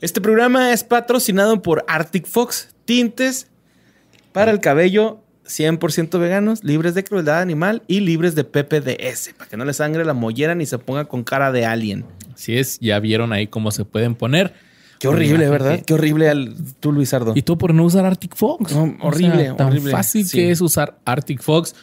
Este 0.00 0.20
programa 0.20 0.72
es 0.72 0.82
patrocinado 0.84 1.60
por 1.62 1.84
Arctic 1.86 2.26
Fox, 2.26 2.68
tintes 2.84 3.48
para 4.32 4.50
el 4.50 4.60
cabello 4.60 5.20
100% 5.46 6.18
veganos, 6.18 6.64
libres 6.64 6.94
de 6.94 7.04
crueldad 7.04 7.40
animal 7.40 7.82
y 7.86 8.00
libres 8.00 8.34
de 8.34 8.44
PPDS, 8.44 9.34
para 9.36 9.50
que 9.50 9.56
no 9.56 9.64
le 9.64 9.74
sangre 9.74 10.04
la 10.04 10.14
mollera 10.14 10.54
ni 10.54 10.64
se 10.64 10.78
ponga 10.78 11.04
con 11.04 11.24
cara 11.24 11.52
de 11.52 11.66
alien. 11.66 12.04
Así 12.32 12.56
es, 12.56 12.78
ya 12.80 12.98
vieron 13.00 13.32
ahí 13.32 13.46
cómo 13.48 13.70
se 13.72 13.84
pueden 13.84 14.14
poner. 14.14 14.54
Qué 15.00 15.08
horrible, 15.08 15.48
¿verdad? 15.48 15.82
Qué 15.84 15.94
horrible 15.94 16.28
al, 16.28 16.54
tú, 16.78 16.92
Luisardo. 16.92 17.32
Y 17.34 17.42
tú 17.42 17.58
por 17.58 17.74
no 17.74 17.84
usar 17.84 18.04
Arctic 18.04 18.36
Fox. 18.36 18.72
horrible, 19.00 19.52
tan 19.56 19.68
horrible. 19.68 19.90
fácil 19.92 20.26
Sí. 20.26 20.36
que 20.38 20.50
es 20.50 20.60
usar 20.60 20.98
Arctic 21.04 21.42
Fox 21.42 21.74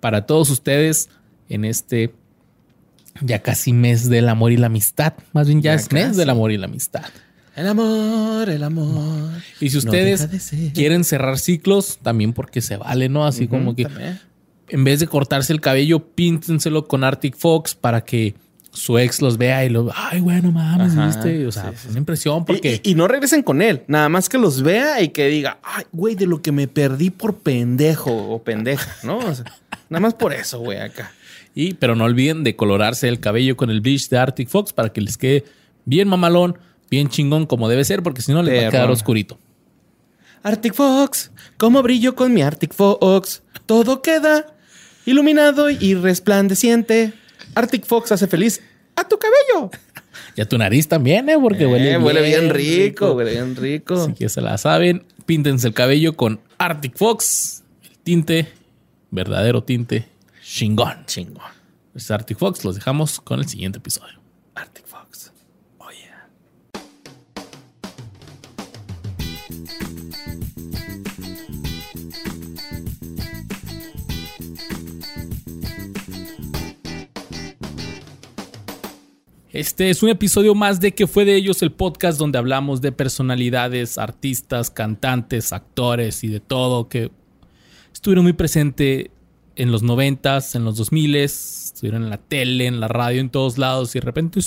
para 0.00 0.26
todos 0.26 0.50
ustedes 0.50 1.08
en 1.48 1.64
este 1.64 2.14
ya 3.22 3.40
casi 3.40 3.72
mes 3.72 4.08
del 4.10 4.28
amor 4.28 4.52
y 4.52 4.58
la 4.58 4.66
amistad. 4.66 5.14
Más 5.32 5.46
bien 5.46 5.62
ya, 5.62 5.72
Ya 5.72 5.76
es 5.76 5.90
mes 5.90 6.16
del 6.16 6.28
amor 6.30 6.52
y 6.52 6.58
la 6.58 6.66
amistad. 6.66 7.04
El 7.56 7.66
amor, 7.68 8.50
el 8.50 8.62
amor. 8.62 9.30
Y 9.60 9.70
si 9.70 9.78
ustedes 9.78 10.50
de 10.50 10.72
quieren 10.72 11.04
cerrar 11.04 11.38
ciclos, 11.38 11.98
también 12.02 12.32
porque 12.32 12.60
se 12.60 12.76
vale, 12.76 13.08
¿no? 13.08 13.26
Así 13.26 13.48
como 13.48 13.74
que 13.74 13.84
También. 13.84 14.20
en 14.68 14.84
vez 14.84 15.00
de 15.00 15.06
cortarse 15.06 15.52
el 15.52 15.60
cabello, 15.62 16.00
píntenselo 16.14 16.86
con 16.86 17.02
Arctic 17.02 17.34
Fox 17.36 17.74
para 17.74 18.04
que 18.04 18.34
su 18.72 18.98
ex 18.98 19.22
los 19.22 19.38
vea 19.38 19.64
y 19.64 19.70
lo, 19.70 19.90
ay, 19.94 20.20
bueno, 20.20 20.52
mames, 20.52 20.92
Ajá, 20.92 21.06
¿viste? 21.06 21.46
O 21.46 21.52
sea, 21.52 21.70
sí, 21.70 21.78
sí, 21.84 21.88
una 21.88 21.98
impresión 22.00 22.42
Y- 22.42 22.44
porque 22.44 22.80
Y, 22.84 22.90
y 22.90 22.94
no 22.94 23.08
regresen 23.08 23.42
con 23.42 23.62
él. 23.62 23.82
Nada 23.88 24.10
más 24.10 24.28
que 24.28 24.36
los 24.36 24.60
vea 24.62 25.00
y 25.00 25.08
que 25.08 25.28
diga, 25.28 25.58
ay, 25.62 25.84
güey, 25.92 26.14
de 26.14 26.26
lo 26.26 26.42
que 26.42 26.52
me 26.52 26.68
perdí 26.68 27.08
por 27.08 27.38
pendejo 27.38 28.12
o 28.14 28.42
pendeja, 28.42 28.94
¿no? 29.02 29.16
O 29.16 29.34
sea, 29.34 29.46
nada 29.88 30.00
más 30.02 30.12
por 30.12 30.34
eso, 30.34 30.58
güey, 30.58 30.78
acá. 30.78 31.10
Y, 31.54 31.72
pero 31.72 31.96
no 31.96 32.04
olviden 32.04 32.44
de 32.44 32.54
colorarse 32.54 33.08
el 33.08 33.18
cabello 33.18 33.56
con 33.56 33.70
el 33.70 33.80
bleach 33.80 34.10
de 34.10 34.18
Arctic 34.18 34.50
Fox 34.50 34.74
para 34.74 34.90
que 34.92 35.00
les 35.00 35.16
quede 35.16 35.44
bien 35.86 36.06
mamalón, 36.06 36.58
bien 36.90 37.08
chingón 37.08 37.46
como 37.46 37.68
debe 37.68 37.84
ser, 37.84 38.02
porque 38.02 38.22
si 38.22 38.32
no 38.32 38.42
les 38.42 38.62
va 38.62 38.68
a 38.68 38.70
quedar 38.70 38.90
oscurito. 38.90 39.38
Arctic 40.42 40.74
Fox, 40.74 41.32
¿cómo 41.56 41.82
brillo 41.82 42.14
con 42.14 42.32
mi 42.32 42.42
Arctic 42.42 42.72
Fox? 42.72 43.42
Todo 43.66 44.00
queda 44.02 44.54
iluminado 45.04 45.70
y 45.70 45.94
resplandeciente. 45.94 47.12
Arctic 47.54 47.84
Fox 47.84 48.12
hace 48.12 48.26
feliz 48.26 48.60
a 48.94 49.04
tu 49.08 49.18
cabello. 49.18 49.70
Y 50.34 50.40
a 50.40 50.48
tu 50.48 50.56
nariz 50.56 50.88
también, 50.88 51.28
¿eh? 51.28 51.36
Porque 51.38 51.66
huele, 51.66 51.84
Eh, 51.84 51.88
bien, 51.90 52.02
huele 52.02 52.22
bien 52.22 52.50
rico, 52.50 53.12
huele 53.12 53.32
bien 53.32 53.54
rico. 53.56 53.94
Así 53.94 54.14
que 54.14 54.28
se 54.30 54.40
la 54.40 54.56
saben. 54.56 55.04
Píntense 55.26 55.68
el 55.68 55.74
cabello 55.74 56.14
con 56.16 56.40
Arctic 56.58 56.96
Fox, 56.96 57.62
el 57.84 57.98
tinte, 57.98 58.48
verdadero 59.10 59.62
tinte, 59.62 60.08
chingón. 60.42 61.04
Chingón. 61.06 61.44
Es 61.94 62.10
Arctic 62.10 62.38
Fox, 62.38 62.64
los 62.64 62.74
dejamos 62.76 63.20
con 63.20 63.40
el 63.40 63.48
siguiente 63.48 63.78
episodio. 63.78 64.20
Arctic 64.54 64.85
Este 79.56 79.88
es 79.88 80.02
un 80.02 80.10
episodio 80.10 80.54
más 80.54 80.80
de 80.80 80.92
que 80.92 81.06
fue 81.06 81.24
de 81.24 81.34
ellos 81.34 81.62
el 81.62 81.72
podcast 81.72 82.18
donde 82.18 82.36
hablamos 82.36 82.82
de 82.82 82.92
personalidades, 82.92 83.96
artistas, 83.96 84.68
cantantes, 84.68 85.50
actores 85.54 86.22
y 86.24 86.28
de 86.28 86.40
todo 86.40 86.90
que 86.90 87.10
estuvieron 87.90 88.24
muy 88.24 88.34
presente 88.34 89.12
en 89.54 89.72
los 89.72 89.82
noventas, 89.82 90.54
en 90.56 90.64
los 90.64 90.76
dos 90.76 90.92
miles, 90.92 91.72
estuvieron 91.72 92.02
en 92.02 92.10
la 92.10 92.18
tele, 92.18 92.66
en 92.66 92.80
la 92.80 92.88
radio, 92.88 93.18
en 93.18 93.30
todos 93.30 93.56
lados 93.56 93.96
y 93.96 94.00
de 94.00 94.04
repente 94.04 94.40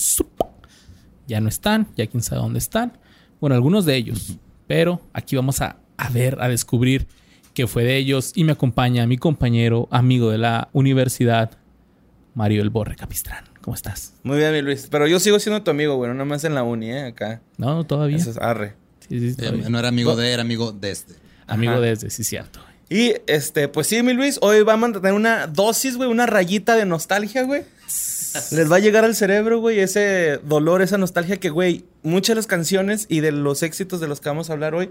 ya 1.27 1.41
no 1.41 1.49
están, 1.49 1.87
ya 1.97 2.05
quién 2.05 2.21
sabe 2.21 2.43
dónde 2.43 2.59
están. 2.59 2.99
Bueno, 3.41 3.55
algunos 3.55 3.87
de 3.87 3.95
ellos, 3.95 4.37
pero 4.67 5.01
aquí 5.11 5.35
vamos 5.35 5.59
a, 5.61 5.77
a 5.97 6.09
ver, 6.09 6.39
a 6.39 6.49
descubrir 6.49 7.07
qué 7.55 7.65
fue 7.65 7.83
de 7.83 7.97
ellos 7.97 8.31
y 8.35 8.43
me 8.43 8.51
acompaña 8.51 9.07
mi 9.07 9.17
compañero, 9.17 9.87
amigo 9.89 10.29
de 10.29 10.37
la 10.37 10.69
universidad, 10.71 11.57
Mario 12.35 12.61
El 12.61 12.69
Borre 12.69 12.95
Capistrán. 12.95 13.48
¿Cómo 13.69 13.75
estás? 13.75 14.13
Muy 14.23 14.39
bien, 14.39 14.51
mi 14.51 14.63
Luis. 14.63 14.87
Pero 14.89 15.05
yo 15.05 15.19
sigo 15.19 15.37
siendo 15.37 15.61
tu 15.61 15.69
amigo, 15.69 15.95
güey. 15.95 16.07
No 16.07 16.15
nada 16.15 16.25
más 16.25 16.43
en 16.43 16.55
la 16.55 16.63
uni, 16.63 16.89
¿eh? 16.89 17.05
Acá. 17.05 17.39
No, 17.59 17.83
todavía. 17.83 18.17
Eso 18.17 18.31
es 18.31 18.37
arre. 18.37 18.73
Sí, 19.07 19.19
sí, 19.19 19.35
todavía. 19.35 19.67
Eh, 19.67 19.69
no 19.69 19.77
era 19.77 19.89
amigo 19.89 20.15
de, 20.15 20.33
era 20.33 20.41
amigo 20.41 20.71
de 20.71 20.89
este. 20.89 21.13
Amigo 21.45 21.73
Ajá. 21.73 21.81
desde, 21.81 22.09
sí, 22.09 22.23
cierto. 22.23 22.61
Y 22.89 23.13
este, 23.27 23.67
pues 23.67 23.85
sí, 23.85 24.01
mi 24.01 24.13
Luis, 24.13 24.39
hoy 24.41 24.63
vamos 24.63 24.89
a 24.89 24.93
tener 24.93 25.13
una 25.13 25.45
dosis, 25.45 25.97
güey, 25.97 26.09
una 26.09 26.25
rayita 26.25 26.75
de 26.75 26.87
nostalgia, 26.87 27.43
güey. 27.43 27.61
Les 28.51 28.71
va 28.71 28.77
a 28.77 28.79
llegar 28.79 29.05
al 29.05 29.15
cerebro, 29.15 29.59
güey, 29.59 29.79
ese 29.81 30.39
dolor, 30.43 30.81
esa 30.81 30.97
nostalgia 30.97 31.37
que, 31.37 31.51
güey, 31.51 31.85
muchas 32.01 32.29
de 32.29 32.35
las 32.37 32.47
canciones 32.47 33.05
y 33.07 33.19
de 33.19 33.31
los 33.31 33.61
éxitos 33.61 33.99
de 33.99 34.07
los 34.07 34.19
que 34.19 34.29
vamos 34.29 34.49
a 34.49 34.53
hablar 34.53 34.73
hoy 34.73 34.89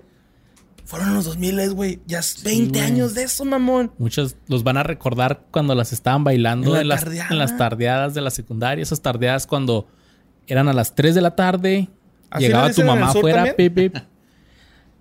fueron 0.89 1.13
los 1.13 1.27
2000, 1.27 1.75
güey. 1.75 2.01
Ya 2.07 2.21
es 2.21 2.43
20 2.43 2.71
güey. 2.71 2.83
años 2.83 3.13
de 3.13 3.25
eso, 3.25 3.45
mamón. 3.45 3.93
Muchos 3.99 4.37
los 4.47 4.63
van 4.63 4.79
a 4.79 4.83
recordar 4.83 5.45
cuando 5.51 5.75
las 5.75 5.93
estaban 5.93 6.25
bailando 6.25 6.69
En 6.69 6.73
la 6.73 6.81
en, 6.81 6.89
las, 6.89 7.31
en 7.31 7.39
las 7.39 7.59
tardeadas 7.59 8.15
de 8.15 8.23
la 8.23 8.31
secundaria. 8.31 8.83
Esas 8.83 9.03
tardeadas 9.03 9.47
cuando 9.47 9.87
eran 10.47 10.67
a 10.67 10.73
las 10.73 10.95
3 10.95 11.15
de 11.15 11.21
la 11.21 11.37
tarde. 11.37 11.91
¿Así 12.31 12.47
Llegaba 12.47 12.69
le 12.69 12.75
tu 12.75 12.85
mamá 12.85 13.11
afuera? 13.11 13.55
Pepe. 13.55 13.93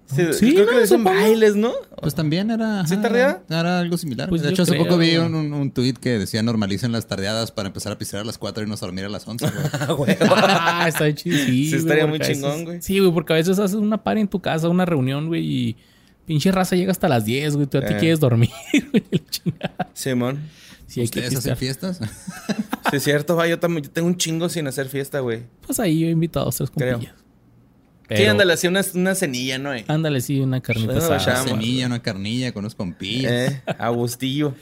Sí, 0.07 0.23
Sí, 0.33 0.53
creo 0.53 0.65
no, 0.65 0.69
que 0.69 0.75
le 0.77 0.81
dicen 0.83 0.99
supongo. 0.99 1.19
bailes, 1.19 1.55
¿no? 1.55 1.73
Pues 2.01 2.15
también 2.15 2.49
era. 2.49 2.87
¿Sí 2.87 2.93
ajá, 2.93 3.01
tardea? 3.03 3.43
Era 3.49 3.79
algo 3.79 3.97
similar. 3.97 4.29
Pues 4.29 4.41
de 4.41 4.49
hecho, 4.51 4.63
hace 4.63 4.71
creo. 4.71 4.83
poco 4.85 4.97
vi 4.97 5.17
un, 5.17 5.35
un, 5.35 5.51
un 5.53 5.71
tweet 5.71 5.93
que 5.95 6.17
decía 6.17 6.41
normalicen 6.43 6.91
las 6.93 7.07
tardeadas 7.07 7.51
para 7.51 7.67
empezar 7.67 7.91
a 7.91 7.97
pisar 7.97 8.21
a 8.21 8.23
las 8.23 8.37
4 8.37 8.61
y 8.61 8.63
irnos 8.63 8.81
a 8.81 8.85
dormir 8.85 9.03
a 9.05 9.09
las 9.09 9.27
11. 9.27 9.45
güey. 9.45 9.57
Ah, 9.73 9.91
güey. 9.91 10.17
Ah, 10.21 10.85
está 10.87 11.13
chido. 11.13 11.37
Sí, 11.45 11.75
estaría 11.75 12.07
muy 12.07 12.19
veces- 12.19 12.37
chingón, 12.37 12.63
güey. 12.65 12.81
Sí, 12.81 12.99
güey, 12.99 13.11
porque 13.11 13.33
a 13.33 13.35
veces 13.35 13.59
haces 13.59 13.75
una 13.75 14.01
party 14.03 14.21
en 14.21 14.27
tu 14.29 14.39
casa, 14.39 14.69
una 14.69 14.85
reunión, 14.85 15.27
güey, 15.27 15.45
y 15.45 15.75
pinche 16.25 16.51
raza 16.53 16.75
llega 16.77 16.91
hasta 16.91 17.09
las 17.09 17.25
10, 17.25 17.55
güey. 17.55 17.67
Tú 17.67 17.79
ya 17.79 17.87
te 17.87 17.95
Eh. 17.95 17.99
quieres 17.99 18.19
dormir, 18.21 18.49
güey. 18.91 19.03
Simón. 19.93 20.39
Sí, 20.87 21.01
hay 21.01 21.09
que 21.09 21.19
¿Ustedes 21.19 21.39
hacen 21.39 21.57
fiestas? 21.57 21.99
Sí, 22.89 22.95
es 22.95 23.03
cierto, 23.03 23.35
va. 23.35 23.45
Yo 23.45 23.59
también 23.59 23.83
yo 23.83 23.89
tengo 23.91 24.07
un 24.07 24.15
chingo 24.15 24.47
sin 24.47 24.67
hacer 24.67 24.87
fiesta, 24.87 25.19
güey. 25.19 25.41
Pues 25.65 25.81
ahí 25.81 25.99
yo 25.99 26.07
he 26.07 26.11
invitado 26.11 26.47
a 26.47 26.51
tres 26.51 26.71
Creo. 26.73 27.01
Compillas. 28.07 28.19
Sí, 28.19 28.23
Pero- 28.23 28.31
ándale, 28.31 28.53
así 28.53 28.67
una, 28.67 28.81
una 28.93 29.15
cenilla, 29.15 29.57
¿no? 29.57 29.73
Eh, 29.73 29.85
Ándale, 29.87 30.21
sí, 30.21 30.39
una 30.39 30.61
carnita 30.61 30.93
Bueno, 30.93 31.05
asada. 31.13 31.17
ya, 31.35 31.41
Una 31.41 31.49
semilla, 31.51 31.85
una 31.87 32.01
carnilla 32.01 32.51
con 32.53 32.61
unos 32.61 32.75
compillas. 32.75 33.31
Eh, 33.31 33.61
Agustillo. 33.77 34.53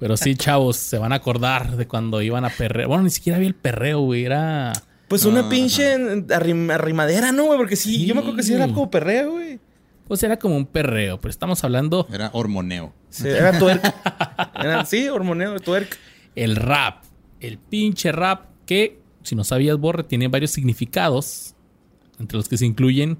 Pero 0.00 0.16
sí, 0.16 0.34
chavos, 0.36 0.76
se 0.76 0.98
van 0.98 1.12
a 1.12 1.16
acordar 1.16 1.76
de 1.76 1.86
cuando 1.86 2.22
iban 2.22 2.44
a 2.44 2.50
perreo. 2.50 2.88
Bueno, 2.88 3.02
ni 3.04 3.10
siquiera 3.10 3.36
había 3.36 3.48
el 3.48 3.54
perreo, 3.54 4.00
güey. 4.00 4.24
Era. 4.24 4.72
Pues 5.08 5.24
una 5.24 5.48
pinche 5.48 5.94
arrim- 5.94 6.70
arrimadera, 6.70 7.32
¿no, 7.32 7.44
güey? 7.46 7.58
Porque 7.58 7.76
sí, 7.76 8.04
yo 8.06 8.14
me 8.14 8.20
acuerdo 8.20 8.36
que 8.36 8.42
sí 8.42 8.52
era 8.54 8.66
como 8.68 8.90
perreo, 8.90 9.32
güey. 9.32 9.58
Pues 10.06 10.22
era 10.22 10.38
como 10.38 10.56
un 10.56 10.66
perreo, 10.66 11.20
pero 11.20 11.30
estamos 11.30 11.62
hablando 11.64 12.06
Era 12.12 12.30
hormoneo. 12.32 12.94
Sí, 13.10 13.28
era 13.28 13.58
twerk. 13.58 13.82
Era, 14.58 14.84
sí, 14.84 15.08
hormoneo, 15.08 15.58
twerk. 15.60 15.98
el 16.34 16.56
rap. 16.56 17.04
El 17.40 17.58
pinche 17.58 18.10
rap 18.12 18.46
que, 18.66 19.00
si 19.22 19.34
no 19.34 19.44
sabías, 19.44 19.76
Borre, 19.78 20.04
tiene 20.04 20.28
varios 20.28 20.50
significados. 20.50 21.54
Entre 22.18 22.36
los 22.36 22.48
que 22.48 22.56
se 22.56 22.66
incluyen 22.66 23.18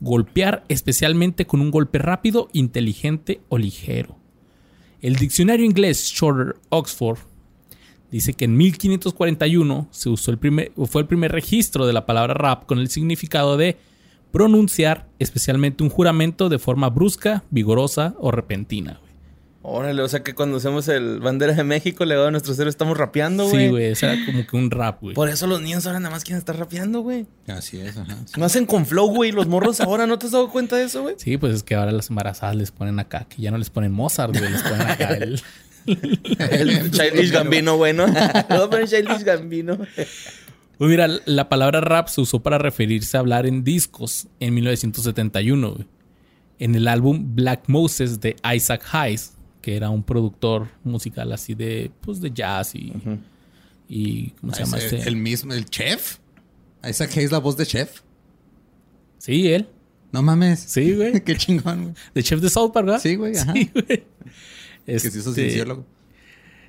golpear 0.00 0.64
especialmente 0.68 1.46
con 1.46 1.60
un 1.60 1.70
golpe 1.70 1.98
rápido, 1.98 2.48
inteligente 2.52 3.42
o 3.48 3.58
ligero. 3.58 4.16
El 5.00 5.16
diccionario 5.16 5.64
inglés 5.64 6.10
Shorter 6.14 6.56
Oxford 6.70 7.18
dice 8.10 8.34
que 8.34 8.46
en 8.46 8.56
1541 8.56 9.88
se 9.90 10.10
usó 10.10 10.30
el 10.30 10.38
primer, 10.38 10.72
fue 10.86 11.02
el 11.02 11.08
primer 11.08 11.32
registro 11.32 11.86
de 11.86 11.92
la 11.92 12.06
palabra 12.06 12.34
rap 12.34 12.66
con 12.66 12.78
el 12.78 12.88
significado 12.88 13.56
de 13.56 13.78
pronunciar 14.32 15.08
especialmente 15.18 15.82
un 15.82 15.90
juramento 15.90 16.48
de 16.48 16.58
forma 16.58 16.88
brusca, 16.90 17.44
vigorosa 17.50 18.14
o 18.18 18.30
repentina. 18.30 19.00
Órale, 19.62 20.00
o 20.00 20.08
sea 20.08 20.22
que 20.22 20.34
cuando 20.34 20.56
hacemos 20.56 20.88
el 20.88 21.20
bandera 21.20 21.52
de 21.52 21.64
México, 21.64 22.06
legado 22.06 22.28
a 22.28 22.30
nuestro 22.30 22.54
cero, 22.54 22.70
estamos 22.70 22.96
rapeando, 22.96 23.46
güey. 23.46 23.64
Sí, 23.66 23.68
güey, 23.68 23.84
ese 23.86 24.06
era 24.06 24.24
como 24.24 24.46
que 24.46 24.56
un 24.56 24.70
rap, 24.70 25.02
güey. 25.02 25.14
Por 25.14 25.28
eso 25.28 25.46
los 25.46 25.60
niños 25.60 25.86
ahora 25.86 26.00
nada 26.00 26.14
más 26.14 26.24
quieren 26.24 26.38
estar 26.38 26.56
rapeando, 26.56 27.00
güey. 27.02 27.26
Así 27.46 27.78
es, 27.78 27.98
ajá. 27.98 28.16
No 28.38 28.46
hacen 28.46 28.64
con 28.64 28.86
flow, 28.86 29.08
güey. 29.14 29.32
Los 29.32 29.48
morros 29.48 29.82
ahora, 29.82 30.06
¿no 30.06 30.18
te 30.18 30.26
has 30.26 30.32
dado 30.32 30.50
cuenta 30.50 30.76
de 30.76 30.84
eso, 30.84 31.02
güey? 31.02 31.16
Sí, 31.18 31.36
pues 31.36 31.54
es 31.54 31.62
que 31.62 31.74
ahora 31.74 31.92
las 31.92 32.08
embarazadas 32.08 32.56
les 32.56 32.70
ponen 32.70 32.98
acá, 33.00 33.26
que 33.28 33.42
ya 33.42 33.50
no 33.50 33.58
les 33.58 33.68
ponen 33.68 33.92
Mozart, 33.92 34.34
güey, 34.34 34.50
les 34.50 34.62
ponen 34.62 34.80
acá 34.80 35.14
el... 35.14 35.42
El 35.86 36.90
Childish 36.90 37.30
Gambino, 37.30 37.76
güey, 37.76 37.92
¿no? 37.92 38.06
Poner 38.70 38.88
Childish 38.88 39.24
Gambino. 39.24 39.76
Pues 39.76 40.90
mira, 40.90 41.08
la 41.26 41.48
palabra 41.50 41.82
rap 41.82 42.08
se 42.08 42.22
usó 42.22 42.40
para 42.40 42.56
referirse 42.58 43.16
a 43.16 43.20
hablar 43.20 43.46
en 43.46 43.64
discos 43.64 44.28
en 44.40 44.54
1971, 44.54 45.70
güey. 45.70 45.86
En 46.58 46.74
el 46.74 46.88
álbum 46.88 47.34
Black 47.34 47.64
Moses 47.66 48.20
de 48.20 48.36
Isaac 48.54 48.82
Hayes, 48.92 49.32
que 49.60 49.76
era 49.76 49.90
un 49.90 50.02
productor 50.02 50.68
musical 50.84 51.32
así 51.32 51.54
de, 51.54 51.90
pues, 52.00 52.20
de 52.20 52.30
jazz 52.32 52.74
y... 52.74 52.92
y 53.88 54.30
¿Cómo 54.40 54.54
se 54.54 54.64
llama 54.64 54.78
Ese- 54.78 54.96
este? 54.98 55.08
El 55.08 55.16
mismo, 55.16 55.52
el 55.52 55.64
chef. 55.66 56.18
Isaac 56.88 57.10
Hayes, 57.16 57.30
la 57.32 57.38
voz 57.38 57.56
de 57.56 57.66
chef. 57.66 58.00
Sí, 59.18 59.48
él. 59.52 59.68
No 60.12 60.22
mames. 60.22 60.60
Sí, 60.60 60.94
güey. 60.94 61.20
Qué 61.24 61.36
chingón, 61.36 61.82
güey. 61.82 61.94
De 62.14 62.22
Chef 62.22 62.40
de 62.40 62.48
South 62.50 62.72
Park, 62.72 62.86
¿verdad? 62.86 63.00
Sí, 63.00 63.14
güey, 63.16 63.36
ajá. 63.36 63.52
Sí, 63.52 63.70
güey. 63.72 64.04
Que 64.86 64.98
se 64.98 65.08
hizo 65.08 65.30
Este, 65.30 65.42
cienciólogo. 65.42 65.84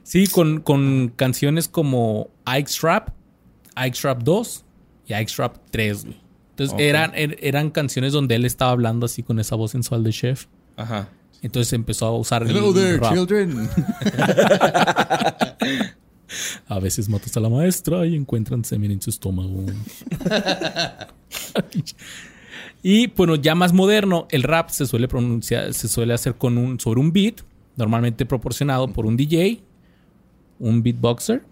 Sí, 0.03 0.27
con, 0.27 0.59
con 0.61 1.09
canciones 1.15 1.67
como 1.67 2.29
Ike's 2.45 2.81
Rap, 2.81 3.09
Ike's 3.77 4.01
Rap 4.03 4.21
2 4.23 4.65
y 5.07 5.13
Ike's 5.15 5.37
Rap 5.37 5.57
3, 5.71 6.03
güey. 6.05 6.21
Entonces 6.51 6.77
eran, 6.79 7.13
er- 7.13 7.37
eran 7.41 7.69
canciones 7.71 8.11
donde 8.13 8.35
él 8.35 8.45
estaba 8.45 8.71
hablando 8.71 9.05
así 9.05 9.23
con 9.23 9.39
esa 9.39 9.55
voz 9.55 9.71
sensual 9.71 10.03
de 10.03 10.11
chef. 10.11 10.45
Ajá. 10.75 11.09
Entonces 11.41 11.73
empezó 11.73 12.05
a 12.05 12.17
usar 12.17 12.43
el 12.43 12.51
Hello 12.51 12.73
there, 12.73 12.97
rap. 12.97 13.13
children. 13.13 13.69
A 16.67 16.79
veces 16.79 17.09
matas 17.09 17.35
a 17.35 17.41
la 17.41 17.49
maestra 17.49 18.05
y 18.05 18.15
encuentran 18.15 18.63
semen 18.63 18.91
en 18.91 19.01
su 19.01 19.09
estómago. 19.09 19.65
y 22.83 23.07
bueno, 23.07 23.35
ya 23.35 23.53
más 23.53 23.73
moderno, 23.73 24.27
el 24.31 24.43
rap 24.43 24.69
se 24.69 24.85
suele 24.85 25.09
pronunciar, 25.09 25.73
se 25.73 25.89
suele 25.89 26.13
hacer 26.13 26.35
con 26.35 26.57
un, 26.57 26.79
sobre 26.79 27.01
un 27.01 27.11
beat, 27.11 27.41
normalmente 27.75 28.25
proporcionado 28.25 28.87
por 28.87 29.05
un 29.05 29.17
DJ, 29.17 29.61
un 30.59 30.81
beatboxer 30.81 31.43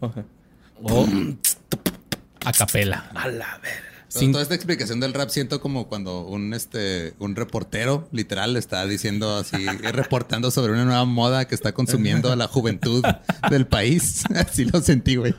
o 0.82 1.06
a 2.44 2.52
capela. 2.52 3.10
A 3.14 3.26
la 3.26 3.58
verga. 3.58 3.89
Sin- 4.12 4.32
Toda 4.32 4.42
esta 4.42 4.56
explicación 4.56 4.98
del 4.98 5.14
rap 5.14 5.28
siento 5.30 5.60
como 5.60 5.86
cuando 5.88 6.22
un 6.26 6.52
este 6.52 7.14
un 7.20 7.36
reportero 7.36 8.08
literal 8.10 8.56
está 8.56 8.84
diciendo 8.84 9.36
así, 9.36 9.56
reportando 9.92 10.50
sobre 10.50 10.72
una 10.72 10.84
nueva 10.84 11.04
moda 11.04 11.46
que 11.46 11.54
está 11.54 11.72
consumiendo 11.72 12.32
a 12.32 12.36
la 12.36 12.48
juventud 12.48 13.04
del 13.50 13.66
país. 13.68 14.24
Así 14.34 14.64
lo 14.64 14.80
sentí, 14.82 15.14
güey. 15.16 15.34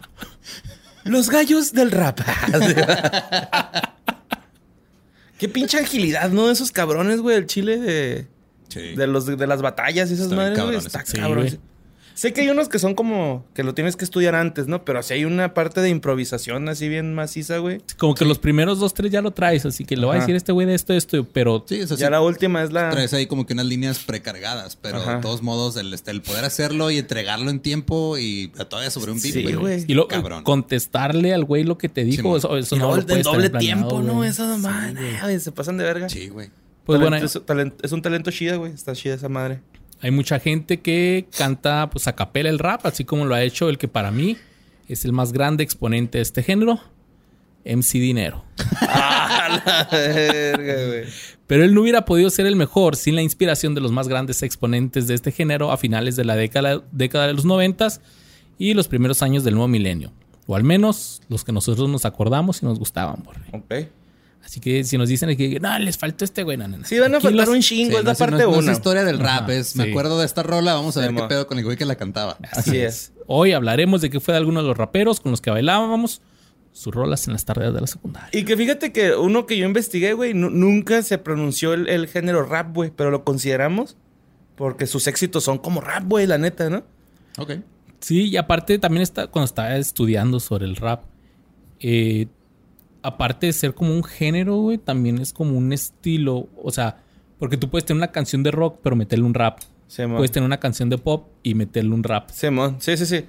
Los 1.03 1.29
gallos 1.29 1.73
del 1.73 1.91
rap. 1.91 2.19
Qué 5.37 5.49
pinche 5.49 5.79
agilidad, 5.79 6.29
¿no? 6.29 6.49
Esos 6.51 6.71
cabrones, 6.71 7.19
güey, 7.19 7.35
el 7.37 7.47
chile 7.47 7.77
de, 7.77 8.27
Sí. 8.69 8.95
de, 8.95 9.07
los, 9.07 9.25
de 9.25 9.47
las 9.47 9.61
batallas 9.61 10.09
y 10.11 10.13
esas 10.13 10.29
madres, 10.29 10.59
güey. 10.61 10.75
Está. 10.77 11.03
Sí, 11.05 11.17
cabrón. 11.17 11.45
güey. 11.47 11.59
Sé 12.13 12.33
que 12.33 12.41
hay 12.41 12.49
unos 12.49 12.69
que 12.69 12.79
son 12.79 12.95
como 12.95 13.45
que 13.53 13.63
lo 13.63 13.73
tienes 13.73 13.95
que 13.95 14.03
estudiar 14.05 14.35
antes, 14.35 14.67
¿no? 14.67 14.83
Pero 14.85 15.01
si 15.03 15.13
hay 15.13 15.25
una 15.25 15.53
parte 15.53 15.81
de 15.81 15.89
improvisación 15.89 16.67
así 16.69 16.89
bien 16.89 17.13
maciza, 17.13 17.57
güey. 17.59 17.81
Como 17.97 18.15
que 18.15 18.25
los 18.25 18.39
primeros 18.39 18.79
dos, 18.79 18.93
tres 18.93 19.11
ya 19.11 19.21
lo 19.21 19.31
traes, 19.31 19.65
así 19.65 19.85
que 19.85 19.95
le 19.97 20.05
voy 20.05 20.17
a 20.17 20.19
decir 20.19 20.33
a 20.35 20.37
este 20.37 20.51
güey 20.51 20.67
de 20.67 20.75
esto, 20.75 20.93
esto, 20.93 21.25
pero 21.31 21.63
Sí, 21.67 21.75
eso 21.79 21.95
sí. 21.95 22.01
Ya 22.01 22.09
la 22.09 22.21
última 22.21 22.63
es 22.63 22.71
la. 22.71 22.89
Traes 22.89 23.13
ahí 23.13 23.27
como 23.27 23.45
que 23.45 23.53
unas 23.53 23.65
líneas 23.65 23.99
precargadas, 23.99 24.75
pero 24.75 24.97
Ajá. 24.97 25.15
de 25.15 25.21
todos 25.21 25.41
modos 25.41 25.75
el, 25.77 25.93
este, 25.93 26.11
el 26.11 26.21
poder 26.21 26.45
hacerlo 26.45 26.91
y 26.91 26.97
entregarlo 26.97 27.49
en 27.49 27.59
tiempo 27.59 28.17
y 28.17 28.49
todavía 28.69 28.89
sobre 28.91 29.11
un 29.11 29.21
beat, 29.21 29.33
Sí, 29.33 29.53
güey. 29.53 29.85
y 29.87 29.93
lo, 29.93 30.07
Cabrón. 30.07 30.43
contestarle 30.43 31.33
al 31.33 31.45
güey 31.45 31.63
lo 31.63 31.77
que 31.77 31.89
te 31.89 32.03
dijo, 32.03 32.21
Simón. 32.23 32.37
eso, 32.37 32.57
eso 32.57 32.75
Y 32.75 32.79
no 32.79 32.95
lo 32.95 33.05
puedes 33.05 33.23
doble 33.23 33.49
planeado, 33.49 33.87
tiempo, 33.89 34.01
¿no? 34.01 34.23
Esa 34.23 34.57
madre. 34.57 35.17
Ay, 35.21 35.39
se 35.39 35.51
pasan 35.51 35.77
de 35.77 35.83
verga. 35.83 36.09
Sí, 36.09 36.29
güey. 36.29 36.49
Pues 36.85 36.99
Talento- 36.99 37.09
bueno, 37.09 37.25
es, 37.25 37.45
talento- 37.45 37.83
es 37.85 37.91
un 37.91 38.01
talento 38.01 38.31
chida, 38.31 38.55
güey. 38.55 38.73
Está 38.73 38.93
chida 38.93 39.13
esa 39.13 39.29
madre. 39.29 39.61
Hay 40.01 40.11
mucha 40.11 40.39
gente 40.39 40.79
que 40.79 41.27
canta 41.37 41.89
pues 41.89 42.07
a 42.07 42.15
capela 42.15 42.49
el 42.49 42.59
rap, 42.59 42.85
así 42.85 43.05
como 43.05 43.25
lo 43.25 43.35
ha 43.35 43.43
hecho 43.43 43.69
el 43.69 43.77
que 43.77 43.87
para 43.87 44.11
mí 44.11 44.37
es 44.87 45.05
el 45.05 45.13
más 45.13 45.31
grande 45.31 45.63
exponente 45.63 46.17
de 46.17 46.23
este 46.23 46.41
género, 46.41 46.79
MC 47.65 47.93
Dinero. 47.99 48.43
¡Ah, 48.81 49.61
la 49.63 49.87
verga, 49.91 50.87
güey! 50.87 51.03
Pero 51.45 51.63
él 51.63 51.73
no 51.73 51.81
hubiera 51.81 52.05
podido 52.05 52.29
ser 52.29 52.47
el 52.47 52.55
mejor 52.55 52.95
sin 52.95 53.15
la 53.15 53.21
inspiración 53.21 53.75
de 53.75 53.81
los 53.81 53.91
más 53.91 54.07
grandes 54.07 54.41
exponentes 54.41 55.07
de 55.07 55.13
este 55.13 55.31
género 55.31 55.71
a 55.71 55.77
finales 55.77 56.15
de 56.15 56.25
la 56.25 56.35
década, 56.35 56.81
década 56.91 57.27
de 57.27 57.33
los 57.33 57.45
noventas 57.45 58.01
y 58.57 58.73
los 58.73 58.87
primeros 58.87 59.21
años 59.21 59.43
del 59.43 59.53
nuevo 59.53 59.67
milenio. 59.67 60.11
O 60.47 60.55
al 60.55 60.63
menos 60.63 61.21
los 61.29 61.43
que 61.43 61.51
nosotros 61.51 61.89
nos 61.89 62.05
acordamos 62.05 62.63
y 62.63 62.65
nos 62.65 62.79
gustaban, 62.79 63.21
borre. 63.23 63.41
Ok. 63.51 63.89
Así 64.43 64.59
que 64.59 64.83
si 64.83 64.97
nos 64.97 65.07
dicen 65.07 65.35
que 65.37 65.59
no, 65.59 65.77
les 65.79 65.97
faltó 65.97 66.25
este 66.25 66.43
güey, 66.43 66.57
no, 66.57 66.67
no, 66.67 66.77
no. 66.79 66.85
Sí, 66.85 66.99
van 66.99 67.13
a 67.15 67.21
faltar 67.21 67.49
un 67.49 67.61
chingo. 67.61 67.91
Sí, 67.91 67.97
es 67.97 68.03
la 68.03 68.13
no 68.13 68.17
parte 68.17 68.35
es- 68.37 68.41
no 68.47 68.51
es 68.53 68.57
uno. 68.63 68.71
historia 68.71 69.03
del 69.05 69.19
rap, 69.19 69.43
Ajá, 69.43 69.53
es 69.53 69.75
me 69.75 69.85
sí. 69.85 69.89
acuerdo 69.91 70.19
de 70.19 70.25
esta 70.25 70.43
rola, 70.43 70.73
vamos 70.73 70.97
a 70.97 71.01
ver 71.01 71.13
qué 71.13 71.23
pedo 71.23 71.47
con 71.47 71.57
el 71.59 71.63
güey 71.65 71.77
que 71.77 71.85
la 71.85 71.95
cantaba. 71.95 72.37
Así 72.51 72.77
es. 72.79 73.13
Hoy 73.27 73.53
hablaremos 73.53 74.01
de 74.01 74.09
qué 74.09 74.19
fue 74.19 74.33
de 74.33 74.39
algunos 74.39 74.63
de 74.63 74.67
los 74.69 74.77
raperos 74.77 75.19
con 75.19 75.31
los 75.31 75.39
que 75.41 75.51
bailábamos 75.51 76.21
sus 76.73 76.93
rolas 76.93 77.27
en 77.27 77.33
las 77.33 77.45
tardes 77.45 77.73
de 77.73 77.81
la 77.81 77.87
secundaria. 77.87 78.29
Y 78.33 78.43
que 78.45 78.55
fíjate 78.57 78.91
que 78.91 79.15
uno 79.15 79.45
que 79.45 79.57
yo 79.57 79.65
investigué, 79.65 80.13
güey, 80.13 80.33
nu- 80.33 80.49
nunca 80.49 81.01
se 81.03 81.17
pronunció 81.17 81.73
el, 81.73 81.87
el 81.87 82.07
género 82.07 82.43
rap, 82.45 82.73
güey, 82.73 82.91
pero 82.95 83.11
lo 83.11 83.23
consideramos 83.23 83.97
porque 84.55 84.87
sus 84.87 85.07
éxitos 85.07 85.43
son 85.43 85.57
como 85.59 85.81
rap, 85.81 86.03
güey, 86.07 86.27
la 86.27 86.37
neta, 86.37 86.69
¿no? 86.69 86.83
Ok. 87.37 87.53
Sí, 87.99 88.29
y 88.29 88.37
aparte 88.37 88.79
también 88.79 89.03
está, 89.03 89.27
cuando 89.27 89.45
estaba 89.45 89.75
estudiando 89.77 90.39
sobre 90.39 90.65
el 90.65 90.75
rap, 90.75 91.03
eh, 91.79 92.27
aparte 93.03 93.47
de 93.47 93.53
ser 93.53 93.73
como 93.73 93.93
un 93.93 94.03
género, 94.03 94.57
güey, 94.57 94.77
también 94.77 95.19
es 95.19 95.33
como 95.33 95.57
un 95.57 95.73
estilo. 95.73 96.47
O 96.61 96.71
sea, 96.71 96.97
porque 97.39 97.57
tú 97.57 97.69
puedes 97.69 97.85
tener 97.85 97.99
una 97.99 98.11
canción 98.11 98.43
de 98.43 98.51
rock, 98.51 98.79
pero 98.83 98.95
meterle 98.95 99.25
un 99.25 99.33
rap. 99.33 99.59
Simón. 99.87 100.17
Puedes 100.17 100.31
tener 100.31 100.45
una 100.45 100.59
canción 100.59 100.89
de 100.89 100.97
pop 100.97 101.27
y 101.43 101.53
meterle 101.53 101.93
un 101.93 102.03
rap. 102.03 102.29
Simón. 102.29 102.77
Sí, 102.79 102.95
sí, 102.95 103.05
sí. 103.05 103.25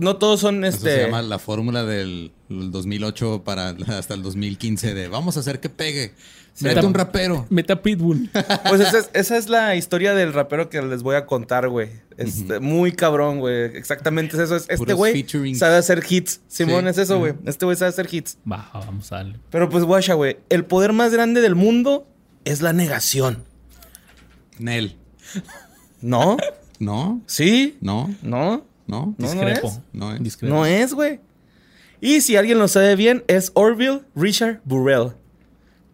No 0.00 0.16
todos 0.16 0.40
son 0.40 0.64
Eso 0.64 0.78
se 0.80 0.90
este. 0.90 1.04
llama 1.06 1.22
la 1.22 1.38
fórmula 1.38 1.84
del 1.84 2.32
2008 2.48 3.42
para 3.44 3.70
hasta 3.88 4.14
el 4.14 4.22
2015 4.22 4.94
de 4.94 5.08
vamos 5.08 5.36
a 5.36 5.40
hacer 5.40 5.60
que 5.60 5.68
pegue. 5.68 6.12
Mete 6.60 6.76
Meta- 6.76 6.86
un 6.86 6.94
rapero. 6.94 7.46
Mete 7.50 7.72
a 7.74 7.82
Pitbull. 7.82 8.30
Pues 8.68 8.80
esa 8.80 8.98
es, 8.98 9.10
esa 9.12 9.36
es 9.36 9.48
la 9.50 9.76
historia 9.76 10.14
del 10.14 10.32
rapero 10.32 10.70
que 10.70 10.80
les 10.80 11.02
voy 11.02 11.16
a 11.16 11.26
contar, 11.26 11.68
güey. 11.68 11.90
Este, 12.16 12.60
Muy 12.60 12.92
cabrón, 12.92 13.40
güey. 13.40 13.76
Exactamente 13.76 14.36
es 14.36 14.42
eso. 14.44 14.56
Es, 14.56 14.66
este 14.70 14.94
güey 14.94 15.26
sabe 15.54 15.76
hacer 15.76 16.02
hits. 16.08 16.40
Simón, 16.48 16.84
Sí. 16.84 16.90
es 16.90 16.98
eso, 16.98 17.18
güey. 17.18 17.34
Este 17.44 17.66
güey 17.66 17.76
sabe 17.76 17.90
hacer 17.90 18.08
hits. 18.10 18.38
Va, 18.50 18.70
vamos 18.72 19.12
a 19.12 19.16
darle. 19.16 19.38
Pero 19.50 19.68
pues, 19.68 19.84
guacha, 19.84 20.14
güey. 20.14 20.38
El 20.48 20.64
poder 20.64 20.94
más 20.94 21.12
grande 21.12 21.42
del 21.42 21.54
mundo 21.56 22.06
es 22.46 22.62
la 22.62 22.72
negación. 22.72 23.44
Nel. 24.58 24.96
¿No? 26.00 26.36
¿No? 26.78 27.20
¿Sí? 27.26 27.76
¿No? 27.82 28.14
¿No? 28.22 28.64
¿No? 28.86 29.14
No, 29.18 29.26
no 29.26 29.32
Discrepo. 29.32 29.68
es. 29.68 29.80
No 29.92 30.12
es. 30.14 30.42
No 30.42 30.66
es, 30.66 30.94
güey. 30.94 31.20
Y 32.00 32.20
si 32.20 32.36
alguien 32.36 32.58
lo 32.58 32.68
sabe 32.68 32.94
bien, 32.96 33.24
es 33.26 33.50
Orville 33.54 34.02
Richard 34.14 34.60
Burrell. 34.64 35.12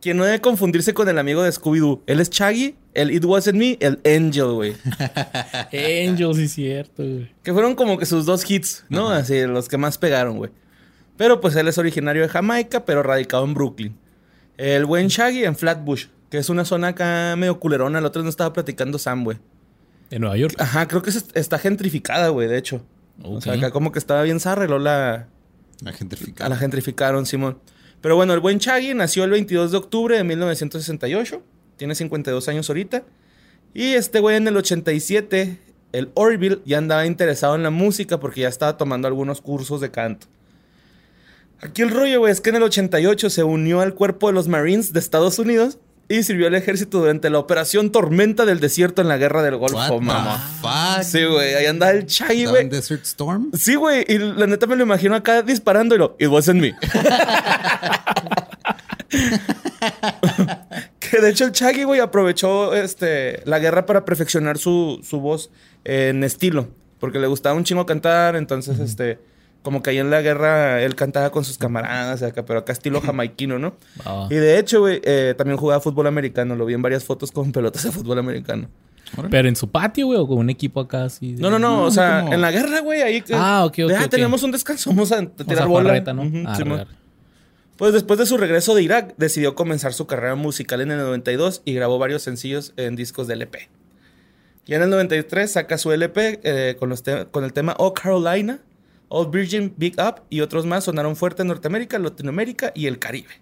Quien 0.01 0.17
no 0.17 0.25
debe 0.25 0.41
confundirse 0.41 0.93
con 0.95 1.09
el 1.09 1.19
amigo 1.19 1.43
de 1.43 1.51
Scooby-Doo. 1.51 2.03
Él 2.07 2.19
es 2.21 2.29
Shaggy, 2.29 2.75
el 2.93 3.13
It 3.13 3.25
Wasn't 3.25 3.57
Me, 3.57 3.79
el 3.81 4.01
Angel, 4.05 4.53
güey. 4.53 4.75
Angel, 5.73 6.35
sí, 6.35 6.49
cierto, 6.49 7.03
güey. 7.05 7.31
que 7.43 7.53
fueron 7.53 7.75
como 7.77 7.99
que 7.99 8.07
sus 8.07 8.27
dos 8.27 8.49
hits, 8.51 8.85
¿no? 8.89 9.11
Así, 9.11 9.41
los 9.43 9.69
que 9.69 9.77
más 9.79 9.99
pegaron, 9.99 10.37
güey. 10.39 10.51
Pero 11.17 11.41
pues 11.41 11.55
él 11.57 11.69
es 11.69 11.79
originario 11.79 12.23
de 12.23 12.29
Jamaica, 12.29 12.85
pero 12.85 13.03
radicado 13.03 13.45
en 13.45 13.55
Brooklyn. 13.55 13.97
El 14.57 14.87
buen 14.87 15.07
Shaggy 15.09 15.45
en 15.45 15.55
Flatbush, 15.57 16.07
que 16.31 16.39
es 16.39 16.49
una 16.49 16.65
zona 16.65 16.89
acá 16.89 17.35
medio 17.37 17.61
culerona. 17.61 18.01
El 18.01 18.05
otro 18.05 18.23
no 18.25 18.29
estaba 18.29 18.53
platicando 18.53 18.99
Sam, 18.99 19.23
güey. 19.25 19.39
De 20.13 20.19
Nueva 20.19 20.37
York. 20.37 20.55
Ajá, 20.59 20.87
creo 20.89 21.01
que 21.03 21.09
es- 21.11 21.25
está 21.33 21.59
gentrificada, 21.59 22.29
güey, 22.29 22.47
de 22.47 22.59
hecho. 22.59 22.85
O 23.23 23.41
sea, 23.41 23.55
acá 23.55 23.71
como 23.71 23.93
que 23.93 23.99
estaba 23.99 24.23
bien 24.23 24.41
zarra 24.41 24.65
y 24.65 24.69
luego 24.69 24.85
la, 24.85 25.27
La 25.83 25.93
gentrificada. 25.93 26.47
a 26.47 26.49
la 26.51 26.57
gentrificaron, 26.57 27.25
Simón. 27.25 27.59
Pero 28.03 28.15
bueno, 28.17 28.35
el 28.35 28.41
buen 28.41 28.59
Shaggy 28.59 28.93
nació 28.95 29.25
el 29.25 29.31
22 29.31 29.71
de 29.73 29.79
octubre 29.79 30.17
de 30.17 30.23
1968. 30.25 31.43
Tiene 31.79 31.95
52 31.95 32.47
años 32.49 32.69
ahorita. 32.69 33.05
Y 33.73 33.95
este 33.95 34.21
güey 34.21 34.37
en 34.37 34.47
el 34.49 34.57
87, 34.57 35.59
el 35.93 36.11
Orville, 36.15 36.61
ya 36.67 36.77
andaba 36.79 37.07
interesado 37.07 37.55
en 37.55 37.63
la 37.63 37.71
música 37.71 38.21
porque 38.21 38.43
ya 38.43 38.49
estaba 38.49 38.77
tomando 38.77 39.09
algunos 39.09 39.41
cursos 39.41 39.81
de 39.81 39.91
canto. 39.91 40.27
Aquí 41.61 41.81
el 41.83 41.91
rollo, 41.91 42.19
güey, 42.21 42.33
es 42.33 42.41
que 42.41 42.51
en 42.51 42.57
el 42.57 42.65
88 42.65 43.31
se 43.31 43.45
unió 43.45 43.81
al 43.81 43.95
cuerpo 43.95 44.27
de 44.27 44.33
los 44.35 44.49
Marines 44.49 44.93
de 44.93 44.99
Estados 45.01 45.39
Unidos 45.39 45.79
y 46.13 46.23
sirvió 46.23 46.47
al 46.47 46.55
ejército 46.55 46.99
durante 46.99 47.31
la 47.31 47.39
Operación 47.39 47.91
Tormenta 47.91 48.45
del 48.45 48.61
Desierto 48.61 49.01
en 49.01 49.09
la 49.09 49.17
Guerra 49.17 49.43
del 49.43 49.57
Golfo, 49.57 49.99
mamá. 49.99 51.03
Sí, 51.03 51.25
güey, 51.25 51.55
ahí 51.55 51.65
andaba 51.67 51.93
el 51.93 52.05
¿Estaba 52.05 52.33
güey. 52.33 52.69
Desert 52.69 53.05
Storm? 53.05 53.51
Sí, 53.55 53.77
güey, 53.77 54.05
y 54.07 54.19
la 54.19 54.47
neta 54.47 54.67
me 54.67 54.77
lo 54.77 54.83
imagino 54.83 55.15
acá 55.15 55.41
disparando 55.41 55.95
y 55.95 55.99
lo, 55.99 56.17
it 56.19 56.29
wasn't 56.29 56.61
me. 56.61 56.75
que 60.99 61.21
de 61.21 61.31
hecho 61.31 61.47
el 61.47 61.53
Shaggy, 61.53 61.85
güey, 61.85 62.01
aprovechó 62.01 62.75
este, 62.75 63.43
la 63.47 63.59
guerra 63.59 63.87
para 63.87 64.05
perfeccionar 64.05 64.59
su, 64.59 65.01
su 65.03 65.21
voz 65.21 65.51
en 65.85 66.25
estilo. 66.25 66.69
Porque 66.99 67.19
le 67.19 67.27
gustaba 67.27 67.57
un 67.57 67.65
chingo 67.65 67.87
cantar, 67.87 68.37
entonces, 68.37 68.79
este, 68.79 69.19
como 69.63 69.83
que 69.83 69.91
ahí 69.91 69.99
en 69.99 70.11
la 70.11 70.21
guerra 70.23 70.83
él 70.83 70.95
cantaba 70.95 71.31
con 71.31 71.45
sus 71.45 71.57
camaradas, 71.59 72.23
acá, 72.23 72.45
pero 72.45 72.61
acá 72.61 72.73
estilo 72.73 73.01
jamaiquino, 73.01 73.59
¿no? 73.59 73.77
Ah. 74.05 74.27
Y 74.31 74.35
de 74.35 74.59
hecho, 74.59 74.81
güey, 74.81 75.01
eh, 75.05 75.35
también 75.39 75.57
jugaba 75.57 75.81
fútbol 75.81 76.07
americano. 76.09 76.57
Lo 76.57 76.67
vi 76.67 76.75
en 76.75 76.83
varias 76.83 77.05
fotos 77.05 77.31
con 77.33 77.53
pelotas 77.53 77.85
de 77.85 77.93
fútbol 77.93 78.19
americano. 78.19 78.69
Pero 79.31 79.47
en 79.49 79.57
su 79.57 79.69
patio, 79.71 80.07
güey, 80.07 80.19
o 80.19 80.27
con 80.27 80.39
un 80.39 80.49
equipo 80.51 80.81
acá 80.81 81.05
así. 81.05 81.35
de- 81.35 81.43
No, 81.43 81.51
no, 81.51 81.59
no, 81.59 81.77
No, 81.77 81.83
o 81.85 81.91
sea, 81.91 82.21
como- 82.23 82.33
en 82.35 82.41
la 82.41 82.51
guerra, 82.51 82.81
güey, 82.81 83.03
ahí 83.03 83.21
que... 83.21 83.35
Ah, 83.35 83.65
ok, 83.67 83.75
ok, 83.85 83.93
"Ah, 83.99 84.05
ok. 84.05 84.11
tenemos 84.11 84.43
un 84.43 84.53
descanso, 84.53 84.89
vamos 84.91 85.13
a 85.13 85.19
O 85.21 85.27
tirar 85.29 85.57
sea, 85.59 85.67
bola. 85.67 85.81
jugar 85.83 85.95
reta, 85.99 86.13
¿no? 86.15 86.23
Ah, 86.49 86.55
arre. 86.55 86.87
Pues 87.77 87.93
después 87.93 88.19
de 88.19 88.27
su 88.27 88.37
regreso 88.39 88.75
de 88.75 88.83
Irak, 88.83 89.15
decidió 89.19 89.55
comenzar 89.55 89.93
su 89.93 90.07
carrera 90.07 90.35
musical 90.35 90.81
en 90.81 90.93
el 90.93 90.99
92 90.99 91.63
y 91.65 91.75
grabó 91.75 91.99
varios 91.99 92.23
sencillos 92.23 92.73
en 92.77 92.97
discos 92.97 93.27
de 93.27 93.35
LP. 93.35 93.69
Y 94.67 94.75
en 94.75 94.83
el 94.83 94.91
93 94.91 95.51
saca 95.51 95.77
su 95.79 95.91
LP 95.93 96.41
eh, 96.45 96.77
con, 96.79 96.89
los 96.89 97.03
te- 97.03 97.27
con 97.27 97.45
el 97.45 97.53
tema 97.53 97.75
Oh 97.79 97.93
Carolina, 97.95 98.61
Old 99.15 99.31
Virgin, 99.31 99.75
Big 99.77 99.95
Up 100.01 100.23
y 100.31 100.41
otros 100.41 100.65
más 100.65 100.85
sonaron 100.85 101.17
fuerte 101.17 101.43
en 101.43 101.49
Norteamérica, 101.49 101.99
Latinoamérica 101.99 102.73
y 102.75 102.87
el 102.87 102.99
Caribe. 102.99 103.35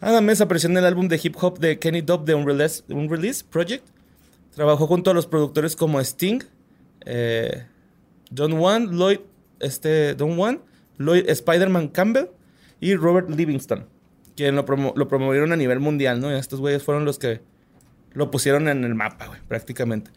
Además 0.00 0.40
apareció 0.40 0.70
en 0.70 0.76
el 0.76 0.84
álbum 0.84 1.08
de 1.08 1.20
hip 1.20 1.34
hop 1.40 1.58
de 1.58 1.80
Kenny 1.80 2.02
Dope 2.02 2.24
de 2.24 2.36
Unrelease, 2.36 2.84
Unrelease 2.88 3.44
Project. 3.44 3.84
Trabajó 4.54 4.86
junto 4.86 5.10
a 5.10 5.14
los 5.14 5.26
productores 5.26 5.74
como 5.74 5.98
Sting, 6.00 6.38
eh, 7.04 7.64
Don 8.30 8.56
Juan, 8.56 8.96
Lloyd, 8.96 9.18
este, 9.58 10.14
Don 10.14 10.36
Juan, 10.36 10.60
Lloyd 10.98 11.28
Spider-Man 11.28 11.88
Campbell 11.88 12.26
y 12.78 12.94
Robert 12.94 13.28
Livingston. 13.28 13.86
quien 14.36 14.54
lo 14.54 14.64
promovieron 14.64 15.50
a 15.50 15.56
nivel 15.56 15.80
mundial, 15.80 16.20
¿no? 16.20 16.30
Y 16.30 16.38
estos 16.38 16.60
güeyes 16.60 16.84
fueron 16.84 17.04
los 17.04 17.18
que 17.18 17.40
lo 18.12 18.30
pusieron 18.30 18.68
en 18.68 18.84
el 18.84 18.94
mapa, 18.94 19.26
güey, 19.26 19.40
prácticamente. 19.48 20.12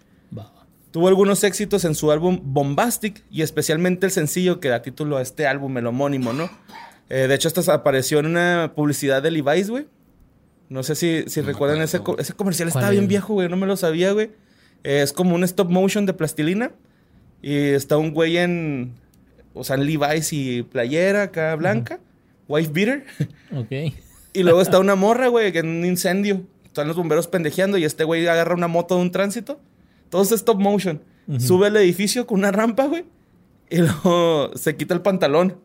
Tuvo 0.91 1.07
algunos 1.07 1.43
éxitos 1.43 1.85
en 1.85 1.95
su 1.95 2.11
álbum 2.11 2.39
Bombastic 2.43 3.23
y 3.31 3.41
especialmente 3.43 4.05
el 4.05 4.11
sencillo 4.11 4.59
que 4.59 4.67
da 4.69 4.81
título 4.81 5.17
a 5.17 5.21
este 5.21 5.47
álbum, 5.47 5.77
el 5.77 5.87
homónimo, 5.87 6.33
¿no? 6.33 6.49
Eh, 7.09 7.27
de 7.27 7.35
hecho, 7.35 7.47
hasta 7.47 7.73
apareció 7.73 8.19
en 8.19 8.25
una 8.25 8.73
publicidad 8.75 9.21
de 9.23 9.31
Levi's, 9.31 9.69
güey. 9.69 9.87
No 10.69 10.83
sé 10.83 10.95
si, 10.95 11.23
si 11.27 11.41
No 11.41 11.47
recuerdan 11.47 11.81
ese, 11.81 11.99
co- 11.99 12.17
ese 12.17 12.33
comercial. 12.33 12.69
¿Cuál 12.69 12.81
Estaba 12.81 12.91
bien 12.91 13.03
es? 13.03 13.09
viejo, 13.09 13.33
güey. 13.33 13.49
No 13.49 13.57
me 13.57 13.67
lo 13.67 13.75
sabía, 13.77 14.11
güey. 14.13 14.31
Eh, 14.83 15.01
es 15.01 15.11
como 15.13 15.35
un 15.35 15.43
stop 15.43 15.69
motion 15.69 16.05
de 16.05 16.13
plastilina. 16.13 16.71
Y 17.41 17.55
está 17.57 17.97
un 17.97 18.13
güey 18.13 18.37
en... 18.37 18.93
O 19.53 19.63
sea, 19.65 19.75
en 19.75 19.85
Levi's 19.85 20.31
y 20.31 20.63
playera 20.63 21.23
acá 21.23 21.55
blanca. 21.55 21.99
Wife 22.47 22.71
beater. 22.73 23.05
Ok. 23.55 23.93
Y 24.33 24.43
luego 24.43 24.61
está 24.61 24.79
una 24.79 24.95
morra, 24.95 25.27
güey, 25.27 25.55
en 25.57 25.67
un 25.67 25.85
incendio. 25.85 26.41
Están 26.65 26.87
los 26.87 26.95
bomberos 26.95 27.27
pendejeando 27.27 27.77
y 27.77 27.83
este 27.83 28.05
güey 28.05 28.25
agarra 28.27 28.55
una 28.55 28.67
moto 28.69 28.95
de 28.95 29.01
un 29.01 29.11
tránsito. 29.11 29.59
Todo 30.11 30.21
es 30.21 30.31
stop 30.33 30.59
motion. 30.59 31.01
Sube 31.39 31.67
al 31.67 31.77
edificio 31.77 32.27
con 32.27 32.39
una 32.39 32.51
rampa, 32.51 32.85
güey. 32.85 33.05
Y 33.69 33.77
luego 33.77 34.51
se 34.55 34.75
quita 34.75 34.93
el 34.93 35.01
pantalón. 35.01 35.57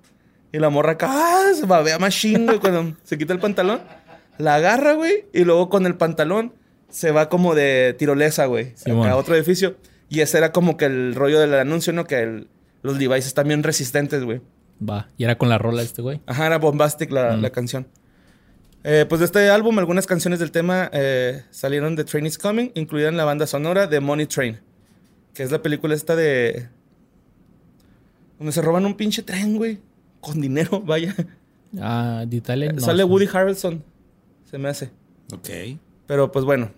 Y 0.52 0.58
la 0.58 0.70
morra 0.70 0.92
acá 0.92 1.08
¡ah! 1.10 1.50
se 1.54 1.66
babea 1.66 1.98
machine, 1.98 2.46
güey, 2.46 2.58
cuando 2.60 2.96
se 3.02 3.18
quita 3.18 3.32
el 3.34 3.40
pantalón. 3.40 3.80
La 4.38 4.54
agarra, 4.54 4.94
güey. 4.94 5.24
Y 5.34 5.44
luego 5.44 5.68
con 5.68 5.84
el 5.86 5.96
pantalón 5.96 6.52
se 6.88 7.10
va 7.10 7.28
como 7.28 7.54
de 7.54 7.94
tirolesa, 7.98 8.46
güey. 8.46 8.74
A 9.10 9.16
otro 9.16 9.34
edificio. 9.34 9.76
Y 10.08 10.20
ese 10.20 10.38
era 10.38 10.52
como 10.52 10.76
que 10.76 10.84
el 10.84 11.14
rollo 11.16 11.40
del 11.40 11.52
anuncio, 11.54 11.92
¿no? 11.92 12.04
Que 12.04 12.22
el- 12.22 12.48
los 12.82 12.96
Levi's 12.98 13.26
están 13.26 13.48
bien 13.48 13.64
resistentes, 13.64 14.22
güey. 14.22 14.40
Va. 14.88 15.08
Y 15.16 15.24
era 15.24 15.36
con 15.36 15.48
la 15.48 15.58
rola 15.58 15.82
este 15.82 16.00
güey. 16.00 16.20
Ajá, 16.26 16.46
era 16.46 16.58
bombastic 16.58 17.10
la, 17.10 17.36
la 17.36 17.50
canción. 17.50 17.88
Eh, 18.84 19.04
pues 19.08 19.18
de 19.18 19.24
este 19.24 19.50
álbum, 19.50 19.78
algunas 19.78 20.06
canciones 20.06 20.38
del 20.38 20.52
tema 20.52 20.88
eh, 20.92 21.42
salieron 21.50 21.96
de 21.96 22.04
Train 22.04 22.26
is 22.26 22.38
Coming, 22.38 22.70
incluida 22.74 23.08
en 23.08 23.16
la 23.16 23.24
banda 23.24 23.46
sonora 23.46 23.86
de 23.88 23.98
Money 24.00 24.26
Train, 24.26 24.60
que 25.34 25.42
es 25.42 25.50
la 25.50 25.60
película 25.62 25.94
esta 25.94 26.14
de. 26.14 26.68
donde 28.38 28.52
se 28.52 28.62
roban 28.62 28.86
un 28.86 28.94
pinche 28.96 29.22
tren, 29.22 29.56
güey. 29.56 29.80
Con 30.20 30.40
dinero, 30.40 30.80
vaya. 30.84 31.14
Ah, 31.80 32.24
de 32.26 32.36
Italia. 32.36 32.72
no 32.72 32.80
Sale. 32.80 33.02
Woody 33.04 33.28
Harrelson, 33.32 33.82
se 34.48 34.58
me 34.58 34.68
hace. 34.68 34.90
Ok. 35.32 35.48
Pero 36.06 36.30
pues 36.30 36.44
bueno. 36.44 36.70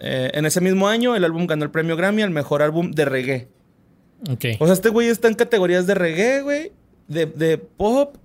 eh, 0.00 0.30
en 0.34 0.44
ese 0.46 0.60
mismo 0.60 0.88
año, 0.88 1.14
el 1.14 1.24
álbum 1.24 1.46
ganó 1.46 1.64
el 1.64 1.70
premio 1.70 1.96
Grammy 1.96 2.22
al 2.22 2.30
mejor 2.30 2.62
álbum 2.62 2.90
de 2.90 3.04
reggae. 3.04 3.48
Ok. 4.28 4.44
O 4.58 4.64
sea, 4.66 4.74
este 4.74 4.88
güey 4.88 5.08
está 5.08 5.28
en 5.28 5.34
categorías 5.34 5.86
de 5.86 5.94
reggae, 5.94 6.42
güey. 6.42 6.72
De, 7.06 7.26
de 7.26 7.58
pop, 7.58 8.16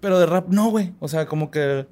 pero 0.00 0.18
de 0.18 0.26
rap 0.26 0.48
no, 0.48 0.70
güey. 0.70 0.92
O 1.00 1.08
sea, 1.08 1.24
como 1.26 1.50
que. 1.50 1.86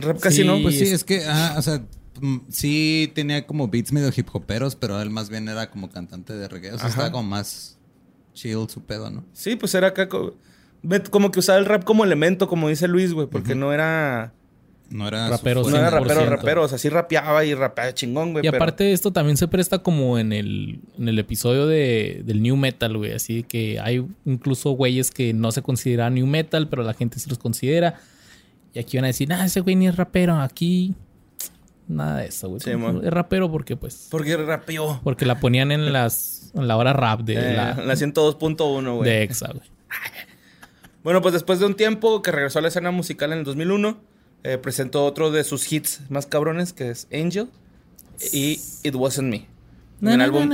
Rap 0.00 0.18
casi 0.20 0.42
Sí. 0.42 0.44
no. 0.46 0.60
Pues 0.62 0.76
sí, 0.78 0.84
es- 0.84 0.92
es 0.92 1.04
que, 1.04 1.22
ah, 1.26 1.54
o 1.58 1.62
sea, 1.62 1.82
mm, 2.20 2.36
sí 2.48 3.10
tenía 3.14 3.46
como 3.46 3.68
beats 3.68 3.92
medio 3.92 4.10
hip 4.16 4.28
hoperos, 4.32 4.76
pero 4.76 5.00
él 5.00 5.10
más 5.10 5.28
bien 5.30 5.48
era 5.48 5.70
como 5.70 5.90
cantante 5.90 6.32
de 6.34 6.48
reggae. 6.48 6.68
O 6.72 6.78
sea, 6.78 6.86
Ajá. 6.86 6.88
estaba 6.88 7.12
como 7.12 7.28
más 7.28 7.78
chill 8.34 8.68
su 8.68 8.82
pedo, 8.84 9.10
¿no? 9.10 9.24
Sí, 9.32 9.56
pues 9.56 9.74
era 9.74 9.88
acá. 9.88 10.08
co- 10.08 10.36
ve- 10.82 11.02
Como 11.02 11.30
que 11.30 11.38
usaba 11.40 11.58
el 11.58 11.64
rap 11.66 11.84
como 11.84 12.04
elemento, 12.04 12.48
como 12.48 12.68
dice 12.68 12.86
Luis, 12.88 13.12
güey. 13.12 13.26
Porque 13.26 13.54
no 13.54 13.72
era. 13.72 14.32
No 14.88 15.08
era 15.08 15.28
Rapero, 15.28 15.68
No 15.68 15.76
era 15.76 15.90
rapero, 15.90 16.20
100%. 16.20 16.26
rapero. 16.36 16.62
O 16.62 16.68
sea, 16.68 16.78
sí 16.78 16.88
rapeaba 16.88 17.44
y 17.44 17.54
rapeaba 17.54 17.92
chingón, 17.92 18.30
güey. 18.32 18.46
Y 18.46 18.50
pero- 18.50 18.62
aparte 18.62 18.92
esto 18.92 19.12
también 19.12 19.36
se 19.36 19.48
presta 19.48 19.80
como 19.80 20.16
en 20.16 20.32
el, 20.32 20.78
en 20.96 21.08
el 21.08 21.18
episodio 21.18 21.66
de, 21.66 22.22
del 22.24 22.40
New 22.40 22.56
Metal, 22.56 22.96
güey. 22.96 23.12
Así 23.12 23.42
que 23.42 23.80
hay 23.80 24.06
incluso 24.24 24.70
güeyes 24.70 25.10
que 25.10 25.32
no 25.34 25.50
se 25.50 25.60
consideran 25.62 26.14
New 26.14 26.28
Metal, 26.28 26.68
pero 26.68 26.84
la 26.84 26.94
gente 26.94 27.18
sí 27.18 27.28
los 27.28 27.38
considera. 27.38 27.98
Y 28.76 28.78
aquí 28.78 28.98
van 28.98 29.04
a 29.04 29.06
decir, 29.06 29.32
ah, 29.32 29.46
ese 29.46 29.60
güey 29.60 29.74
ni 29.74 29.88
es 29.88 29.96
rapero. 29.96 30.36
Aquí 30.36 30.94
nada 31.88 32.18
de 32.18 32.26
eso, 32.26 32.50
güey. 32.50 32.60
Sí, 32.60 32.70
es 32.70 33.10
rapero 33.10 33.50
porque 33.50 33.74
pues... 33.74 34.08
Porque 34.10 34.36
rapeó. 34.36 35.00
Porque 35.02 35.24
la 35.24 35.40
ponían 35.40 35.72
en 35.72 35.94
las 35.94 36.52
en 36.54 36.68
la 36.68 36.76
hora 36.76 36.92
rap 36.92 37.20
de 37.20 37.34
Eh, 37.36 37.54
la, 37.56 37.74
la 37.74 37.94
102.1, 37.94 38.96
güey. 38.96 39.10
de 39.10 39.22
Exa, 39.22 39.48
güey. 39.50 39.66
Bueno, 41.02 41.22
pues 41.22 41.32
después 41.32 41.58
de 41.58 41.64
un 41.64 41.74
tiempo 41.74 42.20
que 42.20 42.32
regresó 42.32 42.58
a 42.58 42.62
la 42.62 42.68
escena 42.68 42.90
musical 42.90 43.32
en 43.32 43.38
el 43.38 43.44
2001, 43.44 43.98
eh, 44.42 44.58
presentó 44.58 45.06
otro 45.06 45.30
de 45.30 45.42
sus 45.42 45.72
hits 45.72 46.00
más 46.10 46.26
cabrones, 46.26 46.74
que 46.74 46.90
es 46.90 47.08
Angel 47.10 47.48
y 48.30 48.60
It 48.82 48.94
Wasn't 48.94 49.30
Me. 49.30 49.46
Un 50.02 50.20
álbum, 50.20 50.50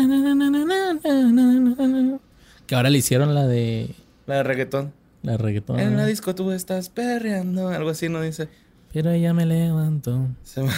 Que 2.66 2.74
ahora 2.76 2.88
le 2.88 2.98
hicieron 2.98 3.34
la 3.34 3.48
de 3.48 3.90
la 4.26 4.36
de 4.36 4.42
reggaetón. 4.44 4.92
La 5.22 5.36
reggaetón. 5.36 5.78
En 5.80 5.96
la 5.96 6.06
disco 6.06 6.34
tú 6.34 6.50
estás 6.52 6.88
perreando, 6.88 7.68
algo 7.68 7.90
así, 7.90 8.08
¿no? 8.08 8.20
Dice. 8.22 8.48
Pero 8.92 9.10
ella 9.10 9.32
me 9.32 9.46
levantó. 9.46 10.28
Se 10.42 10.62
me- 10.62 10.70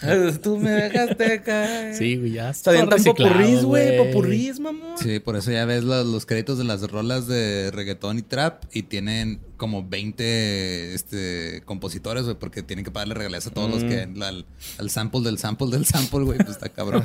tú 0.42 0.56
me 0.56 0.70
dejaste 0.70 1.42
caer. 1.42 1.94
Sí, 1.94 2.16
güey, 2.16 2.32
ya 2.32 2.48
Está 2.48 2.72
bien 2.72 2.88
tan 2.88 2.96
reciclado, 2.98 3.34
popurrís, 3.34 3.62
güey. 3.64 3.98
Popurrís, 3.98 4.58
mamón. 4.60 4.96
Sí, 4.96 5.18
por 5.20 5.36
eso 5.36 5.50
ya 5.52 5.66
ves 5.66 5.84
los, 5.84 6.06
los 6.06 6.24
créditos 6.24 6.56
de 6.56 6.64
las 6.64 6.80
rolas 6.90 7.26
de 7.26 7.70
reggaetón 7.70 8.18
y 8.18 8.22
trap 8.22 8.64
y 8.72 8.84
tienen 8.84 9.40
como 9.58 9.86
20 9.86 10.94
este, 10.94 11.62
compositores, 11.66 12.24
güey, 12.24 12.36
porque 12.38 12.62
tienen 12.62 12.82
que 12.84 12.90
pagarle 12.90 13.12
regalías 13.12 13.46
a 13.46 13.50
todos 13.50 13.70
los 13.70 13.84
que 13.84 14.06
Mm. 14.06 14.22
al, 14.22 14.46
al 14.78 14.88
sample 14.90 15.20
del 15.20 15.36
sample 15.36 15.66
del 15.68 15.84
sample, 15.84 16.20
güey, 16.20 16.38
pues 16.38 16.50
está 16.50 16.70
cabrón. 16.70 17.04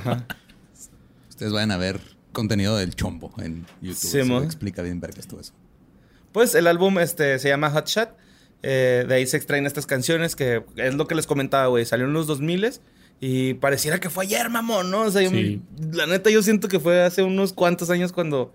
Ustedes 1.29 1.51
vayan 1.51 1.71
a 1.71 1.77
ver 1.77 1.99
contenido 2.31 2.77
del 2.77 2.95
chombo 2.95 3.33
en 3.39 3.65
YouTube. 3.81 3.97
Sí, 3.97 4.19
explica 4.19 4.81
bien 4.81 5.01
vergas 5.01 5.27
todo 5.27 5.41
eso. 5.41 5.51
Pues 6.35 6.53
el 6.53 6.67
álbum 6.67 6.99
este, 6.99 7.39
se 7.39 7.47
llama 7.47 7.69
Hot 7.71 7.87
Shot. 7.87 8.09
Eh, 8.61 9.05
de 9.07 9.15
ahí 9.15 9.25
se 9.25 9.37
extraen 9.37 9.65
estas 9.65 9.85
canciones 9.85 10.35
que 10.35 10.63
es 10.75 10.93
lo 10.95 11.07
que 11.07 11.15
les 11.15 11.27
comentaba, 11.27 11.67
güey. 11.67 11.85
Salió 11.85 12.05
en 12.07 12.11
los 12.11 12.27
2000 12.27 12.71
y 13.21 13.53
pareciera 13.53 14.01
que 14.01 14.09
fue 14.09 14.25
ayer, 14.25 14.49
mamón, 14.49 14.91
¿no? 14.91 15.03
O 15.03 15.11
sea, 15.11 15.21
yo- 15.21 15.31
la 15.93 16.07
neta 16.07 16.29
yo 16.29 16.43
siento 16.43 16.67
que 16.67 16.81
fue 16.81 17.01
hace 17.03 17.23
unos 17.23 17.53
cuantos 17.53 17.89
años 17.89 18.11
cuando... 18.11 18.53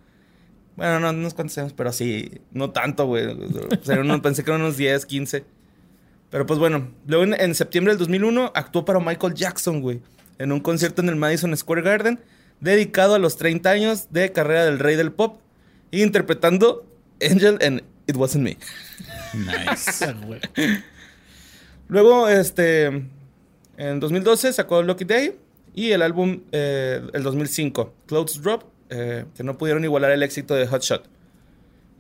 Bueno, 0.77 1.01
no, 1.01 1.09
unos 1.09 1.33
cuantos 1.33 1.57
años, 1.57 1.73
pero 1.73 1.91
sí, 1.91 2.31
no 2.53 2.69
tanto, 2.69 3.07
güey. 3.07 3.25
O 3.29 3.83
sea, 3.83 3.99
uno- 4.01 4.21
pensé 4.23 4.45
que 4.45 4.51
eran 4.51 4.61
unos 4.61 4.77
10, 4.77 5.07
15. 5.07 5.43
Pero 6.29 6.45
pues 6.45 6.59
bueno, 6.59 6.91
luego 7.07 7.25
en, 7.25 7.33
en 7.33 7.55
septiembre 7.55 7.93
del 7.95 7.99
2001 7.99 8.53
actuó 8.55 8.85
para 8.85 9.01
Michael 9.01 9.33
Jackson, 9.33 9.81
güey. 9.81 10.03
En 10.39 10.53
un 10.53 10.61
concierto 10.61 11.01
en 11.01 11.09
el 11.09 11.17
Madison 11.17 11.57
Square 11.57 11.81
Garden 11.81 12.21
dedicado 12.61 13.15
a 13.15 13.19
los 13.19 13.39
30 13.39 13.71
años 13.71 14.09
de 14.11 14.33
carrera 14.33 14.67
del 14.67 14.79
rey 14.81 14.97
del 14.97 15.13
pop, 15.13 15.41
interpretando 15.93 16.87
Angel 17.23 17.59
en 17.61 17.83
It 18.07 18.17
Wasn't 18.17 18.45
Me. 18.45 18.57
Nice. 19.35 20.07
Luego, 21.89 22.29
este, 22.29 22.87
en 23.77 24.00
2012 24.00 24.53
sacó 24.53 24.83
Lucky 24.83 25.05
Day 25.05 25.37
y 25.75 25.91
el 25.91 26.03
álbum, 26.03 26.41
eh, 26.53 27.00
el 27.12 27.23
2005, 27.23 27.95
Clothes 28.07 28.43
Drop, 28.43 28.65
eh, 28.91 29.25
que 29.37 29.43
no 29.43 29.59
pudieron 29.59 29.85
igualar 29.85 30.11
el 30.11 30.23
éxito 30.23 30.55
de 30.55 30.67
Hot 30.67 30.83
Shot. 30.83 31.05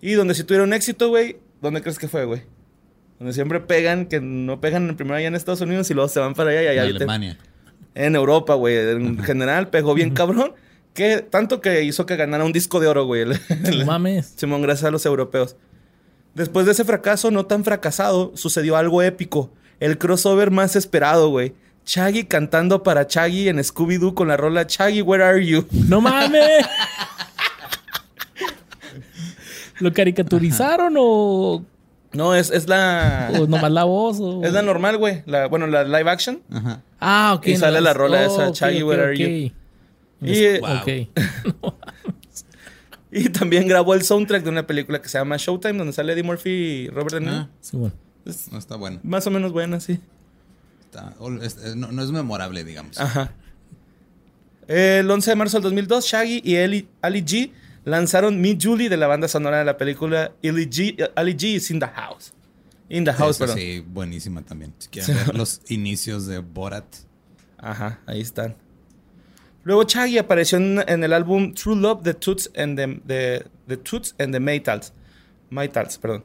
Y 0.00 0.12
donde 0.12 0.34
sí 0.34 0.44
tuvieron 0.44 0.72
éxito, 0.72 1.08
güey, 1.08 1.36
¿dónde 1.60 1.82
crees 1.82 1.98
que 1.98 2.08
fue, 2.08 2.24
güey? 2.24 2.42
Donde 3.18 3.34
siempre 3.34 3.60
pegan, 3.60 4.06
que 4.06 4.20
no 4.20 4.60
pegan 4.60 4.88
en 4.88 4.96
primero 4.96 5.16
allá 5.16 5.28
en 5.28 5.34
Estados 5.34 5.60
Unidos 5.60 5.90
y 5.90 5.94
luego 5.94 6.08
se 6.08 6.20
van 6.20 6.34
para 6.34 6.50
allá 6.50 6.62
y 6.62 6.66
allá. 6.68 6.84
En 6.84 6.96
Alemania. 6.96 7.38
En 7.94 8.16
Europa, 8.16 8.54
güey. 8.54 8.76
En 8.76 9.18
general 9.22 9.68
pegó 9.68 9.94
bien 9.94 10.10
cabrón. 10.14 10.54
Que 10.94 11.18
tanto 11.18 11.60
que 11.60 11.84
hizo 11.84 12.04
que 12.06 12.16
ganara 12.16 12.44
un 12.44 12.52
disco 12.52 12.80
de 12.80 12.88
oro, 12.88 13.04
güey. 13.04 13.22
el- 13.22 13.84
mames. 13.86 14.34
Simón, 14.36 14.62
gracias 14.62 14.88
a 14.88 14.90
los 14.90 15.06
europeos. 15.06 15.56
Después 16.34 16.66
de 16.66 16.72
ese 16.72 16.84
fracaso 16.84 17.30
no 17.30 17.46
tan 17.46 17.64
fracasado, 17.64 18.32
sucedió 18.36 18.76
algo 18.76 19.02
épico. 19.02 19.50
El 19.80 19.98
crossover 19.98 20.50
más 20.50 20.76
esperado, 20.76 21.28
güey. 21.30 21.54
Chaggy 21.84 22.24
cantando 22.24 22.82
para 22.82 23.06
Chaggy 23.06 23.48
en 23.48 23.58
Scooby-Doo 23.58 24.14
con 24.14 24.28
la 24.28 24.36
rola 24.36 24.66
Chaggy, 24.66 25.00
Where 25.02 25.24
Are 25.24 25.44
You? 25.44 25.66
¡No 25.88 26.00
mames! 26.02 26.66
¿Lo 29.78 29.92
caricaturizaron 29.92 30.94
o, 30.98 31.64
No, 32.12 32.34
es, 32.34 32.50
es 32.50 32.68
la... 32.68 33.30
o 33.38 33.46
nomás 33.46 33.70
la 33.72 33.84
voz? 33.84 34.18
O... 34.20 34.42
Es 34.44 34.52
la 34.52 34.62
normal, 34.62 34.98
güey. 34.98 35.22
La, 35.26 35.46
bueno, 35.48 35.66
la 35.66 35.84
live 35.84 36.10
action. 36.10 36.42
Ajá. 36.52 36.82
Ah, 37.00 37.32
ok. 37.36 37.46
Y 37.46 37.56
sale 37.56 37.78
no, 37.78 37.84
la 37.84 37.94
rola 37.94 38.24
esa, 38.24 38.48
ok, 38.48 38.60
Where 38.86 39.02
Are 39.02 39.12
ok. 39.14 39.18
You? 39.18 39.52
Y, 40.22 40.58
Wow. 40.60 40.76
Ok. 40.82 41.74
y 43.12 43.28
también 43.30 43.66
grabó 43.66 43.94
el 43.94 44.02
soundtrack 44.02 44.42
de 44.44 44.50
una 44.50 44.66
película 44.66 45.00
que 45.02 45.08
se 45.08 45.18
llama 45.18 45.36
Showtime, 45.36 45.78
donde 45.78 45.92
sale 45.92 46.12
Eddie 46.12 46.22
Murphy 46.22 46.50
y 46.50 46.88
Robert 46.88 47.14
De 47.14 47.20
Niro. 47.20 47.32
Ah, 47.34 47.48
Sí, 47.60 47.76
bueno. 47.76 47.94
no 48.52 48.58
está 48.58 48.76
bueno. 48.76 49.00
Más 49.02 49.26
o 49.26 49.30
menos 49.30 49.52
buena, 49.52 49.80
sí. 49.80 49.98
Está- 50.84 51.14
es- 51.42 51.76
no, 51.76 51.90
no 51.92 52.02
es 52.02 52.10
memorable, 52.10 52.64
digamos. 52.64 52.98
Ajá. 53.00 53.32
El 54.68 55.10
11 55.10 55.30
de 55.30 55.36
marzo 55.36 55.56
del 55.56 55.64
2002, 55.64 56.04
Shaggy 56.04 56.42
y 56.44 56.56
Ali, 56.56 56.88
Ali 57.02 57.22
G 57.22 57.50
lanzaron 57.84 58.40
Me 58.40 58.56
Julie 58.60 58.88
de 58.88 58.96
la 58.96 59.06
banda 59.08 59.26
sonora 59.26 59.58
de 59.58 59.64
la 59.64 59.76
película 59.76 60.32
Ali 60.44 60.66
G, 60.68 61.10
Ali 61.16 61.34
G 61.34 61.54
is 61.56 61.70
in 61.70 61.80
the 61.80 61.86
house. 61.88 62.32
In 62.88 63.04
the 63.04 63.12
house, 63.12 63.38
perdón. 63.38 63.56
sí, 63.56 63.84
buenísima 63.86 64.42
también. 64.42 64.72
Si 64.78 64.88
quieren 64.88 65.16
ver 65.26 65.34
los 65.36 65.60
inicios 65.68 66.26
de 66.26 66.38
Borat. 66.38 66.84
Ajá, 67.58 68.00
ahí 68.06 68.20
están. 68.20 68.56
Luego 69.62 69.84
Shaggy 69.84 70.18
apareció 70.18 70.58
en, 70.58 70.82
en 70.86 71.04
el 71.04 71.12
álbum 71.12 71.54
True 71.54 71.76
Love, 71.76 72.02
The 72.02 72.14
Toots 72.14 72.50
and 72.56 72.76
the, 72.76 73.00
the, 73.06 73.46
the 73.68 73.76
Toots 73.76 74.14
and 74.18 74.32
the 74.32 74.40
Maytals. 74.40 74.92
Maytals, 75.50 75.98
perdón. 75.98 76.24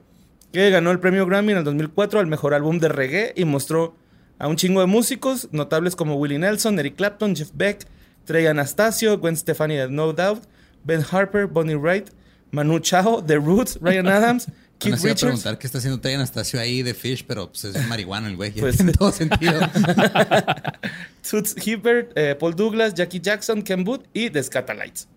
que 0.52 0.70
ganó 0.70 0.92
el 0.92 1.00
premio 1.00 1.26
Grammy 1.26 1.52
en 1.52 1.58
el 1.58 1.64
2004 1.66 2.20
al 2.20 2.28
mejor 2.28 2.54
álbum 2.54 2.80
de 2.80 2.88
reggae 2.88 3.34
y 3.36 3.44
mostró 3.44 3.96
a 4.40 4.48
un 4.48 4.56
chingo 4.56 4.80
de 4.82 4.88
músicos 4.88 5.50
notables 5.52 5.96
como 5.96 6.16
Willie 6.16 6.40
Nelson, 6.40 6.80
Eric 6.80 6.96
Clapton, 6.96 7.36
Jeff 7.36 7.50
Beck, 7.54 7.86
Trey 8.24 8.46
Anastasio, 8.46 9.18
Gwen 9.18 9.36
Stefani 9.36 9.76
de 9.76 9.90
No 9.90 10.14
Doubt, 10.14 10.44
Ben 10.84 11.04
Harper, 11.12 11.48
Bonnie 11.48 11.76
Wright, 11.76 12.10
Manu 12.52 12.80
Chao, 12.80 13.22
The 13.22 13.38
Roots, 13.38 13.80
Ryan 13.82 14.08
Adams, 14.12 14.48
Keith 14.80 14.94
a 14.94 14.98
Richards. 14.98 15.22
preguntar 15.22 15.58
qué 15.58 15.68
está 15.68 15.78
haciendo 15.80 16.00
Trey 16.02 16.16
Anastasio 16.16 16.60
ahí 16.60 16.84
de 16.84 16.94
Fish, 16.94 17.26
pero 17.26 17.48
pues 17.50 17.64
es 17.66 17.88
marihuana 17.88 18.28
el 18.28 18.36
güey. 18.36 18.52
Pues- 18.52 18.78
tiene 18.78 18.92
todo 18.92 19.12
sentido. 19.12 19.60
Toots 21.30 21.56
Hibbert, 21.66 22.12
eh, 22.16 22.36
Paul 22.36 22.56
Douglas, 22.56 22.94
Jackie 22.94 23.20
Jackson, 23.20 23.62
Ken 23.62 23.84
Booth 23.84 24.04
y 24.14 24.30
The 24.30 24.44
Scatalites. 24.44 25.08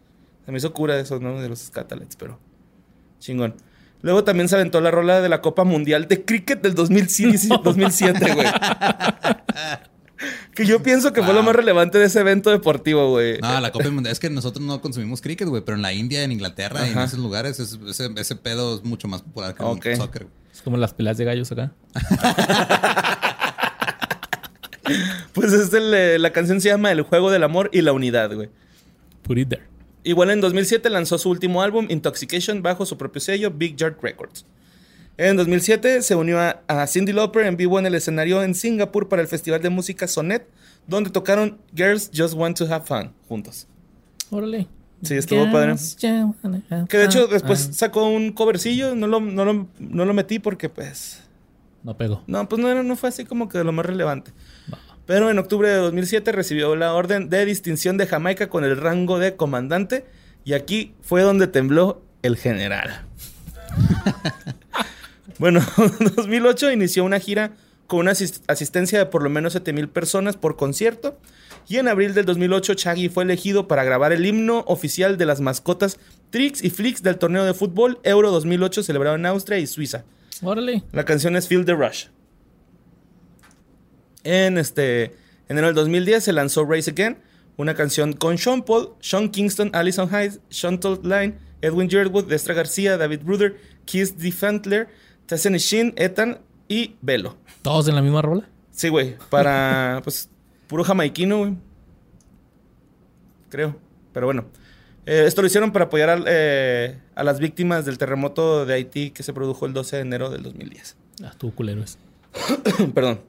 Se 0.47 0.53
me 0.53 0.59
hizo 0.59 0.73
cura 0.73 0.99
eso, 0.99 1.19
¿no? 1.21 1.41
De 1.41 1.49
los 1.49 1.59
Scatalites, 1.61 2.17
pero 2.17 2.39
chingón. 3.21 3.55
Luego 4.01 4.23
también 4.25 4.49
se 4.49 4.55
aventó 4.55 4.81
la 4.81 4.91
rola 4.93 5.21
de 5.21 5.29
la 5.29 5.41
Copa 5.43 5.65
Mundial 5.65 6.07
de 6.07 6.25
Cricket 6.25 6.63
del 6.63 6.75
2007, 6.75 7.49
2007, 7.63 8.33
güey. 8.35 8.47
que 10.55 10.67
yo 10.67 10.83
pienso 10.83 11.13
que 11.13 11.23
fue 11.23 11.33
lo 11.35 11.43
más 11.43 11.55
relevante 11.55 11.99
de 11.99 12.07
ese 12.07 12.21
evento 12.21 12.51
deportivo, 12.51 13.11
güey. 13.11 13.39
No, 13.41 13.61
la 13.61 13.71
Copa 13.73 13.91
Mundial. 13.91 14.13
Es 14.13 14.19
que 14.21 14.31
nosotros 14.31 14.65
no 14.65 14.81
consumimos 14.81 15.21
cricket, 15.21 15.49
güey, 15.49 15.63
pero 15.65 15.77
en 15.77 15.83
la 15.83 15.93
India, 15.93 16.23
en 16.25 16.33
Inglaterra 16.33 16.87
y 16.89 16.93
en 16.93 16.99
esos 16.99 17.19
lugares, 17.19 17.59
es- 17.61 17.79
ese, 17.89 18.11
ese 18.17 18.37
pedo 18.37 18.77
es 18.77 18.85
mucho 18.85 19.09
más 19.09 19.23
popular 19.23 19.55
que 19.55 19.63
el 19.93 19.97
soccer. 19.97 20.25
güey. 20.25 20.35
Es 20.53 20.63
como 20.63 20.77
las 20.77 20.93
peleas 20.95 21.17
de 21.19 21.25
gallos 21.25 21.53
acá. 21.53 21.73
Pues 25.35 25.53
es 25.53 25.73
el, 25.75 25.93
eh, 25.95 26.19
la 26.19 26.33
canción 26.33 26.61
se 26.61 26.69
llama 26.69 26.91
El 26.91 27.03
Juego 27.03 27.31
del 27.31 27.43
Amor 27.45 27.69
y 27.73 27.83
la 27.83 27.93
Unidad, 27.93 28.33
güey. 28.35 28.49
Put 29.23 29.39
it 29.39 29.49
there. 29.51 29.63
Igual 30.03 30.31
en 30.31 30.41
2007 30.41 30.89
lanzó 30.91 31.19
su 31.19 31.29
último 31.29 31.61
álbum, 31.63 31.87
Intoxication, 31.91 32.63
bajo 32.63 32.87
su 32.87 32.97
propio 32.97 33.21
sello, 33.21 33.51
Big 33.51 33.77
Yard 33.77 33.97
Records. 34.01 34.47
En 35.19 35.37
2007 35.37 36.01
se 36.03 36.15
unió 36.15 36.41
a, 36.41 36.63
a 36.69 36.87
Cindy 36.87 37.13
Lauper 37.13 37.45
en 37.47 37.57
vivo 37.57 37.79
en 37.79 37.87
el 37.87 37.95
escenario 37.95 38.43
en 38.43 38.55
Singapur 38.55 39.09
para 39.09 39.21
el 39.21 39.29
Festival 39.29 39.61
de 39.61 39.69
Música 39.69 40.07
Sonet, 40.09 40.49
donde 40.87 41.11
tocaron 41.11 41.59
Girls 41.75 42.11
Just 42.17 42.35
Want 42.35 42.57
to 42.57 42.73
Have 42.73 42.87
Fun 42.87 43.13
juntos. 43.29 43.67
Órale. 44.31 44.69
Sí, 45.03 45.15
estuvo 45.15 45.51
padre. 45.53 45.75
Que 46.89 46.97
de 46.99 47.05
hecho 47.05 47.27
después 47.29 47.69
Ah, 47.71 47.73
sacó 47.73 48.09
un 48.09 48.33
covercillo, 48.33 48.95
no 48.95 49.07
lo, 49.07 49.21
no 49.21 49.45
lo, 49.45 49.69
no 49.79 50.05
lo 50.05 50.15
metí 50.15 50.39
porque 50.39 50.69
pues... 50.69 51.21
No 51.85 51.97
pegó. 51.97 52.23
No, 52.27 52.49
pues 52.49 52.61
no, 52.61 52.69
era- 52.69 52.83
no 52.83 52.97
fue 52.97 53.09
así 53.09 53.25
como 53.25 53.49
que 53.49 53.59
de 53.59 53.65
lo 53.65 53.73
más 53.73 53.87
relevante. 53.87 54.33
Pero 55.07 55.31
en 55.31 55.39
octubre 55.39 55.69
de 55.69 55.77
2007 55.77 56.33
recibió 56.33 56.75
la 56.77 56.95
orden 56.95 57.29
de 57.31 57.45
distinción 57.45 57.97
de 57.97 58.07
Jamaica 58.07 58.49
con 58.49 58.65
el 58.65 58.77
rango 58.77 59.19
de 59.19 59.37
comandante 59.37 60.05
y 60.45 60.53
aquí 60.55 60.95
fue 61.01 61.23
donde 61.23 61.47
tembló 61.47 62.03
el 62.23 62.37
general. 62.37 63.05
bueno, 65.39 65.61
en 66.01 66.15
2008 66.15 66.73
inició 66.73 67.05
una 67.05 67.21
gira 67.21 67.53
con 67.87 68.01
una 68.01 68.13
asis- 68.13 68.43
asistencia 68.49 68.99
de 68.99 69.07
por 69.07 69.23
lo 69.23 69.31
menos 69.31 69.53
7000 69.55 69.89
personas 69.89 70.37
por 70.37 70.57
concierto 70.57 71.19
y 71.69 71.77
en 71.77 71.89
abril 71.89 72.15
del 72.15 72.25
2008 72.27 72.75
Chaggy 72.75 73.09
fue 73.09 73.25
elegido 73.25 73.67
para 73.69 73.85
grabar 73.85 74.13
el 74.13 74.25
himno 74.27 74.65
oficial 74.67 75.17
de 75.17 75.27
las 75.27 75.41
mascotas 75.41 75.99
Trix 76.31 76.63
y 76.63 76.71
Flix 76.71 77.03
del 77.03 77.19
torneo 77.19 77.45
de 77.45 77.55
fútbol 77.55 77.99
Euro 78.03 78.31
2008 78.31 78.83
celebrado 78.83 79.17
en 79.17 79.25
Austria 79.27 79.59
y 79.59 79.67
Suiza. 79.67 80.05
Órale. 80.43 80.83
La 80.93 81.05
canción 81.05 81.35
es 81.37 81.49
Feel 81.49 81.65
the 81.65 81.73
Rush. 81.75 82.07
En 84.25 84.59
este 84.59 85.15
enero 85.49 85.69
del 85.69 85.75
2010 85.77 86.25
se 86.25 86.33
lanzó 86.33 86.65
Race 86.65 86.91
Again, 86.91 87.19
una 87.57 87.75
canción 87.75 88.13
con 88.13 88.37
Sean 88.39 88.63
Paul, 88.63 88.91
Sean 89.01 89.31
Kingston, 89.31 89.71
Alison 89.73 90.13
Hayes, 90.15 90.41
Chantal 90.51 91.01
Line, 91.03 91.39
Edwin 91.63 91.89
Girdwood, 91.89 92.27
Destra 92.27 92.55
García, 92.55 92.97
David 92.97 93.21
Bruder, 93.25 93.57
Keith 93.87 94.15
DeFantler, 94.17 94.89
Tassen 95.29 95.55
Shin, 95.57 95.93
Ethan 95.97 96.39
y 96.69 96.97
Velo. 97.03 97.37
¿Todos 97.61 97.87
en 97.87 97.95
la 97.95 98.01
misma 98.01 98.23
rola? 98.23 98.49
Sí, 98.71 98.89
güey, 98.89 99.17
para 99.29 100.01
pues 100.05 100.31
puro 100.69 100.85
jamaiquino, 100.85 101.39
güey. 101.39 101.57
Creo, 103.51 103.77
pero 104.15 104.27
bueno. 104.27 104.47
Eh, 105.05 105.25
esto 105.27 105.43
lo 105.43 105.47
hicieron 105.47 105.71
para 105.71 105.87
apoyar 105.87 106.25
eh, 106.27 106.99
a 107.15 107.25
las 107.25 107.41
víctimas 107.41 107.85
del 107.85 107.99
terremoto 107.99 108.65
de 108.65 108.75
Haití 108.75 109.11
que 109.11 109.23
se 109.23 109.35
produjo 109.35 109.67
el 109.67 109.75
12 109.75 109.97
de 109.97 110.03
enero 110.03 110.31
del 110.31 110.43
2010. 110.43 110.97
Ah, 111.23 111.29
estuvo 111.31 111.51
culero 111.53 111.83
ese. 111.83 111.99
Perdón. 112.95 113.21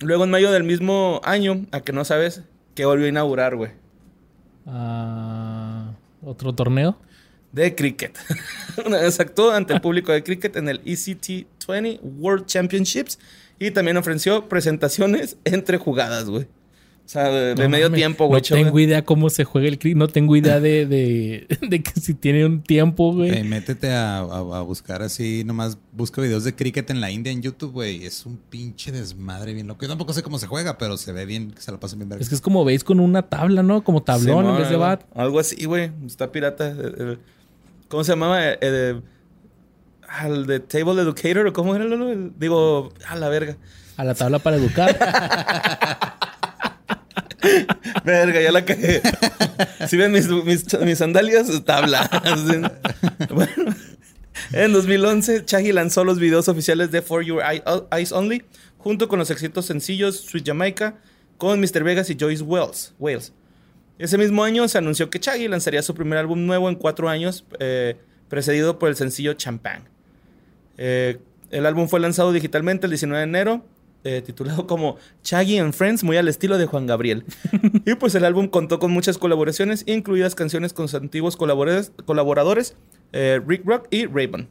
Luego, 0.00 0.24
en 0.24 0.30
mayo 0.30 0.50
del 0.50 0.64
mismo 0.64 1.20
año, 1.22 1.66
a 1.70 1.80
que 1.80 1.92
no 1.92 2.04
sabes, 2.06 2.42
que 2.74 2.86
volvió 2.86 3.06
a 3.06 3.08
inaugurar, 3.10 3.56
güey. 3.56 3.72
Ah, 4.66 5.92
¿Otro 6.22 6.54
torneo? 6.54 6.98
De 7.52 7.74
cricket. 7.74 8.16
Una 8.86 8.98
vez 8.98 9.18
actuó 9.20 9.50
ante 9.52 9.72
el 9.74 9.80
público 9.80 10.12
de 10.12 10.22
cricket 10.22 10.56
en 10.56 10.68
el 10.68 10.80
ECT 10.84 11.46
20 11.68 12.00
World 12.02 12.46
Championships 12.46 13.18
y 13.58 13.70
también 13.70 13.96
ofreció 13.96 14.48
presentaciones 14.48 15.36
entre 15.44 15.78
jugadas, 15.78 16.26
güey. 16.28 16.44
O 16.44 17.08
sea, 17.08 17.28
de, 17.30 17.54
de 17.54 17.62
No 17.62 17.68
medio 17.68 17.90
tiempo, 17.92 18.26
güey. 18.26 18.42
No 18.42 18.56
tengo 18.56 18.80
idea 18.80 19.04
cómo 19.04 19.30
se 19.30 19.44
juega 19.44 19.68
el 19.68 19.78
cricket. 19.78 19.96
No 19.96 20.08
tengo 20.08 20.34
idea 20.34 20.58
de, 20.58 20.86
de, 20.86 21.46
de 21.68 21.80
que 21.80 22.00
si 22.00 22.14
tiene 22.14 22.44
un 22.44 22.62
tiempo, 22.62 23.14
güey. 23.14 23.44
métete 23.44 23.92
a, 23.92 24.18
a- 24.18 24.58
a 24.58 24.62
buscar 24.62 25.02
así, 25.02 25.44
nomás 25.44 25.78
busca 25.92 26.20
videos 26.20 26.42
de 26.42 26.56
cricket 26.56 26.90
en 26.90 27.00
la 27.00 27.12
India 27.12 27.30
en 27.32 27.42
YouTube, 27.42 27.70
güey. 27.70 28.04
Es 28.04 28.26
un 28.26 28.36
pinche 28.36 28.90
desmadre 28.90 29.54
bien 29.54 29.68
loco. 29.68 29.82
Yo 29.82 29.88
tampoco 29.88 30.12
sé 30.14 30.24
cómo 30.24 30.40
se 30.40 30.48
juega, 30.48 30.78
pero 30.78 30.96
se 30.96 31.12
ve 31.12 31.26
bien, 31.26 31.52
que 31.52 31.62
se 31.62 31.70
la 31.70 31.78
pasan 31.78 32.00
bien 32.00 32.08
verga. 32.08 32.22
Es 32.24 32.28
que 32.28 32.34
es 32.34 32.40
como 32.40 32.64
veis 32.64 32.82
con 32.82 32.98
una 32.98 33.22
tabla, 33.22 33.62
¿no? 33.62 33.84
Como 33.84 34.02
tablón 34.02 34.44
en 34.46 34.56
vez 34.58 34.68
de 34.68 34.76
bat. 34.76 35.04
Algo 35.14 35.38
así, 35.38 35.64
güey. 35.64 35.92
Está 36.04 36.32
pirata. 36.32 36.70
Eh, 36.70 36.92
eh, 36.98 37.16
¿Cómo 37.88 38.04
se 38.04 38.12
llamaba? 38.12 38.44
Eh, 38.52 38.58
eh, 38.60 39.00
¿Al 40.08 40.46
de 40.46 40.60
Table 40.60 41.00
Educator 41.02 41.46
o 41.46 41.52
cómo 41.52 41.74
era? 41.74 41.84
Lolo? 41.84 42.10
El- 42.10 42.32
digo, 42.38 42.92
a 43.06 43.16
la 43.16 43.28
verga. 43.28 43.56
A 43.96 44.04
la 44.04 44.14
tabla 44.14 44.38
para 44.38 44.56
educar. 44.56 44.96
Verga, 48.04 48.40
ya 48.40 48.50
la 48.52 48.64
cagué. 48.64 49.00
si 49.88 49.96
ven 49.96 50.12
mis, 50.12 50.28
mis, 50.28 50.80
mis 50.80 50.98
sandalias, 50.98 51.48
tabla. 51.64 52.08
Bueno. 53.30 53.74
En 54.52 54.72
2011, 54.72 55.44
Chahi 55.44 55.72
lanzó 55.72 56.04
los 56.04 56.18
videos 56.18 56.48
oficiales 56.48 56.90
de 56.90 57.02
For 57.02 57.22
Your 57.24 57.42
Eye- 57.42 57.62
Eyes 57.96 58.12
Only, 58.12 58.44
junto 58.78 59.08
con 59.08 59.18
los 59.18 59.30
éxitos 59.30 59.66
sencillos 59.66 60.20
Sweet 60.20 60.46
Jamaica, 60.46 60.96
con 61.38 61.60
Mr. 61.60 61.82
Vegas 61.84 62.10
y 62.10 62.16
Joyce 62.18 62.42
Wells. 62.42 62.94
Wales. 62.98 63.32
Ese 63.98 64.18
mismo 64.18 64.44
año 64.44 64.68
se 64.68 64.78
anunció 64.78 65.08
que 65.08 65.18
Chahi 65.18 65.48
lanzaría 65.48 65.82
su 65.82 65.94
primer 65.94 66.18
álbum 66.18 66.44
nuevo 66.46 66.68
en 66.68 66.74
cuatro 66.74 67.08
años, 67.08 67.44
eh, 67.60 67.96
precedido 68.28 68.78
por 68.78 68.90
el 68.90 68.96
sencillo 68.96 69.32
Champagne. 69.34 69.84
Eh, 70.76 71.18
el 71.50 71.64
álbum 71.64 71.88
fue 71.88 72.00
lanzado 72.00 72.32
digitalmente 72.32 72.86
el 72.86 72.90
19 72.90 73.18
de 73.18 73.24
enero, 73.24 73.64
eh, 74.04 74.22
titulado 74.24 74.66
como 74.66 74.96
Chaggy 75.22 75.58
and 75.58 75.72
Friends, 75.72 76.04
muy 76.04 76.18
al 76.18 76.28
estilo 76.28 76.58
de 76.58 76.66
Juan 76.66 76.86
Gabriel. 76.86 77.24
y 77.86 77.94
pues 77.94 78.14
el 78.14 78.24
álbum 78.26 78.48
contó 78.48 78.78
con 78.78 78.90
muchas 78.90 79.16
colaboraciones, 79.16 79.84
incluidas 79.86 80.34
canciones 80.34 80.74
con 80.74 80.88
sus 80.88 81.00
antiguos 81.00 81.36
colaboradores, 81.36 81.92
colaboradores 82.04 82.76
Rick 83.12 83.64
Rock 83.64 83.88
y 83.90 84.04
Raven. 84.04 84.48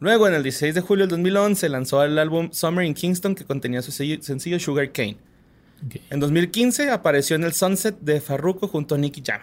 Luego, 0.00 0.28
en 0.28 0.34
el 0.34 0.42
16 0.42 0.74
de 0.76 0.80
julio 0.80 1.02
del 1.02 1.10
2011, 1.10 1.68
lanzó 1.68 2.02
el 2.02 2.18
álbum 2.18 2.50
Summer 2.52 2.86
in 2.86 2.94
Kingston, 2.94 3.34
que 3.34 3.44
contenía 3.44 3.82
su 3.82 3.90
sencillo 3.90 4.58
Sugar 4.60 4.90
Cane. 4.92 5.18
En 6.10 6.20
2015 6.20 6.90
apareció 6.90 7.36
en 7.36 7.44
el 7.44 7.52
Sunset 7.52 7.98
de 8.00 8.20
Farruko 8.20 8.68
junto 8.68 8.94
a 8.96 8.98
Nicky 8.98 9.22
Jam. 9.24 9.40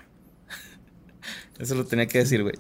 Eso 1.59 1.75
lo 1.75 1.85
tenía 1.85 2.07
que 2.07 2.19
decir, 2.19 2.43
güey. 2.43 2.55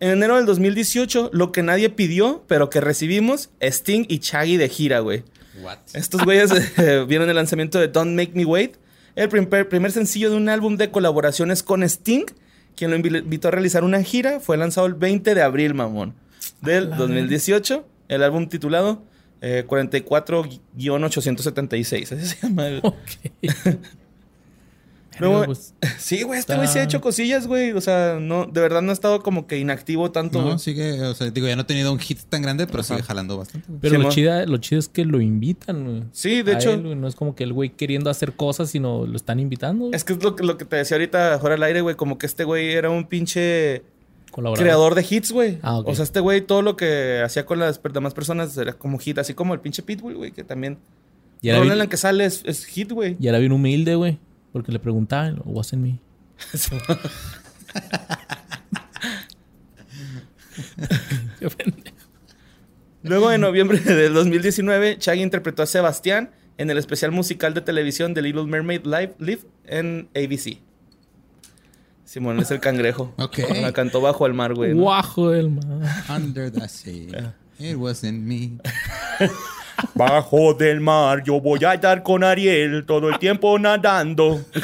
En 0.00 0.10
enero 0.10 0.36
del 0.36 0.46
2018, 0.46 1.30
lo 1.32 1.50
que 1.52 1.62
nadie 1.62 1.88
pidió, 1.90 2.44
pero 2.46 2.68
que 2.70 2.80
recibimos, 2.80 3.50
Sting 3.60 4.04
y 4.08 4.18
Chaggy 4.18 4.56
de 4.56 4.68
gira, 4.68 5.00
güey. 5.00 5.24
What? 5.62 5.78
Estos 5.94 6.24
güeyes 6.24 6.50
eh, 6.78 7.04
vieron 7.08 7.28
el 7.28 7.36
lanzamiento 7.36 7.78
de 7.78 7.88
Don't 7.88 8.14
Make 8.14 8.32
Me 8.34 8.44
Wait, 8.44 8.76
el 9.16 9.28
primer, 9.28 9.68
primer 9.68 9.92
sencillo 9.92 10.30
de 10.30 10.36
un 10.36 10.48
álbum 10.48 10.76
de 10.76 10.90
colaboraciones 10.90 11.62
con 11.62 11.82
Sting, 11.82 12.24
quien 12.76 12.90
lo 12.90 12.96
invi- 12.98 13.20
invitó 13.22 13.48
a 13.48 13.50
realizar 13.52 13.84
una 13.84 14.02
gira. 14.02 14.40
Fue 14.40 14.56
lanzado 14.56 14.86
el 14.86 14.94
20 14.94 15.34
de 15.34 15.42
abril, 15.42 15.74
mamón, 15.74 16.14
del 16.60 16.90
la 16.90 16.96
2018. 16.96 17.86
El 18.08 18.22
álbum 18.22 18.48
titulado 18.48 19.04
eh, 19.46 19.66
44-876. 19.68 22.12
Así 22.12 22.26
se 22.26 22.36
llama. 22.46 22.66
el- 22.68 22.80
Ok. 22.82 22.96
Luego- 25.20 25.44
pues, 25.44 25.74
Sí, 25.98 26.24
güey, 26.24 26.40
este 26.40 26.56
güey 26.56 26.66
se 26.66 26.80
ha 26.80 26.82
Está- 26.82 26.96
hecho 26.96 27.00
cosillas, 27.00 27.46
güey. 27.46 27.70
O 27.70 27.80
sea, 27.80 28.18
no, 28.20 28.46
de 28.46 28.60
verdad 28.60 28.82
no 28.82 28.90
ha 28.90 28.92
estado 28.92 29.22
como 29.22 29.46
que 29.46 29.58
inactivo 29.58 30.10
tanto. 30.10 30.42
No, 30.42 30.58
sigue, 30.58 31.00
o 31.02 31.14
sea, 31.14 31.30
digo, 31.30 31.46
ya 31.46 31.54
no 31.54 31.62
ha 31.62 31.66
tenido 31.68 31.92
un 31.92 32.00
hit 32.00 32.18
tan 32.28 32.42
grande, 32.42 32.66
pero 32.66 32.82
sigue 32.82 33.00
jalando 33.04 33.38
bastante. 33.38 33.68
pero 33.80 33.96
lo, 33.98 34.08
chida, 34.10 34.44
lo 34.46 34.56
chido 34.58 34.80
es 34.80 34.88
que 34.88 35.04
lo 35.04 35.20
invitan, 35.20 35.84
güey. 35.84 36.02
Sí, 36.10 36.42
de 36.42 36.52
A 36.52 36.54
hecho, 36.58 36.72
él, 36.72 37.00
no 37.00 37.06
es 37.06 37.14
como 37.14 37.36
que 37.36 37.44
el 37.44 37.52
güey 37.52 37.70
queriendo 37.70 38.10
hacer 38.10 38.32
cosas, 38.32 38.70
sino 38.70 39.06
lo 39.06 39.14
están 39.14 39.38
invitando. 39.38 39.90
es 39.92 40.02
que 40.02 40.14
es 40.14 40.22
lo, 40.22 40.34
que- 40.34 40.42
lo 40.42 40.58
que 40.58 40.64
te 40.64 40.74
decía 40.76 40.96
ahorita 40.96 41.38
fuera 41.38 41.54
al 41.54 41.62
aire, 41.62 41.80
güey. 41.80 41.94
Como 41.94 42.18
que 42.18 42.26
este 42.26 42.42
güey 42.42 42.72
era 42.72 42.90
un 42.90 43.04
pinche 43.06 43.84
Colaborador. 44.34 44.64
creador 44.64 44.94
de 44.96 45.06
hits, 45.08 45.30
güey. 45.30 45.60
Ah. 45.62 45.78
O 45.78 45.94
sea, 45.94 46.02
este 46.02 46.18
güey 46.18 46.40
todo 46.40 46.60
lo 46.60 46.76
que 46.76 47.22
hacía 47.24 47.46
con 47.46 47.60
las 47.60 47.80
demás 47.80 48.14
personas 48.14 48.56
era 48.56 48.72
como 48.72 48.98
hit. 48.98 49.18
Así 49.18 49.32
como 49.32 49.54
el 49.54 49.60
pinche 49.60 49.84
Pitbull, 49.84 50.16
güey, 50.16 50.32
que 50.32 50.42
también... 50.42 50.78
Y 51.40 51.48
La 51.48 51.52
era, 51.52 51.58
rola 51.60 51.72
en 51.72 51.78
bien, 51.78 51.86
la 51.86 51.88
que 51.88 51.96
sale 51.96 52.24
es, 52.24 52.42
es 52.44 52.64
hit, 52.64 52.90
güey. 52.90 53.16
y 53.20 53.28
era 53.28 53.38
bien 53.38 53.52
humilde, 53.52 53.94
güey. 53.94 54.18
Porque 54.52 54.72
le 54.72 54.80
preguntaban, 54.80 55.40
wasn't 55.44 55.82
me. 55.82 56.00
Qué 61.38 61.48
pendejo. 61.50 61.96
Luego, 63.02 63.30
en 63.30 63.40
noviembre 63.40 63.78
del 63.78 64.14
2019, 64.14 64.96
Shaggy 64.98 65.22
interpretó 65.22 65.62
a 65.62 65.66
Sebastián 65.66 66.30
en 66.58 66.70
el 66.70 66.78
especial 66.78 67.12
musical 67.12 67.54
de 67.54 67.60
televisión 67.60 68.14
de 68.14 68.22
Little 68.22 68.46
Mermaid 68.46 68.84
Live, 68.84 69.14
Live 69.18 69.42
en 69.66 70.08
ABC. 70.16 70.58
Simón 72.14 72.38
es 72.38 72.48
el 72.52 72.60
cangrejo. 72.60 73.12
Ok. 73.18 73.38
La 73.60 73.72
cantó 73.72 74.00
bajo 74.00 74.24
el 74.24 74.34
mar, 74.34 74.54
güey. 74.54 74.72
¿no? 74.72 74.82
Guajo 74.82 75.30
del 75.30 75.50
mar. 75.50 75.64
Under 76.08 76.48
the 76.48 76.68
sea. 76.68 77.34
It 77.58 77.74
wasn't 77.74 78.22
me. 78.22 78.52
Bajo 79.96 80.54
del 80.54 80.80
mar, 80.80 81.24
yo 81.24 81.40
voy 81.40 81.64
a 81.64 81.74
estar 81.74 82.04
con 82.04 82.22
Ariel 82.22 82.84
todo 82.86 83.08
el 83.08 83.18
tiempo 83.18 83.58
nadando. 83.58 84.44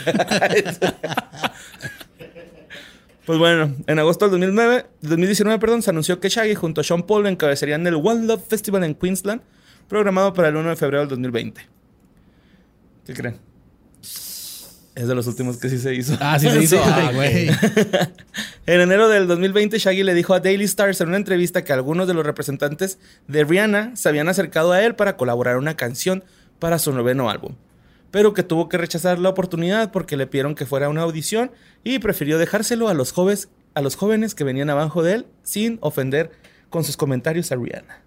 pues 3.27 3.39
bueno, 3.41 3.75
en 3.85 3.99
agosto 3.99 4.27
del 4.29 4.39
2009, 4.39 4.87
2019 5.01 5.59
perdón, 5.59 5.83
se 5.83 5.91
anunció 5.91 6.21
que 6.21 6.29
Shaggy 6.29 6.55
junto 6.55 6.83
a 6.83 6.85
Sean 6.85 7.03
Paul 7.03 7.27
encabezarían 7.27 7.85
el 7.85 7.97
One 7.97 8.29
Love 8.29 8.47
Festival 8.47 8.85
en 8.85 8.95
Queensland, 8.95 9.43
programado 9.89 10.33
para 10.33 10.51
el 10.51 10.57
1 10.57 10.69
de 10.69 10.77
febrero 10.77 11.01
del 11.01 11.09
2020. 11.09 11.61
¿Qué 13.07 13.13
creen? 13.13 13.50
Es 14.95 15.07
de 15.07 15.15
los 15.15 15.27
últimos 15.27 15.57
que 15.59 15.69
sí 15.69 15.79
se 15.79 15.95
hizo. 15.95 16.17
Ah, 16.21 16.39
sí 16.39 16.51
se 16.51 16.63
hizo. 16.63 16.83
Ah, 16.83 17.11
güey. 17.15 17.49
En 18.67 18.81
enero 18.81 19.09
del 19.09 19.27
2020, 19.29 19.79
Shaggy 19.79 20.03
le 20.03 20.15
dijo 20.15 20.35
a 20.35 20.41
Daily 20.41 20.65
Stars 20.65 21.01
en 21.01 21.09
una 21.09 21.17
entrevista 21.17 21.63
que 21.65 21.73
algunos 21.73 22.09
de 22.09 22.15
los 22.15 22.27
representantes 22.27 22.99
de 23.29 23.45
Rihanna 23.45 23.95
se 23.97 24.09
habían 24.09 24.29
acercado 24.29 24.73
a 24.73 24.83
él 24.83 24.97
para 24.97 25.17
colaborar 25.17 25.55
en 25.55 25.63
una 25.63 25.77
canción 25.77 26.25
para 26.59 26.79
su 26.79 26.93
noveno 26.93 27.31
álbum, 27.31 27.55
pero 28.11 28.35
que 28.35 28.43
tuvo 28.43 28.69
que 28.69 28.79
rechazar 28.79 29.19
la 29.19 29.29
oportunidad 29.31 29.93
porque 29.93 30.17
le 30.17 30.27
pidieron 30.27 30.55
que 30.55 30.67
fuera 30.67 30.89
una 30.89 31.03
audición 31.03 31.53
y 31.85 32.01
prefirió 32.01 32.39
dejárselo 32.39 32.89
a 32.89 32.95
los 32.95 33.13
jóvenes, 33.13 33.49
a 33.75 33.83
los 33.83 33.97
jóvenes 33.97 34.35
que 34.35 34.45
venían 34.45 34.71
abajo 34.71 35.03
de 35.03 35.15
él 35.15 35.27
sin 35.43 35.79
ofender 35.81 36.33
con 36.69 36.85
sus 36.85 36.97
comentarios 36.97 37.51
a 37.53 37.57
Rihanna. 37.57 38.03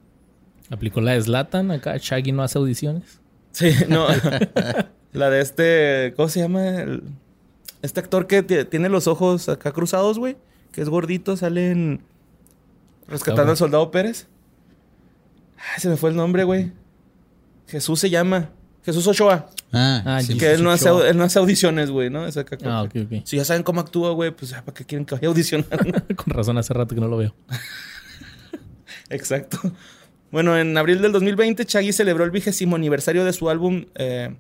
Aplicó 0.69 1.02
la 1.02 1.13
de 1.13 1.22
Slatan. 1.22 1.72
Acá 1.72 1.98
Shaggy 1.98 2.32
no 2.32 2.43
hace 2.43 2.58
audiciones. 2.58 3.19
Sí, 3.54 3.72
no. 3.88 4.08
la 5.13 5.30
de 5.30 5.42
este, 5.42 6.13
¿cómo 6.18 6.28
se 6.30 6.42
llama? 6.42 6.68
El- 6.82 7.04
este 7.82 8.00
actor 8.00 8.28
que 8.28 8.44
ti- 8.44 8.66
tiene 8.66 8.89
los 8.89 9.08
ojos 9.08 9.48
acá 9.50 9.72
cruzados, 9.72 10.18
güey, 10.20 10.38
que 10.72 10.82
es 10.82 10.89
gordito, 10.89 11.36
sale 11.38 11.72
en 11.72 12.02
Rescatando 13.08 13.52
al 13.52 13.58
Soldado 13.58 13.92
Pérez. 13.92 14.28
Ay, 15.58 15.80
se 15.82 15.89
me 15.89 15.98
fue 15.98 16.10
el 16.10 16.16
nombre, 16.16 16.44
güey. 16.46 16.72
Jesús 17.68 18.00
se 18.00 18.10
llama. 18.10 18.50
Jesús 18.86 19.06
Ochoa. 19.08 19.50
Ah, 19.72 20.02
Ah, 20.06 20.22
sí. 20.22 20.38
que 20.38 20.52
él 20.54 20.63
no, 20.63 20.72
hace, 20.72 20.89
Ochoa. 20.89 21.10
él 21.10 21.18
no 21.18 21.24
hace 21.24 21.39
audiciones, 21.39 21.89
güey, 21.89 22.10
¿no? 22.10 22.26
Es 22.26 22.38
acá 22.38 22.58
Ah, 22.66 22.84
ok, 22.84 22.92
ok. 23.06 23.22
Si 23.26 23.38
ya 23.38 23.46
saben 23.46 23.63
cómo 23.63 23.80
actúa, 23.82 24.12
güey, 24.12 24.32
pues 24.32 24.52
ya, 24.52 24.63
¿para 24.63 24.76
qué 24.76 24.86
quieren 24.86 25.06
que 25.06 25.16
vaya 25.16 25.28
a 25.28 25.32
audicionar? 25.32 26.06
Con 26.16 26.34
razón 26.34 26.58
hace 26.58 26.74
rato 26.74 26.94
que 26.96 27.02
no 27.02 27.08
lo 27.08 27.18
veo. 27.18 27.34
Exacto. 29.10 29.60
Bueno, 30.34 30.58
en 30.58 30.76
abril 30.76 31.00
del 31.00 31.12
2020, 31.12 31.63
Shaggy 31.65 31.93
celebró 31.93 32.24
el 32.24 32.32
vigésimo 32.32 32.76
aniversario 32.76 33.24
de 33.24 33.34
su 33.34 33.52
álbum 33.52 33.86
eh, 33.93 34.36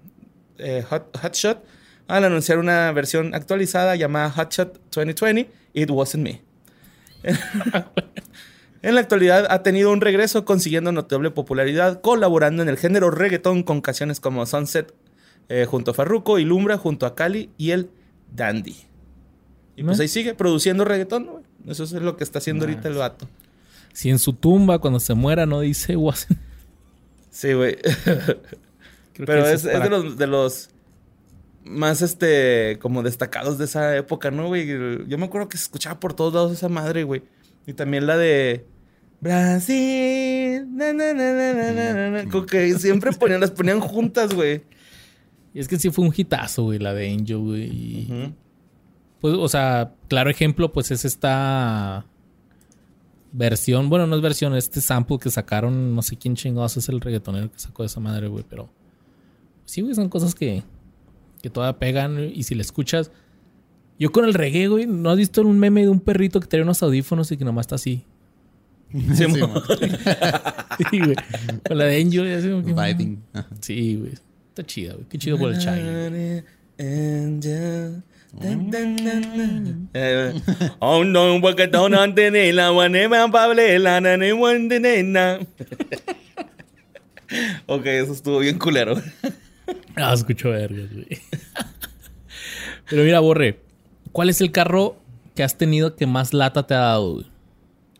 eh, 0.57 0.83
Hot, 0.89 1.15
Hot 1.21 1.35
Shot 1.35 1.63
al 2.07 2.25
anunciar 2.25 2.57
una 2.57 2.91
versión 2.91 3.35
actualizada 3.35 3.95
llamada 3.95 4.31
Hot 4.31 4.51
Shot 4.51 4.79
2020, 4.91 5.51
It 5.73 5.91
Wasn't 5.91 6.23
Me. 6.23 6.41
en 8.81 8.95
la 8.95 9.01
actualidad 9.01 9.45
ha 9.51 9.61
tenido 9.61 9.91
un 9.91 10.01
regreso 10.01 10.45
consiguiendo 10.45 10.91
notable 10.91 11.29
popularidad, 11.29 12.01
colaborando 12.01 12.63
en 12.63 12.69
el 12.69 12.77
género 12.79 13.11
reggaetón 13.11 13.61
con 13.61 13.81
canciones 13.81 14.19
como 14.19 14.47
Sunset 14.47 14.95
eh, 15.47 15.67
junto 15.69 15.91
a 15.91 15.93
Farruko 15.93 16.39
y 16.39 16.43
Lumbra 16.43 16.79
junto 16.79 17.05
a 17.05 17.13
Cali 17.13 17.51
y 17.59 17.69
el 17.69 17.91
Dandy. 18.31 18.77
Y 19.75 19.83
pues 19.83 19.99
ahí 19.99 20.07
sigue 20.07 20.33
produciendo 20.33 20.85
reggaetón, 20.85 21.27
güey. 21.27 21.43
Eso 21.67 21.83
es 21.83 21.91
lo 21.91 22.17
que 22.17 22.23
está 22.23 22.39
haciendo 22.39 22.65
ahorita 22.65 22.87
el 22.87 22.95
vato. 22.95 23.27
Si 23.93 24.09
en 24.09 24.19
su 24.19 24.33
tumba, 24.33 24.79
cuando 24.79 24.99
se 24.99 25.13
muera, 25.13 25.45
no 25.45 25.61
dice 25.61 25.95
was- 25.95 26.27
Sí, 27.29 27.53
güey. 27.53 27.77
Pero 29.15 29.45
es, 29.47 29.63
es 29.65 29.81
de 29.83 29.89
los, 29.89 30.17
de 30.17 30.27
los 30.27 30.69
más, 31.63 32.01
este, 32.01 32.77
como 32.81 33.03
destacados 33.03 33.57
de 33.57 33.65
esa 33.65 33.95
época, 33.95 34.31
¿no, 34.31 34.47
güey? 34.47 34.67
Yo 35.07 35.17
me 35.17 35.25
acuerdo 35.25 35.47
que 35.49 35.57
se 35.57 35.63
escuchaba 35.63 35.99
por 35.99 36.13
todos 36.13 36.33
lados 36.33 36.51
esa 36.51 36.67
madre, 36.69 37.03
güey. 37.03 37.21
Y 37.67 37.73
también 37.73 38.05
la 38.07 38.17
de 38.17 38.65
Brasil. 39.21 40.67
na, 40.75 40.91
na, 40.93 41.13
na, 41.13 41.33
na, 41.33 41.53
na, 41.53 41.71
na, 41.71 41.93
na, 41.93 42.09
na. 42.23 42.29
Como 42.29 42.45
que 42.45 42.77
siempre 42.79 43.11
ponían, 43.19 43.39
las 43.41 43.51
ponían 43.51 43.79
juntas, 43.79 44.33
güey. 44.33 44.63
Y 45.53 45.59
es 45.59 45.67
que 45.67 45.77
sí 45.77 45.89
fue 45.91 46.05
un 46.05 46.13
hitazo, 46.15 46.63
güey, 46.63 46.79
la 46.79 46.93
de 46.93 47.11
Angel, 47.11 47.37
güey. 47.37 48.33
Pues, 49.21 49.35
o 49.35 49.47
sea, 49.47 49.93
claro 50.09 50.29
ejemplo, 50.31 50.73
pues 50.73 50.89
es 50.91 51.05
esta 51.05 52.05
versión, 53.33 53.89
bueno, 53.89 54.07
no 54.07 54.15
es 54.15 54.21
versión, 54.21 54.55
este 54.55 54.79
sample 54.79 55.17
que 55.19 55.29
sacaron, 55.29 55.93
no 55.95 56.01
sé 56.01 56.15
quién 56.17 56.35
chingados 56.35 56.77
es 56.77 56.87
el 56.87 57.01
reggaetonero 57.01 57.51
que 57.51 57.59
sacó 57.59 57.83
esa 57.83 57.99
madre, 57.99 58.27
güey, 58.27 58.45
pero 58.47 58.69
sí, 59.65 59.81
güey, 59.81 59.95
son 59.95 60.07
cosas 60.07 60.33
que, 60.35 60.63
que 61.41 61.49
todavía 61.49 61.77
pegan 61.79 62.19
y 62.33 62.43
si 62.43 62.53
le 62.55 62.61
escuchas, 62.61 63.11
yo 63.99 64.11
con 64.11 64.25
el 64.25 64.33
reggae, 64.33 64.67
güey, 64.67 64.85
¿no 64.85 65.09
has 65.09 65.17
visto 65.17 65.41
un 65.41 65.57
meme 65.59 65.81
de 65.81 65.89
un 65.89 65.99
perrito 65.99 66.39
que 66.39 66.47
trae 66.47 66.61
unos 66.63 66.81
audífonos 66.83 67.31
y 67.31 67.37
que 67.37 67.43
nomás 67.45 67.63
está 67.65 67.75
así? 67.75 68.03
Sí, 70.89 70.99
güey. 70.99 71.15
Con 71.67 71.77
la 71.77 71.85
de 71.85 72.01
Angel, 72.01 72.35
así 72.37 72.49
como 72.49 72.63
que- 72.63 72.73
Vibing. 72.73 73.23
Ajá. 73.33 73.47
Sí, 73.61 73.95
güey. 73.95 74.13
Está 74.49 74.63
chida, 74.63 74.93
güey. 74.93 75.05
Qué 75.07 75.17
chido 75.17 75.37
por 75.37 75.51
el 75.51 75.57
Shaggy. 75.59 76.43
Angel. 76.79 78.03
Oh 80.79 81.03
no, 81.03 81.39
la 81.39 82.69
guanema. 82.69 83.25
Ok, 87.67 87.85
eso 87.85 88.11
estuvo 88.13 88.39
bien 88.39 88.59
culero. 88.59 88.95
Ah, 89.95 90.13
escucho 90.13 90.49
vergas, 90.49 90.91
güey. 90.91 91.07
Pero 92.89 93.03
mira, 93.03 93.19
Borre, 93.19 93.59
¿cuál 94.11 94.29
es 94.29 94.41
el 94.41 94.51
carro 94.51 94.97
que 95.35 95.43
has 95.43 95.57
tenido 95.57 95.95
que 95.95 96.05
más 96.05 96.33
lata 96.33 96.67
te 96.67 96.73
ha 96.73 96.79
dado, 96.79 97.13
güey? 97.13 97.31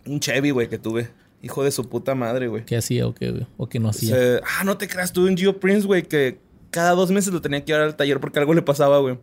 Un 0.06 0.20
Chevy, 0.20 0.52
güey, 0.52 0.70
que 0.70 0.78
tuve. 0.78 1.10
Hijo 1.42 1.64
de 1.64 1.72
su 1.72 1.88
puta 1.90 2.16
madre, 2.16 2.48
güey. 2.48 2.66
¿Qué 2.66 2.78
hacía 2.78 3.08
o 3.08 3.14
qué, 3.14 3.32
güey? 3.32 3.48
¿O 3.58 3.68
qué 3.70 3.80
no 3.80 3.90
hacía? 3.90 4.16
Ah, 4.46 4.64
no 4.64 4.78
te 4.78 4.88
creas, 4.88 5.14
tuve 5.14 5.30
un 5.30 5.38
Geo 5.38 5.60
Prince, 5.60 5.86
güey, 5.86 6.04
que 6.04 6.40
cada 6.70 6.92
dos 6.92 7.12
meses 7.12 7.34
lo 7.34 7.42
tenía 7.42 7.62
que 7.62 7.68
llevar 7.68 7.84
al 7.84 7.96
taller 7.96 8.20
porque 8.20 8.40
algo 8.40 8.54
le 8.54 8.62
pasaba, 8.62 9.00
güey. 9.00 9.18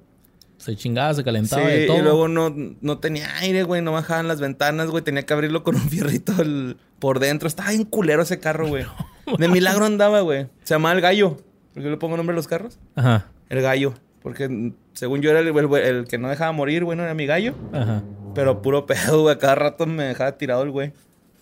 Se 0.61 0.77
chingaba, 0.77 1.15
se 1.15 1.21
Sí, 1.21 1.25
calentaba 1.25 1.67
de 1.67 1.87
todo. 1.87 1.99
y 1.99 2.03
luego 2.03 2.29
no, 2.29 2.55
no 2.81 2.99
tenía 2.99 3.35
aire, 3.39 3.63
güey, 3.63 3.81
no 3.81 3.93
bajaban 3.93 4.29
las 4.29 4.41
ventanas, 4.41 4.89
güey, 4.91 5.03
tenía 5.03 5.25
que 5.25 5.33
abrirlo 5.33 5.63
con 5.65 5.75
un 5.75 5.89
fierrito 5.89 6.41
el- 6.43 6.77
por 6.99 7.19
dentro. 7.19 7.49
Estaba 7.49 7.71
bien 7.71 7.85
culero 7.85 8.23
ese 8.23 8.39
carro, 8.41 8.69
güey. 8.69 8.85
De 9.39 9.49
milagro 9.49 9.87
andaba, 9.87 10.21
güey. 10.21 10.49
Se 10.65 10.75
llamaba 10.75 10.95
El 10.95 11.01
Gallo. 11.01 11.39
¿Por 11.73 11.83
qué 11.83 11.89
le 11.89 11.97
pongo 11.97 12.17
nombre 12.19 12.35
a 12.35 12.37
los 12.37 12.47
carros? 12.47 12.79
Ajá, 12.95 13.29
El 13.49 13.63
Gallo. 13.63 13.95
Porque 14.23 14.73
según 14.93 15.23
yo 15.23 15.31
era 15.31 15.41
el, 15.41 15.49
el- 15.49 15.75
el 15.75 16.05
que 16.07 16.19
no 16.19 16.29
dejaba 16.29 16.53
morir, 16.53 16.85
güey, 16.85 16.95
no 16.97 17.05
era 17.05 17.15
mi 17.15 17.25
gallo. 17.27 17.55
ajá. 17.73 18.03
Pero 18.35 18.61
puro 18.63 18.85
pedo, 18.87 19.23
güey. 19.23 19.39
Cada 19.39 19.55
rato 19.55 19.87
me 19.87 20.05
dejaba 20.05 20.37
tirado 20.37 20.63
el 20.63 20.71
güey. 20.71 20.93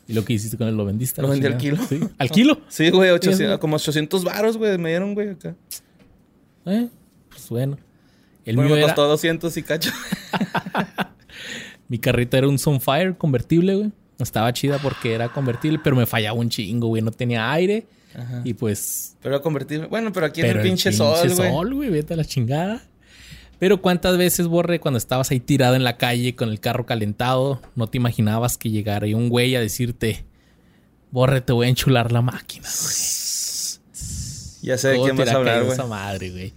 ¿Y 0.06 0.12
lo 0.14 0.24
que 0.24 0.32
hiciste 0.34 0.56
con 0.56 0.68
él? 0.68 0.76
¿Lo 0.76 0.84
vendiste? 0.86 1.20
Lo 1.20 1.28
vendí 1.28 1.44
al 1.46 1.56
kilo. 1.58 1.76
¿Sí? 1.88 2.00
¿Al 2.18 2.30
kilo? 2.30 2.58
Sí, 2.68 2.88
güey, 2.90 3.10
Sí, 3.10 3.14
800 3.14 3.46
güey. 3.48 3.58
como 3.58 3.76
800 3.76 4.24
varos, 4.24 4.56
güey, 4.56 4.78
me 4.78 4.88
dieron, 4.90 5.12
güey, 5.14 5.30
acá. 5.30 5.54
Eh, 6.66 6.88
pues 7.28 7.48
bueno. 7.50 7.76
El 8.48 8.56
Bueno, 8.56 8.68
mío 8.70 8.76
me 8.76 8.82
era... 8.84 8.94
costó 8.94 9.08
200 9.08 9.54
y 9.58 9.62
cacho. 9.62 9.90
Mi 11.88 11.98
carrito 11.98 12.36
era 12.36 12.48
un 12.48 12.58
Sunfire 12.58 13.14
convertible, 13.16 13.74
güey. 13.74 13.92
Estaba 14.18 14.52
chida 14.52 14.78
porque 14.78 15.14
era 15.14 15.28
convertible, 15.28 15.78
pero 15.82 15.96
me 15.96 16.06
fallaba 16.06 16.38
un 16.38 16.48
chingo, 16.48 16.88
güey. 16.88 17.02
No 17.02 17.10
tenía 17.10 17.50
aire. 17.52 17.86
Ajá. 18.14 18.40
Y 18.44 18.54
pues 18.54 19.16
Pero 19.22 19.34
era 19.36 19.42
convertible. 19.42 19.86
Bueno, 19.86 20.12
pero 20.12 20.26
aquí 20.26 20.40
en 20.40 20.46
Pero 20.48 20.60
el 20.60 20.66
pinche 20.66 20.92
sol, 20.92 21.16
güey. 21.34 21.50
sol, 21.50 21.74
güey, 21.74 21.90
vete 21.90 22.14
a 22.14 22.16
la 22.16 22.24
chingada. 22.24 22.82
Pero 23.58 23.82
cuántas 23.82 24.16
veces, 24.16 24.46
Borre, 24.46 24.80
cuando 24.80 24.98
estabas 24.98 25.30
ahí 25.30 25.40
tirado 25.40 25.74
en 25.76 25.84
la 25.84 25.96
calle 25.98 26.34
con 26.34 26.48
el 26.48 26.58
carro 26.60 26.86
calentado, 26.86 27.60
no 27.76 27.86
te 27.86 27.98
imaginabas 27.98 28.56
que 28.56 28.70
llegara 28.70 29.04
ahí 29.06 29.14
un 29.14 29.28
güey 29.28 29.56
a 29.56 29.60
decirte, 29.60 30.24
Borre, 31.10 31.40
te 31.40 31.52
voy 31.52 31.66
a 31.66 31.68
enchular 31.70 32.12
la 32.12 32.22
máquina, 32.22 32.68
güey. 32.68 32.96
Ya 34.62 34.76
sé 34.78 34.88
de 34.88 34.94
¿Cómo 34.94 35.04
quién 35.04 35.16
vas 35.16 35.28
a 35.28 35.32
la 35.32 35.38
hablar, 35.38 35.60
güey. 35.62 35.72
esa 35.72 35.86
madre, 35.86 36.30
güey. 36.30 36.52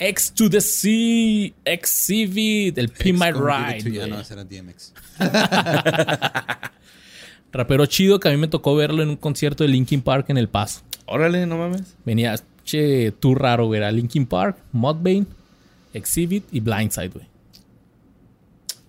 X 0.00 0.32
to 0.32 0.48
the 0.48 0.62
C, 0.62 1.52
Exhibit, 1.62 2.78
el 2.78 2.88
P 2.88 3.12
My 3.12 3.32
Ride. 3.32 3.90
Güey. 3.90 4.08
no, 4.08 4.18
ese 4.18 4.32
era 4.32 4.44
DMX. 4.44 4.94
Rapero 7.52 7.84
chido 7.84 8.18
que 8.18 8.28
a 8.28 8.30
mí 8.30 8.38
me 8.38 8.48
tocó 8.48 8.74
verlo 8.74 9.02
en 9.02 9.10
un 9.10 9.16
concierto 9.16 9.62
de 9.62 9.68
Linkin 9.68 10.00
Park 10.00 10.30
en 10.30 10.38
El 10.38 10.48
Paso. 10.48 10.80
Órale, 11.04 11.44
no 11.44 11.58
mames. 11.58 11.96
Venía, 12.06 12.34
che, 12.64 13.12
tú 13.12 13.34
raro, 13.34 13.66
güey. 13.66 13.78
Era 13.78 13.92
Linkin 13.92 14.24
Park, 14.24 14.56
Mudvayne, 14.72 15.26
Exhibit 15.92 16.44
y 16.50 16.60
Blindside, 16.60 17.10
güey. 17.10 17.26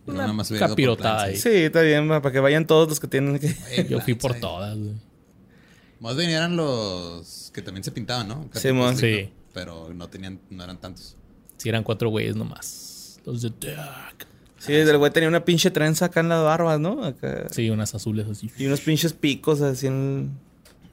Una 0.06 0.20
nada 0.22 0.34
más 0.34 0.50
capirotada 0.50 1.24
ahí. 1.24 1.36
Sí, 1.36 1.50
está 1.50 1.82
bien, 1.82 2.08
para 2.08 2.32
que 2.32 2.40
vayan 2.40 2.66
todos 2.66 2.88
los 2.88 3.02
que 3.02 3.08
tienen 3.08 3.38
que. 3.38 3.54
Güey, 3.54 3.88
Yo 3.90 4.00
fui 4.00 4.14
por 4.14 4.40
todas, 4.40 4.78
güey. 4.78 6.16
Bien 6.16 6.30
eran 6.30 6.56
los 6.56 7.52
que 7.54 7.62
también 7.62 7.84
se 7.84 7.92
pintaban, 7.92 8.30
¿no? 8.30 8.50
Sí, 8.54 8.70
Sí. 8.96 9.30
Pero 9.54 9.94
no 9.94 10.10
tenían, 10.10 10.40
no 10.50 10.64
eran 10.64 10.80
tantos. 10.80 11.16
Si 11.58 11.70
eran 11.70 11.84
cuatro 11.84 12.10
güeyes 12.10 12.36
nomás. 12.36 13.20
Los 13.26 13.42
de 13.42 13.50
Dark. 13.50 14.28
Sí, 14.58 14.74
el 14.74 14.98
güey 14.98 15.12
tenía 15.12 15.28
una 15.28 15.44
pinche 15.44 15.72
trenza 15.72 16.06
acá 16.06 16.20
en 16.20 16.30
las 16.30 16.44
barbas, 16.44 16.80
¿no? 16.80 17.04
Acá. 17.04 17.48
Sí, 17.50 17.70
unas 17.72 17.96
azules 17.96 18.28
así. 18.28 18.52
Y 18.58 18.68
unos 18.68 18.82
pinches 18.82 19.14
picos 19.14 19.62
así 19.62 19.88
en... 19.88 20.38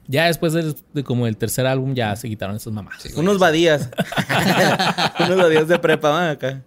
Ya 0.07 0.25
después 0.25 0.53
de, 0.53 0.73
de 0.93 1.03
como 1.03 1.27
el 1.27 1.37
tercer 1.37 1.67
álbum 1.67 1.93
ya 1.93 2.15
se 2.15 2.27
quitaron 2.27 2.55
esas 2.55 2.73
mamás. 2.73 3.05
Unos 3.15 3.37
badías. 3.37 3.91
unos 5.19 5.37
badías 5.37 5.67
de 5.67 5.77
prepa, 5.77 6.09
¿no? 6.09 6.31
acá. 6.31 6.63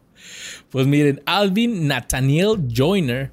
Pues 0.71 0.87
miren, 0.87 1.21
Alvin 1.27 1.89
Nathaniel 1.89 2.69
Joyner 2.73 3.33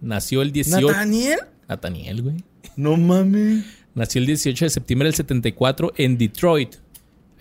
nació 0.00 0.42
el 0.42 0.52
18... 0.52 0.86
¿Nathaniel? 0.86 1.40
Nathaniel, 1.68 2.22
güey. 2.22 2.44
No 2.76 2.96
mames. 2.96 3.64
Nació 3.94 4.20
el 4.20 4.26
18 4.26 4.66
de 4.66 4.70
septiembre 4.70 5.06
del 5.08 5.14
74 5.14 5.94
en 5.96 6.16
Detroit, 6.16 6.76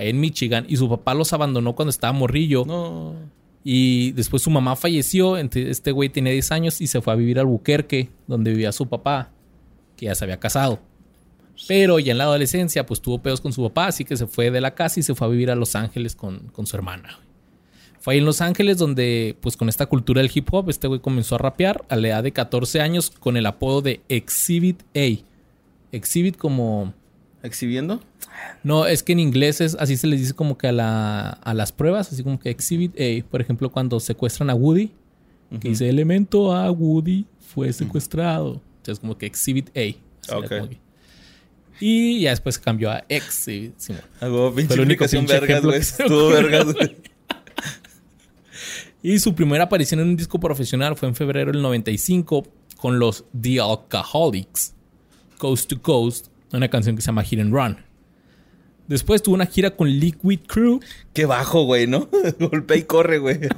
en 0.07 0.19
Michigan, 0.19 0.65
y 0.67 0.77
su 0.77 0.89
papá 0.89 1.13
los 1.13 1.31
abandonó 1.33 1.75
cuando 1.75 1.89
estaba 1.89 2.13
morrillo. 2.13 2.63
No. 2.65 3.13
Y 3.63 4.12
después 4.13 4.41
su 4.41 4.49
mamá 4.49 4.75
falleció, 4.75 5.38
ente- 5.38 5.69
este 5.69 5.91
güey 5.91 6.09
tenía 6.09 6.31
10 6.31 6.51
años 6.51 6.79
y 6.81 6.88
se 6.88 7.01
fue 7.01 7.12
a 7.13 7.15
vivir 7.15 7.39
al 7.39 7.45
Buquerque, 7.45 8.09
donde 8.27 8.51
vivía 8.51 8.71
su 8.71 8.88
papá, 8.88 9.31
que 9.97 10.05
ya 10.05 10.15
se 10.15 10.23
había 10.23 10.39
casado. 10.39 10.79
Pero 11.67 11.99
ya 11.99 12.13
en 12.13 12.17
la 12.17 12.23
adolescencia, 12.23 12.85
pues 12.85 13.01
tuvo 13.01 13.21
pedos 13.21 13.41
con 13.41 13.51
su 13.51 13.62
papá, 13.63 13.88
así 13.88 14.05
que 14.05 14.15
se 14.15 14.27
fue 14.27 14.49
de 14.49 14.62
la 14.62 14.73
casa 14.75 15.01
y 15.01 15.03
se 15.03 15.13
fue 15.13 15.27
a 15.27 15.29
vivir 15.29 15.51
a 15.51 15.55
Los 15.55 15.75
Ángeles 15.75 16.15
con, 16.15 16.39
con 16.53 16.65
su 16.65 16.77
hermana. 16.77 17.19
Fue 17.99 18.13
ahí 18.13 18.19
en 18.19 18.25
Los 18.25 18.39
Ángeles 18.39 18.77
donde, 18.77 19.35
pues 19.41 19.57
con 19.57 19.67
esta 19.67 19.85
cultura 19.88 20.21
del 20.21 20.31
hip 20.33 20.47
hop, 20.53 20.69
este 20.69 20.88
güey 20.88 21.01
comenzó 21.01 21.35
a 21.35 21.39
rapear 21.39 21.83
a 21.89 21.97
la 21.97 22.07
edad 22.07 22.23
de 22.23 22.31
14 22.31 22.79
años 22.79 23.09
con 23.12 23.35
el 23.35 23.45
apodo 23.45 23.81
de 23.81 23.99
Exhibit 24.07 24.83
A. 24.95 25.21
Exhibit 25.91 26.38
como... 26.38 26.93
¿Exhibiendo? 27.43 28.02
No, 28.63 28.86
es 28.86 29.02
que 29.04 29.13
en 29.13 29.19
inglés 29.19 29.62
es 29.62 29.75
así 29.75 29.95
se 29.97 30.08
les 30.08 30.19
dice 30.19 30.34
como 30.34 30.58
que 30.58 30.67
a, 30.67 30.71
la, 30.71 31.30
a 31.30 31.54
las 31.54 31.71
pruebas, 31.71 32.12
así 32.12 32.21
como 32.23 32.39
que 32.39 32.49
Exhibit 32.49 32.93
A. 32.99 33.25
Por 33.30 33.39
ejemplo, 33.41 33.71
cuando 33.71 33.99
secuestran 33.99 34.49
a 34.49 34.56
Woody, 34.56 34.91
que 35.62 35.69
dice 35.69 35.88
elemento 35.89 36.54
A, 36.54 36.69
Woody 36.69 37.25
fue 37.39 37.71
secuestrado. 37.73 38.62
Entonces, 38.78 38.99
como 38.99 39.17
que 39.17 39.25
Exhibit 39.25 39.69
A. 39.69 39.80
Así 39.80 39.97
era 40.28 40.38
Ok. 40.39 40.47
como 40.49 40.69
que- 40.69 40.80
Y 41.80 42.21
ya 42.21 42.32
después 42.32 42.60
cambió 42.60 42.91
a 42.91 43.04
Exhibit. 43.08 43.73
Simón. 43.78 44.02
Hago 44.19 44.54
pinche 44.54 44.67
Fue 44.67 44.75
el 44.75 44.82
único 44.82 45.06
explicación 45.06 45.25
pinche 45.25 45.39
vergas, 45.39 45.63
güey. 45.63 45.80
Estuvo 45.80 46.28
vergas, 46.30 46.73
güey. 46.73 46.97
Y 49.02 49.17
su 49.19 49.34
primera 49.34 49.63
aparición 49.63 50.02
en 50.02 50.10
un 50.10 50.15
disco 50.17 50.39
profesional 50.41 50.97
fue 50.97 51.08
en 51.08 51.15
febrero 51.15 51.52
del 51.54 51.62
95 51.62 52.45
con 52.75 52.99
los 52.99 53.23
The 53.39 53.62
Alcoholics, 53.62 54.73
Coast 55.38 55.69
to 55.69 55.82
Coast, 55.82 56.28
una 56.57 56.69
canción 56.69 56.95
que 56.95 57.01
se 57.01 57.07
llama 57.07 57.23
Hit 57.23 57.39
and 57.39 57.53
Run. 57.53 57.77
Después 58.89 59.21
tuvo 59.21 59.35
una 59.35 59.45
gira 59.45 59.75
con 59.75 59.88
Liquid 59.88 60.39
Crew. 60.47 60.79
Qué 61.13 61.25
bajo, 61.25 61.63
güey, 61.63 61.85
¿no? 61.85 62.09
golpea 62.39 62.77
y 62.77 62.83
corre, 62.83 63.19
güey. 63.19 63.39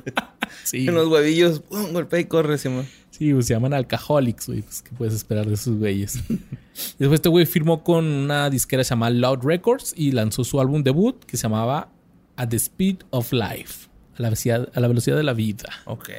Sí, 0.66 0.86
En 0.86 0.96
los 0.96 1.08
huevillos, 1.08 1.62
pum, 1.62 1.94
golpea 1.94 2.20
y 2.20 2.26
corre, 2.26 2.58
Simón. 2.58 2.86
Sí, 3.10 3.34
pues, 3.34 3.46
se 3.48 3.54
llaman 3.54 3.74
Alcoholics, 3.74 4.48
güey. 4.48 4.62
Pues, 4.62 4.82
¿qué 4.82 4.92
puedes 4.98 5.14
esperar 5.14 5.46
de 5.46 5.54
esos 5.54 5.78
güeyes? 5.78 6.16
Después 7.00 7.14
este 7.14 7.30
güey 7.30 7.46
firmó 7.46 7.86
con 7.86 8.04
una 8.04 8.50
disquera 8.50 8.84
llamada 8.84 9.12
Loud 9.12 9.40
Records 9.44 9.94
y 9.96 10.12
lanzó 10.12 10.44
su 10.44 10.60
álbum 10.60 10.84
debut 10.84 11.24
que 11.24 11.38
se 11.38 11.44
llamaba 11.44 11.90
At 12.36 12.50
the 12.50 12.58
Speed 12.58 12.98
of 13.12 13.32
Life. 13.32 13.88
A 14.18 14.24
la 14.24 14.28
velocidad, 14.28 14.70
a 14.74 14.80
la 14.82 14.88
velocidad 14.90 15.16
de 15.16 15.24
la 15.24 15.34
vida. 15.34 15.70
Ok. 15.86 16.10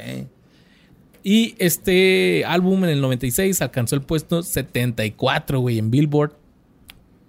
Y 1.23 1.55
este 1.59 2.45
álbum 2.47 2.85
en 2.85 2.91
el 2.91 3.01
96 3.03 3.61
alcanzó 3.61 3.95
el 3.95 4.03
puesto 4.03 4.43
74, 4.43 5.61
güey, 5.61 5.79
en 5.79 5.91
Billboard. 5.91 6.42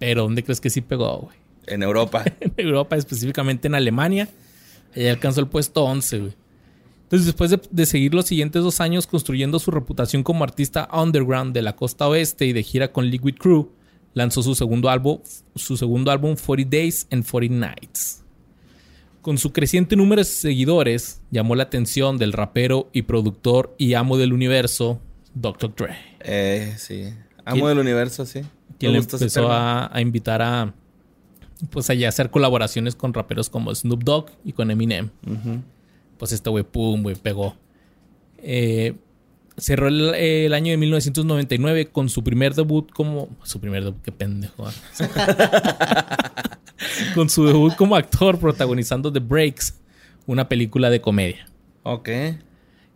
Pero 0.04 0.24
¿dónde 0.24 0.44
crees 0.44 0.60
que 0.60 0.70
sí 0.70 0.82
pegó, 0.82 1.18
güey? 1.20 1.38
En 1.66 1.82
Europa. 1.82 2.26
en 2.42 2.54
Europa, 2.58 2.98
específicamente 2.98 3.70
en 3.70 3.76
Alemania. 3.76 4.28
Allá 4.94 5.12
alcanzó 5.12 5.39
el 5.39 5.48
puesto 5.48 5.82
11, 5.86 6.20
güey. 6.20 6.34
Entonces, 7.04 7.26
después 7.26 7.52
de, 7.52 7.62
de 7.72 7.86
seguir 7.86 8.13
los 8.13 8.26
siguientes 8.26 8.62
dos 8.63 8.82
años 8.82 9.08
construyendo 9.08 9.60
su 9.60 9.72
reputación 9.72 10.22
como 10.22 10.44
artista 10.44 10.89
underground 10.92 11.54
de 11.54 11.62
la 11.62 11.78
costa 11.78 12.10
oeste 12.10 12.46
y 12.46 12.52
de 12.52 12.63
gira 12.63 12.92
con 12.92 13.06
Liquid 13.06 13.36
Crew, 13.36 13.72
lanzó 14.13 14.44
su 14.44 14.56
segundo 14.56 14.89
álbum, 14.89 15.20
su 15.56 15.78
segundo 15.78 16.12
álbum 16.12 16.36
40 16.36 16.70
Days 16.70 17.08
and 17.10 17.26
40 17.26 17.56
Nights. 17.56 18.26
Con 19.22 19.38
su 19.38 19.54
creciente 19.54 19.96
número 19.96 20.20
de 20.20 20.26
seguidores, 20.26 21.22
llamó 21.32 21.56
la 21.56 21.63
atención 21.63 22.18
del 22.18 22.34
rapero 22.34 22.89
y 22.92 23.04
productor 23.04 23.74
y 23.78 23.94
amo 23.94 24.18
del 24.18 24.34
universo, 24.34 25.00
Dr. 25.34 25.74
Dre, 25.74 25.96
Eh, 26.20 26.76
sí. 26.78 27.13
Amo 27.45 27.56
¿Quién- 27.56 27.67
del 27.67 27.79
universo, 27.79 28.25
sí. 28.25 28.41
quien 28.79 28.93
le 28.93 28.99
empezó 28.99 29.51
a, 29.51 29.95
a 29.95 30.01
invitar 30.01 30.41
a 30.41 30.73
pues 31.69 31.89
allá 31.89 32.10
hacer 32.10 32.29
colaboraciones 32.29 32.95
con 32.95 33.13
raperos 33.13 33.49
como 33.49 33.73
Snoop 33.73 34.03
Dogg 34.03 34.32
y 34.43 34.53
con 34.53 34.69
Eminem. 34.71 35.10
Pues 36.17 36.32
este 36.32 36.49
güey, 36.49 36.63
pum, 36.63 37.03
güey, 37.03 37.15
pegó. 37.15 37.56
Eh, 38.38 38.95
cerró 39.58 39.88
el, 39.88 40.13
el 40.15 40.53
año 40.53 40.71
de 40.71 40.77
1999 40.77 41.88
con 41.89 42.10
su 42.10 42.23
primer 42.23 42.53
debut 42.56 42.91
como... 42.91 43.29
Su 43.43 43.60
primer 43.62 43.84
debut, 43.86 44.01
qué 44.01 44.12
pendejo. 44.12 44.67
¿ah? 44.67 44.73
con 47.15 47.29
su 47.29 47.45
debut 47.45 47.75
como 47.75 47.95
actor 47.95 48.39
protagonizando 48.39 49.12
The 49.12 49.19
Breaks, 49.19 49.79
una 50.25 50.49
película 50.49 50.89
de 50.89 51.01
comedia. 51.01 51.45
Ok. 51.84 52.10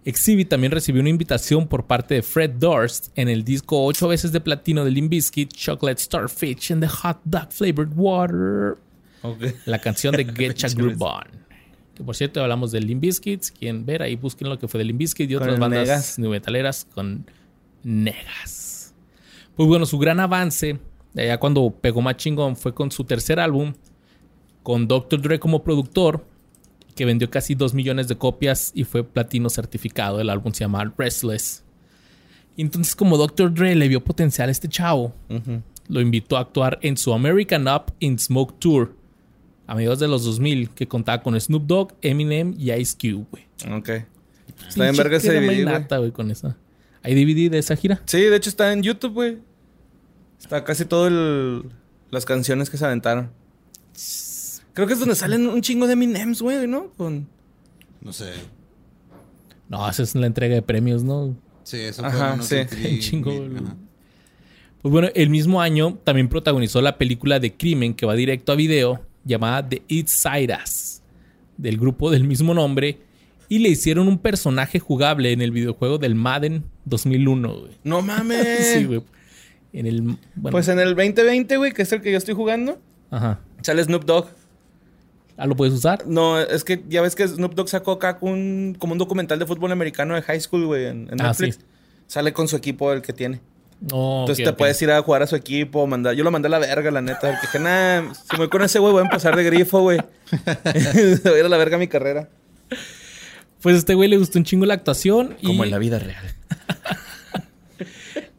Exhibit 0.08 0.48
también 0.48 0.72
recibió 0.72 1.02
una 1.02 1.10
invitación 1.10 1.68
por 1.68 1.86
parte 1.86 2.14
de 2.14 2.22
Fred 2.22 2.52
Durst 2.52 3.10
en 3.18 3.28
el 3.28 3.44
disco 3.44 3.84
8 3.84 4.08
veces 4.08 4.32
de 4.32 4.40
platino 4.40 4.86
de 4.86 4.92
Limp 4.92 5.10
Bizkit, 5.10 5.52
Chocolate 5.52 6.02
Starfish 6.02 6.72
and 6.72 6.82
the 6.82 6.88
Hot 6.88 7.20
Dog 7.26 7.52
Flavored 7.52 7.92
Water. 7.94 8.78
La 9.66 9.80
canción 9.80 10.16
de 10.16 10.24
Get 10.34 10.56
Your 10.56 10.74
Groove 10.76 11.02
On. 11.02 11.24
Que 11.94 12.06
por 12.06 12.16
cierto 12.16 12.42
hablamos 12.42 12.72
de 12.72 12.80
Limp 12.80 13.02
Bizkit. 13.02 13.42
Si 13.42 13.52
quieren 13.52 13.86
ver, 13.86 14.02
ahí 14.02 14.16
busquen 14.16 14.48
lo 14.48 14.58
que 14.58 14.70
fue 14.70 14.78
de 14.78 14.86
Limp 14.86 15.00
Bizkit 15.00 15.30
y 15.30 15.36
otras 15.36 15.60
bandas 15.60 15.86
Negas. 15.86 16.20
new 16.20 16.32
metaleras 16.32 16.88
con 16.94 17.26
Negas. 17.84 18.94
Pues 19.58 19.68
bueno, 19.68 19.86
su 19.86 20.00
gran 20.00 20.22
avance, 20.22 20.80
de 21.14 21.24
allá 21.24 21.38
cuando 21.38 21.70
pegó 21.70 22.00
más 22.00 22.16
chingón, 22.16 22.56
fue 22.56 22.74
con 22.74 22.92
su 22.92 23.04
tercer 23.04 23.42
álbum, 23.42 23.74
con 24.64 24.88
Dr. 24.88 25.22
Dre 25.22 25.38
como 25.38 25.66
productor, 25.66 26.24
que 26.98 27.06
vendió 27.06 27.30
casi 27.30 27.56
2 27.56 27.74
millones 27.74 28.10
de 28.10 28.18
copias 28.18 28.72
y 28.74 28.84
fue 28.84 29.06
platino 29.06 29.50
certificado. 29.50 30.20
El 30.20 30.30
álbum 30.30 30.52
se 30.52 30.62
llama 30.62 30.94
Restless. 30.98 31.64
Y 32.58 32.64
entonces, 32.64 32.96
como 32.96 33.18
Dr. 33.18 33.54
Dre 33.54 33.76
le 33.76 33.88
vio 33.88 34.04
potencial 34.04 34.50
a 34.50 34.52
este 34.52 34.68
chavo, 34.68 35.14
lo 35.88 36.02
invitó 36.02 36.36
a 36.36 36.42
actuar 36.42 36.80
en 36.82 36.98
su 36.98 37.14
American 37.14 37.68
Up 37.68 37.94
in 38.00 38.18
Smoke 38.18 38.60
Tour 38.60 38.96
a 39.68 39.76
mediados 39.76 40.00
de 40.00 40.08
los 40.08 40.24
2000, 40.24 40.72
que 40.72 40.88
contaba 40.88 41.22
con 41.22 41.40
Snoop 41.40 41.68
Dogg, 41.68 41.94
Eminem 42.02 42.56
y 42.58 42.72
Ice 42.72 42.98
Cube, 43.00 43.28
güey. 43.30 43.44
Ok. 43.78 43.90
Está 43.90 44.86
Pinche 44.86 45.04
verga 45.04 45.18
ese 45.18 45.34
DVD, 45.34 45.98
güey, 46.00 46.12
con 46.12 46.32
esa. 46.32 46.58
¿Hay 47.04 47.14
DVD 47.14 47.52
de 47.52 47.60
esa 47.60 47.76
gira? 47.76 48.02
Sí, 48.06 48.20
de 48.22 48.36
hecho 48.36 48.50
está 48.50 48.74
en 48.74 48.82
YouTube, 48.82 49.14
güey. 49.14 49.38
Está 50.40 50.64
casi 50.64 50.86
todo 50.86 51.08
el... 51.08 51.70
Las 52.10 52.26
canciones 52.26 52.70
que 52.70 52.78
se 52.78 52.86
aventaron. 52.86 53.30
Creo 54.78 54.86
que 54.86 54.94
es 54.94 55.00
donde 55.00 55.16
salen 55.16 55.48
un 55.48 55.60
chingo 55.64 55.88
de 55.88 55.94
Eminems, 55.94 56.40
güey, 56.40 56.68
¿no? 56.68 56.92
Con... 56.96 57.28
No 58.00 58.14
sé. 58.14 58.34
No, 59.70 59.90
esa 59.90 60.04
es 60.04 60.14
la 60.14 60.28
entrega 60.28 60.54
de 60.54 60.62
premios, 60.62 61.04
¿no? 61.04 61.36
Sí, 61.64 61.78
eso 61.80 62.06
Ajá, 62.06 62.16
fue 62.16 62.34
unos 62.36 62.46
sí. 62.46 62.56
Un 62.94 63.00
chingo, 63.00 63.32
mil- 63.32 63.58
ajá. 63.58 63.76
Pues 64.84 64.92
bueno, 64.92 65.08
el 65.16 65.32
mismo 65.32 65.60
año 65.62 65.98
también 66.04 66.30
protagonizó 66.30 66.80
la 66.84 67.00
película 67.00 67.40
de 67.40 67.54
crimen 67.54 67.96
que 67.96 68.06
va 68.06 68.14
directo 68.14 68.52
a 68.52 68.56
video, 68.56 69.02
llamada 69.26 69.68
The 69.68 69.82
East 69.90 70.10
Side 70.10 70.56
Us, 70.64 71.02
del 71.58 71.78
grupo 71.80 72.12
del 72.12 72.24
mismo 72.26 72.54
nombre, 72.54 73.00
y 73.50 73.58
le 73.58 73.70
hicieron 73.70 74.08
un 74.08 74.20
personaje 74.20 74.78
jugable 74.78 75.32
en 75.32 75.42
el 75.42 75.50
videojuego 75.50 75.98
del 75.98 76.14
Madden 76.14 76.66
2001, 76.86 77.60
güey. 77.62 77.72
¡No 77.84 78.02
mames! 78.04 78.74
Sí, 78.76 78.86
güey. 78.86 79.02
En 79.74 79.88
el... 79.88 80.02
Bueno, 80.36 80.52
Pues 80.52 80.68
en 80.68 80.78
el 80.80 80.90
2020, 80.96 81.58
güey, 81.58 81.72
que 81.74 81.82
es 81.82 81.92
el 81.92 82.02
que 82.02 82.12
yo 82.12 82.18
estoy 82.20 82.36
jugando, 82.36 82.80
Ajá. 83.10 83.40
sale 83.64 83.84
Snoop 83.84 84.06
Dogg. 84.06 84.28
Ah, 85.38 85.46
¿lo 85.46 85.56
puedes 85.56 85.74
usar? 85.74 86.06
No, 86.08 86.40
es 86.40 86.64
que 86.64 86.84
ya 86.90 87.02
ves 87.02 87.16
que 87.16 87.28
Snoop 87.28 87.54
Dogg 87.54 87.70
sacó 87.70 87.92
acá 87.94 88.18
un, 88.22 88.76
como 88.80 88.94
un 88.94 88.98
documental 88.98 89.38
de 89.38 89.46
fútbol 89.46 89.72
americano 89.72 90.16
de 90.16 90.22
high 90.24 90.40
school, 90.42 90.66
güey, 90.66 90.86
en, 90.86 91.10
en 91.12 91.22
Ah, 91.22 91.28
Netflix. 91.28 91.56
sí. 91.58 91.62
Sale 92.08 92.34
con 92.34 92.48
su 92.48 92.56
equipo 92.56 92.92
el 92.92 93.02
que 93.02 93.14
tiene. 93.14 93.40
No, 93.80 94.22
Entonces 94.22 94.44
te 94.44 94.54
puedes 94.54 94.82
ir 94.82 94.90
a 94.90 95.00
jugar 95.04 95.22
a 95.22 95.28
su 95.28 95.36
equipo, 95.36 95.86
mandar. 95.86 96.16
Yo 96.16 96.24
lo 96.24 96.32
mandé 96.32 96.48
a 96.48 96.50
la 96.50 96.58
verga, 96.60 96.90
la 96.90 97.02
neta. 97.02 97.20
Porque 97.22 97.38
dije, 97.44 97.60
nah, 97.60 98.12
si 98.14 98.32
me 98.34 98.38
voy 98.40 98.48
con 98.50 98.64
ese 98.64 98.80
güey, 98.80 98.92
voy 98.94 99.02
a 99.02 99.06
empezar 99.06 99.36
de 99.36 99.44
grifo, 99.44 99.82
güey. 99.82 100.00
voy 101.24 101.34
a 101.34 101.40
ir 101.40 101.46
a 101.46 101.50
la 101.50 101.58
verga 101.58 101.78
mi 101.78 101.88
carrera. 101.88 102.28
Pues 103.62 103.76
a 103.76 103.78
este 103.80 103.94
güey 103.94 104.10
le 104.10 104.18
gustó 104.18 104.40
un 104.40 104.46
chingo 104.46 104.66
la 104.66 104.74
actuación. 104.74 105.36
y- 105.42 105.46
Como 105.48 105.64
en 105.64 105.70
la 105.70 105.78
vida 105.78 106.00
real. 106.00 106.24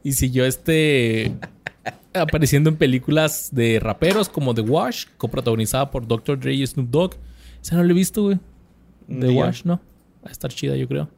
Y 0.05 0.13
siguió 0.13 0.45
este 0.47 1.33
apareciendo 2.23 2.71
en 2.71 2.77
películas 2.77 3.51
de 3.53 3.81
raperos 3.81 4.29
como 4.29 4.55
The 4.55 4.63
Wash, 4.63 5.07
coprotagonizada 5.17 5.91
por 5.91 6.07
Dr. 6.07 6.39
Dre 6.39 6.55
y 6.55 6.67
Snoop 6.67 6.91
Dogg. 6.91 7.15
Esa 7.63 7.77
no 7.77 7.85
la 7.85 7.91
he 7.91 7.95
visto, 7.95 8.23
güey. 8.23 8.39
The. 9.09 9.31
Wash, 9.31 9.65
¿no? 9.65 9.81
Va 10.25 10.29
a 10.29 10.33
estar 10.33 10.53
chida, 10.53 10.77
yo 10.77 10.87
creo. 10.87 11.09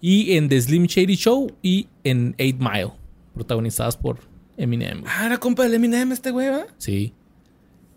Y 0.00 0.36
en 0.36 0.48
The 0.48 0.60
Slim 0.60 0.86
Shady 0.86 1.16
Show 1.16 1.52
y 1.62 1.88
en 2.04 2.34
Eight 2.38 2.58
Mile, 2.58 2.92
protagonizadas 3.34 3.96
por 3.96 4.18
Eminem. 4.56 5.02
Ah, 5.06 5.26
era 5.26 5.38
compa 5.38 5.62
del 5.64 5.74
Eminem 5.74 6.12
este 6.12 6.30
güey, 6.30 6.48
¿va? 6.48 6.66
Sí. 6.78 7.12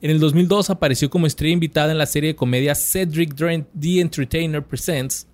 En 0.02 0.10
el 0.10 0.20
2002 0.20 0.70
apareció 0.70 1.10
como 1.10 1.28
estrella 1.28 1.54
invitada 1.54 1.92
en 1.92 1.98
la 1.98 2.08
serie 2.08 2.30
de 2.30 2.36
comedia 2.36 2.74
Cedric 2.74 3.36
The 3.36 4.00
Entertainer 4.00 4.64
Presents 4.64 5.28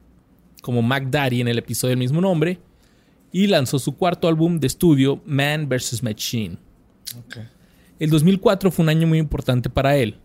como 0.61 0.81
Mac 0.81 1.07
Daddy 1.09 1.39
en 1.39 1.47
el 1.47 1.57
episodio 1.57 1.91
del 1.91 1.99
mismo 1.99 2.19
nombre 2.19 2.59
y 3.31 3.47
lanzó 3.47 3.79
su 3.79 3.95
cuarto 3.95 4.27
álbum 4.27 4.59
de 4.59 4.67
estudio, 4.67 5.21
Man 5.25 5.69
vs. 5.69 6.03
Machine. 6.03 6.57
El 7.99 8.09
2004 8.09 8.71
fue 8.71 8.83
un 8.83 8.89
año 8.89 9.07
muy 9.07 9.17
importante 9.19 9.69
para 9.69 9.97
él, 9.97 10.17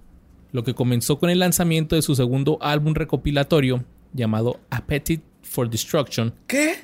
lo 0.52 0.62
que 0.64 0.74
comenzó 0.74 1.18
con 1.18 1.30
el 1.30 1.38
lanzamiento 1.38 1.96
de 1.96 2.02
su 2.02 2.14
segundo 2.14 2.58
álbum 2.60 2.94
recopilatorio 2.94 3.84
llamado 4.12 4.60
Appetite 4.70 5.22
for 5.42 5.70
Destruction. 5.70 6.34
¿Qué? 6.46 6.74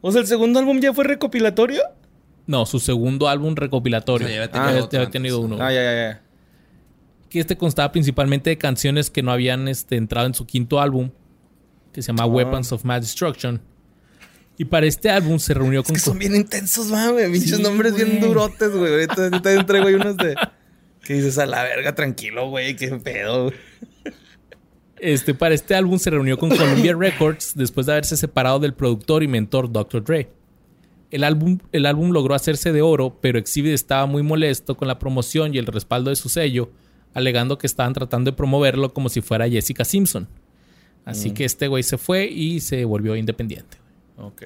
O 0.00 0.12
sea, 0.12 0.20
¿el 0.20 0.26
segundo 0.26 0.58
álbum 0.58 0.80
ya 0.80 0.92
fue 0.92 1.04
recopilatorio? 1.04 1.82
No, 2.46 2.66
su 2.66 2.78
segundo 2.80 3.28
álbum 3.28 3.54
recopilatorio. 3.54 4.26
O 4.26 4.30
sea, 4.30 4.36
ya 4.36 4.42
había 4.44 4.60
Ah, 4.62 4.66
tenido 4.66 4.78
ya 4.80 4.84
otro 4.84 4.98
había 5.00 5.10
tenido 5.10 5.36
antes. 5.38 5.52
uno. 5.56 5.64
Ah, 5.64 5.72
ya, 5.72 5.82
ya, 5.82 5.94
ya. 5.94 6.22
que 7.28 7.40
este 7.40 7.56
constaba 7.56 7.90
principalmente 7.92 8.50
de 8.50 8.58
canciones 8.58 9.10
que 9.10 9.22
no 9.22 9.32
habían 9.32 9.66
este, 9.66 9.96
entrado 9.96 10.26
en 10.26 10.34
su 10.34 10.44
quinto 10.44 10.80
álbum, 10.80 11.10
que 11.92 12.02
se 12.02 12.08
llama 12.08 12.24
Ah. 12.24 12.26
Weapons 12.26 12.72
of 12.72 12.84
Mass 12.84 13.00
Destruction. 13.02 13.60
Y 14.62 14.64
para 14.64 14.86
este 14.86 15.10
álbum 15.10 15.40
se 15.40 15.54
reunió 15.54 15.80
Es 15.80 15.86
con... 15.86 15.94
que 15.96 16.00
son 16.00 16.20
bien 16.20 16.36
intensos, 16.36 16.88
güey. 16.88 17.32
Pinches 17.32 17.56
Sí, 17.56 17.62
nombres 17.64 17.96
bien 17.96 18.20
durotes, 18.20 18.70
güey. 18.70 18.92
Ahorita, 18.92 19.28
también 19.28 19.66
traigo 19.66 19.88
ahí 19.88 19.94
unos 19.94 20.16
de... 20.16 20.36
Que 21.02 21.14
dices, 21.14 21.36
a 21.38 21.46
la 21.46 21.64
verga, 21.64 21.96
tranquilo, 21.96 22.48
güey. 22.48 22.76
Qué 22.76 22.86
pedo, 22.90 23.46
güey. 23.46 23.56
Este, 25.00 25.34
para 25.34 25.52
este 25.52 25.74
álbum 25.74 25.98
se 25.98 26.10
reunió 26.10 26.38
con 26.38 26.50
Columbia 26.50 26.94
Records 26.96 27.54
después 27.56 27.86
de 27.86 27.92
haberse 27.94 28.16
separado 28.16 28.60
del 28.60 28.72
productor 28.72 29.24
y 29.24 29.26
mentor 29.26 29.72
Dr. 29.72 30.04
Dre. 30.04 30.30
El 31.10 31.24
álbum, 31.24 31.58
el 31.72 31.84
álbum 31.84 32.12
logró 32.12 32.36
hacerse 32.36 32.72
de 32.72 32.82
oro, 32.82 33.18
pero 33.20 33.40
Exhibit 33.40 33.72
estaba 33.72 34.06
muy 34.06 34.22
molesto 34.22 34.76
con 34.76 34.86
la 34.86 35.00
promoción 35.00 35.52
y 35.56 35.58
el 35.58 35.66
respaldo 35.66 36.10
de 36.10 36.14
su 36.14 36.28
sello, 36.28 36.70
alegando 37.14 37.58
que 37.58 37.66
estaban 37.66 37.94
tratando 37.94 38.30
de 38.30 38.36
promoverlo 38.36 38.94
como 38.94 39.08
si 39.08 39.22
fuera 39.22 39.48
Jessica 39.48 39.84
Simpson. 39.84 40.28
Así 41.04 41.32
que 41.32 41.44
este 41.44 41.66
güey 41.66 41.82
se 41.82 41.98
fue 41.98 42.26
y 42.26 42.60
se 42.60 42.84
volvió 42.84 43.16
independiente. 43.16 43.81
Ok. 44.16 44.42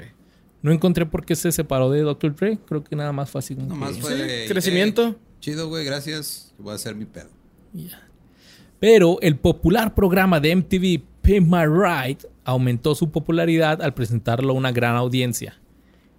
No 0.62 0.72
encontré 0.72 1.06
por 1.06 1.24
qué 1.24 1.36
se 1.36 1.52
separó 1.52 1.90
de 1.90 2.00
Dr. 2.00 2.34
Dre. 2.34 2.58
Creo 2.66 2.82
que 2.82 2.96
nada 2.96 3.12
más 3.12 3.30
fue 3.30 3.38
así 3.40 3.54
como 3.54 3.68
Nomás 3.68 3.92
que- 3.96 4.00
fue 4.02 4.42
Sí, 4.42 4.48
crecimiento. 4.48 5.08
"Eh, 5.08 5.14
chido, 5.40 5.68
güey, 5.68 5.84
gracias. 5.84 6.54
Voy 6.58 6.72
a 6.72 6.74
hacer 6.76 6.94
mi 6.94 7.04
pedo. 7.04 7.28
Pero 8.78 9.18
el 9.22 9.36
popular 9.36 9.94
programa 9.94 10.40
de 10.40 10.50
MTV 10.56 11.02
Pimp 11.22 11.48
My 11.52 11.64
Ride 11.66 12.18
aumentó 12.44 12.94
su 12.94 13.10
popularidad 13.10 13.82
al 13.82 13.94
presentarlo 13.94 14.52
a 14.52 14.56
una 14.56 14.72
gran 14.72 14.96
audiencia. 14.96 15.58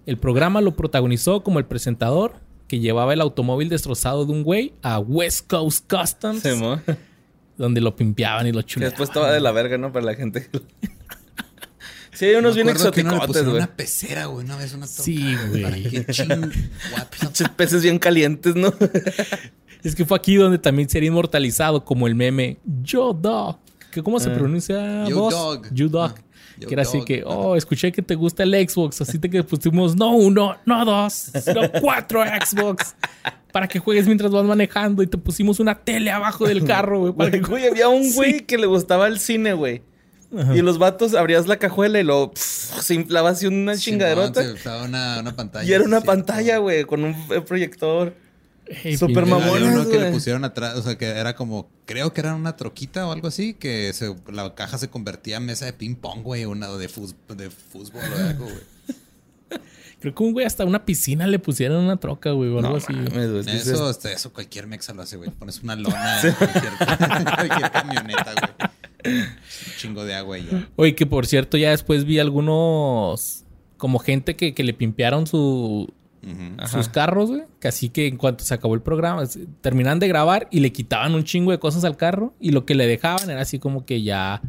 El 0.06 0.16
programa 0.18 0.60
lo 0.60 0.74
protagonizó 0.74 1.42
como 1.42 1.58
el 1.58 1.66
presentador 1.66 2.36
que 2.66 2.80
llevaba 2.80 3.12
el 3.14 3.20
automóvil 3.20 3.68
destrozado 3.68 4.24
de 4.26 4.32
un 4.32 4.42
güey 4.42 4.72
a 4.82 4.98
West 4.98 5.48
Coast 5.48 5.90
Customs, 5.90 6.42
Sí, 6.42 6.50
donde 7.56 7.80
lo 7.80 7.96
pimpeaban 7.96 8.46
y 8.46 8.52
lo 8.52 8.62
chuleaban. 8.62 8.90
después 8.90 9.08
estaba 9.08 9.32
de 9.32 9.40
la 9.40 9.52
verga, 9.52 9.78
¿no? 9.78 9.92
Para 9.92 10.04
la 10.06 10.14
gente. 10.14 10.48
Sí, 12.18 12.24
hay 12.26 12.34
unos 12.36 12.54
bien 12.54 12.66
güey. 13.46 13.56
Una 13.56 13.66
pecera, 13.76 14.26
güey, 14.26 14.44
una 14.44 14.56
vez 14.56 14.74
una 14.74 14.86
toca. 14.86 15.02
Sí, 15.02 15.36
güey. 15.50 15.82
Que 15.84 16.06
ching- 16.12 16.52
Pinches 17.20 17.48
peces 17.50 17.82
bien 17.82 17.98
calientes, 17.98 18.54
¿no? 18.54 18.72
Es 19.84 19.94
que 19.94 20.04
fue 20.04 20.18
aquí 20.18 20.34
donde 20.34 20.58
también 20.58 20.88
sería 20.88 21.06
inmortalizado 21.06 21.84
como 21.84 22.08
el 22.08 22.14
meme 22.16 22.58
Yo 22.82 23.12
Dog. 23.12 23.58
Que 23.92 24.02
¿Cómo 24.02 24.18
se 24.18 24.28
pronuncia 24.30 25.06
Yo 25.08 25.20
vos? 25.20 25.32
Dog. 25.32 25.66
You 25.72 25.88
Dog. 25.88 26.14
Ah, 26.16 26.22
Yo 26.58 26.68
que 26.68 26.74
era 26.74 26.82
así 26.82 27.04
que, 27.04 27.22
oh, 27.26 27.54
escuché 27.54 27.92
que 27.92 28.02
te 28.02 28.16
gusta 28.16 28.42
el 28.42 28.54
Xbox. 28.68 29.00
Así 29.00 29.18
te 29.20 29.30
que 29.30 29.42
pusimos 29.44 29.94
no 29.94 30.14
uno, 30.16 30.56
no 30.66 30.84
dos, 30.84 31.30
sino 31.42 31.70
cuatro 31.80 32.22
Xbox. 32.24 32.96
Para 33.52 33.68
que 33.68 33.78
juegues 33.78 34.06
mientras 34.06 34.30
vas 34.32 34.44
manejando. 34.44 35.02
Y 35.02 35.06
te 35.06 35.16
pusimos 35.16 35.60
una 35.60 35.76
tele 35.76 36.10
abajo 36.10 36.46
del 36.48 36.64
carro, 36.64 36.98
güey. 36.98 37.12
para 37.12 37.30
que- 37.30 37.68
había 37.68 37.88
un 37.88 38.12
güey 38.14 38.40
que 38.46 38.58
le 38.58 38.66
gustaba 38.66 39.06
el 39.06 39.20
cine, 39.20 39.52
güey. 39.52 39.82
Y 40.30 40.60
los 40.60 40.78
vatos 40.78 41.14
abrías 41.14 41.46
la 41.46 41.56
cajuela 41.56 41.98
y 42.00 42.04
lo 42.04 42.32
pff, 42.32 42.40
se 42.82 42.94
inflaba 42.94 43.30
así 43.30 43.46
una 43.46 43.72
Simón, 43.74 43.78
chingaderota. 43.78 44.42
se 44.42 44.52
usaba 44.52 44.82
una, 44.84 45.20
una 45.20 45.34
pantalla. 45.34 45.66
Y 45.68 45.72
era 45.72 45.84
una 45.84 46.00
sí, 46.00 46.06
pantalla, 46.06 46.58
güey, 46.58 46.84
con 46.84 47.02
un 47.04 47.12
eh, 47.30 47.40
proyector. 47.40 48.14
Ey, 48.66 48.98
Súper 48.98 49.24
pinche- 49.24 49.32
Había 49.32 49.46
mamonas, 49.46 49.74
uno 49.74 49.88
que 49.90 49.98
le 49.98 50.10
pusieron 50.10 50.44
atrás, 50.44 50.76
o 50.76 50.82
sea, 50.82 50.98
que 50.98 51.06
era 51.06 51.34
como, 51.34 51.70
creo 51.86 52.12
que 52.12 52.20
era 52.20 52.34
una 52.34 52.54
troquita 52.56 53.06
o 53.06 53.12
algo 53.12 53.28
así, 53.28 53.54
que 53.54 53.90
se, 53.94 54.14
la 54.30 54.54
caja 54.54 54.76
se 54.76 54.90
convertía 54.90 55.38
en 55.38 55.46
mesa 55.46 55.64
de 55.64 55.72
ping 55.72 55.94
pong, 55.94 56.22
güey, 56.22 56.44
una 56.44 56.68
de, 56.76 56.88
fus- 56.90 57.14
de 57.34 57.48
fútbol 57.48 58.02
o 58.14 58.18
algo, 58.28 58.44
güey. 58.44 58.58
Creo 60.00 60.14
que 60.14 60.22
un 60.22 60.32
güey 60.32 60.44
hasta 60.46 60.64
una 60.66 60.84
piscina 60.84 61.26
le 61.26 61.38
pusieron 61.40 61.82
una 61.82 61.96
troca, 61.96 62.30
güey, 62.32 62.50
o 62.50 62.58
algo 62.58 62.76
así. 62.76 62.92
mames, 62.92 63.14
güey, 63.32 63.42
dices, 63.42 63.66
Eso, 63.66 63.88
este, 63.90 64.12
eso 64.12 64.32
cualquier 64.32 64.66
mexa 64.66 64.92
lo 64.94 65.02
hace, 65.02 65.16
güey. 65.16 65.30
Pones 65.30 65.60
una 65.62 65.74
lona 65.74 66.20
en 66.20 66.32
cualquier, 66.38 66.72
cualquier 67.48 67.70
camioneta, 67.72 68.32
güey. 68.34 68.70
Un 69.08 69.72
chingo 69.78 70.04
de 70.04 70.14
agua 70.14 70.38
y 70.38 70.46
ya. 70.46 70.68
Oye, 70.76 70.94
que 70.94 71.06
por 71.06 71.26
cierto, 71.26 71.56
ya 71.56 71.70
después 71.70 72.04
vi 72.04 72.18
algunos. 72.18 73.44
Como 73.76 73.98
gente 74.00 74.34
que, 74.36 74.54
que 74.54 74.64
le 74.64 74.74
pimpearon 74.74 75.26
su, 75.26 75.92
sus 76.70 76.88
carros, 76.88 77.30
güey. 77.30 77.42
Que 77.60 77.68
así 77.68 77.88
que 77.90 78.06
en 78.08 78.16
cuanto 78.16 78.42
se 78.44 78.52
acabó 78.54 78.74
el 78.74 78.82
programa, 78.82 79.22
terminan 79.60 79.98
de 80.00 80.08
grabar 80.08 80.48
y 80.50 80.60
le 80.60 80.72
quitaban 80.72 81.14
un 81.14 81.22
chingo 81.24 81.52
de 81.52 81.58
cosas 81.60 81.84
al 81.84 81.96
carro. 81.96 82.34
Y 82.40 82.50
lo 82.50 82.66
que 82.66 82.74
le 82.74 82.86
dejaban 82.86 83.30
era 83.30 83.40
así 83.40 83.58
como 83.58 83.84
que 83.86 84.02
ya. 84.02 84.42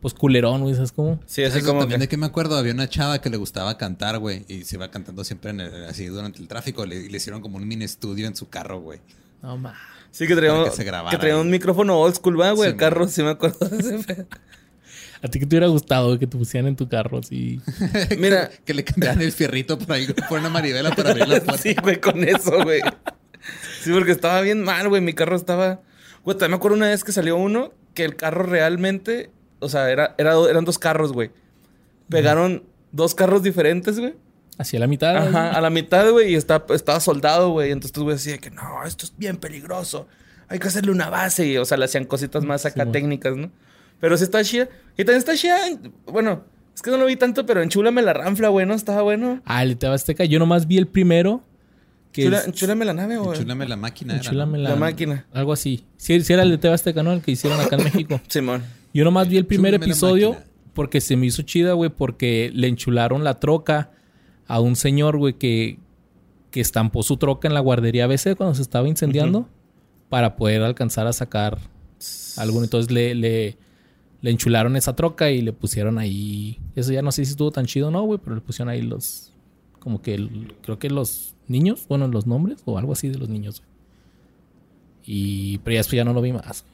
Pues 0.00 0.12
culerón, 0.12 0.60
güey, 0.60 0.74
¿sabes 0.74 0.92
cómo? 0.92 1.18
Sí, 1.24 1.42
así 1.44 1.52
¿Sabes 1.52 1.64
como 1.64 1.80
también 1.80 1.98
que... 2.00 2.04
de 2.04 2.08
qué 2.08 2.18
me 2.18 2.26
acuerdo? 2.26 2.58
Había 2.58 2.74
una 2.74 2.86
chava 2.90 3.22
que 3.22 3.30
le 3.30 3.38
gustaba 3.38 3.78
cantar, 3.78 4.18
güey. 4.18 4.44
Y 4.48 4.64
se 4.64 4.76
iba 4.76 4.90
cantando 4.90 5.24
siempre 5.24 5.52
en 5.52 5.60
el- 5.60 5.86
así 5.86 6.04
durante 6.04 6.42
el 6.42 6.46
tráfico. 6.48 6.84
Le, 6.84 6.96
y 6.96 7.08
le 7.08 7.16
hicieron 7.16 7.40
como 7.40 7.56
un 7.56 7.66
mini 7.66 7.86
estudio 7.86 8.26
en 8.26 8.36
su 8.36 8.50
carro, 8.50 8.80
güey. 8.82 9.00
No 9.42 9.56
más. 9.56 9.76
Sí, 10.10 10.26
que 10.26 10.34
traía, 10.36 10.54
un- 10.54 10.64
que 10.70 10.84
que 11.10 11.18
traía 11.18 11.36
un 11.38 11.50
micrófono 11.50 11.98
old 12.00 12.14
school, 12.14 12.40
¿va, 12.40 12.52
güey? 12.52 12.68
Sí, 12.68 12.72
el 12.74 12.78
carro, 12.78 13.00
man. 13.00 13.08
sí 13.08 13.22
me 13.22 13.30
acuerdo 13.30 13.68
de 13.68 13.96
ese. 13.96 14.26
¿A 15.22 15.28
ti 15.28 15.38
qué 15.38 15.46
te 15.46 15.54
hubiera 15.56 15.66
gustado 15.68 16.08
güey, 16.08 16.18
que 16.18 16.26
te 16.26 16.36
pusieran 16.36 16.68
en 16.68 16.76
tu 16.76 16.88
carro 16.88 17.18
así? 17.18 17.60
Mira. 18.18 18.50
que 18.64 18.74
le 18.74 18.84
cambiaran 18.84 19.20
el 19.22 19.32
fierrito 19.32 19.78
por 19.78 19.92
ahí, 19.92 20.06
por 20.28 20.38
una 20.38 20.50
maribela 20.50 20.94
para 20.94 21.10
abrir 21.10 21.26
la 21.28 21.40
puerta. 21.40 21.58
Sí, 21.62 21.74
güey, 21.82 22.00
con 22.00 22.22
eso, 22.22 22.62
güey. 22.62 22.80
Sí, 23.82 23.90
porque 23.92 24.12
estaba 24.12 24.40
bien 24.42 24.62
mal, 24.62 24.88
güey. 24.88 25.00
Mi 25.02 25.14
carro 25.14 25.34
estaba. 25.36 25.80
Güey, 26.24 26.36
también 26.36 26.52
me 26.52 26.56
acuerdo 26.56 26.76
una 26.76 26.88
vez 26.88 27.04
que 27.04 27.12
salió 27.12 27.36
uno 27.36 27.72
que 27.94 28.04
el 28.04 28.16
carro 28.16 28.44
realmente. 28.44 29.30
O 29.60 29.68
sea, 29.68 29.90
era, 29.90 30.14
era, 30.18 30.34
eran 30.48 30.64
dos 30.64 30.78
carros, 30.78 31.12
güey. 31.12 31.30
Pegaron 32.08 32.62
dos 32.92 33.14
carros 33.14 33.42
diferentes, 33.42 33.98
güey. 33.98 34.14
Hacia 34.58 34.78
la 34.78 34.86
mitad. 34.86 35.16
Ajá, 35.16 35.28
güey. 35.48 35.56
a 35.56 35.60
la 35.60 35.70
mitad, 35.70 36.10
güey, 36.10 36.32
y 36.32 36.34
está, 36.36 36.64
estaba 36.70 37.00
soldado, 37.00 37.50
güey. 37.50 37.70
Entonces, 37.72 37.92
tú, 37.92 38.04
güey, 38.04 38.16
decía 38.16 38.38
que 38.38 38.50
no, 38.50 38.62
esto 38.86 39.04
es 39.06 39.12
bien 39.16 39.36
peligroso. 39.36 40.06
Hay 40.48 40.58
que 40.58 40.68
hacerle 40.68 40.92
una 40.92 41.10
base. 41.10 41.46
Y, 41.46 41.56
o 41.56 41.64
sea, 41.64 41.76
le 41.76 41.86
hacían 41.86 42.04
cositas 42.04 42.44
más 42.44 42.64
acá 42.66 42.84
Sí, 42.84 42.92
técnicas, 42.92 43.36
¿no? 43.36 43.50
Pero 44.00 44.16
sí 44.16 44.24
está 44.24 44.44
chida. 44.44 44.68
Y 44.96 44.98
también 44.98 45.18
está 45.18 45.34
chida. 45.36 45.66
en- 45.66 45.92
Bueno, 46.06 46.44
es 46.74 46.82
que 46.82 46.90
no 46.90 46.98
lo 46.98 47.06
vi 47.06 47.16
tanto, 47.16 47.46
pero 47.46 47.62
enchúlame 47.62 48.02
la 48.02 48.12
ranfla, 48.12 48.48
güey, 48.48 48.66
¿no? 48.66 48.74
Estaba 48.74 49.02
bueno. 49.02 49.40
Ah, 49.44 49.62
el 49.62 49.78
de 49.78 49.86
Azteca. 49.88 50.24
Yo 50.24 50.38
nomás 50.38 50.66
vi 50.66 50.78
el 50.78 50.86
primero. 50.86 51.42
Que 52.12 52.26
Chula- 52.26 52.38
es- 52.40 52.46
Enchúlame 52.46 52.84
la 52.84 52.94
nave, 52.94 53.16
güey. 53.16 53.30
Enchúlame 53.36 53.66
la 53.66 53.76
máquina. 53.76 54.12
era, 54.14 54.22
¿no? 54.22 54.28
Enchúlame 54.28 54.58
La 54.58 54.76
máquina. 54.76 55.26
Algo 55.32 55.52
así. 55.52 55.84
Sí, 55.96 56.20
sí 56.20 56.32
era 56.32 56.42
el 56.44 56.50
de 56.50 56.58
TV 56.58 56.74
Azteca, 56.74 57.02
¿no? 57.02 57.12
El 57.12 57.22
que 57.22 57.32
hicieron 57.32 57.58
acá 57.60 57.74
en 57.76 57.84
México. 57.84 58.20
Simón. 58.28 58.62
Yo 58.92 59.02
nomás 59.04 59.28
vi 59.28 59.36
el 59.38 59.46
primer 59.46 59.72
la 59.72 59.78
episodio 59.84 60.36
porque 60.74 61.00
se 61.00 61.16
me 61.16 61.26
hizo 61.26 61.42
chida, 61.42 61.72
güey, 61.72 61.90
porque 61.90 62.50
le 62.54 62.68
enchularon 62.68 63.24
la 63.24 63.40
troca 63.40 63.90
a 64.46 64.60
un 64.60 64.76
señor, 64.76 65.16
güey, 65.18 65.34
que, 65.34 65.78
que 66.50 66.60
estampó 66.60 67.02
su 67.02 67.16
troca 67.16 67.48
en 67.48 67.54
la 67.54 67.60
guardería 67.60 68.04
ABC 68.04 68.36
cuando 68.36 68.54
se 68.54 68.62
estaba 68.62 68.88
incendiando 68.88 69.48
para 70.08 70.36
poder 70.36 70.62
alcanzar 70.62 71.06
a 71.06 71.12
sacar 71.12 71.58
algo. 72.36 72.62
Entonces 72.62 72.90
le, 72.92 73.14
le, 73.14 73.56
le 74.20 74.30
enchularon 74.30 74.76
esa 74.76 74.94
troca 74.94 75.30
y 75.30 75.40
le 75.42 75.52
pusieron 75.52 75.98
ahí. 75.98 76.60
Eso 76.76 76.92
ya 76.92 77.02
no 77.02 77.10
sé 77.12 77.24
si 77.24 77.32
estuvo 77.32 77.50
tan 77.50 77.66
chido 77.66 77.88
o 77.88 77.90
no, 77.90 78.02
güey, 78.02 78.20
pero 78.22 78.34
le 78.36 78.42
pusieron 78.42 78.68
ahí 78.68 78.82
los. 78.82 79.32
Como 79.80 80.00
que 80.02 80.14
el- 80.14 80.54
creo 80.62 80.78
que 80.78 80.88
los 80.90 81.34
niños, 81.48 81.86
bueno, 81.88 82.06
los 82.08 82.26
nombres 82.26 82.62
o 82.64 82.78
algo 82.78 82.92
así 82.92 83.08
de 83.08 83.18
los 83.18 83.28
niños, 83.28 83.60
güey. 83.60 83.70
Y, 85.06 85.58
pero 85.58 85.74
ya 85.74 85.78
después 85.80 85.96
ya 85.96 86.04
no 86.04 86.12
lo 86.14 86.22
vi 86.22 86.32
más. 86.32 86.64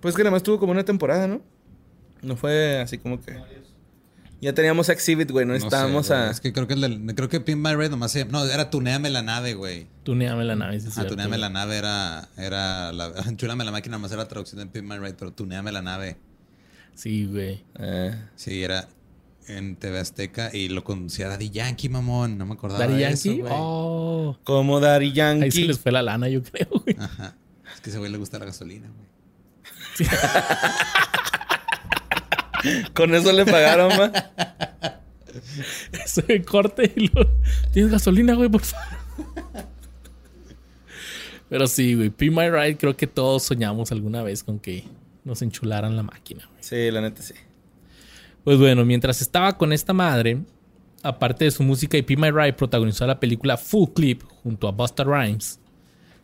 Pues 0.00 0.14
que 0.14 0.22
nada 0.22 0.30
más 0.32 0.42
tuvo 0.42 0.58
como 0.58 0.72
una 0.72 0.84
temporada, 0.84 1.26
¿no? 1.26 1.40
No 2.22 2.36
fue 2.36 2.78
así 2.80 2.98
como 2.98 3.20
que. 3.20 3.32
Ya 4.40 4.54
teníamos 4.54 4.88
Exhibit, 4.88 5.30
güey. 5.30 5.44
No 5.44 5.50
No 5.52 5.54
necesitábamos 5.54 6.06
sé, 6.06 6.14
güey. 6.14 6.26
a. 6.28 6.30
Es 6.30 6.40
que 6.40 6.52
creo 6.52 6.66
que, 6.66 6.74
el 6.74 6.80
del- 6.80 7.14
creo 7.14 7.28
que 7.28 7.40
Pin 7.40 7.60
My 7.60 7.74
Red 7.74 7.90
nomás 7.90 8.12
se... 8.12 8.24
No, 8.24 8.44
era 8.44 8.70
Tuneame 8.70 9.10
la 9.10 9.22
nave, 9.22 9.52
güey. 9.54 9.86
Tuneame 10.02 10.44
la 10.44 10.56
nave, 10.56 10.80
sí, 10.80 10.86
Ah, 10.88 10.92
cierto, 10.92 11.10
Tuneame 11.10 11.36
la 11.36 11.50
nave 11.50 11.76
era... 11.76 12.28
era 12.38 12.90
la, 12.92 13.12
Enchúlame 13.26 13.64
la 13.64 13.70
máquina 13.70 13.96
nomás 13.96 14.10
era 14.12 14.22
la 14.22 14.28
traducción 14.28 14.60
de 14.60 14.66
Pin 14.66 14.88
My 14.88 14.96
Red, 14.96 15.16
pero 15.18 15.32
Tuneame 15.32 15.70
la 15.72 15.82
nave. 15.82 16.16
Sí, 16.94 17.26
güey. 17.26 17.62
Eh, 17.78 18.14
Sí, 18.36 18.62
era 18.62 18.88
en 19.46 19.76
TV 19.76 19.98
Azteca 19.98 20.50
y 20.54 20.68
lo 20.68 20.84
conducía 20.84 21.28
Daddy 21.28 21.50
Yankee, 21.50 21.88
mamón. 21.90 22.38
No 22.38 22.46
me 22.46 22.54
acordaba 22.54 22.86
Daddy 22.86 22.94
de 23.00 23.08
eso, 23.10 23.24
Yankee. 23.28 23.40
güey. 23.42 23.52
oh. 23.56 24.38
como 24.44 24.80
Daddy 24.80 25.06
Ahí 25.06 25.10
se 25.10 25.16
Yankee. 25.16 25.64
les 25.66 25.78
fue 25.78 25.92
la 25.92 26.02
lana, 26.02 26.28
yo 26.28 26.42
creo, 26.42 26.68
güey. 26.70 26.96
Ajá. 26.98 27.36
Es 27.74 27.80
que 27.80 27.88
a 27.88 27.92
ese 27.92 27.98
güey 27.98 28.10
le 28.10 28.16
gusta 28.18 28.38
la 28.38 28.46
gasolina, 28.46 28.88
güey. 28.88 30.08
Con 32.94 33.14
eso 33.14 33.32
le 33.32 33.44
pagaron, 33.44 33.88
ma. 33.96 34.12
Ese 35.92 36.42
corte 36.42 36.92
y 36.96 37.08
lo... 37.08 37.26
¿Tienes 37.72 37.92
gasolina, 37.92 38.34
güey, 38.34 38.48
por 38.48 38.62
favor? 38.62 38.98
Pero 41.48 41.66
sí, 41.66 41.94
güey. 41.94 42.10
P. 42.10 42.30
My 42.30 42.48
Ride, 42.50 42.76
creo 42.76 42.96
que 42.96 43.06
todos 43.06 43.42
soñamos 43.42 43.90
alguna 43.92 44.22
vez 44.22 44.44
con 44.44 44.58
que 44.58 44.84
nos 45.24 45.42
enchularan 45.42 45.96
la 45.96 46.02
máquina, 46.02 46.46
güey. 46.46 46.62
Sí, 46.62 46.90
la 46.90 47.00
neta 47.00 47.22
sí. 47.22 47.34
Pues 48.44 48.58
bueno, 48.58 48.84
mientras 48.84 49.20
estaba 49.20 49.56
con 49.58 49.72
esta 49.72 49.92
madre, 49.92 50.38
aparte 51.02 51.44
de 51.44 51.50
su 51.50 51.62
música 51.62 51.96
y 51.98 52.02
P. 52.02 52.16
My 52.16 52.30
Ride 52.30 52.52
protagonizó 52.54 53.06
la 53.06 53.18
película 53.18 53.56
Full 53.56 53.90
Clip 53.94 54.22
junto 54.42 54.68
a 54.68 54.72
Busta 54.72 55.04
Rhymes. 55.04 55.58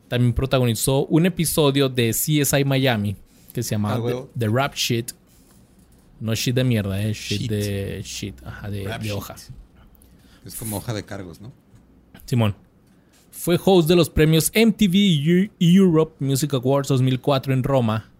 También 0.08 0.32
protagonizó 0.32 1.06
un 1.06 1.26
episodio 1.26 1.88
de 1.88 2.10
CSI 2.10 2.64
Miami 2.64 3.16
que 3.52 3.62
se 3.62 3.70
llamaba 3.74 4.08
Ah, 4.08 4.12
The. 4.34 4.46
The 4.46 4.48
Rap 4.48 4.74
Shit. 4.74 5.12
No 6.20 6.34
shit 6.34 6.54
de 6.54 6.64
mierda, 6.64 7.00
eh, 7.02 7.12
shit, 7.12 7.42
Shit. 7.42 7.50
de 7.50 8.02
shit, 8.02 8.42
ajá, 8.44 8.70
de, 8.70 8.86
de 8.98 9.12
hoja. 9.12 9.34
Es 10.44 10.54
como 10.54 10.76
hoja 10.78 10.94
de 10.94 11.04
cargos, 11.04 11.40
¿no? 11.40 11.52
Simón. 12.24 12.54
Fue 13.30 13.58
host 13.62 13.88
de 13.88 13.96
los 13.96 14.08
premios 14.08 14.50
MTV 14.54 14.94
Eu- 15.22 15.50
Europe 15.60 16.14
Music 16.24 16.54
Awards 16.54 16.88
2004 16.88 17.52
en 17.52 17.62
Roma. 17.62 18.10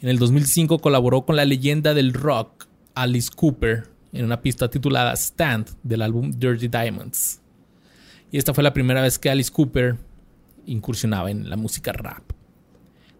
En 0.00 0.08
el 0.08 0.18
2005 0.18 0.78
colaboró 0.78 1.26
con 1.26 1.36
la 1.36 1.44
leyenda 1.44 1.92
del 1.92 2.14
rock 2.14 2.66
Alice 2.94 3.28
Cooper 3.34 3.88
en 4.12 4.24
una 4.24 4.40
pista 4.40 4.70
titulada 4.70 5.12
Stand 5.14 5.68
del 5.82 6.00
álbum 6.02 6.30
Dirty 6.30 6.68
Diamonds. 6.68 7.40
Y 8.32 8.38
esta 8.38 8.54
fue 8.54 8.64
la 8.64 8.72
primera 8.72 9.02
vez 9.02 9.18
que 9.18 9.28
Alice 9.28 9.52
Cooper 9.52 9.96
incursionaba 10.66 11.30
en 11.30 11.50
la 11.50 11.56
música 11.56 11.92
rap. 11.92 12.22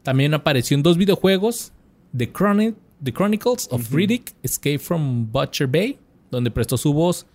También 0.03 0.33
apareció 0.33 0.75
en 0.77 0.83
dos 0.83 0.97
videojuegos, 0.97 1.73
The, 2.17 2.33
Chroni- 2.33 2.75
The 3.03 3.13
Chronicles 3.13 3.69
of 3.71 3.93
Riddick, 3.93 4.33
Escape 4.43 4.79
from 4.79 5.31
Butcher 5.31 5.67
Bay, 5.67 5.99
donde 6.31 6.51
prestó 6.51 6.77
su 6.77 6.93
voz 6.93 7.27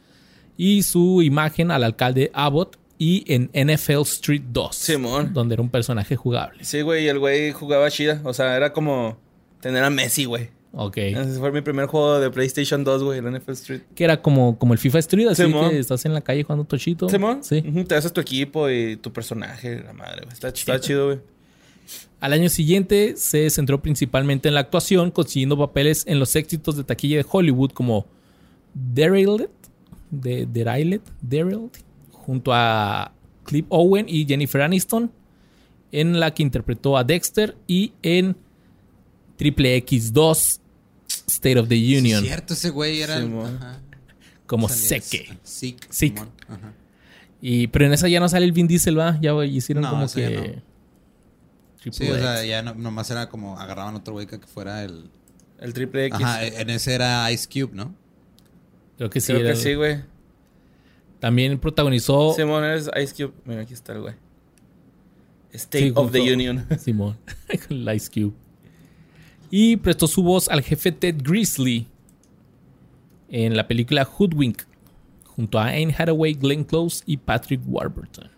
y 0.58 0.84
su 0.84 1.22
imagen 1.22 1.72
al 1.72 1.84
alcalde 1.84 2.32
Abbott, 2.34 2.78
y 2.98 3.26
en 3.28 3.50
NFL 3.54 4.02
Street 4.04 4.44
2, 4.54 4.74
Simón. 4.76 5.34
donde 5.34 5.54
era 5.56 5.62
un 5.62 5.70
personaje 5.70 6.16
jugable. 6.16 6.64
Sí, 6.64 6.80
güey, 6.82 7.04
y 7.04 7.08
el 7.10 7.20
güey 7.20 7.52
jugaba 7.52 7.92
chida. 7.92 8.22
O 8.24 8.34
sea, 8.34 8.56
era 8.56 8.72
como 8.72 9.18
tener 9.60 9.84
a 9.84 9.90
Messi, 9.90 10.24
güey. 10.24 10.50
Ok. 10.72 10.98
Ese 10.98 11.40
fue 11.40 11.52
mi 11.52 11.60
primer 11.62 11.88
juego 11.88 12.20
de 12.20 12.30
PlayStation 12.32 12.84
2, 12.86 13.04
güey, 13.04 13.20
el 13.20 13.26
NFL 13.32 13.52
Street. 13.52 13.82
Que 13.96 14.06
era 14.06 14.22
como, 14.22 14.58
como 14.58 14.72
el 14.74 14.80
FIFA 14.80 15.00
Street, 15.00 15.28
así 15.28 15.44
Simón. 15.44 15.72
que 15.72 15.80
estás 15.80 16.06
en 16.06 16.14
la 16.14 16.22
calle 16.22 16.44
jugando 16.44 16.64
tochito. 16.66 17.10
Simón. 17.10 17.44
Sí. 17.44 17.62
Te 17.88 17.96
haces 17.96 18.14
tu 18.14 18.22
equipo 18.22 18.70
y 18.70 18.96
tu 18.98 19.12
personaje, 19.12 19.82
la 19.84 19.92
madre, 19.94 20.22
güey. 20.24 20.34
Está, 20.34 20.50
está 20.50 20.80
chido, 20.80 21.08
güey. 21.08 21.20
Al 22.26 22.34
año 22.34 22.50
siguiente 22.50 23.14
se 23.18 23.48
centró 23.52 23.82
principalmente 23.84 24.48
en 24.48 24.56
la 24.56 24.62
actuación, 24.62 25.12
consiguiendo 25.12 25.56
papeles 25.58 26.04
en 26.08 26.18
los 26.20 26.36
éxitos 26.36 26.76
de 26.76 26.84
taquilla 26.84 27.18
de 27.18 27.26
Hollywood 27.30 27.70
como 27.72 28.08
Derelict, 28.74 29.52
de 30.10 30.48
Derelict, 30.48 31.08
Derelict, 31.22 31.78
junto 32.12 32.52
a 32.52 33.14
Cliff 33.44 33.66
Owen 33.70 34.08
y 34.10 34.26
Jennifer 34.26 34.62
Aniston, 34.64 35.12
en 35.92 36.20
la 36.20 36.34
que 36.34 36.42
interpretó 36.42 36.98
a 36.98 37.04
Dexter 37.04 37.56
y 37.68 37.94
en 38.02 38.36
Triple 39.38 39.78
X2 39.86 40.60
State 41.28 41.60
of 41.60 41.68
the 41.70 41.76
Union 41.76 42.22
Sí, 42.22 42.28
cierto, 42.28 42.54
ese 42.56 42.70
güey 42.72 43.02
era. 43.02 43.18
ajá. 43.18 43.82
como 44.48 44.68
Salía- 44.68 45.02
Seke. 45.02 45.38
Sick. 45.44 45.88
Sick. 45.92 46.16
Simón, 46.18 46.30
ajá. 46.48 46.74
Y, 47.42 47.68
pero 47.68 47.86
en 47.86 47.94
esa 47.94 48.08
ya 48.08 48.20
no 48.20 48.28
sale 48.30 48.46
el 48.48 48.52
Vin 48.52 48.68
Diesel, 48.68 48.98
¿va? 48.98 49.20
Ya 49.22 49.32
hicieron 49.46 49.84
No, 49.84 49.92
como 49.92 50.08
que... 50.12 50.30
no. 50.56 50.75
Triple 51.92 52.06
Sí, 52.08 52.12
o 52.12 52.16
sea, 52.18 52.44
ya 52.46 52.62
no- 52.62 52.74
nomás 52.76 53.10
era 53.12 53.30
como 53.30 53.60
agarraban 53.60 53.96
otro 53.96 54.14
güey 54.14 54.28
que 54.28 54.38
fuera 54.40 54.84
el. 54.84 55.10
El 55.60 55.74
triple 55.74 56.06
X. 56.08 56.20
Ajá, 56.22 56.46
en 56.46 56.70
ese 56.70 56.94
era 56.94 57.32
Ice 57.32 57.48
Cube, 57.48 57.74
¿no? 57.76 57.94
Creo 58.98 59.10
que 59.10 59.22
sí. 59.22 59.28
Creo 59.34 59.40
era 59.40 59.54
que 59.54 59.58
el- 59.58 59.64
sí, 59.64 59.74
güey. 59.76 60.04
También 61.20 61.58
protagonizó... 61.60 62.34
Simón 62.36 62.66
es 62.66 62.90
Ice 63.02 63.14
Cube. 63.16 63.34
Mira, 63.46 63.62
aquí 63.62 63.74
está 63.74 63.94
el 63.94 64.02
güey. 64.02 64.14
State 65.54 65.86
Sí, 65.88 65.92
of 65.96 66.12
the. 66.12 66.20
Union. 66.34 66.68
Simón, 66.80 67.18
con 67.68 67.78
el 67.88 67.96
Ice 67.96 68.12
Cube. 68.12 68.34
Y 69.50 69.78
prestó 69.78 70.08
su 70.08 70.22
voz 70.24 70.50
al 70.50 70.62
jefe 70.62 70.92
Ted 70.92 71.16
Grizzly 71.24 71.88
en 73.30 73.56
la 73.56 73.68
película 73.68 74.04
Hoodwink, 74.06 74.64
junto 75.24 75.58
a 75.58 75.68
Anne 75.68 75.96
Hathaway, 75.98 76.34
Glenn 76.34 76.64
Close 76.66 77.02
y 77.06 77.18
Patrick 77.18 77.62
Warburton. 77.66 78.30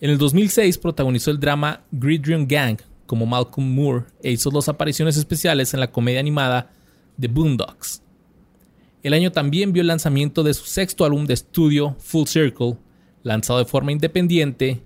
En 0.00 0.10
el 0.10 0.18
2006 0.18 0.78
protagonizó 0.78 1.32
el 1.32 1.40
drama 1.40 1.82
Gridrian 1.90 2.46
Gang 2.46 2.78
como 3.06 3.26
Malcolm 3.26 3.74
Moore 3.74 4.04
e 4.22 4.30
hizo 4.30 4.50
dos 4.50 4.68
apariciones 4.68 5.16
especiales 5.16 5.74
en 5.74 5.80
la 5.80 5.90
comedia 5.90 6.20
animada 6.20 6.70
The 7.18 7.26
Boondocks. 7.26 8.02
El 9.02 9.12
año 9.12 9.32
también 9.32 9.72
vio 9.72 9.80
el 9.80 9.88
lanzamiento 9.88 10.44
de 10.44 10.54
su 10.54 10.66
sexto 10.66 11.04
álbum 11.04 11.26
de 11.26 11.34
estudio, 11.34 11.96
Full 11.98 12.26
Circle, 12.26 12.76
lanzado 13.24 13.58
de 13.58 13.64
forma 13.64 13.90
independiente. 13.90 14.82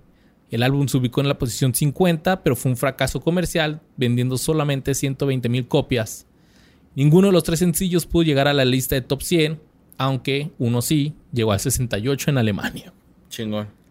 El 0.49 0.63
álbum 0.63 0.87
se 0.87 0.97
ubicó 0.97 1.21
en 1.21 1.27
la 1.27 1.37
posición 1.37 1.75
50, 1.75 2.41
pero 2.41 2.55
fue 2.55 2.71
un 2.71 2.77
fracaso 2.77 3.21
comercial, 3.21 3.81
vendiendo 3.97 4.37
solamente 4.37 4.95
120 4.95 5.47
mil 5.49 5.67
copias. 5.67 6.25
Ninguno 6.95 7.27
de 7.27 7.33
los 7.33 7.43
tres 7.43 7.59
sencillos 7.59 8.07
pudo 8.07 8.23
llegar 8.23 8.47
a 8.47 8.53
la 8.53 8.65
lista 8.65 8.95
de 8.95 9.01
top 9.01 9.21
100, 9.21 9.59
aunque 9.97 10.51
uno 10.57 10.81
sí, 10.81 11.13
llegó 11.31 11.51
al 11.51 11.59
68 11.59 12.31
en 12.31 12.37
Alemania. 12.37 12.93
Chingón. 13.29 13.82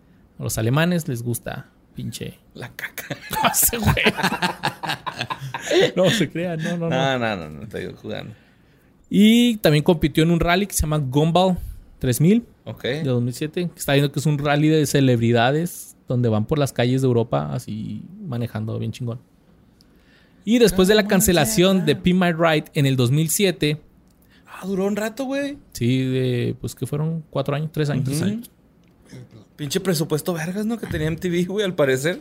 A 0.42 0.44
los 0.44 0.58
alemanes 0.58 1.06
les 1.06 1.22
gusta 1.22 1.68
pinche... 1.94 2.36
La 2.54 2.68
caca. 2.74 3.16
Güey. 3.78 3.94
no 5.94 6.10
se 6.10 6.28
crean, 6.28 6.60
no, 6.60 6.70
no, 6.76 6.88
no. 6.88 6.90
No, 6.90 7.18
no, 7.20 7.36
no, 7.36 7.48
no, 7.50 7.62
estoy 7.62 7.94
jugando. 7.94 8.34
Y 9.08 9.58
también 9.58 9.84
compitió 9.84 10.24
en 10.24 10.32
un 10.32 10.40
rally 10.40 10.66
que 10.66 10.74
se 10.74 10.80
llama 10.80 10.98
Gumball 10.98 11.58
3000 12.00 12.44
Ok. 12.64 12.82
de 12.82 13.04
2007. 13.04 13.70
que 13.72 13.78
Está 13.78 13.92
viendo 13.92 14.10
que 14.10 14.18
es 14.18 14.26
un 14.26 14.36
rally 14.38 14.66
de 14.68 14.84
celebridades 14.86 15.94
donde 16.08 16.28
van 16.28 16.44
por 16.46 16.58
las 16.58 16.72
calles 16.72 17.02
de 17.02 17.06
Europa 17.06 17.50
así 17.54 18.02
manejando 18.26 18.76
bien 18.80 18.90
chingón. 18.90 19.20
Y 20.44 20.58
después 20.58 20.88
de 20.88 20.96
la 20.96 21.06
cancelación 21.06 21.86
de 21.86 21.94
P. 21.94 22.14
My 22.14 22.32
Ride 22.32 22.64
en 22.74 22.86
el 22.86 22.96
2007, 22.96 23.80
Ah, 24.44 24.66
duró 24.66 24.86
un 24.86 24.96
rato, 24.96 25.24
güey. 25.24 25.56
sí, 25.70 26.02
de, 26.04 26.56
pues 26.60 26.74
que 26.74 26.84
fueron 26.84 27.22
cuatro 27.30 27.54
años, 27.54 27.70
tres 27.72 27.90
años, 27.90 28.06
tres 28.06 28.18
Ujú. 28.22 28.26
años. 28.28 28.50
Pinche 29.56 29.80
presupuesto 29.80 30.32
vergas, 30.32 30.66
¿no? 30.66 30.78
Que 30.78 30.86
tenía 30.86 31.10
MTV, 31.10 31.46
güey, 31.46 31.64
al 31.64 31.74
parecer. 31.74 32.20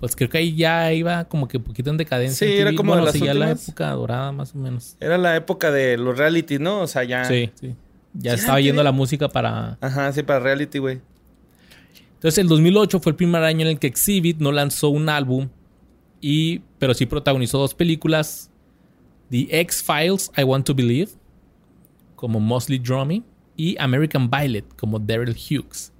Pues 0.00 0.16
creo 0.16 0.28
que 0.28 0.38
ahí 0.38 0.56
ya 0.56 0.92
iba 0.92 1.24
como 1.26 1.46
que 1.46 1.60
poquito 1.60 1.90
en 1.90 1.96
decadencia. 1.96 2.46
Sí, 2.46 2.54
era 2.54 2.74
como 2.74 2.92
de 2.92 3.00
Bueno, 3.00 3.04
las 3.04 3.12
seguía 3.12 3.34
la 3.34 3.52
época 3.52 3.90
dorada 3.92 4.32
más 4.32 4.54
o 4.54 4.58
menos. 4.58 4.96
Era 4.98 5.16
la 5.16 5.36
época 5.36 5.70
de 5.70 5.96
los 5.96 6.18
reality, 6.18 6.58
¿no? 6.58 6.80
O 6.80 6.86
sea, 6.88 7.04
ya. 7.04 7.24
Sí, 7.24 7.50
sí. 7.54 7.76
Ya 8.14 8.34
estaba 8.34 8.60
yendo 8.60 8.82
la 8.82 8.92
música 8.92 9.28
para... 9.28 9.78
Ajá, 9.80 10.12
sí, 10.12 10.22
para 10.22 10.40
reality, 10.40 10.78
güey. 10.78 11.00
Entonces 12.14 12.38
el 12.38 12.48
2008 12.48 13.00
fue 13.00 13.10
el 13.10 13.16
primer 13.16 13.42
año 13.42 13.62
en 13.62 13.68
el 13.68 13.78
que 13.78 13.86
Exhibit 13.86 14.38
no 14.38 14.52
lanzó 14.52 14.90
un 14.90 15.08
álbum, 15.08 15.48
y, 16.20 16.60
pero 16.78 16.94
sí 16.94 17.06
protagonizó 17.06 17.58
dos 17.58 17.74
películas. 17.74 18.50
The 19.30 19.48
X-Files, 19.60 20.30
I 20.36 20.42
Want 20.42 20.66
to 20.66 20.74
Believe, 20.74 21.10
como 22.14 22.38
Mosley 22.38 22.78
Drumming, 22.78 23.24
y 23.56 23.76
American 23.78 24.30
Violet, 24.30 24.64
como 24.76 24.98
Daryl 24.98 25.34
Hughes. 25.34 25.91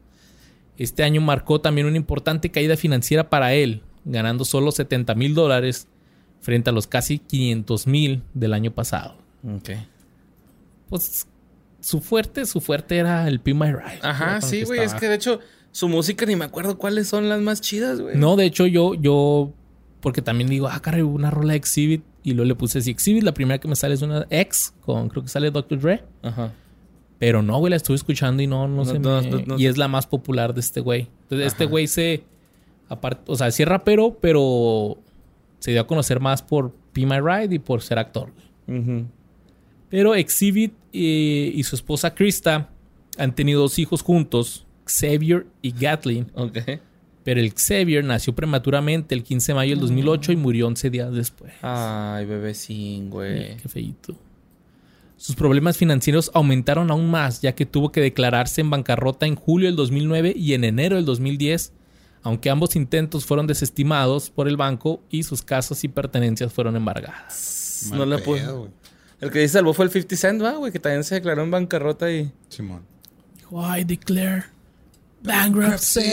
Este 0.79 1.05
año 1.05 1.21
marcó 1.21 1.61
también 1.61 1.87
una 1.87 1.97
importante 1.97 2.51
caída 2.51 2.77
financiera 2.77 3.31
para 3.31 3.55
él, 3.55 3.83
ganando 4.05 4.45
solo 4.45 4.73
70 4.73 5.15
mil 5.15 5.35
dólares 5.35 5.89
frente 6.41 6.71
a 6.71 6.73
los 6.73 6.87
casi 6.87 7.19
500 7.19 7.87
mil 7.87 8.23
del 8.35 8.53
año 8.53 8.73
pasado. 8.73 9.17
Ok. 9.45 9.71
Pues 10.89 11.27
su 11.81 12.01
fuerte, 12.01 12.47
su 12.47 12.61
fuerte 12.61 12.97
era 12.97 13.29
el 13.29 13.41
P. 13.41 13.55
My 13.55 13.73
Ride. 13.73 14.01
Ajá, 14.03 14.41
sí, 14.41 14.65
güey. 14.65 14.81
Es 14.81 14.95
que 14.95 15.09
de 15.09 15.17
hecho, 15.17 15.41
su 15.71 15.89
música 15.89 16.27
ni 16.27 16.37
me 16.37 16.45
acuerdo 16.45 16.79
cuáles 16.79 17.09
son 17.09 17.29
las 17.29 17.41
más 17.41 17.61
chidas, 17.61 18.01
güey. 18.01 18.17
No, 18.17 18.37
de 18.37 18.45
hecho, 18.47 18.67
yo, 18.67 18.95
yo, 18.95 19.53
porque 20.01 20.23
también 20.23 20.49
digo, 20.49 20.69
ah, 20.69 20.81
caray, 20.81 21.03
una 21.03 21.31
rola 21.31 21.53
de 21.53 21.59
Exhibit. 21.59 22.05
Y 22.25 22.35
luego 22.35 22.49
le 22.49 22.55
puse 22.55 22.79
así, 22.79 22.91
Exhibit, 22.91 23.25
la 23.25 23.35
primera 23.35 23.59
que 23.59 23.67
me 23.67 23.75
sale 23.75 23.95
es 23.95 24.03
una 24.03 24.27
X, 24.31 24.75
con 24.81 25.09
creo 25.09 25.25
que 25.25 25.29
sale 25.29 25.51
Dr. 25.51 25.81
Dre. 25.81 26.05
Ajá. 26.23 26.53
Pero 27.23 27.41
no, 27.41 27.57
güey, 27.59 27.71
la 27.71 27.77
estuve 27.77 27.95
escuchando 27.95 28.43
y 28.43 28.49
no, 28.49 28.67
no, 28.67 28.83
No, 28.83 29.23
no. 29.23 29.57
Y 29.57 29.67
es 29.67 29.79
la 29.79 29.87
más 29.87 30.09
popular 30.09 30.55
de 30.55 30.61
este 30.61 30.81
güey. 30.81 31.07
Entonces, 31.23 31.53
este 31.53 31.67
güey 31.67 31.87
se, 31.87 32.25
aparte, 32.89 33.31
o 33.31 33.37
sea, 33.37 33.49
sí 33.53 33.63
es 33.63 33.69
rapero, 33.69 34.19
pero 34.21 34.99
se 35.61 35.71
dio 35.71 35.83
a 35.83 35.87
conocer 35.87 36.19
más 36.19 36.43
por 36.43 36.75
Be 36.93 37.07
My 37.07 37.21
Ride 37.21 37.55
y 37.55 37.59
por 37.61 37.81
ser 37.81 38.01
actor. 38.01 38.33
Ujú. 38.67 39.07
Pero 39.89 40.17
Exhibit 40.17 40.75
y 40.91 41.63
su 41.63 41.77
esposa 41.77 42.13
Krista 42.13 42.71
han 43.17 43.37
tenido 43.37 43.61
dos 43.61 43.79
hijos 43.79 44.03
juntos, 44.03 44.67
Xavier 44.85 45.47
y 45.63 45.71
Gatlin. 45.71 46.27
Ok. 46.35 46.59
Pero 47.23 47.39
el 47.39 47.53
Xavier 47.55 48.05
nació 48.05 48.35
prematuramente 48.35 49.15
el 49.15 49.23
15 49.23 49.53
de 49.53 49.55
mayo 49.55 49.71
del 49.77 49.81
2008 49.81 50.33
y 50.33 50.37
murió 50.37 50.67
11 50.67 50.91
días 50.91 51.13
después. 51.13 51.53
Ay, 51.63 52.27
bebecín, 52.27 53.11
güey. 53.11 53.59
Qué 53.59 53.69
feíto. 53.69 54.17
Sus 55.23 55.37
problemas 55.37 55.77
financieros 55.77 56.33
aumentaron 56.35 56.91
aún 56.91 57.09
más, 57.09 57.41
ya 57.41 57.55
que 57.55 57.65
tuvo 57.65 57.93
que 57.93 58.01
declararse 58.01 58.61
en 58.61 58.71
bancarrota 58.71 59.25
en 59.25 59.37
julio 59.37 59.69
del 59.69 59.77
2009 59.77 60.35
y 60.37 60.55
en 60.55 60.65
enero 60.65 60.97
del 60.97 61.05
2010, 61.05 61.73
aunque 62.25 62.51
ambos 62.51 62.75
intentos 62.75 63.25
fueron 63.25 63.47
desestimados 63.47 64.31
por 64.31 64.49
el 64.49 64.57
banco 64.57 65.01
y 65.11 65.23
sus 65.23 65.43
casas 65.43 65.85
y 65.85 65.89
pertenencias 65.89 66.53
fueron 66.53 66.75
embargadas. 66.75 67.91
No 67.93 68.05
le 68.05 68.17
pedo, 68.17 68.25
puedo. 68.25 68.69
El 69.21 69.31
que 69.31 69.39
dice 69.39 69.53
salvó 69.53 69.75
fue 69.75 69.85
el 69.85 69.93
50 69.93 70.17
Cent, 70.17 70.43
¿va, 70.43 70.57
güey? 70.57 70.73
Que 70.73 70.81
también 70.81 71.05
se 71.05 71.15
declaró 71.15 71.45
en 71.45 71.53
bancarrota 71.53 72.11
y... 72.11 72.33
Simón. 72.49 72.83
Dijo, 73.37 73.77
I 73.77 73.85
declare 73.85 74.47
bankruptcy. 75.23 76.01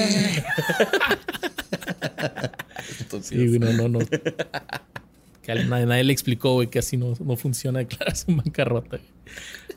Sí, 3.24 3.58
no, 3.58 3.74
no, 3.74 3.90
no. 3.90 4.00
Que 5.56 5.64
nadie, 5.64 5.86
nadie 5.88 6.04
le 6.04 6.14
explicó, 6.14 6.54
güey, 6.54 6.68
que 6.68 6.80
así 6.80 6.96
no, 6.96 7.14
no 7.20 7.36
funciona 7.36 7.80
declararse 7.80 8.26
en 8.30 8.38
bancarrota. 8.38 8.98
güey. 8.98 9.02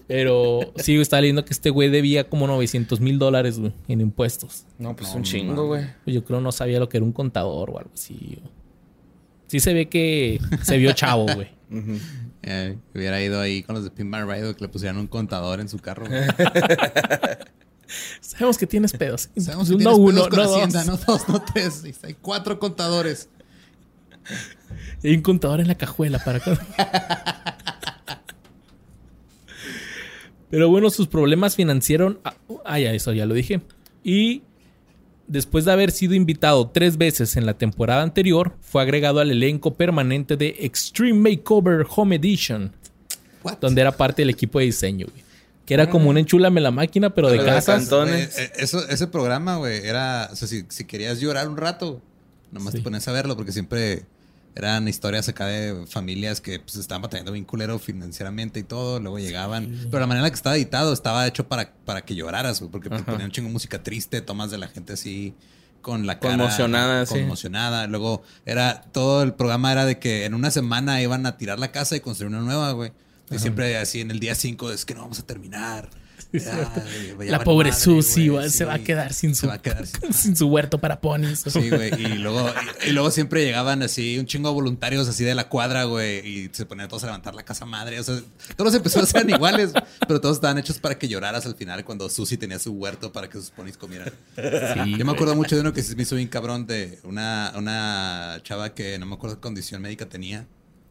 Pero 0.06 0.72
sí, 0.76 0.92
güey, 0.92 1.02
estaba 1.02 1.22
leyendo 1.22 1.44
que 1.44 1.52
este 1.52 1.70
güey 1.70 1.88
debía 1.88 2.28
como 2.28 2.46
900 2.46 3.00
mil 3.00 3.18
dólares, 3.18 3.58
güey, 3.58 3.72
en 3.88 4.02
impuestos. 4.02 4.66
No, 4.78 4.94
pues 4.94 5.08
No, 5.10 5.16
un 5.16 5.22
chingo, 5.22 5.66
güey. 5.66 5.86
Yo 6.06 6.24
creo 6.24 6.40
no 6.42 6.52
sabía 6.52 6.78
lo 6.78 6.88
que 6.88 6.98
era 6.98 7.06
un 7.06 7.12
contador 7.12 7.70
o 7.70 7.78
algo 7.78 7.90
así. 7.94 8.38
Sí 9.46 9.60
se 9.60 9.72
ve 9.72 9.88
que 9.88 10.40
se 10.62 10.76
vio 10.76 10.92
chavo, 10.92 11.26
güey. 11.34 11.48
Eh, 12.42 12.76
hubiera 12.94 13.22
ido 13.22 13.40
ahí 13.40 13.62
con 13.62 13.74
los 13.74 13.84
de 13.84 13.90
Pin 13.90 14.10
Bar 14.10 14.26
Rider 14.26 14.54
que 14.54 14.62
le 14.64 14.68
pusieran 14.68 14.98
un 14.98 15.06
contador 15.06 15.60
en 15.60 15.68
su 15.70 15.78
carro. 15.78 16.06
güey. 16.06 16.20
Sabemos 18.20 18.58
que 18.58 18.66
tienes 18.66 18.92
pedos. 18.92 19.30
Sabemos 19.38 19.68
que 19.68 19.76
no 19.76 19.78
tienes 19.78 19.98
uno, 19.98 20.10
pedos 20.10 20.28
con 20.28 20.38
no 20.38 20.44
dos. 20.44 20.56
Hacienda, 20.56 20.84
no 20.84 20.96
dos, 20.96 21.28
no 21.28 21.42
tres. 21.42 21.82
Hay 22.02 22.14
cuatro 22.20 22.58
contadores. 22.58 23.28
Y 25.02 25.08
Hay 25.08 25.14
un 25.16 25.22
contador 25.22 25.60
en 25.60 25.68
la 25.68 25.74
cajuela 25.76 26.18
para 26.18 26.40
cuando- 26.40 26.62
Pero 30.50 30.68
bueno, 30.68 30.90
sus 30.90 31.08
problemas 31.08 31.56
financieros. 31.56 32.16
Ah, 32.64 32.78
ya, 32.78 32.92
eso 32.92 33.12
ya 33.12 33.24
lo 33.26 33.34
dije. 33.34 33.62
Y 34.04 34.42
después 35.26 35.64
de 35.64 35.72
haber 35.72 35.90
sido 35.92 36.14
invitado 36.14 36.68
tres 36.68 36.98
veces 36.98 37.36
en 37.36 37.46
la 37.46 37.54
temporada 37.54 38.02
anterior, 38.02 38.54
fue 38.60 38.82
agregado 38.82 39.20
al 39.20 39.30
elenco 39.30 39.74
permanente 39.74 40.36
de 40.36 40.56
Extreme 40.60 41.30
Makeover 41.36 41.86
Home 41.96 42.16
Edition, 42.16 42.72
What? 43.42 43.58
donde 43.60 43.80
era 43.80 43.92
parte 43.92 44.22
del 44.22 44.30
equipo 44.30 44.58
de 44.58 44.66
diseño, 44.66 45.06
güey. 45.10 45.22
Que 45.64 45.74
era 45.74 45.88
como 45.88 46.10
un 46.10 46.18
enchúlame 46.18 46.60
la 46.60 46.72
máquina, 46.72 47.10
pero 47.14 47.28
de 47.28 47.38
Pero 47.38 47.44
de 47.44 47.54
casas. 47.54 47.88
eh, 48.08 48.52
eso, 48.56 48.86
ese 48.88 49.06
programa, 49.06 49.56
güey, 49.56 49.86
era... 49.86 50.28
O 50.32 50.36
sea, 50.36 50.48
si, 50.48 50.64
si 50.68 50.84
querías 50.84 51.20
llorar 51.20 51.48
un 51.48 51.56
rato, 51.56 52.02
nomás 52.50 52.72
Sí. 52.72 52.78
te 52.78 52.84
ponías 52.84 53.06
a 53.06 53.12
verlo 53.12 53.36
porque 53.36 53.52
siempre 53.52 54.02
eran 54.55 54.86
historias 54.88 55.28
acá 55.28 55.46
de 55.46 55.86
familias 55.86 56.40
que 56.40 56.59
pues, 56.59 56.76
estaban 56.76 57.03
batallando 57.03 57.32
bien 57.32 57.44
culero 57.44 57.78
financieramente 57.78 58.61
y 58.61 58.62
todo. 58.62 59.00
Luego 59.00 59.18
llegaban... 59.18 59.74
Pero 59.90 60.00
la 60.00 60.07
manera 60.07 60.20
en 60.20 60.24
la 60.24 60.30
que 60.30 60.36
estaba 60.36 60.57
editado 60.57 60.92
estaba 60.92 61.26
hecho 61.26 61.48
para, 61.48 61.72
para 61.84 62.05
que 62.05 62.14
lloraras. 62.14 62.61
Porque 62.61 62.88
pues, 62.88 63.03
ponían 63.03 63.24
un 63.24 63.30
chingo 63.30 63.48
de 63.48 63.53
música 63.53 63.82
triste, 63.82 64.20
tomas 64.20 64.50
de 64.50 64.59
la 64.59 64.68
gente 64.68 64.92
así... 64.92 65.34
Con 65.80 66.07
la 66.07 66.20
cara 66.20 66.36
Conmocionada, 66.36 67.07
sí. 67.07 67.14
conmocionada. 67.14 67.88
Luego 67.88 68.22
era 68.46 68.82
todo 68.92 69.24
el 69.24 69.34
programa 69.34 69.72
era 69.72 69.84
de 69.84 69.98
que 69.98 70.26
en 70.26 70.34
una 70.34 70.53
semana 70.53 71.03
iban 71.03 71.26
a 71.26 71.36
tirar 71.36 71.59
la 71.59 71.72
casa 71.72 71.96
y 71.96 72.00
construir 72.00 72.32
una 72.32 72.44
nueva, 72.44 72.70
güey. 72.70 72.92
Y 73.32 73.40
siempre 73.40 73.76
así 73.76 74.00
en 74.00 74.12
el 74.12 74.20
día 74.20 74.36
5 74.36 74.70
es 74.70 74.84
que 74.84 74.94
no 74.94 75.00
vamos 75.00 75.18
a 75.18 75.26
terminar. 75.26 75.90
Ya 77.22 77.30
La 77.30 77.45
pobre 77.45 77.70
madre, 77.70 77.80
Susi 77.83 78.28
güey, 78.28 78.49
se 78.51 78.64
va 78.64 78.74
a 78.74 78.78
quedar 78.78 79.12
sin 79.12 79.35
Se 79.35 79.43
su, 79.43 79.47
va 79.49 79.55
a 79.55 79.62
quedar 79.62 79.87
sin- 79.87 80.12
sin 80.14 80.37
su 80.37 80.49
huerto 80.49 80.78
para 80.78 81.01
ponis. 81.01 81.45
Sí, 81.47 81.70
güey. 81.70 81.93
Y 82.01 82.18
luego, 82.18 82.51
y, 82.85 82.89
y 82.89 82.93
luego 82.93 83.11
siempre 83.11 83.45
llegaban 83.45 83.83
así 83.83 84.18
un 84.18 84.26
chingo 84.26 84.49
de 84.49 84.55
voluntarios 84.55 85.09
así 85.09 85.24
de 85.24 85.35
la 85.35 85.49
cuadra, 85.49 85.85
güey. 85.85 86.26
Y 86.26 86.51
se 86.53 86.66
ponían 86.66 86.89
todos 86.89 87.03
a 87.05 87.07
levantar 87.07 87.35
la 87.35 87.45
casa 87.45 87.64
madre. 87.66 88.01
O 88.01 88.03
sea, 88.05 88.16
todos 88.57 88.72
los 88.72 88.74
episodios 88.74 89.14
eran 89.14 89.28
iguales, 89.30 89.72
pero 90.09 90.20
todos 90.20 90.37
estaban 90.39 90.59
hechos 90.59 90.78
para 90.78 90.99
que 90.99 91.07
lloraras 91.09 91.47
al 91.47 91.55
final 91.55 91.85
cuando 91.85 92.09
Susi 92.09 92.37
tenía 92.37 92.59
su 92.59 92.72
huerto 92.72 93.12
para 93.12 93.28
que 93.28 93.39
sus 93.39 93.51
ponis 93.51 93.76
comieran. 93.76 94.11
Sí, 94.37 94.97
Yo 94.99 95.05
me 95.05 95.12
acuerdo 95.12 95.35
mucho 95.37 95.55
de 95.55 95.61
uno 95.61 95.72
que 95.72 95.83
sí 95.83 95.95
me 95.97 96.03
hizo 96.03 96.16
bien 96.16 96.28
cabrón 96.28 96.66
de 96.66 96.99
una, 97.05 97.53
una 97.57 98.41
chava 98.43 98.74
que 98.74 98.99
no 98.99 99.07
me 99.07 99.14
acuerdo 99.14 99.37
qué 99.37 99.43
condición 99.43 99.83
médica 99.83 100.07
tenía. 100.09 100.47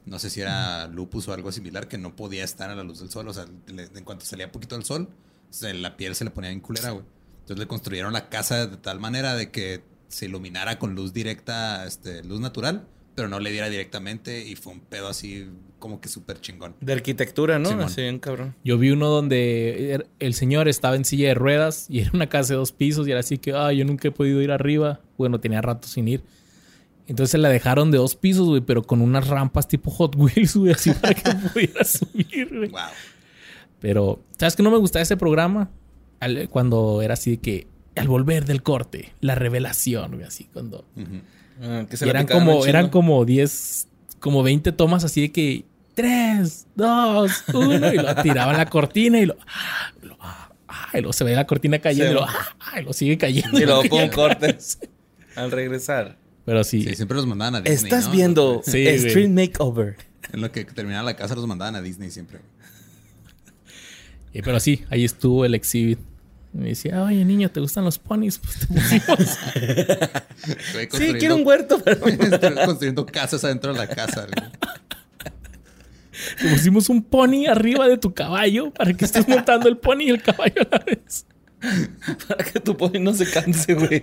No 0.06 0.18
sé 0.18 0.32
si 0.32 0.42
era 0.42 0.88
lupus 0.88 1.28
o 1.28 1.34
algo 1.34 1.52
similar, 1.52 1.88
que 1.88 2.00
no 2.00 2.16
podía 2.16 2.44
estar 2.44 2.72
a 2.72 2.76
la 2.76 2.84
luz 2.84 3.00
del 3.02 3.12
sol. 3.12 3.28
O 3.28 3.34
sea, 3.34 3.46
en 3.68 4.04
cuanto 4.04 4.26
salía 4.26 4.52
poquito 4.52 4.76
el 4.76 4.84
sol, 4.84 5.08
se- 5.52 5.74
la 5.76 5.96
piel 5.98 6.16
se 6.16 6.24
le 6.24 6.32
ponía 6.32 6.50
bien 6.50 6.60
culera, 6.62 6.90
güey. 6.92 7.06
Entonces 7.42 7.60
le 7.60 7.68
construyeron 7.68 8.14
la 8.14 8.30
casa 8.30 8.66
de 8.66 8.78
tal 8.78 9.00
manera 9.00 9.36
de 9.36 9.52
que 9.52 9.82
se 10.08 10.26
iluminara 10.26 10.80
con 10.80 10.96
luz 10.96 11.14
directa, 11.14 11.86
este, 11.86 12.24
luz 12.24 12.40
natural, 12.40 12.88
pero 13.16 13.28
no 13.28 13.40
le 13.40 13.52
diera 13.52 13.70
directamente 13.70 14.46
y 14.48 14.56
fue 14.56 14.74
un 14.74 14.80
pedo 14.80 15.08
así 15.08 15.48
como 15.80 16.00
que 16.00 16.10
súper 16.10 16.40
chingón. 16.40 16.76
De 16.82 16.94
arquitectura, 16.94 17.60
¿no? 17.60 17.70
Simón. 17.70 17.86
Así 17.86 18.02
bien 18.02 18.20
cabrón. 18.20 18.56
Yo 18.64 18.78
vi 18.78 18.92
uno 18.92 19.08
donde 19.10 19.96
er- 20.00 20.08
el 20.20 20.34
señor 20.34 20.68
estaba 20.68 20.96
en 20.96 21.06
silla 21.06 21.30
de 21.30 21.34
ruedas 21.34 21.88
y 21.90 22.00
era 22.02 22.12
una 22.14 22.28
casa 22.30 22.54
de 22.54 22.58
dos 22.58 22.72
pisos 22.72 23.08
y 23.08 23.12
era 23.12 23.20
así 23.20 23.38
que, 23.38 23.54
ah, 23.54 23.72
yo 23.74 23.84
nunca 23.86 24.08
he 24.08 24.12
podido 24.12 24.42
ir 24.42 24.52
arriba. 24.52 25.02
Bueno, 25.18 25.40
tenía 25.40 25.62
rato 25.62 25.88
sin 25.88 26.08
ir. 26.08 26.24
Entonces 27.08 27.40
la 27.42 27.50
dejaron 27.50 27.92
de 27.92 27.98
dos 27.98 28.16
pisos, 28.16 28.48
güey, 28.48 28.62
pero 28.62 28.84
con 28.84 29.02
unas 29.02 29.28
rampas 29.28 29.68
tipo 29.68 29.90
Hot 29.92 30.16
Wheels, 30.16 30.56
güey, 30.56 30.72
así 30.74 30.92
para 30.92 31.14
que 31.14 31.24
pudiera 31.54 31.84
subir, 31.84 32.48
güey. 32.50 32.70
Wow. 32.70 32.80
Pero, 33.82 34.24
¿sabes 34.38 34.56
qué 34.56 34.64
no 34.64 34.72
me 34.72 34.78
gustaba 34.78 35.04
ese 35.04 35.18
programa? 35.18 35.70
Al- 36.22 36.48
cuando 36.50 37.02
era 37.02 37.16
así 37.16 37.32
de 37.32 37.38
que, 37.40 37.68
al 37.98 38.08
volver 38.08 38.46
del 38.46 38.64
corte, 38.64 39.12
la 39.20 39.36
revelación, 39.36 40.12
güey, 40.14 40.24
así, 40.24 40.46
cuando... 40.54 40.86
Ah, 41.62 41.86
que 41.90 41.98
se 41.98 42.08
eran 42.10 42.26
como, 42.28 42.66
eran 42.66 42.90
como 42.90 43.26
10, 43.26 43.88
como 44.20 44.42
20 44.44 44.72
tomas 44.72 45.04
así 45.04 45.22
de 45.22 45.32
que 45.32 45.66
3, 45.96 46.68
2, 46.76 47.44
1 47.54 47.94
y 47.94 47.98
lo 47.98 48.16
tiraban 48.24 48.56
la 48.58 48.66
cortina 48.68 49.20
y 49.20 49.26
lo, 49.26 49.36
ah, 49.46 49.92
lo- 50.02 50.18
ah, 50.22 50.50
y 50.94 50.98
luego 50.98 51.14
se 51.14 51.24
ve 51.24 51.36
la 51.36 51.46
cortina 51.46 51.80
cayendo 51.80 52.26
Sí. 52.26 52.34
y 52.34 52.76
lo, 52.76 52.82
y 52.82 52.86
lo 52.86 52.94
sigue 52.94 53.18
cayendo. 53.18 53.60
Y 53.60 53.66
luego 53.66 53.84
pon 53.90 54.00
Ya- 54.06 54.12
corte. 54.12 54.58
Al 55.36 55.52
regresar. 55.52 56.18
Pero 56.46 56.64
sí, 56.64 56.82
Sí, 56.84 56.96
siempre 56.96 57.16
los 57.18 57.26
mandaban 57.28 57.56
a 57.56 57.62
Disney. 57.62 57.76
Estás 57.76 58.06
¿no? 58.06 58.12
viendo 58.12 58.62
Sí. 58.66 58.86
Stream 59.10 59.34
Makeover. 59.36 59.98
En 60.34 60.42
lo 60.42 60.52
que 60.52 60.66
terminaba 60.66 61.04
la 61.04 61.16
casa 61.16 61.36
los 61.36 61.46
mandaban 61.48 61.76
a 61.76 61.82
Disney 61.82 62.10
siempre. 62.10 62.40
Y 64.34 64.42
pero 64.42 64.60
sí, 64.60 64.84
ahí 64.90 65.04
estuvo 65.04 65.46
el 65.46 65.56
exhibit. 65.56 66.00
Y 66.54 66.58
me 66.58 66.70
decía, 66.70 67.04
oye 67.04 67.24
niño, 67.26 67.50
¿te 67.50 67.60
gustan 67.60 67.84
los 67.86 67.98
ponis? 68.00 68.40
Pues 68.44 68.60
te 68.60 68.68
pusimos. 68.68 69.38
Sí, 70.98 71.14
quiero 71.20 71.36
un 71.36 71.46
huerto, 71.48 71.80
pero... 71.84 72.00
construyendo- 72.06 72.66
construyendo 72.66 73.06
casas 73.06 73.44
adentro 73.44 73.72
de 73.74 73.80
la 73.80 73.88
casa. 73.88 74.26
güey. 74.28 74.52
te 76.42 76.50
pusimos 76.50 76.90
un 76.90 77.02
pony 77.04 77.46
arriba 77.50 77.88
de 77.88 77.98
tu 77.98 78.14
caballo 78.14 78.72
para 78.72 78.94
que 78.94 79.06
estés 79.06 79.28
montando 79.28 79.70
el 79.70 79.78
pony 79.78 80.02
y 80.02 80.10
el 80.10 80.22
caballo 80.22 80.62
a 80.72 80.76
la 80.78 80.84
vez. 80.86 81.26
para 82.28 82.44
que 82.44 82.60
tu 82.60 82.76
pony 82.76 83.00
no 83.00 83.14
se 83.14 83.30
canse, 83.30 83.74
güey. 83.76 84.02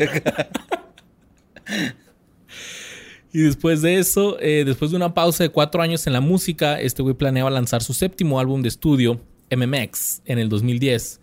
Y 3.32 3.40
después 3.42 3.82
de 3.82 3.98
eso, 3.98 4.38
eh, 4.40 4.64
después 4.64 4.90
de 4.90 4.96
una 4.96 5.12
pausa 5.12 5.44
de 5.44 5.50
cuatro 5.50 5.82
años 5.82 6.06
en 6.06 6.14
la 6.14 6.20
música, 6.20 6.80
este 6.80 7.02
güey 7.02 7.14
planeaba 7.14 7.50
lanzar 7.50 7.82
su 7.82 7.92
séptimo 7.92 8.40
álbum 8.40 8.62
de 8.62 8.68
estudio, 8.68 9.20
MMX, 9.54 10.22
en 10.24 10.38
el 10.38 10.48
2010. 10.48 11.20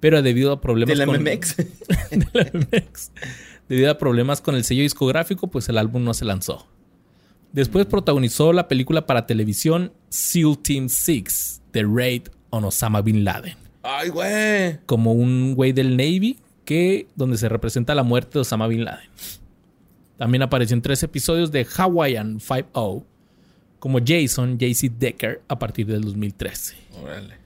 Pero 0.00 0.22
debido 0.22 0.52
a 0.52 0.60
problemas 0.60 0.98
De 0.98 1.06
la 1.06 1.06
con... 1.06 1.22
MMX. 1.22 1.56
de 2.10 2.26
la 2.32 2.50
MMX. 2.52 3.10
Debido 3.68 3.90
a 3.90 3.98
problemas 3.98 4.40
con 4.40 4.54
el 4.54 4.64
sello 4.64 4.82
discográfico, 4.82 5.48
pues 5.48 5.68
el 5.68 5.78
álbum 5.78 6.04
no 6.04 6.14
se 6.14 6.24
lanzó. 6.24 6.66
Después 7.52 7.86
protagonizó 7.86 8.52
la 8.52 8.68
película 8.68 9.06
para 9.06 9.26
televisión 9.26 9.92
SEAL 10.08 10.58
Team 10.58 10.88
6, 10.88 11.62
The 11.70 11.84
Raid 11.84 12.28
on 12.50 12.64
Osama 12.64 13.00
Bin 13.00 13.24
Laden. 13.24 13.56
Ay, 13.82 14.10
güey. 14.10 14.78
Como 14.86 15.12
un 15.12 15.54
güey 15.54 15.72
del 15.72 15.96
Navy 15.96 16.38
que 16.64 17.06
donde 17.14 17.38
se 17.38 17.48
representa 17.48 17.94
la 17.94 18.02
muerte 18.02 18.32
de 18.34 18.40
Osama 18.40 18.66
Bin 18.66 18.84
Laden. 18.84 19.08
También 20.18 20.42
apareció 20.42 20.74
en 20.74 20.82
tres 20.82 21.02
episodios 21.02 21.52
de 21.52 21.64
Hawaiian 21.64 22.40
5-0 22.40 23.04
como 23.78 23.98
Jason 24.04 24.58
JC 24.58 24.90
Decker 24.98 25.42
a 25.48 25.58
partir 25.58 25.86
del 25.86 26.02
2013. 26.02 26.76
Órale. 27.02 27.45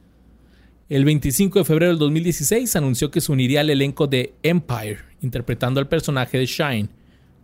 El 0.90 1.04
25 1.04 1.60
de 1.60 1.64
febrero 1.64 1.92
del 1.92 1.98
2016 1.98 2.74
anunció 2.76 3.10
que 3.10 3.20
se 3.20 3.30
uniría 3.32 3.60
al 3.62 3.70
elenco 3.70 4.06
de 4.08 4.34
Empire, 4.42 4.98
interpretando 5.22 5.80
al 5.80 5.88
personaje 5.88 6.36
de 6.36 6.46
Shine. 6.46 6.88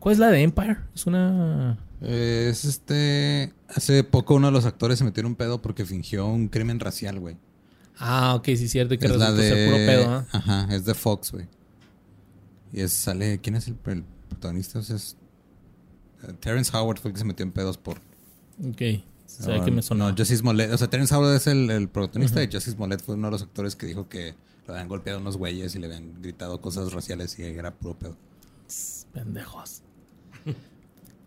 ¿Cuál 0.00 0.12
es 0.14 0.18
la 0.18 0.28
de 0.30 0.42
Empire? 0.42 0.76
Es 0.94 1.06
una... 1.06 1.78
Eh, 2.02 2.48
Es 2.50 2.64
este. 2.64 3.52
Hace 3.68 4.04
poco 4.04 4.34
uno 4.34 4.48
de 4.48 4.52
los 4.52 4.66
actores 4.66 4.98
se 4.98 5.04
metió 5.04 5.20
en 5.22 5.26
un 5.28 5.34
pedo 5.36 5.62
porque 5.62 5.86
fingió 5.86 6.26
un 6.26 6.48
crimen 6.48 6.78
racial, 6.80 7.18
güey. 7.20 7.36
Ah, 7.98 8.34
ok, 8.34 8.44
sí, 8.48 8.68
cierto, 8.68 8.98
que 8.98 9.06
Es 9.06 9.16
la 9.16 9.30
resultó 9.30 9.42
ser 9.42 9.66
puro 9.66 9.78
de. 9.78 9.86
pedo. 9.86 10.26
Ajá, 10.32 10.68
es 10.74 10.84
de 10.84 10.94
Fox, 10.94 11.32
güey. 11.32 11.46
Y 12.72 12.80
es, 12.82 12.92
sale. 12.92 13.38
¿Quién 13.40 13.56
es 13.56 13.66
el, 13.68 13.76
el 13.86 14.04
protagonista? 14.28 14.80
O 14.80 14.82
sea, 14.82 14.96
es. 14.96 15.16
eh, 16.28 16.32
Terrence 16.40 16.76
Howard 16.76 16.98
fue 16.98 17.10
el 17.10 17.14
que 17.14 17.18
se 17.20 17.24
metió 17.24 17.44
en 17.44 17.52
pedos 17.52 17.78
por. 17.78 17.98
Ok, 18.62 18.82
Ah, 19.46 19.64
que 19.64 19.70
me 19.70 19.82
sonó. 19.82 20.08
No, 20.08 20.16
Justice 20.16 20.38
Smollett. 20.38 20.72
O 20.72 20.78
sea, 20.78 20.88
Terrence 20.88 21.14
Howard 21.14 21.36
es 21.36 21.46
el, 21.46 21.70
el 21.70 21.88
protagonista 21.88 22.42
y 22.42 22.46
Justice 22.46 22.72
Smollett 22.72 23.02
fue 23.02 23.14
uno 23.14 23.28
de 23.28 23.32
los 23.32 23.42
actores 23.42 23.76
que 23.76 23.86
dijo 23.86 24.08
que 24.08 24.34
lo 24.66 24.74
habían 24.74 24.88
golpeado 24.88 25.18
unos 25.20 25.36
güeyes 25.36 25.74
y 25.74 25.78
le 25.78 25.86
habían 25.86 26.20
gritado 26.20 26.60
cosas 26.60 26.92
raciales 26.92 27.38
y 27.38 27.42
era 27.44 27.72
puro 27.74 27.98
pedo. 27.98 28.16
Pendejos. 29.12 29.82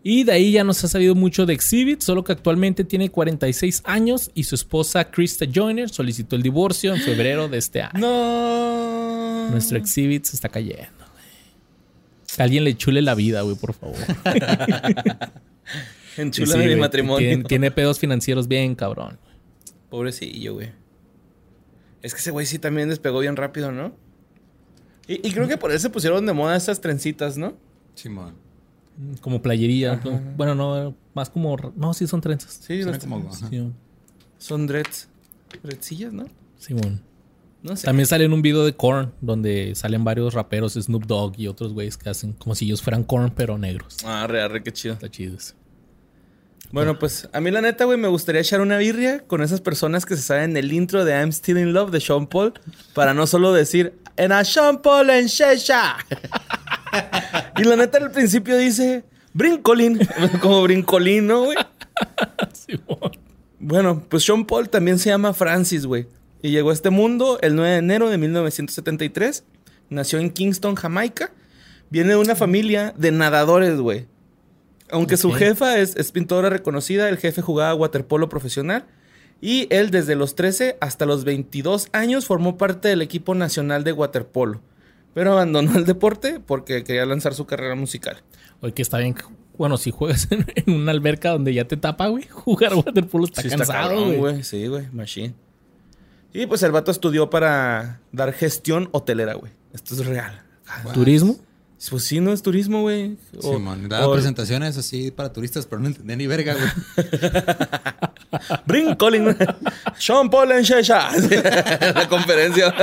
Y 0.02 0.24
de 0.24 0.32
ahí 0.32 0.52
ya 0.52 0.64
no 0.64 0.72
se 0.72 0.86
ha 0.86 0.88
sabido 0.88 1.14
mucho 1.14 1.44
de 1.44 1.52
Exhibit, 1.52 2.00
solo 2.00 2.24
que 2.24 2.32
actualmente 2.32 2.84
tiene 2.84 3.10
46 3.10 3.82
años 3.84 4.30
y 4.34 4.44
su 4.44 4.54
esposa 4.54 5.10
Krista 5.10 5.44
Joyner 5.52 5.90
solicitó 5.90 6.36
el 6.36 6.42
divorcio 6.42 6.94
en 6.94 7.02
febrero 7.02 7.48
de 7.48 7.58
este 7.58 7.82
año. 7.82 8.00
No. 8.00 9.50
Nuestro 9.50 9.76
Exhibit 9.76 10.24
se 10.24 10.36
está 10.36 10.48
cayendo, 10.48 11.04
güey. 11.12 12.34
Que 12.34 12.42
alguien 12.42 12.64
le 12.64 12.76
chule 12.78 13.02
la 13.02 13.14
vida, 13.14 13.42
güey, 13.42 13.56
por 13.56 13.74
favor. 13.74 13.96
Enchula 16.16 16.52
Sí, 16.52 16.58
mi 16.58 16.64
güey, 16.66 16.76
matrimonio. 16.76 17.18
Tiene, 17.18 17.44
tiene 17.44 17.70
pedos 17.70 17.98
financieros 17.98 18.48
bien, 18.48 18.74
cabrón. 18.74 19.18
Pobrecillo, 19.88 20.54
güey. 20.54 20.72
Es 22.02 22.14
que 22.14 22.20
ese 22.20 22.30
güey 22.30 22.46
sí 22.46 22.58
también 22.58 22.88
despegó 22.88 23.20
bien 23.20 23.36
rápido, 23.36 23.72
¿no? 23.72 23.92
Y, 25.06 25.26
y 25.26 25.32
creo 25.32 25.48
que 25.48 25.56
por 25.56 25.70
eso 25.72 25.82
se 25.82 25.90
pusieron 25.90 26.24
de 26.26 26.32
moda 26.32 26.56
esas 26.56 26.80
trencitas, 26.80 27.36
¿no? 27.36 27.54
Simón. 27.94 28.34
Como 29.20 29.40
playería. 29.42 30.00
Bueno, 30.36 30.54
no, 30.54 30.94
más 31.14 31.30
como... 31.30 31.56
No, 31.76 31.94
sí 31.94 32.06
son 32.06 32.20
trenzas. 32.20 32.60
Sí, 32.66 32.82
las- 32.82 32.98
como- 32.98 33.28
ajá. 33.30 33.48
Sí, 33.48 33.72
son 34.38 34.66
dreads. 34.66 35.08
Dreadsillas, 35.62 36.12
¿no? 36.12 36.26
Simón. 36.58 37.02
No 37.62 37.76
sé. 37.76 37.84
También 37.86 38.06
sale 38.06 38.24
en 38.24 38.32
un 38.32 38.40
video 38.40 38.64
de 38.64 38.74
Korn 38.74 39.12
donde 39.20 39.74
salen 39.74 40.04
varios 40.04 40.32
raperos, 40.34 40.74
Snoop 40.74 41.04
Dogg 41.06 41.34
y 41.38 41.48
otros 41.48 41.72
güeyes 41.74 41.96
que 41.98 42.08
hacen 42.08 42.32
como 42.34 42.54
si 42.54 42.64
ellos 42.66 42.80
fueran 42.82 43.02
Korn, 43.04 43.32
pero 43.34 43.58
negros. 43.58 43.98
Ah, 44.04 44.26
re, 44.26 44.46
re, 44.48 44.62
qué 44.62 44.72
chido. 44.72 44.94
Está 44.94 45.10
chido 45.10 45.36
eso. 45.36 45.54
Bueno, 46.72 46.98
pues 46.98 47.28
a 47.32 47.40
mí 47.40 47.50
la 47.50 47.60
neta, 47.60 47.84
güey, 47.84 47.98
me 47.98 48.06
gustaría 48.06 48.40
echar 48.40 48.60
una 48.60 48.78
birria 48.78 49.24
con 49.26 49.42
esas 49.42 49.60
personas 49.60 50.06
que 50.06 50.16
se 50.16 50.22
saben 50.22 50.56
el 50.56 50.72
intro 50.72 51.04
de 51.04 51.12
I'm 51.12 51.30
Still 51.30 51.58
in 51.58 51.72
Love 51.72 51.90
de 51.90 52.00
Sean 52.00 52.28
Paul 52.28 52.54
para 52.94 53.12
no 53.12 53.26
solo 53.26 53.52
decir 53.52 53.94
en 54.16 54.30
a 54.30 54.44
Sean 54.44 54.80
Paul 54.80 55.10
en 55.10 55.26
Shesha. 55.26 55.96
y 57.56 57.64
la 57.64 57.74
neta 57.74 57.98
al 57.98 58.12
principio 58.12 58.56
dice 58.56 59.04
brincolín, 59.34 59.98
como 60.40 60.62
brincolín, 60.62 61.26
¿no, 61.26 61.44
güey? 61.46 61.56
Bueno, 63.58 64.04
pues 64.08 64.24
Sean 64.24 64.44
Paul 64.44 64.68
también 64.68 64.98
se 64.98 65.10
llama 65.10 65.34
Francis, 65.34 65.86
güey. 65.86 66.06
Y 66.40 66.50
llegó 66.50 66.70
a 66.70 66.72
este 66.72 66.90
mundo 66.90 67.38
el 67.42 67.56
9 67.56 67.72
de 67.72 67.78
enero 67.78 68.10
de 68.10 68.16
1973. 68.16 69.44
Nació 69.90 70.20
en 70.20 70.30
Kingston, 70.30 70.76
Jamaica. 70.76 71.32
Viene 71.90 72.10
de 72.10 72.16
una 72.16 72.36
familia 72.36 72.94
de 72.96 73.10
nadadores, 73.10 73.78
güey. 73.78 74.06
Aunque 74.92 75.16
su 75.16 75.32
jefa 75.32 75.78
es, 75.78 75.96
es 75.96 76.12
pintora 76.12 76.50
reconocida, 76.50 77.08
el 77.08 77.18
jefe 77.18 77.42
jugaba 77.42 77.74
waterpolo 77.74 78.28
profesional. 78.28 78.86
Y 79.40 79.66
él 79.70 79.90
desde 79.90 80.16
los 80.16 80.34
13 80.34 80.76
hasta 80.80 81.06
los 81.06 81.24
22 81.24 81.88
años 81.92 82.26
formó 82.26 82.58
parte 82.58 82.88
del 82.88 83.00
equipo 83.00 83.34
nacional 83.34 83.84
de 83.84 83.92
waterpolo. 83.92 84.60
Pero 85.14 85.32
abandonó 85.32 85.76
el 85.78 85.84
deporte 85.86 86.40
porque 86.40 86.84
quería 86.84 87.06
lanzar 87.06 87.34
su 87.34 87.46
carrera 87.46 87.74
musical. 87.74 88.22
Oye, 88.60 88.74
que 88.74 88.82
está 88.82 88.98
bien. 88.98 89.14
Bueno, 89.56 89.76
si 89.78 89.90
juegas 89.90 90.28
en, 90.30 90.46
en 90.54 90.74
una 90.74 90.92
alberca 90.92 91.30
donde 91.30 91.54
ya 91.54 91.66
te 91.66 91.76
tapa, 91.76 92.08
güey, 92.08 92.26
jugar 92.30 92.74
waterpolo 92.74 93.24
está 93.24 93.42
Sí, 93.42 93.48
cansado, 93.48 93.72
cabrón, 93.72 94.16
güey. 94.16 94.44
Sí, 94.44 94.66
güey, 94.66 94.88
machine. 94.92 95.34
Y 96.32 96.46
pues 96.46 96.62
el 96.62 96.70
vato 96.72 96.90
estudió 96.90 97.28
para 97.30 98.00
dar 98.12 98.32
gestión 98.32 98.88
hotelera, 98.92 99.34
güey. 99.34 99.52
Esto 99.72 99.94
es 99.94 100.06
real. 100.06 100.42
¿Turismo? 100.94 101.36
Pues 101.88 102.04
sí, 102.04 102.20
no 102.20 102.32
es 102.32 102.42
turismo, 102.42 102.82
güey. 102.82 103.16
O- 103.42 103.54
Simón, 103.54 103.88
daba 103.88 104.08
o- 104.08 104.12
presentaciones 104.12 104.76
así 104.76 105.10
para 105.10 105.32
turistas, 105.32 105.64
pero 105.66 105.80
no 105.80 105.88
entendía 105.88 106.16
ni 106.16 106.26
verga, 106.26 106.54
güey. 106.54 107.20
Brincolin. 108.66 109.36
Sean 109.98 110.28
Paul 110.28 110.52
en 110.52 110.62
Shesha. 110.62 111.08
La 111.94 112.06
conferencia. 112.08 112.74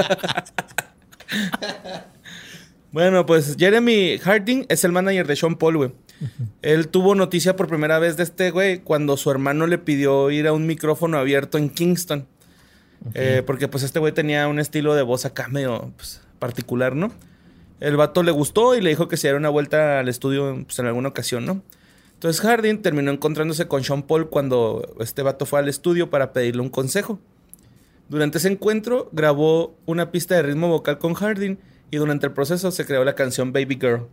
bueno, 2.91 3.25
pues 3.25 3.55
Jeremy 3.57 4.17
Harding 4.17 4.65
es 4.69 4.83
el 4.83 4.91
manager 4.91 5.27
de 5.27 5.35
Sean 5.35 5.55
Paul, 5.57 5.77
güey. 5.77 5.91
Él 6.63 6.87
tuvo 6.87 7.13
noticia 7.13 7.55
por 7.55 7.67
primera 7.67 7.99
vez 7.99 8.17
de 8.17 8.23
este 8.23 8.49
güey 8.49 8.79
cuando 8.79 9.17
su 9.17 9.29
hermano 9.29 9.67
le 9.67 9.77
pidió 9.77 10.31
ir 10.31 10.47
a 10.47 10.53
un 10.53 10.65
micrófono 10.65 11.17
abierto 11.19 11.57
en 11.59 11.69
Kingston. 11.69 12.25
Eh, 13.13 13.43
porque 13.45 13.67
pues 13.67 13.83
este 13.83 13.99
güey 13.99 14.11
tenía 14.11 14.47
un 14.47 14.59
estilo 14.59 14.95
de 14.95 15.03
voz 15.03 15.25
acá 15.25 15.47
medio 15.49 15.93
pues, 15.95 16.21
particular, 16.39 16.95
¿no? 16.95 17.11
El 17.79 17.95
vato 17.97 18.23
le 18.23 18.31
gustó 18.31 18.75
y 18.75 18.81
le 18.81 18.89
dijo 18.89 19.07
que 19.07 19.17
se 19.17 19.27
diera 19.27 19.37
una 19.37 19.49
vuelta 19.49 19.99
al 19.99 20.09
estudio 20.09 20.63
pues, 20.65 20.79
en 20.79 20.87
alguna 20.87 21.09
ocasión, 21.09 21.45
¿no? 21.45 21.61
Entonces 22.13 22.41
Harding 22.41 22.81
terminó 22.81 23.11
encontrándose 23.11 23.67
con 23.67 23.83
Sean 23.83 24.01
Paul 24.03 24.29
cuando 24.29 24.95
este 24.99 25.21
vato 25.21 25.45
fue 25.45 25.59
al 25.59 25.69
estudio 25.69 26.09
para 26.09 26.33
pedirle 26.33 26.61
un 26.63 26.69
consejo. 26.69 27.19
Durante 28.09 28.39
ese 28.39 28.47
encuentro 28.47 29.09
grabó 29.11 29.75
una 29.85 30.11
pista 30.11 30.33
de 30.35 30.41
ritmo 30.41 30.67
vocal 30.69 30.97
con 30.97 31.13
Harding 31.13 31.57
y 31.91 31.97
durante 31.97 32.25
el 32.25 32.33
proceso 32.33 32.71
se 32.71 32.85
creó 32.85 33.03
la 33.03 33.13
canción 33.13 33.53
Baby 33.53 33.77
Girl. 33.79 34.07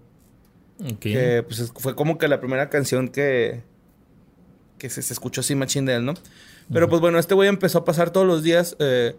Que 1.12 1.42
pues, 1.46 1.60
es- 1.60 1.72
fue 1.74 1.94
como 1.94 2.18
que 2.18 2.28
la 2.28 2.40
primera 2.40 2.68
canción 2.68 3.08
que, 3.08 3.62
que 4.76 4.90
se, 4.90 5.00
se 5.00 5.12
escuchó 5.14 5.40
así 5.40 5.54
machín 5.54 5.86
de 5.86 5.94
él, 5.94 6.04
¿no? 6.04 6.14
Pero 6.72 6.88
pues 6.88 7.00
bueno, 7.00 7.18
este 7.18 7.34
güey 7.34 7.48
empezó 7.48 7.78
a 7.78 7.84
pasar 7.84 8.10
todos 8.10 8.26
los 8.26 8.42
días, 8.42 8.74
eh, 8.80 9.14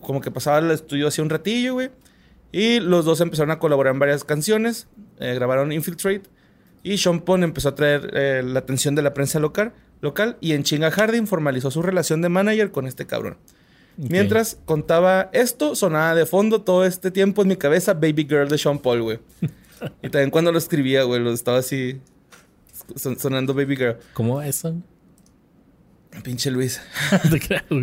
como 0.00 0.20
que 0.20 0.30
pasaba 0.30 0.58
al 0.58 0.70
estudio 0.70 1.08
así 1.08 1.20
un 1.22 1.30
ratillo, 1.30 1.74
güey. 1.74 1.90
Y 2.56 2.78
los 2.78 3.04
dos 3.04 3.20
empezaron 3.20 3.50
a 3.50 3.58
colaborar 3.58 3.94
en 3.94 3.98
varias 3.98 4.22
canciones, 4.22 4.86
eh, 5.18 5.34
grabaron 5.34 5.72
Infiltrate. 5.72 6.22
Y 6.84 6.98
Sean 6.98 7.20
Paul 7.22 7.42
empezó 7.42 7.70
a 7.70 7.74
traer 7.74 8.10
eh, 8.14 8.42
la 8.44 8.60
atención 8.60 8.94
de 8.94 9.02
la 9.02 9.12
prensa 9.12 9.40
local, 9.40 9.72
local 10.00 10.36
y 10.40 10.52
en 10.52 10.62
chinga 10.62 10.92
Harding 10.92 11.26
formalizó 11.26 11.72
su 11.72 11.82
relación 11.82 12.22
de 12.22 12.28
manager 12.28 12.70
con 12.70 12.86
este 12.86 13.06
cabrón. 13.06 13.38
Mientras 13.96 14.56
contaba 14.66 15.30
esto, 15.32 15.74
sonaba 15.74 16.14
de 16.14 16.26
fondo 16.26 16.62
todo 16.62 16.84
este 16.84 17.10
tiempo 17.10 17.42
en 17.42 17.48
mi 17.48 17.56
cabeza 17.56 17.94
Baby 17.94 18.24
Girl 18.28 18.48
de 18.48 18.56
Sean 18.58 18.78
Paul, 18.78 19.02
güey. 19.02 19.18
y 20.04 20.08
también 20.10 20.30
cuando 20.30 20.52
lo 20.52 20.58
escribía, 20.58 21.02
güey, 21.02 21.20
lo 21.20 21.32
estaba 21.32 21.58
así 21.58 22.00
son- 22.94 23.18
sonando 23.18 23.52
Baby 23.54 23.76
Girl. 23.76 23.96
¿Cómo 24.12 24.40
eso? 24.40 24.76
Pinche 26.22 26.52
Luis. 26.52 26.80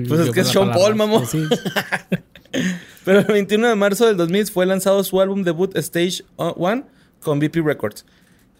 Pues 0.07 0.21
es 0.21 0.31
que 0.31 0.39
es 0.39 0.47
Sean 0.47 0.71
Paul, 0.71 0.95
mamón. 0.95 1.27
Sí. 1.27 1.43
Pero 3.05 3.19
el 3.19 3.25
21 3.25 3.67
de 3.69 3.75
marzo 3.75 4.05
del 4.05 4.17
2000 4.17 4.47
fue 4.47 4.65
lanzado 4.65 5.03
su 5.03 5.19
álbum 5.21 5.43
debut 5.43 5.75
Stage 5.77 6.23
1 6.37 6.87
con 7.21 7.39
BP 7.39 7.57
Records. 7.65 8.05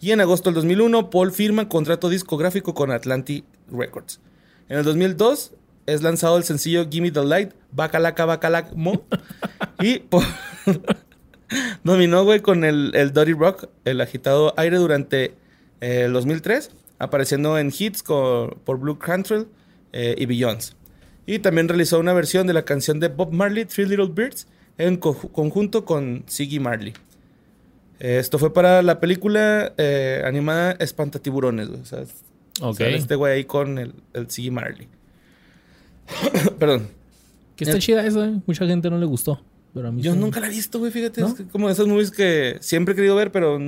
Y 0.00 0.10
en 0.10 0.20
agosto 0.20 0.50
del 0.50 0.56
2001, 0.56 1.10
Paul 1.10 1.30
firma 1.30 1.68
contrato 1.68 2.08
discográfico 2.08 2.74
con 2.74 2.90
Atlantic 2.90 3.44
Records. 3.70 4.20
En 4.68 4.78
el 4.78 4.84
2002 4.84 5.52
es 5.86 6.02
lanzado 6.02 6.36
el 6.38 6.44
sencillo 6.44 6.88
Gimme 6.90 7.12
the 7.12 7.24
Light, 7.24 7.52
Bacalaca 7.70 8.24
Bacalac 8.24 8.72
Mo. 8.74 9.04
y 9.80 10.00
Paul 10.00 10.24
dominó, 11.84 12.24
güey, 12.24 12.40
con 12.40 12.64
el, 12.64 12.92
el 12.94 13.12
Dirty 13.12 13.32
Rock, 13.34 13.68
el 13.84 14.00
agitado 14.00 14.54
aire 14.56 14.78
durante 14.78 15.34
eh, 15.80 16.02
el 16.06 16.12
2003, 16.12 16.70
apareciendo 16.98 17.58
en 17.58 17.72
hits 17.76 18.02
co- 18.02 18.56
por 18.64 18.78
Blue 18.78 18.98
Cantrell 18.98 19.46
eh, 19.92 20.14
y 20.18 20.26
Beyoncé. 20.26 20.74
Y 21.26 21.38
también 21.38 21.68
realizó 21.68 21.98
una 22.00 22.12
versión 22.12 22.46
de 22.46 22.52
la 22.52 22.64
canción 22.64 22.98
de 23.00 23.08
Bob 23.08 23.32
Marley, 23.32 23.64
Three 23.64 23.86
Little 23.86 24.08
Birds, 24.12 24.46
en 24.78 24.96
co- 24.96 25.14
conjunto 25.32 25.84
con 25.84 26.24
Siggy 26.26 26.58
Marley. 26.58 26.92
Eh, 28.00 28.18
Esto 28.18 28.38
fue 28.38 28.52
para 28.52 28.82
la 28.82 28.98
película 28.98 29.72
eh, 29.78 30.22
animada 30.24 30.72
Espantatiburones. 30.72 31.68
O 31.68 31.84
sea, 31.84 32.04
Ok. 32.60 32.78
sale 32.78 32.96
este 32.96 33.14
güey 33.14 33.34
ahí 33.34 33.44
con 33.44 33.78
el, 33.78 33.94
el 34.14 34.28
Siggy 34.30 34.50
Marley. 34.50 34.88
Perdón. 36.58 36.88
Que 37.56 37.64
está 37.64 37.78
chida 37.78 38.04
esa, 38.06 38.26
eh. 38.26 38.40
Mucha 38.46 38.66
gente 38.66 38.90
no 38.90 38.98
le 38.98 39.06
gustó. 39.06 39.40
Pero 39.74 39.88
a 39.88 39.92
mí 39.92 40.02
Yo 40.02 40.12
sí. 40.12 40.18
nunca 40.18 40.40
la 40.40 40.48
he 40.48 40.50
visto, 40.50 40.78
güey, 40.78 40.90
fíjate. 40.90 41.20
¿No? 41.20 41.28
Es 41.28 41.34
que 41.34 41.44
como 41.44 41.66
de 41.68 41.72
esas 41.74 41.86
movies 41.86 42.10
que 42.10 42.56
siempre 42.60 42.92
he 42.92 42.96
querido 42.96 43.14
ver, 43.16 43.30
pero... 43.32 43.58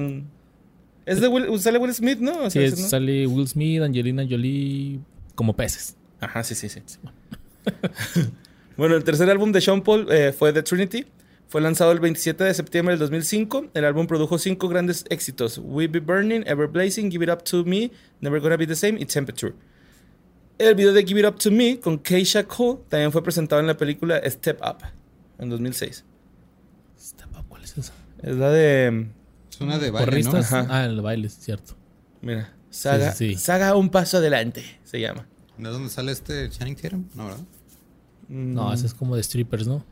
Es 1.07 1.21
de 1.21 1.29
Will, 1.29 1.61
sale 1.61 1.79
Will 1.79 1.95
Smith, 1.95 2.19
¿no? 2.19 2.45
O 2.45 2.51
Sí, 2.51 2.67
sale 2.71 3.27
Will 3.27 3.47
Smith, 3.47 3.83
Angelina 3.83 4.25
Jolie, 4.29 5.01
como 5.35 5.55
peces. 5.55 5.97
Ajá, 6.21 6.43
sí, 6.43 6.55
sí, 6.55 6.69
sí. 6.71 6.81
bueno, 7.03 7.19
el 8.79 9.05
tercer 9.05 9.31
álbum 9.31 9.53
de 9.53 9.61
Sean 9.61 9.83
Paul 9.83 10.07
eh, 10.11 10.33
fue 10.33 10.53
The 10.53 10.63
Trinity. 10.63 11.07
Fue 11.49 11.61
lanzado 11.61 11.93
el 11.93 12.01
27 12.01 12.43
de 12.43 12.55
septiembre 12.55 12.93
del 12.95 13.01
2005. 13.01 13.71
El 13.75 13.85
álbum 13.85 14.07
produjo 14.07 14.39
cinco 14.39 14.69
grandes 14.69 15.05
éxitos: 15.11 15.61
We 15.63 15.87
Be 15.87 16.01
Burning, 16.01 16.43
Ever 16.47 16.67
Blazing, 16.67 17.11
Give 17.11 17.25
It 17.25 17.31
Up 17.31 17.45
to 17.45 17.65
Me, 17.65 17.91
Never 18.21 18.41
Gonna 18.41 18.57
Be 18.57 18.67
the 18.67 18.75
Same 18.75 18.99
y 19.01 19.07
Temperature. 19.07 19.55
El 20.59 20.75
video 20.75 20.93
de 20.93 21.05
Give 21.05 21.21
It 21.21 21.27
Up 21.27 21.39
to 21.39 21.51
Me 21.51 21.79
con 21.81 21.99
Keisha 21.99 22.45
Cole 22.45 22.81
también 22.89 23.13
fue 23.13 23.23
presentado 23.23 23.61
en 23.61 23.67
la 23.67 23.77
película 23.77 24.21
Step 24.25 24.61
Up 24.63 24.79
en 25.39 25.51
2006. 25.51 26.05
Step 26.99 27.29
Up, 27.39 27.45
¿Cuál 27.49 27.65
es 27.65 27.79
esa? 27.79 27.93
Es 28.23 28.37
la 28.37 28.51
de. 28.51 29.07
Es 29.51 29.61
una 29.61 29.79
de 29.79 29.91
baile, 29.91 30.23
¿no? 30.23 30.41
Ah, 30.69 30.85
el 30.87 31.01
baile, 31.01 31.27
es 31.27 31.35
cierto. 31.35 31.77
Mira, 32.21 32.53
Saga, 32.71 33.13
Sí, 33.13 33.29
sí, 33.29 33.35
sí. 33.35 33.41
Saga 33.41 33.77
Un 33.77 33.91
Paso 33.91 34.17
Adelante 34.17 34.65
se 34.83 34.99
llama. 34.99 35.29
¿No 35.59 35.69
es 35.69 35.75
donde 35.75 35.91
sale 35.91 36.11
este 36.11 36.49
Channing 36.51 36.75
Tatum? 36.75 37.05
No, 37.15 37.27
¿verdad? 37.27 37.45
No, 38.29 38.71
Mm, 38.71 38.73
esa 38.75 38.87
es 38.87 38.95
como 38.95 39.17
de 39.17 39.23
strippers, 39.23 39.67
¿no? 39.67 39.85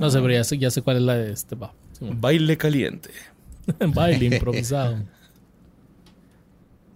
No 0.00 0.10
sé, 0.10 0.18
pero 0.20 0.32
ya 0.32 0.42
sé, 0.44 0.58
ya 0.58 0.70
sé 0.70 0.82
cuál 0.82 0.96
es 0.96 1.02
la 1.02 1.14
de 1.14 1.36
Step 1.36 1.62
Up. 1.62 1.70
Simón. 1.92 2.20
Baile 2.20 2.56
caliente. 2.56 3.10
baile 3.94 4.24
improvisado. 4.36 4.96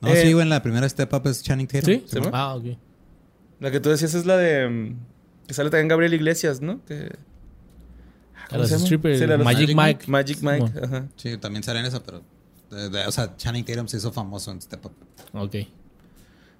No, 0.01 0.09
Eh, 0.09 0.17
sí, 0.23 0.33
güey, 0.33 0.43
en 0.43 0.49
la 0.51 0.63
primera 0.63 0.89
Step 0.89 1.13
Up 1.13 1.27
es 1.29 1.43
Channing 1.43 1.67
Tatum. 1.69 1.85
¿Sí? 1.87 2.05
Simón. 2.07 2.31
Ah, 2.33 2.55
ok. 2.57 2.65
La 3.61 3.71
que 3.71 3.79
tú 3.79 3.89
decías 3.91 4.15
es 4.15 4.27
la 4.27 4.37
de. 4.37 4.69
mm, 4.69 4.97
Que 5.47 5.55
sale 5.55 5.71
también 5.71 5.89
Gabriel 5.89 6.15
Iglesias, 6.15 6.61
¿no? 6.61 6.85
Que, 6.85 7.13
A 8.51 8.59
los 8.59 8.71
strippers, 8.71 9.19
Sí, 9.19 9.27
la 9.27 9.37
los 9.37 9.45
Magic 9.45 9.75
Magic 9.77 10.09
Mike. 10.09 10.11
Magic 10.11 10.43
Mike. 10.43 10.85
Ajá. 10.85 11.07
Sí, 11.17 11.37
también 11.39 11.63
sale 11.63 11.81
en 11.81 11.87
esa, 11.87 12.03
pero... 12.03 12.23
de- 12.71 12.89
de- 12.91 13.07
o 13.07 13.13
sea, 13.13 13.37
Channing 13.37 13.65
Tatum 13.65 13.87
se 13.87 13.99
hizo 13.99 14.11
famoso 14.13 14.51
en 14.51 14.61
Step 14.61 14.85
Up. 14.87 14.93
Ok. 15.35 15.55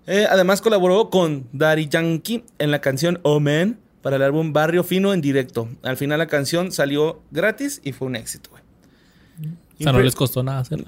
Eh, 0.07 0.27
además 0.29 0.61
colaboró 0.61 1.11
con 1.11 1.47
Daddy 1.53 1.89
Yankee 1.89 2.45
en 2.59 2.71
la 2.71 2.81
canción 2.81 3.21
Oh 3.23 3.41
Man 3.41 3.79
para 4.03 4.17
el 4.17 4.23
álbum 4.23 4.53
Barrio 4.53 4.83
Fino 4.83 5.13
en 5.13 5.21
directo. 5.21 5.69
Al 5.83 5.97
final 5.97 6.19
la 6.19 6.27
canción 6.27 6.73
salió 6.73 7.23
gratis 7.31 7.81
y 7.85 7.93
fue 7.93 8.09
un 8.09 8.17
éxito, 8.17 8.51
güey. 8.51 8.63
O 9.81 9.83
sea, 9.83 9.93
no 9.93 10.01
les 10.01 10.15
costó 10.15 10.43
nada 10.43 10.61
hacerlo. 10.61 10.87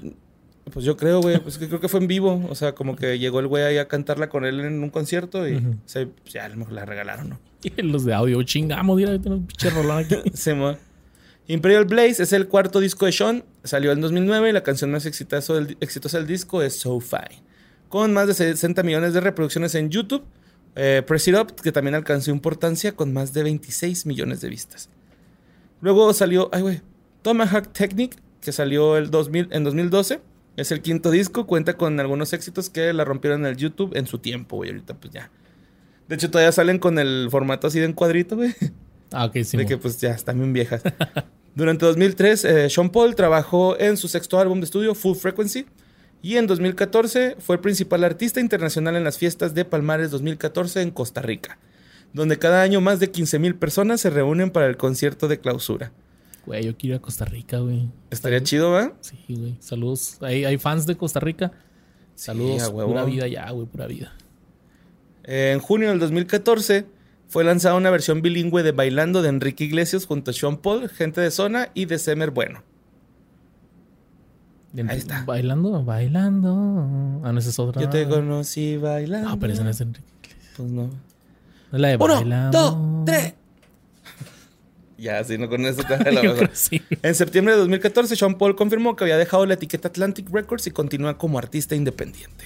Pues 0.71 0.85
yo 0.85 0.97
creo, 0.97 1.21
güey. 1.21 1.39
Pues 1.39 1.57
que 1.57 1.67
creo 1.67 1.79
que 1.79 1.87
fue 1.87 1.99
en 1.99 2.07
vivo. 2.07 2.45
O 2.49 2.55
sea, 2.55 2.73
como 2.73 2.95
que 2.95 3.19
llegó 3.19 3.39
el 3.39 3.47
güey 3.47 3.63
ahí 3.63 3.77
a 3.77 3.87
cantarla 3.87 4.29
con 4.29 4.45
él 4.45 4.59
en 4.61 4.81
un 4.83 4.89
concierto 4.89 5.47
y 5.47 5.55
Ujú. 5.55 5.69
o 5.71 5.75
sea, 5.85 6.07
pues 6.21 6.33
ya 6.33 6.45
a 6.45 6.49
lo 6.49 6.57
mejor 6.57 6.73
la 6.73 6.85
regalaron, 6.85 7.29
¿no? 7.29 7.39
Y 7.63 7.81
los 7.81 8.05
de 8.05 8.13
audio, 8.13 8.43
chingamos, 8.43 8.95
mira, 8.95 9.11
tenemos 9.13 9.39
un 9.39 9.47
pinche 9.47 9.69
rolón 9.71 9.97
aquí. 9.99 10.15
Se 10.33 10.55
Imperial 11.47 11.85
Blaze 11.85 12.23
es 12.23 12.33
el 12.33 12.47
cuarto 12.47 12.79
disco 12.79 13.05
de 13.05 13.11
Sean. 13.11 13.43
Salió 13.63 13.91
en 13.91 14.01
2009 14.01 14.49
y 14.49 14.51
la 14.51 14.63
canción 14.63 14.91
más 14.91 15.05
exitosa 15.05 15.53
del, 15.53 15.77
exitosa 15.79 16.17
del 16.17 16.27
disco 16.27 16.61
es 16.61 16.79
So 16.79 16.99
Fine. 16.99 17.44
Con 17.95 18.11
más 18.11 18.27
de 18.27 18.33
60 18.33 18.83
millones 18.83 19.13
de 19.13 19.21
reproducciones 19.21 19.73
en 19.73 19.89
YouTube. 19.89 20.21
Eh, 20.75 21.01
Press 21.07 21.29
It 21.29 21.35
Up, 21.37 21.55
que 21.55 21.71
también 21.71 21.95
alcanzó 21.95 22.29
importancia 22.29 22.91
con 22.91 23.13
más 23.13 23.31
de 23.31 23.41
26 23.41 24.05
millones 24.05 24.41
de 24.41 24.49
vistas. 24.49 24.89
Luego 25.79 26.13
salió, 26.13 26.49
ay 26.51 26.61
güey, 26.61 26.81
Tomahawk 27.21 27.71
Technique, 27.71 28.17
que 28.41 28.51
salió 28.51 28.97
el 28.97 29.11
2000, 29.11 29.47
en 29.49 29.63
2012. 29.63 30.19
Es 30.57 30.73
el 30.73 30.81
quinto 30.81 31.09
disco, 31.09 31.47
cuenta 31.47 31.77
con 31.77 31.97
algunos 32.01 32.33
éxitos 32.33 32.69
que 32.69 32.91
la 32.91 33.05
rompieron 33.05 33.45
en 33.45 33.51
el 33.51 33.55
YouTube 33.55 33.95
en 33.95 34.07
su 34.07 34.17
tiempo, 34.19 34.57
güey. 34.57 34.71
Ahorita 34.71 34.95
pues 34.95 35.13
ya. 35.13 35.31
De 36.09 36.15
hecho, 36.15 36.29
todavía 36.29 36.51
salen 36.51 36.79
con 36.79 36.99
el 36.99 37.29
formato 37.31 37.67
así 37.67 37.79
de 37.79 37.85
en 37.85 37.93
cuadrito, 37.93 38.35
güey. 38.35 38.53
Ah, 39.13 39.23
ok, 39.23 39.37
sí. 39.45 39.55
De 39.55 39.65
que 39.65 39.77
pues 39.77 40.01
ya 40.01 40.11
están 40.11 40.37
bien 40.37 40.51
viejas. 40.51 40.81
Durante 41.55 41.85
2003, 41.85 42.43
eh, 42.43 42.69
Sean 42.69 42.89
Paul 42.89 43.15
trabajó 43.15 43.79
en 43.79 43.95
su 43.95 44.09
sexto 44.09 44.37
álbum 44.37 44.59
de 44.59 44.65
estudio, 44.65 44.93
Full 44.95 45.15
Frequency. 45.15 45.65
Y 46.25 46.37
en 46.37 46.47
2014 46.47 47.35
fue 47.37 47.57
el 47.57 47.61
principal 47.61 48.03
artista 48.03 48.39
internacional 48.39 48.95
en 48.95 49.03
las 49.03 49.19
fiestas 49.19 49.53
de 49.53 49.63
Palmares 49.63 50.09
2014 50.09 50.81
en 50.81 50.89
Costa 50.89 51.21
Rica, 51.21 51.59
donde 52.13 52.39
cada 52.39 52.63
año 52.63 52.81
más 52.81 52.99
de 52.99 53.11
15.000 53.11 53.59
personas 53.59 54.01
se 54.01 54.09
reúnen 54.09 54.49
para 54.49 54.65
el 54.65 54.75
concierto 54.75 55.27
de 55.27 55.39
clausura. 55.39 55.91
Güey, 56.47 56.65
yo 56.65 56.75
quiero 56.75 56.95
ir 56.95 56.99
a 56.99 57.01
Costa 57.03 57.25
Rica, 57.25 57.59
güey. 57.59 57.89
Estaría 58.09 58.41
chido, 58.41 58.71
¿va? 58.71 58.93
Sí, 59.01 59.19
güey. 59.29 59.55
Saludos. 59.59 60.17
¿Hay, 60.21 60.45
hay 60.45 60.57
fans 60.57 60.87
de 60.87 60.97
Costa 60.97 61.19
Rica? 61.19 61.51
Saludos. 62.15 62.69
huevo. 62.69 62.89
pura 62.89 63.05
vida 63.05 63.27
ya, 63.27 63.51
güey, 63.51 63.67
pura 63.67 63.85
vida. 63.85 64.11
En 65.25 65.59
junio 65.59 65.89
del 65.89 65.99
2014 65.99 66.87
fue 67.27 67.43
lanzada 67.43 67.75
una 67.75 67.91
versión 67.91 68.23
bilingüe 68.23 68.63
de 68.63 68.71
Bailando 68.71 69.21
de 69.21 69.29
Enrique 69.29 69.65
Iglesias 69.65 70.07
junto 70.07 70.31
a 70.31 70.33
Sean 70.33 70.57
Paul, 70.57 70.89
Gente 70.89 71.21
de 71.21 71.29
Zona 71.29 71.69
y 71.75 71.85
de 71.85 71.99
Semer 71.99 72.31
Bueno. 72.31 72.63
Ahí 74.87 74.97
está. 74.97 75.23
Bailando, 75.25 75.83
bailando. 75.83 77.21
Ah, 77.23 77.31
no, 77.31 77.39
esa 77.39 77.49
es 77.49 77.59
otra. 77.59 77.81
Yo 77.81 77.89
te 77.89 78.07
conocí 78.07 78.77
bailando. 78.77 79.29
No, 79.29 79.39
pero 79.39 79.53
esa 79.53 79.63
no 79.63 79.69
es 79.69 79.81
Enrique. 79.81 80.07
Pues 80.57 80.69
no. 80.69 80.83
No 80.83 80.91
es 81.73 81.79
la 81.81 81.87
de 81.89 81.95
Uno, 81.95 82.15
bailando. 82.15 82.59
dos, 82.61 83.05
tres. 83.05 83.33
Ya, 84.97 85.21
si 85.25 85.37
no 85.37 85.49
con 85.49 85.65
eso 85.65 85.83
te 85.83 86.09
la 86.11 86.21
que 86.35 86.49
sí. 86.53 86.81
En 87.01 87.15
septiembre 87.15 87.53
de 87.53 87.59
2014, 87.59 88.15
Sean 88.15 88.37
Paul 88.37 88.55
confirmó 88.55 88.95
que 88.95 89.03
había 89.03 89.17
dejado 89.17 89.45
la 89.45 89.55
etiqueta 89.55 89.89
Atlantic 89.89 90.29
Records 90.31 90.67
y 90.67 90.71
continúa 90.71 91.17
como 91.17 91.37
artista 91.37 91.75
independiente. 91.75 92.45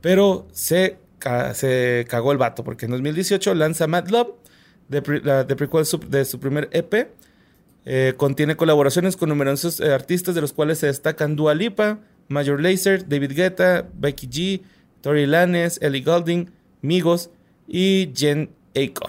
Pero 0.00 0.48
se, 0.52 0.98
ca- 1.18 1.52
se 1.52 2.06
cagó 2.08 2.32
el 2.32 2.38
vato, 2.38 2.64
porque 2.64 2.86
en 2.86 2.92
2018 2.92 3.54
lanza 3.54 3.86
Mad 3.86 4.08
Love, 4.08 4.28
de, 4.88 5.02
pre- 5.02 5.20
la- 5.20 5.44
de 5.44 5.54
prequel 5.54 5.84
su- 5.84 5.98
de 5.98 6.24
su 6.24 6.40
primer 6.40 6.70
EP. 6.72 7.08
Eh, 7.88 8.14
contiene 8.16 8.56
colaboraciones 8.56 9.16
con 9.16 9.28
numerosos 9.28 9.78
eh, 9.78 9.92
artistas, 9.92 10.34
de 10.34 10.40
los 10.40 10.52
cuales 10.52 10.78
se 10.78 10.88
destacan 10.88 11.36
Dua 11.36 11.54
Lipa, 11.54 12.00
Major 12.28 12.60
Lazer, 12.60 13.08
David 13.08 13.32
Guetta, 13.32 13.88
Becky 13.94 14.26
G, 14.26 14.62
Tori 15.00 15.24
Lanez, 15.24 15.78
Ellie 15.80 16.02
Goulding, 16.02 16.50
Migos 16.82 17.30
y 17.68 18.10
Jen 18.12 18.50
Aiko. 18.74 19.08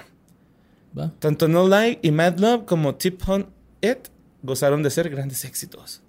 Va. 0.98 1.12
Tanto 1.18 1.48
No 1.48 1.68
Lie 1.68 1.98
y 2.04 2.12
Mad 2.12 2.38
Love 2.38 2.66
como 2.66 2.96
Tip 2.96 3.28
On 3.28 3.48
It 3.82 4.10
gozaron 4.44 4.84
de 4.84 4.92
ser 4.92 5.10
grandes 5.10 5.44
éxitos. 5.44 6.04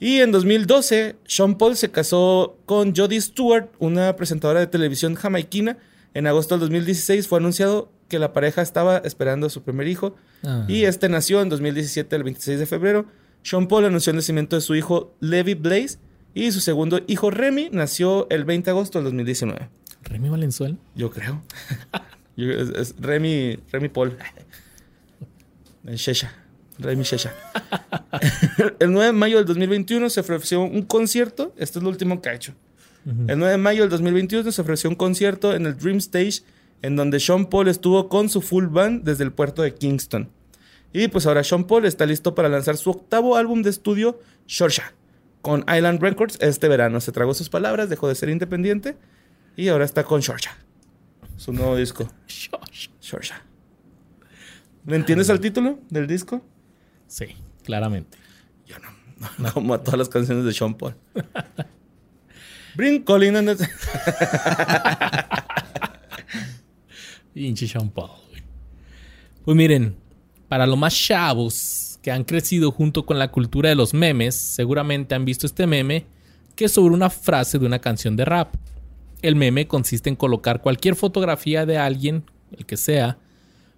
Y 0.00 0.20
en 0.20 0.32
2012, 0.32 1.16
Sean 1.26 1.56
Paul 1.56 1.76
se 1.76 1.90
casó 1.90 2.58
con 2.64 2.94
Jodie 2.94 3.20
Stewart, 3.20 3.68
una 3.78 4.16
presentadora 4.16 4.60
de 4.60 4.66
televisión 4.66 5.14
jamaiquina. 5.14 5.76
En 6.14 6.26
agosto 6.26 6.54
del 6.54 6.60
2016 6.60 7.28
fue 7.28 7.38
anunciado 7.38 7.90
que 8.08 8.18
la 8.18 8.32
pareja 8.32 8.62
estaba 8.62 8.98
esperando 8.98 9.46
a 9.46 9.50
su 9.50 9.62
primer 9.62 9.88
hijo. 9.88 10.16
Ah. 10.44 10.64
Y 10.68 10.84
este 10.84 11.08
nació 11.08 11.42
en 11.42 11.48
2017, 11.48 12.14
el 12.16 12.22
26 12.24 12.58
de 12.58 12.66
febrero. 12.66 13.06
Sean 13.42 13.68
Paul 13.68 13.84
anunció 13.84 14.10
el 14.10 14.16
nacimiento 14.16 14.56
de 14.56 14.62
su 14.62 14.74
hijo 14.74 15.14
Levi 15.20 15.54
Blaze. 15.54 15.98
Y 16.34 16.52
su 16.52 16.60
segundo 16.60 17.00
hijo 17.06 17.30
Remy 17.30 17.70
nació 17.72 18.26
el 18.30 18.44
20 18.44 18.66
de 18.66 18.70
agosto 18.72 18.98
del 18.98 19.04
2019. 19.06 19.68
Remy 20.02 20.28
Valenzuela. 20.28 20.76
Yo 20.94 21.10
creo. 21.10 21.42
Yo- 22.36 22.50
es, 22.52 22.68
es 22.70 22.94
Remy, 23.00 23.58
Remy 23.72 23.88
Paul. 23.88 24.16
El 25.86 25.96
Shesha. 25.96 26.32
Remy 26.78 27.04
Shesha. 27.04 27.32
el 28.80 28.92
9 28.92 29.06
de 29.06 29.12
mayo 29.12 29.38
del 29.38 29.46
2021 29.46 30.10
se 30.10 30.20
ofreció 30.20 30.60
un 30.62 30.82
concierto. 30.82 31.54
Esto 31.56 31.78
es 31.78 31.82
lo 31.82 31.88
último 31.88 32.20
que 32.20 32.28
ha 32.28 32.34
hecho. 32.34 32.52
El 33.28 33.38
9 33.38 33.52
de 33.52 33.56
mayo 33.58 33.82
del 33.82 33.90
2021 33.90 34.50
se 34.50 34.60
ofreció 34.60 34.90
un 34.90 34.96
concierto 34.96 35.54
en 35.54 35.64
el 35.64 35.76
Dream 35.78 35.98
Stage 35.98 36.42
en 36.82 36.96
donde 36.96 37.20
Sean 37.20 37.46
Paul 37.46 37.68
estuvo 37.68 38.08
con 38.08 38.28
su 38.28 38.42
full 38.42 38.66
band 38.66 39.04
desde 39.04 39.24
el 39.24 39.32
puerto 39.32 39.62
de 39.62 39.74
Kingston. 39.74 40.30
Y 40.92 41.08
pues 41.08 41.26
ahora 41.26 41.44
Sean 41.44 41.64
Paul 41.64 41.84
está 41.84 42.06
listo 42.06 42.34
para 42.34 42.48
lanzar 42.48 42.76
su 42.76 42.90
octavo 42.90 43.36
álbum 43.36 43.62
de 43.62 43.70
estudio, 43.70 44.20
Shorsha, 44.46 44.94
con 45.42 45.60
Island 45.62 46.00
Records 46.00 46.38
este 46.40 46.68
verano. 46.68 47.00
Se 47.00 47.12
tragó 47.12 47.34
sus 47.34 47.48
palabras, 47.50 47.88
dejó 47.90 48.08
de 48.08 48.14
ser 48.14 48.28
independiente 48.28 48.96
y 49.56 49.68
ahora 49.68 49.84
está 49.84 50.04
con 50.04 50.20
Shorsha, 50.20 50.56
su 51.36 51.52
nuevo 51.52 51.76
disco. 51.76 52.08
Shorsha. 53.00 53.42
¿Le 54.86 54.96
entiendes 54.96 55.28
al 55.30 55.40
título 55.40 55.80
del 55.90 56.06
disco? 56.06 56.42
Sí, 57.08 57.26
claramente. 57.64 58.16
Yo 58.66 58.76
no, 58.78 58.88
no, 59.38 59.52
como 59.52 59.74
a 59.74 59.82
todas 59.82 59.98
las 59.98 60.08
canciones 60.08 60.44
de 60.44 60.52
Sean 60.52 60.74
Paul. 60.74 60.94
Bring 62.76 63.02
Colin 63.04 63.36
and 63.36 63.56
the- 63.56 63.66
Pinche 67.36 67.68
Sean 67.68 67.90
Paul, 67.90 68.08
güey. 68.30 68.42
Pues 69.44 69.54
miren, 69.54 69.94
para 70.48 70.66
los 70.66 70.78
más 70.78 70.94
chavos 70.94 71.98
que 72.00 72.10
han 72.10 72.24
crecido 72.24 72.72
junto 72.72 73.04
con 73.04 73.18
la 73.18 73.30
cultura 73.30 73.68
de 73.68 73.74
los 73.74 73.92
memes, 73.92 74.34
seguramente 74.34 75.14
han 75.14 75.26
visto 75.26 75.46
este 75.46 75.66
meme 75.66 76.06
que 76.54 76.64
es 76.64 76.72
sobre 76.72 76.94
una 76.94 77.10
frase 77.10 77.58
de 77.58 77.66
una 77.66 77.78
canción 77.78 78.16
de 78.16 78.24
rap. 78.24 78.54
El 79.20 79.36
meme 79.36 79.68
consiste 79.68 80.08
en 80.08 80.16
colocar 80.16 80.62
cualquier 80.62 80.96
fotografía 80.96 81.66
de 81.66 81.76
alguien, 81.76 82.24
el 82.56 82.64
que 82.64 82.78
sea, 82.78 83.18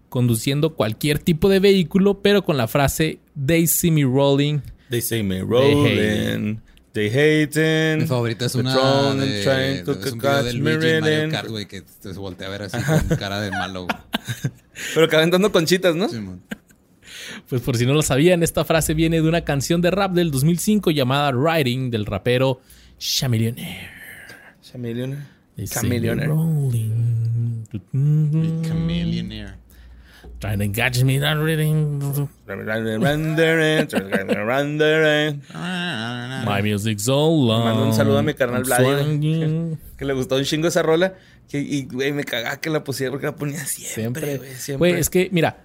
conduciendo 0.08 0.76
cualquier 0.76 1.18
tipo 1.18 1.48
de 1.48 1.58
vehículo, 1.58 2.22
pero 2.22 2.44
con 2.44 2.56
la 2.56 2.68
frase 2.68 3.18
They 3.44 3.66
see 3.66 3.90
me 3.90 4.04
rolling. 4.04 4.60
They 4.88 5.00
say 5.00 5.24
me 5.24 5.40
rolling, 5.40 5.96
they 5.96 6.58
hating. 7.06 8.02
Mi 8.02 8.06
favorita 8.06 8.46
es 8.46 8.54
una 8.54 8.72
throne 8.74 9.24
de, 9.24 9.34
and 9.34 9.44
trying 9.44 9.84
to 9.84 9.92
es 9.92 10.12
un 10.12 10.18
video 10.18 10.32
catch 10.32 10.44
del 10.44 10.62
me 10.62 10.72
Luigi 10.74 10.88
en 10.88 11.00
Mario 11.00 11.16
reading. 11.16 11.30
Kart, 11.30 11.48
güey, 11.48 11.66
que 11.66 11.84
se 12.00 12.12
voltea 12.12 12.46
a 12.48 12.50
ver 12.50 12.62
así 12.62 12.78
con 12.82 13.16
cara 13.16 13.40
de 13.40 13.50
malo. 13.50 13.86
Pero 14.94 15.08
calentando 15.08 15.52
conchitas, 15.52 15.94
¿no? 15.96 16.08
Pues 17.48 17.62
por 17.62 17.76
si 17.76 17.86
no 17.86 17.94
lo 17.94 18.02
sabían, 18.02 18.42
esta 18.42 18.64
frase 18.64 18.94
viene 18.94 19.20
de 19.20 19.28
una 19.28 19.42
canción 19.42 19.80
de 19.80 19.90
rap 19.90 20.12
del 20.12 20.30
2005 20.30 20.90
llamada 20.90 21.32
Riding 21.32 21.90
del 21.90 22.06
rapero 22.06 22.60
Chamillionaire. 22.98 23.90
Chameleon. 24.62 25.26
They 25.56 25.66
see 25.66 25.88
me 25.88 26.00
Chameleon. 26.00 26.20
rolling. 26.28 27.64
Chameleonaire. 28.62 29.54
Trying 30.40 30.58
to 30.60 30.68
catch 30.72 31.02
me 31.02 31.18
that 31.18 31.36
reading. 31.38 31.98
My 36.44 36.62
music's 36.62 37.08
all 37.08 37.46
loud. 37.46 37.64
Mando 37.64 37.84
un 37.86 37.92
saludo 37.92 38.18
a 38.18 38.22
mi 38.22 38.34
carnal 38.34 38.62
Vladi, 38.62 39.18
güey. 39.18 39.78
Que 39.98 40.04
le 40.04 40.12
gustó 40.12 40.36
un 40.36 40.44
chingo 40.44 40.68
esa 40.68 40.82
rola. 40.82 41.14
Que, 41.48 41.58
y, 41.60 41.86
güey, 41.86 42.12
me 42.12 42.22
cagaba 42.24 42.56
que 42.60 42.70
la 42.70 42.84
pusiera 42.84 43.10
porque 43.10 43.26
la 43.26 43.34
ponía 43.34 43.64
siempre, 43.66 44.36
güey. 44.38 44.50
Güey, 44.76 44.92
es 45.00 45.10
que, 45.10 45.28
mira, 45.32 45.64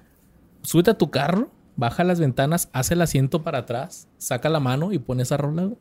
súbete 0.64 0.90
a 0.92 0.94
tu 0.98 1.12
carro, 1.12 1.52
baja 1.76 2.04
las 2.04 2.20
ventanas, 2.20 2.70
hace 2.74 2.96
el 2.96 3.02
asiento 3.02 3.44
para 3.44 3.60
atrás, 3.60 4.08
saca 4.18 4.50
la 4.50 4.60
mano 4.60 4.92
y 4.92 4.98
pone 4.98 5.22
esa 5.24 5.38
rola. 5.38 5.64
güey. 5.66 5.78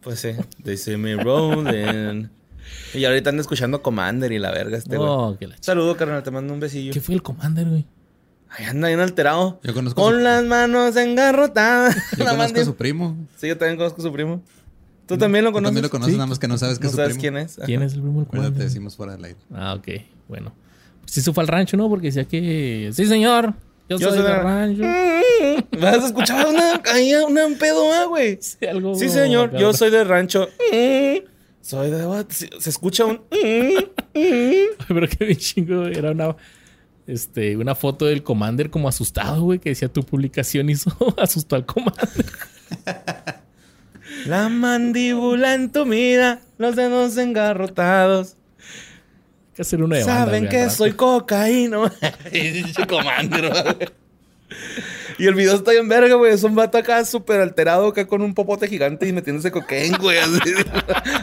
Pues 0.00 0.20
sí. 0.20 0.30
They 0.62 0.76
see 0.76 0.96
me 0.96 1.16
rolling. 1.16 2.28
y 2.94 3.04
ahorita 3.04 3.30
ando 3.30 3.40
escuchando 3.40 3.82
Commander 3.82 4.30
y 4.32 4.38
la 4.38 4.50
verga 4.52 4.76
este, 4.78 4.96
güey. 4.96 5.08
Oh, 5.08 5.36
ch- 5.38 5.56
Saludo, 5.60 5.96
carnal. 5.96 6.22
Te 6.22 6.30
mando 6.30 6.52
un 6.54 6.60
besillo. 6.60 6.92
¿Qué 6.92 7.00
fue 7.00 7.14
el 7.16 7.22
Commander, 7.22 7.66
güey? 7.68 7.86
Ahí 8.50 8.64
anda 8.64 8.88
bien 8.88 9.00
alterado. 9.00 9.60
Yo 9.62 9.74
conozco 9.74 10.00
Con 10.02 10.14
su- 10.14 10.20
las 10.20 10.44
manos 10.44 10.96
engarrotadas. 10.96 11.94
Yo 12.16 12.24
La 12.24 12.30
conozco 12.32 12.60
a 12.60 12.64
su 12.64 12.74
primo. 12.76 13.16
Sí, 13.36 13.48
yo 13.48 13.58
también 13.58 13.76
conozco 13.76 14.00
a 14.00 14.04
su 14.04 14.12
primo. 14.12 14.42
¿Tú 15.06 15.16
también 15.18 15.44
lo 15.44 15.50
Tú 15.50 15.54
conoces? 15.54 15.68
también 15.68 15.82
lo 15.84 15.90
conoces, 15.90 16.12
Sí. 16.14 16.18
nada 16.18 16.26
más 16.26 16.38
que 16.38 16.48
no 16.48 16.58
sabes 16.58 16.78
que 16.78 16.84
¿No 16.84 16.86
es 16.88 16.92
su 16.92 16.96
sabes 16.96 17.12
primo. 17.16 17.20
quién 17.20 17.36
es? 17.36 17.60
¿Quién 17.64 17.82
es 17.82 17.92
el 17.94 18.00
primo 18.02 18.24
del 18.24 18.40
Ahorita 18.40 18.58
te 18.58 18.64
decimos 18.64 18.96
fuera 18.96 19.12
del 19.12 19.24
aire. 19.24 19.38
Ah, 19.54 19.74
ok. 19.74 19.88
Bueno. 20.28 20.52
Pues 21.02 21.12
sí 21.12 21.20
se 21.20 21.32
fue 21.32 21.42
al 21.42 21.48
rancho, 21.48 21.76
¿no? 21.76 21.88
Porque 21.88 22.06
decía 22.08 22.24
que... 22.24 22.90
Sí, 22.92 23.06
señor. 23.06 23.54
Yo, 23.88 23.98
Yo 23.98 24.08
soy 24.10 24.18
soy 24.18 24.26
del 24.26 24.36
de- 24.36 24.42
rancho. 24.42 24.82
¿Vas 25.80 26.02
a 26.02 26.06
escuchar 26.06 26.46
una, 26.48 26.82
ahí 26.92 27.14
una 27.14 27.42
pedo, 27.58 27.92
ah, 27.92 28.06
güey? 28.06 28.38
Sí, 28.40 28.66
algo... 28.66 28.94
Sí, 28.96 29.08
señor, 29.08 29.56
yo 29.56 29.72
soy 29.72 29.90
de 29.90 30.02
rancho. 30.02 30.48
Soy 31.60 31.90
de... 31.90 32.26
Se 32.58 32.70
escucha 32.70 33.04
un... 33.04 33.20
Pero 34.12 35.08
que 35.08 35.24
bien 35.24 35.38
chingo, 35.38 35.86
era 35.86 36.10
una... 36.12 36.34
Este, 37.06 37.56
una 37.56 37.74
foto 37.74 38.06
del 38.06 38.22
Commander 38.22 38.70
como 38.70 38.88
asustado, 38.88 39.42
güey, 39.42 39.58
que 39.60 39.70
decía 39.70 39.88
tu 39.88 40.02
publicación 40.02 40.68
hizo 40.70 40.90
asustó 41.18 41.56
al 41.56 41.64
Commander. 41.64 42.26
La 44.26 44.48
mandíbula 44.48 45.54
entumida, 45.54 46.40
los 46.58 46.74
dedos 46.74 47.16
engarrotados. 47.16 48.36
Hay 48.58 49.54
que 49.54 49.62
hacer 49.62 49.82
una 49.82 49.96
de 49.96 50.04
banda, 50.04 50.24
Saben 50.24 50.46
güey, 50.46 50.50
que 50.50 50.70
soy 50.70 50.92
cocaíno. 50.92 51.90
Dicho 52.32 52.86
comandero. 52.88 53.52
Y 55.18 55.26
el 55.26 55.34
video 55.34 55.54
está 55.54 55.70
bien 55.70 55.88
verga, 55.88 56.14
güey. 56.16 56.32
Es 56.32 56.42
un 56.42 56.54
vato 56.54 56.76
acá 56.76 57.04
súper 57.04 57.40
alterado, 57.40 57.88
acá 57.88 58.06
con 58.06 58.20
un 58.20 58.34
popote 58.34 58.68
gigante 58.68 59.08
y 59.08 59.12
metiéndose 59.12 59.50
cocaine, 59.50 59.96
güey. 59.98 60.18
Así. 60.18 60.38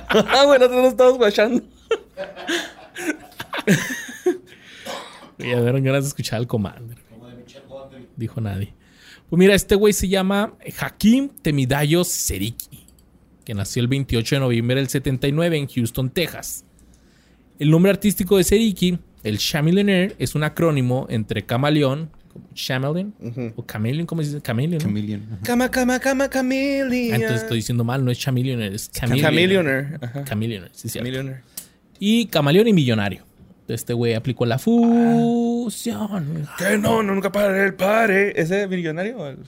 ah, 0.09 0.43
güey, 0.45 0.59
nosotros 0.59 0.81
nos 0.81 0.91
estamos 0.91 1.17
guachando. 1.17 1.63
Ya 5.43 5.61
dieron 5.61 5.83
ganas 5.83 6.03
de 6.03 6.07
escuchar 6.09 6.39
al 6.39 6.47
Commander. 6.47 6.97
Dijo 8.15 8.41
nadie. 8.41 8.73
Pues 9.29 9.39
mira, 9.39 9.55
este 9.55 9.75
güey 9.75 9.93
se 9.93 10.07
llama 10.07 10.53
Hakim 10.79 11.29
Temidayo 11.41 12.03
Seriki, 12.03 12.85
que 13.43 13.53
nació 13.53 13.81
el 13.81 13.87
28 13.87 14.35
de 14.35 14.39
noviembre 14.39 14.75
del 14.75 14.87
79 14.89 15.57
en 15.57 15.67
Houston, 15.67 16.09
Texas. 16.09 16.65
El 17.59 17.71
nombre 17.71 17.91
artístico 17.91 18.37
de 18.37 18.43
Seriki, 18.43 18.99
el 19.23 19.37
Chameleonaire, 19.39 20.15
es 20.19 20.35
un 20.35 20.43
acrónimo 20.43 21.07
entre 21.09 21.43
camaleón, 21.45 22.09
chameleon, 22.53 23.13
o 23.55 23.63
chameleon, 23.65 24.05
¿cómo 24.05 24.21
se 24.21 24.29
dice? 24.29 24.41
Chameleon. 24.41 24.79
¿no? 24.79 24.85
Chameleon. 24.89 25.23
ajá. 25.33 25.41
Cama, 25.43 25.71
cama, 25.71 25.99
cama, 25.99 26.23
Ah, 26.25 26.29
chameleon. 26.29 27.15
entonces 27.15 27.41
estoy 27.43 27.57
diciendo 27.57 27.83
mal, 27.83 28.03
no 28.05 28.11
es 28.11 28.19
chameleonaire, 28.19 28.75
es 28.75 28.91
chameleon. 28.91 29.21
Chameleonaire. 29.25 29.99
Chameleonaire, 30.25 30.73
sí, 30.75 30.89
cierto. 30.89 31.07
Chameleonaire. 31.09 31.41
Y 31.99 32.25
camaleón 32.27 32.67
y 32.67 32.73
millonario. 32.73 33.23
Este 33.67 33.93
güey 33.93 34.13
aplicó 34.13 34.45
la 34.45 34.59
fusión. 34.59 36.47
Que 36.57 36.77
no, 36.77 37.01
nunca 37.03 37.31
paré 37.31 37.65
el 37.65 37.75
pare. 37.75 38.33
¿Ese 38.39 38.67
millonario? 38.67 39.27
el- 39.27 39.39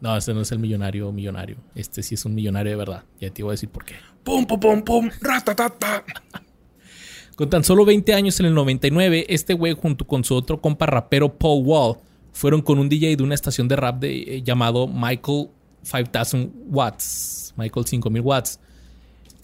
No, 0.00 0.16
ese 0.16 0.32
no 0.34 0.40
es 0.40 0.52
el 0.52 0.58
millonario 0.58 1.10
millonario. 1.12 1.56
Este 1.74 2.02
sí 2.02 2.14
es 2.14 2.24
un 2.24 2.34
millonario 2.34 2.70
de 2.72 2.76
verdad. 2.76 3.04
Ya 3.20 3.30
te 3.30 3.42
voy 3.42 3.50
a 3.50 3.52
decir 3.54 3.68
por 3.68 3.84
qué. 3.84 3.94
Pum, 4.24 4.46
pum, 4.46 4.58
pum, 4.60 4.82
pum. 4.82 5.10
Ratatata. 5.20 6.04
Con 7.36 7.50
tan 7.50 7.62
solo 7.64 7.84
20 7.84 8.14
años 8.14 8.40
en 8.40 8.46
el 8.46 8.54
99, 8.54 9.26
este 9.28 9.52
güey 9.52 9.74
junto 9.74 10.06
con 10.06 10.24
su 10.24 10.34
otro 10.34 10.58
compa 10.62 10.86
rapero 10.86 11.36
Paul 11.36 11.64
Wall 11.66 11.96
fueron 12.32 12.62
con 12.62 12.78
un 12.78 12.88
DJ 12.88 13.14
de 13.16 13.22
una 13.22 13.34
estación 13.34 13.68
de 13.68 13.76
rap 13.76 13.98
de, 14.00 14.36
eh, 14.36 14.42
llamado 14.42 14.88
Michael 14.88 15.50
5000 15.82 16.50
Watts. 16.68 17.52
Michael 17.58 17.84
5000 17.86 18.22
Watts. 18.22 18.58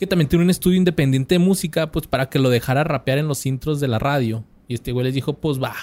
Que 0.03 0.09
también 0.09 0.28
tiene 0.28 0.44
un 0.44 0.50
estudio 0.50 0.78
independiente 0.78 1.36
de 1.36 1.38
música, 1.38 1.92
pues 1.92 2.09
para 2.09 2.28
que 2.28 2.40
lo 2.40 2.50
dejara 2.50 2.82
rapear 2.82 3.18
en 3.18 3.28
los 3.28 3.46
intros 3.46 3.78
de 3.78 3.86
la 3.86 4.00
radio. 4.00 4.42
Y 4.66 4.74
este 4.74 4.90
güey 4.90 5.05
les 5.05 5.14
dijo, 5.14 5.34
pues 5.34 5.62
va. 5.62 5.76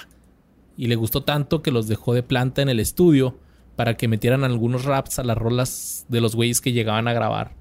Y 0.76 0.88
le 0.88 0.94
gustó 0.96 1.22
tanto 1.22 1.62
que 1.62 1.70
los 1.70 1.88
dejó 1.88 2.12
de 2.12 2.22
planta 2.22 2.60
en 2.60 2.68
el 2.68 2.80
estudio 2.80 3.38
para 3.76 3.96
que 3.96 4.08
metieran 4.08 4.44
algunos 4.44 4.84
raps 4.84 5.18
a 5.20 5.24
las 5.24 5.38
rolas 5.38 6.04
de 6.10 6.20
los 6.20 6.36
güeyes 6.36 6.60
que 6.60 6.72
llegaban 6.72 7.08
a 7.08 7.14
grabar 7.14 7.54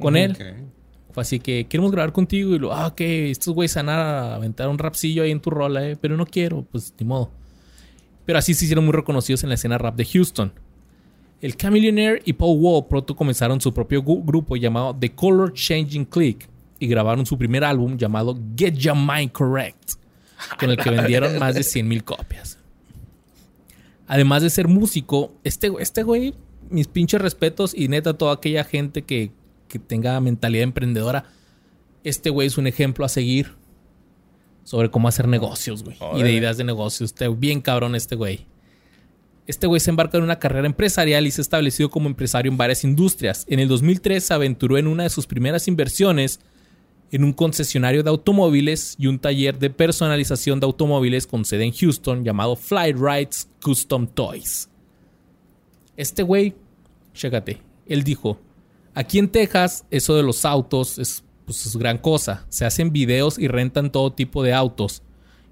con 0.00 0.16
él. 0.16 0.30
Ok. 0.30 1.12
Fue 1.12 1.20
así 1.20 1.40
que 1.40 1.66
queremos 1.66 1.92
grabar 1.92 2.14
contigo 2.14 2.54
y 2.54 2.58
lo, 2.58 2.72
ah, 2.72 2.86
ok, 2.86 3.00
estos 3.02 3.52
güeyes 3.52 3.74
van 3.74 3.90
a 3.90 4.34
aventar 4.34 4.70
un 4.70 4.78
rapcillo 4.78 5.24
ahí 5.24 5.30
en 5.30 5.40
tu 5.40 5.50
rola, 5.50 5.86
eh, 5.86 5.96
pero 6.00 6.16
no 6.16 6.24
quiero, 6.24 6.62
pues 6.72 6.94
ni 6.98 7.04
modo. 7.04 7.32
Pero 8.24 8.38
así 8.38 8.54
se 8.54 8.64
hicieron 8.64 8.86
muy 8.86 8.94
reconocidos 8.94 9.42
en 9.42 9.50
la 9.50 9.56
escena 9.56 9.76
rap 9.76 9.94
de 9.94 10.06
Houston. 10.06 10.54
El 11.40 11.56
Chameleonaire 11.56 12.22
y 12.24 12.32
Paul 12.32 12.58
Wall 12.58 12.86
pronto 12.88 13.14
comenzaron 13.14 13.60
su 13.60 13.72
propio 13.72 14.02
grupo 14.02 14.56
llamado 14.56 14.96
The 14.98 15.14
Color 15.14 15.52
Changing 15.52 16.06
Click 16.06 16.48
y 16.78 16.86
grabaron 16.86 17.26
su 17.26 17.36
primer 17.36 17.64
álbum 17.64 17.96
llamado 17.96 18.38
Get 18.56 18.74
Your 18.74 18.96
Mind 18.96 19.32
Correct, 19.32 19.92
con 20.58 20.70
el 20.70 20.76
que 20.76 20.90
vendieron 20.90 21.38
más 21.38 21.54
de 21.54 21.62
100 21.62 21.86
mil 21.88 22.04
copias. 22.04 22.58
Además 24.06 24.42
de 24.42 24.50
ser 24.50 24.68
músico, 24.68 25.32
este, 25.44 25.70
este 25.80 26.02
güey, 26.02 26.34
mis 26.70 26.88
pinches 26.88 27.20
respetos 27.20 27.74
y 27.74 27.88
neta 27.88 28.14
toda 28.14 28.34
aquella 28.34 28.64
gente 28.64 29.02
que, 29.02 29.30
que 29.68 29.78
tenga 29.78 30.18
mentalidad 30.20 30.64
emprendedora, 30.64 31.24
este 32.04 32.30
güey 32.30 32.46
es 32.46 32.56
un 32.56 32.66
ejemplo 32.66 33.04
a 33.04 33.08
seguir 33.08 33.52
sobre 34.64 34.90
cómo 34.90 35.08
hacer 35.08 35.28
negocios, 35.28 35.84
güey. 35.84 35.96
Y 36.16 36.22
de 36.22 36.32
ideas 36.32 36.56
de 36.56 36.64
negocios. 36.64 37.10
Está 37.10 37.28
bien 37.28 37.60
cabrón 37.60 37.94
este 37.94 38.16
güey. 38.16 38.46
Este 39.46 39.68
güey 39.68 39.80
se 39.80 39.90
embarca 39.90 40.18
en 40.18 40.24
una 40.24 40.40
carrera 40.40 40.66
empresarial 40.66 41.26
y 41.26 41.30
se 41.30 41.40
ha 41.40 41.42
establecido 41.42 41.88
como 41.88 42.08
empresario 42.08 42.50
en 42.50 42.58
varias 42.58 42.82
industrias. 42.82 43.44
En 43.48 43.60
el 43.60 43.68
2003 43.68 44.24
se 44.24 44.34
aventuró 44.34 44.76
en 44.76 44.88
una 44.88 45.04
de 45.04 45.10
sus 45.10 45.26
primeras 45.26 45.68
inversiones 45.68 46.40
en 47.12 47.22
un 47.22 47.32
concesionario 47.32 48.02
de 48.02 48.10
automóviles 48.10 48.96
y 48.98 49.06
un 49.06 49.20
taller 49.20 49.58
de 49.58 49.70
personalización 49.70 50.58
de 50.58 50.66
automóviles 50.66 51.28
con 51.28 51.44
sede 51.44 51.64
en 51.64 51.72
Houston 51.72 52.24
llamado 52.24 52.56
Fly 52.56 52.92
Rides 52.92 53.48
Custom 53.62 54.08
Toys. 54.08 54.68
Este 55.96 56.24
güey, 56.24 56.54
chécate, 57.14 57.62
él 57.86 58.02
dijo, 58.02 58.40
aquí 58.94 59.20
en 59.20 59.28
Texas 59.28 59.84
eso 59.90 60.16
de 60.16 60.24
los 60.24 60.44
autos 60.44 60.98
es, 60.98 61.22
pues, 61.44 61.64
es 61.66 61.76
gran 61.76 61.98
cosa. 61.98 62.44
Se 62.48 62.64
hacen 62.64 62.92
videos 62.92 63.38
y 63.38 63.46
rentan 63.46 63.92
todo 63.92 64.12
tipo 64.12 64.42
de 64.42 64.52
autos 64.52 65.02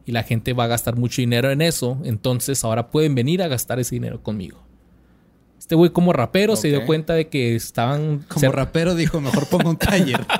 y 0.06 0.12
la 0.12 0.22
gente 0.22 0.52
va 0.52 0.64
a 0.64 0.68
gastar 0.68 0.96
mucho 0.96 1.22
dinero 1.22 1.50
en 1.50 1.62
eso, 1.62 1.98
entonces 2.04 2.62
ahora 2.64 2.90
pueden 2.90 3.14
venir 3.14 3.42
a 3.42 3.48
gastar 3.48 3.78
ese 3.80 3.94
dinero 3.94 4.22
conmigo. 4.22 4.62
Este 5.58 5.74
güey 5.74 5.90
como 5.90 6.12
rapero 6.12 6.56
se 6.56 6.68
dio 6.68 6.84
cuenta 6.84 7.14
de 7.14 7.28
que 7.28 7.54
estaban... 7.54 8.24
Como 8.28 8.52
rapero 8.52 8.94
dijo, 8.94 9.20
mejor 9.20 9.46
pongo 9.46 9.70
un 9.70 9.76
taller. 9.76 10.20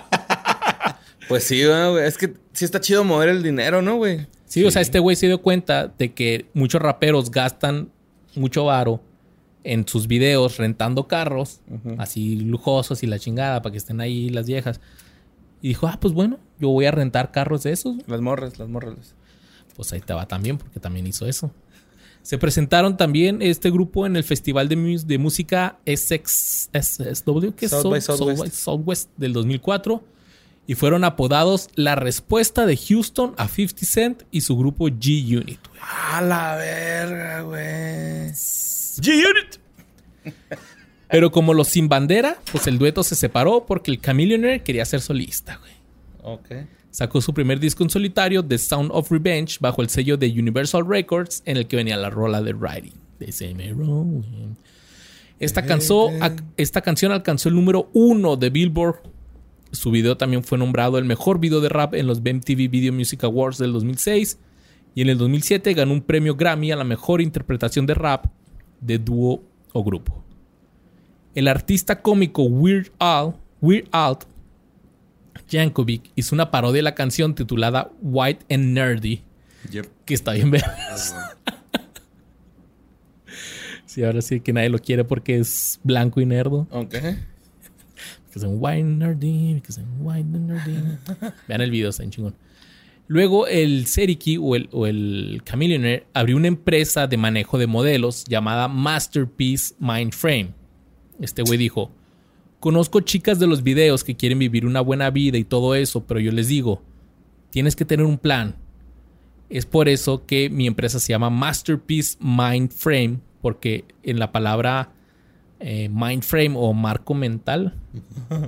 Pues 1.28 1.44
sí, 1.44 1.62
¿verdad, 1.64 1.92
güey. 1.92 2.04
Es 2.04 2.18
que 2.18 2.34
sí 2.52 2.64
está 2.64 2.80
chido 2.80 3.04
mover 3.04 3.30
el 3.30 3.42
dinero, 3.42 3.82
¿no, 3.82 3.96
güey? 3.96 4.26
Sí, 4.44 4.64
o 4.64 4.70
sea, 4.70 4.82
este 4.82 4.98
güey 4.98 5.16
se 5.16 5.26
dio 5.26 5.40
cuenta 5.40 5.88
de 5.88 6.12
que 6.12 6.46
muchos 6.54 6.80
raperos 6.82 7.30
gastan 7.30 7.90
mucho 8.34 8.66
varo 8.66 9.00
en 9.62 9.88
sus 9.88 10.06
videos 10.06 10.58
rentando 10.58 11.08
carros, 11.08 11.60
así 11.98 12.36
lujosos 12.36 13.02
y 13.02 13.06
la 13.06 13.18
chingada, 13.18 13.62
para 13.62 13.72
que 13.72 13.78
estén 13.78 14.00
ahí 14.00 14.28
las 14.28 14.46
viejas. 14.46 14.80
Y 15.62 15.68
dijo, 15.68 15.86
ah, 15.86 15.98
pues 15.98 16.12
bueno, 16.12 16.38
yo 16.60 16.68
voy 16.68 16.84
a 16.84 16.90
rentar 16.90 17.32
carros 17.32 17.62
de 17.62 17.72
esos. 17.72 17.96
Las 18.06 18.20
morras, 18.20 18.58
las 18.58 18.68
morras. 18.68 19.14
Pues 19.76 19.92
ahí 19.92 20.00
va 20.08 20.26
también, 20.26 20.58
porque 20.58 20.80
también 20.80 21.06
hizo 21.06 21.26
eso. 21.26 21.52
Se 22.22 22.38
presentaron 22.38 22.96
también 22.96 23.42
este 23.42 23.70
grupo 23.70 24.06
en 24.06 24.16
el 24.16 24.24
Festival 24.24 24.68
de, 24.68 24.76
Mus- 24.76 25.06
de 25.06 25.18
Música 25.18 25.78
SX, 25.84 26.70
SSW, 26.72 27.50
que 27.54 27.66
es 27.66 27.70
South 27.72 27.82
South, 27.82 27.90
by 27.90 28.00
Southwest. 28.00 28.00
South 28.00 28.38
by 28.38 28.50
Southwest 28.50 29.10
del 29.16 29.32
2004. 29.34 30.02
Y 30.66 30.76
fueron 30.76 31.04
apodados 31.04 31.68
la 31.74 31.94
respuesta 31.94 32.64
de 32.64 32.78
Houston 32.78 33.34
a 33.36 33.48
50 33.48 33.84
Cent 33.84 34.22
y 34.30 34.40
su 34.40 34.56
grupo 34.56 34.86
G-Unit. 34.88 35.58
A 35.82 36.22
la 36.22 36.56
verga, 36.56 37.42
güey. 37.42 38.30
G-Unit. 38.32 39.60
Pero 41.10 41.30
como 41.30 41.52
los 41.52 41.68
sin 41.68 41.90
bandera, 41.90 42.38
pues 42.50 42.66
el 42.66 42.78
dueto 42.78 43.02
se 43.02 43.14
separó 43.14 43.66
porque 43.66 43.90
el 43.90 44.00
Chameleonaire 44.00 44.62
quería 44.62 44.86
ser 44.86 45.02
solista, 45.02 45.58
güey. 45.58 45.72
Ok. 46.22 46.46
Sacó 46.94 47.20
su 47.20 47.34
primer 47.34 47.58
disco 47.58 47.82
en 47.82 47.90
solitario, 47.90 48.44
The 48.44 48.56
Sound 48.56 48.90
of 48.92 49.10
Revenge, 49.10 49.56
bajo 49.58 49.82
el 49.82 49.88
sello 49.88 50.16
de 50.16 50.28
Universal 50.30 50.86
Records, 50.86 51.42
en 51.44 51.56
el 51.56 51.66
que 51.66 51.74
venía 51.74 51.96
la 51.96 52.08
rola 52.08 52.40
de 52.40 52.52
Riding. 52.52 52.92
Esta, 55.40 55.66
ac- 56.20 56.44
esta 56.56 56.82
canción 56.82 57.10
alcanzó 57.10 57.48
el 57.48 57.56
número 57.56 57.90
uno 57.94 58.36
de 58.36 58.48
Billboard. 58.50 59.00
Su 59.72 59.90
video 59.90 60.16
también 60.16 60.44
fue 60.44 60.56
nombrado 60.56 60.96
el 60.98 61.04
mejor 61.04 61.40
video 61.40 61.60
de 61.60 61.68
rap 61.68 61.94
en 61.94 62.06
los 62.06 62.20
MTV 62.20 62.70
Video 62.70 62.92
Music 62.92 63.24
Awards 63.24 63.58
del 63.58 63.72
2006. 63.72 64.38
Y 64.94 65.02
en 65.02 65.08
el 65.08 65.18
2007 65.18 65.74
ganó 65.74 65.94
un 65.94 66.00
premio 66.02 66.36
Grammy 66.36 66.70
a 66.70 66.76
la 66.76 66.84
mejor 66.84 67.20
interpretación 67.20 67.86
de 67.86 67.94
rap 67.94 68.26
de 68.80 68.98
dúo 69.00 69.42
o 69.72 69.82
grupo. 69.82 70.22
El 71.34 71.48
artista 71.48 72.00
cómico 72.00 72.44
Weird 72.44 72.92
Al, 73.00 73.34
Weird 73.60 73.88
Al 73.90 74.18
Yankovic 75.48 76.10
hizo 76.16 76.34
una 76.34 76.50
parodia 76.50 76.78
de 76.78 76.82
la 76.82 76.94
canción 76.94 77.34
titulada 77.34 77.90
White 78.02 78.46
and 78.54 78.72
Nerdy, 78.74 79.22
Yep. 79.70 79.86
que 80.04 80.14
está 80.14 80.32
bien 80.32 80.50
ver. 80.50 80.64
sí, 83.86 84.02
ahora 84.04 84.22
sí 84.22 84.40
que 84.40 84.52
nadie 84.52 84.68
lo 84.68 84.78
quiere 84.78 85.04
porque 85.04 85.38
es 85.38 85.80
blanco 85.82 86.20
y 86.20 86.26
nerdo. 86.26 86.66
Ok. 86.70 86.90
Que 86.90 88.38
es 88.40 88.42
un 88.42 88.56
white 88.58 88.80
and 88.82 88.98
nerdy, 88.98 89.60
que 89.60 89.68
es 89.70 89.78
un 89.78 89.94
white 90.00 90.20
and 90.36 90.50
nerdy. 90.50 90.74
Vean 91.46 91.60
el 91.60 91.70
video, 91.70 91.90
está 91.90 92.02
en 92.02 92.10
chingón. 92.10 92.34
Luego 93.06 93.46
el 93.46 93.86
Seriki 93.86 94.38
o 94.38 94.56
el, 94.56 94.68
o 94.72 94.86
el 94.86 95.42
Chameleonaire 95.44 96.06
abrió 96.14 96.36
una 96.36 96.48
empresa 96.48 97.06
de 97.06 97.16
manejo 97.16 97.58
de 97.58 97.66
modelos 97.66 98.24
llamada 98.24 98.66
Masterpiece 98.66 99.74
Mindframe. 99.78 100.48
Este 101.20 101.42
güey 101.42 101.58
dijo, 101.58 101.92
conozco 102.64 103.02
chicas 103.02 103.38
de 103.38 103.46
los 103.46 103.62
videos 103.62 104.04
que 104.04 104.16
quieren 104.16 104.38
vivir 104.38 104.64
una 104.64 104.80
buena 104.80 105.10
vida 105.10 105.36
y 105.36 105.44
todo 105.44 105.74
eso, 105.74 106.06
pero 106.06 106.18
yo 106.18 106.32
les 106.32 106.48
digo, 106.48 106.80
tienes 107.50 107.76
que 107.76 107.84
tener 107.84 108.06
un 108.06 108.16
plan. 108.16 108.56
Es 109.50 109.66
por 109.66 109.86
eso 109.86 110.24
que 110.24 110.48
mi 110.48 110.66
empresa 110.66 110.98
se 110.98 111.08
llama 111.08 111.28
Masterpiece 111.28 112.16
Mindframe, 112.20 113.18
porque 113.42 113.84
en 114.02 114.18
la 114.18 114.32
palabra 114.32 114.92
eh, 115.60 115.90
mindframe 115.90 116.54
o 116.56 116.72
marco 116.72 117.12
mental, 117.12 117.74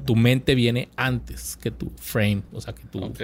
tu 0.06 0.16
mente 0.16 0.54
viene 0.54 0.88
antes 0.96 1.58
que 1.58 1.70
tu 1.70 1.92
frame, 1.96 2.40
o 2.54 2.60
sea, 2.62 2.74
que 2.74 2.84
tu... 2.84 3.04
Ok. 3.04 3.20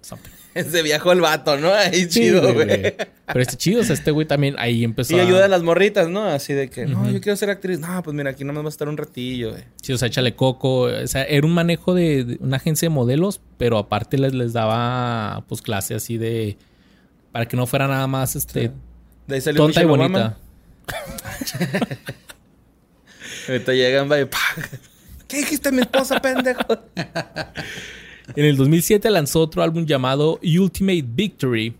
something. 0.00 0.30
Ese 0.54 0.80
viajó 0.80 1.12
el 1.12 1.20
vato, 1.20 1.58
¿no? 1.58 1.70
Ahí 1.74 2.04
Sí, 2.04 2.08
chido, 2.08 2.54
güey. 2.54 2.94
Pero 3.32 3.42
este 3.42 3.56
chido, 3.56 3.80
o 3.80 3.84
sea, 3.84 3.94
este 3.94 4.10
güey 4.10 4.26
también 4.26 4.56
ahí 4.58 4.84
empezó 4.84 5.16
Y 5.16 5.20
ayuda 5.20 5.44
a 5.44 5.48
las 5.48 5.62
morritas, 5.62 6.08
¿no? 6.08 6.24
Así 6.24 6.52
de 6.52 6.68
que, 6.68 6.86
no, 6.86 7.10
yo 7.10 7.20
quiero 7.20 7.36
ser 7.36 7.50
actriz. 7.50 7.78
No, 7.78 8.02
pues 8.02 8.14
mira, 8.14 8.30
aquí 8.30 8.44
nomás 8.44 8.64
va 8.64 8.68
a 8.68 8.70
estar 8.70 8.88
un 8.88 8.96
ratillo, 8.96 9.50
güey. 9.50 9.64
Sí, 9.82 9.92
o 9.92 9.98
sea, 9.98 10.08
échale 10.08 10.34
coco. 10.34 10.82
O 10.82 11.06
sea, 11.06 11.24
era 11.24 11.46
un 11.46 11.54
manejo 11.54 11.94
de, 11.94 12.24
de 12.24 12.38
una 12.40 12.56
agencia 12.56 12.88
de 12.88 12.94
modelos, 12.94 13.40
pero 13.56 13.78
aparte 13.78 14.18
les, 14.18 14.34
les 14.34 14.52
daba, 14.52 15.44
pues, 15.48 15.62
clase 15.62 15.94
así 15.94 16.18
de... 16.18 16.56
Para 17.32 17.46
que 17.46 17.56
no 17.56 17.66
fuera 17.66 17.86
nada 17.86 18.06
más, 18.06 18.34
este... 18.36 18.72
De 19.26 19.34
ahí 19.36 19.40
salió 19.40 19.62
tonta 19.62 19.82
y 19.82 19.86
bonita. 19.86 20.36
Ahorita 23.48 23.72
llegan, 23.72 24.10
va 24.10 24.20
y 24.20 24.24
¡pah! 24.24 24.38
¿Qué 25.28 25.38
dijiste 25.38 25.70
mi 25.70 25.80
esposa, 25.80 26.20
pendejo? 26.20 26.64
En 28.36 28.44
el 28.44 28.56
2007 28.56 29.10
lanzó 29.10 29.40
otro 29.40 29.60
álbum 29.62 29.84
llamado 29.84 30.38
Ultimate 30.42 31.04
Victory. 31.04 31.74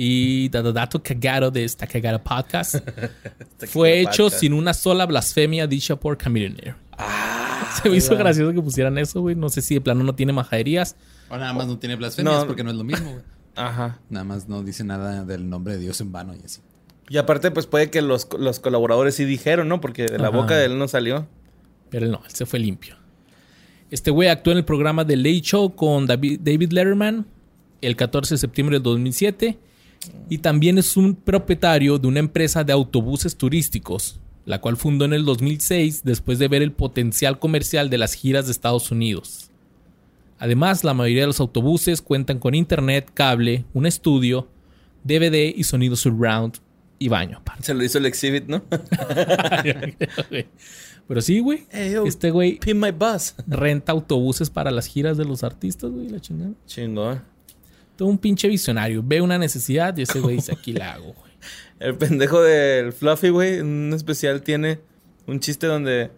Y 0.00 0.48
dado 0.50 0.72
dato 0.72 1.02
cagado 1.02 1.50
de 1.50 1.64
esta 1.64 1.84
cagada 1.88 2.22
podcast, 2.22 2.76
fue 3.66 4.00
hecho 4.00 4.24
podcast. 4.24 4.40
sin 4.40 4.52
una 4.52 4.72
sola 4.72 5.04
blasfemia 5.06 5.66
dicha 5.66 5.96
por 5.96 6.16
Chameleonaire. 6.16 6.76
Se 7.82 7.90
me 7.90 7.96
hizo 7.96 8.10
¿verdad? 8.10 8.26
gracioso 8.26 8.52
que 8.54 8.62
pusieran 8.62 8.96
eso, 8.96 9.20
güey. 9.20 9.34
No 9.34 9.48
sé 9.48 9.60
si 9.60 9.74
de 9.74 9.80
plano 9.80 10.04
no 10.04 10.14
tiene 10.14 10.32
majaderías. 10.32 10.94
O 11.28 11.36
nada 11.36 11.52
más 11.52 11.66
no 11.66 11.78
tiene 11.78 11.96
blasfemias 11.96 12.40
No. 12.42 12.46
porque 12.46 12.62
no 12.62 12.70
es 12.70 12.76
lo 12.76 12.84
mismo, 12.84 13.10
güey. 13.10 13.22
Ajá. 13.56 13.98
Nada 14.08 14.22
más 14.24 14.48
no 14.48 14.62
dice 14.62 14.84
nada 14.84 15.24
del 15.24 15.50
nombre 15.50 15.74
de 15.74 15.80
Dios 15.80 16.00
en 16.00 16.12
vano 16.12 16.32
y 16.40 16.44
así. 16.44 16.60
Y 17.08 17.16
aparte, 17.16 17.50
pues 17.50 17.66
puede 17.66 17.90
que 17.90 18.00
los, 18.00 18.28
los 18.38 18.60
colaboradores 18.60 19.16
sí 19.16 19.24
dijeron, 19.24 19.66
¿no? 19.68 19.80
Porque 19.80 20.04
de 20.04 20.18
la 20.18 20.28
Ajá. 20.28 20.36
boca 20.36 20.56
de 20.56 20.66
él 20.66 20.78
no 20.78 20.86
salió. 20.86 21.26
Pero 21.90 22.06
él 22.06 22.12
no, 22.12 22.20
él 22.24 22.30
se 22.32 22.46
fue 22.46 22.60
limpio. 22.60 22.94
Este 23.90 24.12
güey 24.12 24.28
actuó 24.28 24.52
en 24.52 24.58
el 24.58 24.64
programa 24.64 25.04
The 25.04 25.16
Late 25.16 25.40
Show 25.40 25.74
con 25.74 26.06
David, 26.06 26.38
David 26.42 26.70
Letterman 26.72 27.26
el 27.80 27.96
14 27.96 28.34
de 28.34 28.38
septiembre 28.38 28.78
de 28.78 28.82
2007. 28.84 29.58
Y 30.28 30.38
también 30.38 30.78
es 30.78 30.96
un 30.96 31.14
propietario 31.14 31.98
de 31.98 32.06
una 32.06 32.20
empresa 32.20 32.64
de 32.64 32.72
autobuses 32.72 33.36
turísticos, 33.36 34.20
la 34.44 34.60
cual 34.60 34.76
fundó 34.76 35.04
en 35.04 35.12
el 35.12 35.24
2006 35.24 36.04
después 36.04 36.38
de 36.38 36.48
ver 36.48 36.62
el 36.62 36.72
potencial 36.72 37.38
comercial 37.38 37.90
de 37.90 37.98
las 37.98 38.14
giras 38.14 38.46
de 38.46 38.52
Estados 38.52 38.90
Unidos. 38.90 39.50
Además, 40.38 40.84
la 40.84 40.94
mayoría 40.94 41.22
de 41.22 41.28
los 41.28 41.40
autobuses 41.40 42.00
cuentan 42.00 42.38
con 42.38 42.54
internet, 42.54 43.10
cable, 43.12 43.64
un 43.74 43.86
estudio, 43.86 44.48
DVD 45.02 45.52
y 45.54 45.64
sonido 45.64 45.96
surround 45.96 46.58
y 46.98 47.08
baño 47.08 47.38
aparte. 47.38 47.64
Se 47.64 47.74
lo 47.74 47.82
hizo 47.82 47.98
el 47.98 48.06
exhibit, 48.06 48.46
¿no? 48.46 48.62
Pero 51.08 51.22
sí, 51.22 51.40
güey. 51.40 51.66
Hey, 51.70 51.92
yo, 51.94 52.04
Este 52.04 52.30
güey 52.30 52.60
renta 53.46 53.92
autobuses 53.92 54.50
para 54.50 54.70
las 54.70 54.86
giras 54.86 55.16
de 55.16 55.24
los 55.24 55.42
artistas, 55.42 55.90
güey, 55.90 56.08
la 56.08 56.20
chingada. 56.20 56.52
Chingón. 56.66 57.22
Todo 57.98 58.08
un 58.08 58.18
pinche 58.18 58.46
visionario. 58.46 59.02
Ve 59.04 59.20
una 59.20 59.38
necesidad 59.38 59.96
y 59.96 60.02
ese 60.02 60.20
güey 60.20 60.36
dice, 60.36 60.52
aquí 60.52 60.72
la 60.72 60.92
hago, 60.92 61.14
güey. 61.14 61.32
El 61.80 61.96
pendejo 61.96 62.40
del 62.40 62.92
Fluffy, 62.92 63.30
güey, 63.30 63.58
en 63.58 63.66
un 63.66 63.92
especial 63.92 64.42
tiene 64.42 64.78
un 65.26 65.40
chiste 65.40 65.66
donde 65.66 66.12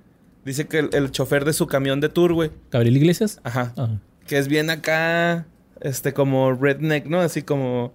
dice 0.45 0.67
que 0.69 0.79
el, 0.81 0.91
el 0.93 1.11
chofer 1.11 1.47
de 1.47 1.55
su 1.55 1.67
camión 1.67 2.01
de 2.01 2.11
tour, 2.11 2.35
güey. 2.35 2.51
¿Gabriel 2.71 2.99
Iglesias? 2.99 3.41
Ajá. 3.45 3.73
Ajá. 3.79 3.99
Que 4.27 4.37
es 4.37 4.47
bien 4.47 4.69
acá, 4.69 5.47
este, 5.81 6.13
como 6.13 6.53
redneck, 6.53 7.07
¿no? 7.07 7.21
Así 7.21 7.41
como... 7.41 7.95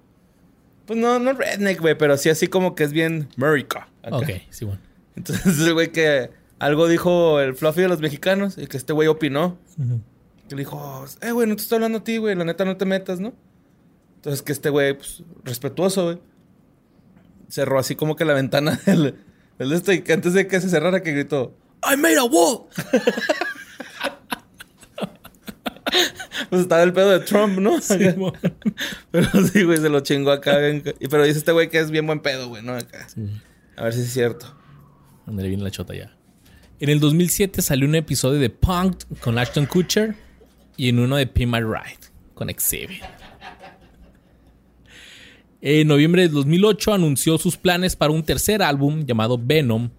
Pues 0.88 0.98
no, 0.98 1.20
no 1.20 1.34
redneck, 1.34 1.80
güey, 1.80 1.96
pero 1.96 2.18
sí 2.18 2.30
así 2.30 2.48
como 2.48 2.74
que 2.74 2.86
es 2.86 2.92
bien 2.92 3.30
America. 3.38 3.88
acá. 4.02 4.18
Ok, 4.18 4.30
sí, 4.50 4.66
bueno. 4.66 4.82
Entonces 5.16 5.60
el 5.66 5.74
güey 5.74 5.92
que 5.92 6.32
algo 6.58 6.88
dijo 6.88 7.40
el 7.40 7.54
Fluffy 7.56 7.82
de 7.82 7.88
los 7.88 8.00
mexicanos 8.00 8.58
y 8.58 8.66
que 8.66 8.78
este 8.78 8.94
güey 8.94 9.08
opinó. 9.08 9.60
Ujú. 9.78 10.02
Que 10.50 10.56
le 10.56 10.62
dijo, 10.62 11.06
eh, 11.22 11.32
güey, 11.32 11.48
no 11.48 11.56
te 11.56 11.62
estoy 11.62 11.76
hablando 11.76 12.00
a 12.00 12.04
ti, 12.04 12.18
güey, 12.18 12.36
la 12.36 12.46
neta 12.46 12.66
no 12.66 12.78
te 12.78 12.86
metas, 12.86 13.20
¿no? 13.20 13.34
Entonces 14.26 14.42
que 14.42 14.52
este 14.54 14.72
güey, 14.72 14.96
pues, 14.98 15.22
respetuoso, 15.44 16.06
güey. 16.06 16.18
Cerró 17.48 17.78
así 17.78 17.96
como 17.96 18.16
que 18.16 18.26
la 18.26 18.34
ventana 18.34 18.80
del, 18.88 19.16
del 19.60 19.70
de 19.70 19.76
este 19.76 19.94
y 19.94 20.02
que 20.02 20.14
antes 20.14 20.34
de 20.34 20.48
que 20.48 20.60
se 20.60 20.68
cerrara 20.70 21.04
que 21.04 21.12
gritó, 21.12 21.56
I 21.84 21.96
made 21.96 22.18
a 22.18 22.24
wall. 22.24 22.64
pues 26.50 26.62
estaba 26.62 26.84
el 26.84 26.94
pedo 26.94 27.12
de 27.12 27.20
Trump, 27.20 27.60
¿no? 27.60 27.80
Sí. 27.82 27.98
Pero 29.12 29.30
sí, 29.48 29.64
güey, 29.64 29.78
se 29.78 29.90
lo 29.90 30.00
chingó 30.02 30.32
acá. 30.32 30.58
bien- 30.58 30.84
y- 31.00 31.08
Pero 31.08 31.24
dice 31.24 31.38
este 31.40 31.52
güey 31.52 31.70
que 31.70 31.80
es 31.80 31.92
bien 31.92 32.08
buen 32.08 32.20
pedo, 32.22 32.48
güey, 32.50 32.64
¿no? 32.64 32.74
Acá. 32.74 33.08
Sí. 33.08 33.22
A 33.78 33.84
ver 33.84 33.94
si 33.94 34.02
es 34.02 34.12
cierto. 34.12 34.56
Ándale, 35.28 35.50
viene 35.50 35.64
la 35.64 35.72
chota 35.72 35.94
ya. 35.94 36.16
En 36.80 36.90
el 36.90 37.00
2007 37.00 37.62
salió 37.62 37.88
un 37.88 37.96
episodio 37.96 38.40
de 38.40 38.50
Punked 38.50 39.06
con 39.22 39.38
Ashton 39.38 39.66
Kutcher 39.66 40.16
y 40.78 40.90
en 40.90 41.00
uno 41.00 41.16
de 41.16 41.28
Pin 41.28 41.50
My 41.50 41.60
Ride 41.62 42.00
con 42.34 42.50
Exhibit. 42.50 43.02
En 45.68 45.88
noviembre 45.88 46.22
de 46.22 46.28
2008 46.30 46.94
anunció 46.94 47.40
sus 47.40 47.58
planes 47.58 47.96
para 47.96 48.14
un 48.14 48.22
tercer 48.22 48.62
álbum 48.62 49.04
llamado 49.04 49.42
Venom 49.44 49.90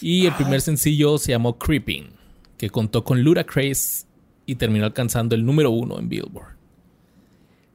y 0.00 0.24
el 0.24 0.32
primer 0.32 0.62
sencillo 0.62 1.18
se 1.18 1.32
llamó 1.32 1.58
Creeping, 1.58 2.08
que 2.56 2.70
contó 2.70 3.04
con 3.04 3.20
Ludacris 3.20 4.06
y 4.46 4.54
terminó 4.54 4.86
alcanzando 4.86 5.34
el 5.34 5.44
número 5.44 5.70
uno 5.70 5.98
en 5.98 6.08
Billboard. 6.08 6.56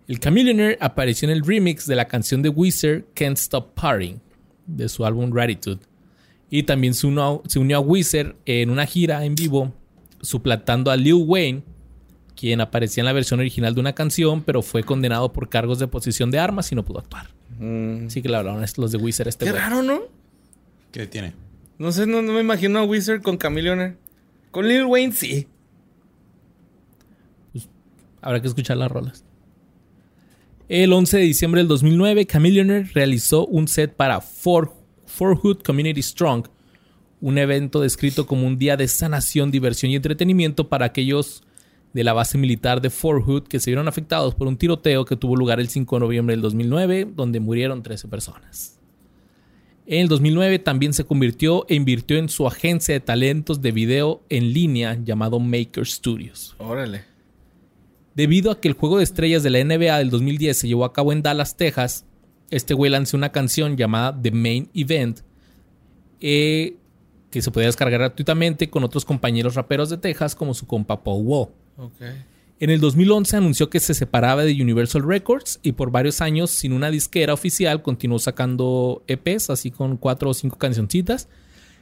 El 0.08 0.20
Chameleonaire 0.20 0.80
apareció 0.82 1.30
en 1.30 1.36
el 1.36 1.46
remix 1.46 1.86
de 1.86 1.96
la 1.96 2.08
canción 2.08 2.42
de 2.42 2.50
Weezer 2.50 3.06
Can't 3.14 3.38
Stop 3.38 3.76
Partying 3.80 4.20
de 4.66 4.90
su 4.90 5.06
álbum 5.06 5.30
Gratitude. 5.30 5.82
Y 6.50 6.64
también 6.64 6.96
se 6.96 7.06
unió, 7.06 7.44
a 7.76 7.80
Weezer 7.82 8.36
en 8.48 8.72
una 8.72 8.88
gira 8.88 9.26
en 9.26 9.36
vivo, 9.36 9.76
suplantando 10.22 10.90
a 10.90 10.96
Lil 10.98 11.24
Wayne, 11.24 11.62
quien 12.36 12.62
aparecía 12.62 13.02
en 13.02 13.06
la 13.06 13.14
versión 13.14 13.40
original 13.40 13.74
de 13.74 13.80
una 13.80 13.94
canción, 13.94 14.44
pero 14.44 14.62
fue 14.62 14.84
condenado 14.84 15.32
por 15.32 15.50
cargos 15.50 15.80
de 15.80 15.88
posesión 15.88 16.32
de 16.32 16.40
armas 16.40 16.72
y 16.72 16.76
no 16.76 16.84
pudo 16.84 17.00
actuar. 17.00 17.28
Mm. 17.60 18.08
Así 18.08 18.22
que 18.22 18.30
le 18.30 18.38
hablaron 18.38 18.62
los 18.78 18.92
de 18.92 18.98
a 18.98 19.30
este 19.30 19.46
Qué 19.46 19.52
güey. 19.52 19.62
raro, 19.62 19.82
¿no? 19.82 20.02
¿Qué 20.92 21.08
tiene? 21.08 21.34
No 21.78 21.92
sé, 21.92 22.06
no, 22.06 22.22
no 22.22 22.34
me 22.34 22.42
imagino 22.42 22.80
a 22.80 22.84
Wizard 22.84 23.22
con 23.22 23.38
Chameleonaire. 23.38 23.98
Con 24.52 24.68
Lil 24.68 24.86
Wayne, 24.86 25.14
sí. 25.14 25.48
Habrá 28.22 28.42
que 28.42 28.48
escuchar 28.48 28.78
las 28.78 28.92
rolas. 28.92 29.24
El 30.68 30.94
11 30.94 31.18
de 31.18 31.24
diciembre 31.24 31.60
del 31.60 31.68
2009, 31.68 32.26
Chameleonaire 32.26 32.90
realizó 32.94 33.46
un 33.46 33.68
set 33.68 33.94
para 33.94 34.20
For, 34.22 34.74
For 35.06 35.38
Hood 35.38 35.62
Community 35.62 36.02
Strong, 36.02 36.48
un 37.22 37.38
evento 37.38 37.82
descrito 37.82 38.26
como 38.26 38.48
un 38.48 38.58
día 38.58 38.78
de 38.78 38.88
sanación, 38.88 39.52
diversión 39.52 39.92
y 39.92 39.96
entretenimiento 39.96 40.70
para 40.70 40.86
aquellos 40.86 41.44
de 41.96 42.04
la 42.04 42.12
base 42.12 42.38
militar 42.38 42.82
de 42.82 42.90
Fort 42.90 43.24
Hood 43.26 43.44
que 43.44 43.62
se 43.62 43.72
vieron 43.72 43.88
afectados 43.88 44.36
por 44.36 44.50
un 44.50 44.58
tiroteo 44.58 45.06
que 45.06 45.16
tuvo 45.16 45.38
lugar 45.38 45.62
el 45.62 45.70
5 45.70 45.96
de 45.96 46.00
noviembre 46.02 46.34
del 46.34 46.42
2009, 46.42 47.08
donde 47.16 47.40
murieron 47.40 47.84
13 47.84 48.10
personas. 48.10 48.78
En 49.86 50.02
el 50.02 50.10
2009 50.10 50.60
también 50.60 50.92
se 50.92 51.06
convirtió 51.06 51.66
e 51.70 51.76
invirtió 51.76 52.18
en 52.18 52.28
su 52.28 52.46
agencia 52.48 52.94
de 52.94 53.00
talentos 53.00 53.62
de 53.62 53.72
video 53.72 54.22
en 54.28 54.52
línea 54.52 55.00
llamado 55.02 55.40
Maker 55.40 55.88
Studios. 55.88 56.58
Órale. 56.58 57.06
Debido 58.14 58.52
a 58.52 58.60
que 58.60 58.68
el 58.68 58.74
juego 58.74 58.98
de 58.98 59.06
estrellas 59.06 59.42
de 59.42 59.52
la 59.52 59.64
NBA 59.64 59.98
del 59.98 60.10
2010 60.10 60.58
se 60.58 60.68
llevó 60.68 60.84
a 60.84 60.92
cabo 60.92 61.14
en 61.14 61.24
Dallas, 61.24 61.56
Texas, 61.56 62.06
este 62.50 62.74
güey 62.74 62.92
lanzó 62.92 63.16
una 63.16 63.32
canción 63.32 63.78
llamada 63.78 64.20
The 64.22 64.32
Main 64.32 64.70
Event 64.74 65.22
eh, 66.20 66.76
que 67.32 67.42
se 67.42 67.52
podía 67.52 67.68
descargar 67.68 68.02
gratuitamente 68.02 68.70
con 68.70 68.84
otros 68.84 69.06
compañeros 69.06 69.56
raperos 69.56 69.90
de 69.90 69.98
Texas 69.98 70.36
como 70.36 70.54
su 70.54 70.68
compa 70.68 71.02
Paul 71.02 71.26
Wall. 71.26 71.50
En 72.60 72.70
el 72.70 72.80
2011 72.80 73.36
anunció 73.36 73.70
que 73.70 73.80
se 73.80 73.94
separaba 73.94 74.44
de 74.44 74.54
Universal 74.62 75.04
Records 75.06 75.60
y 75.62 75.74
por 75.74 75.92
varios 75.92 76.22
años 76.22 76.52
sin 76.52 76.72
una 76.72 76.90
disquera 76.90 77.34
oficial 77.34 77.82
continuó 77.82 78.18
sacando 78.20 79.04
EPs, 79.08 79.50
así 79.50 79.72
con 79.72 79.98
cuatro 79.98 80.30
o 80.30 80.34
cinco 80.34 80.58
cancioncitas 80.58 81.28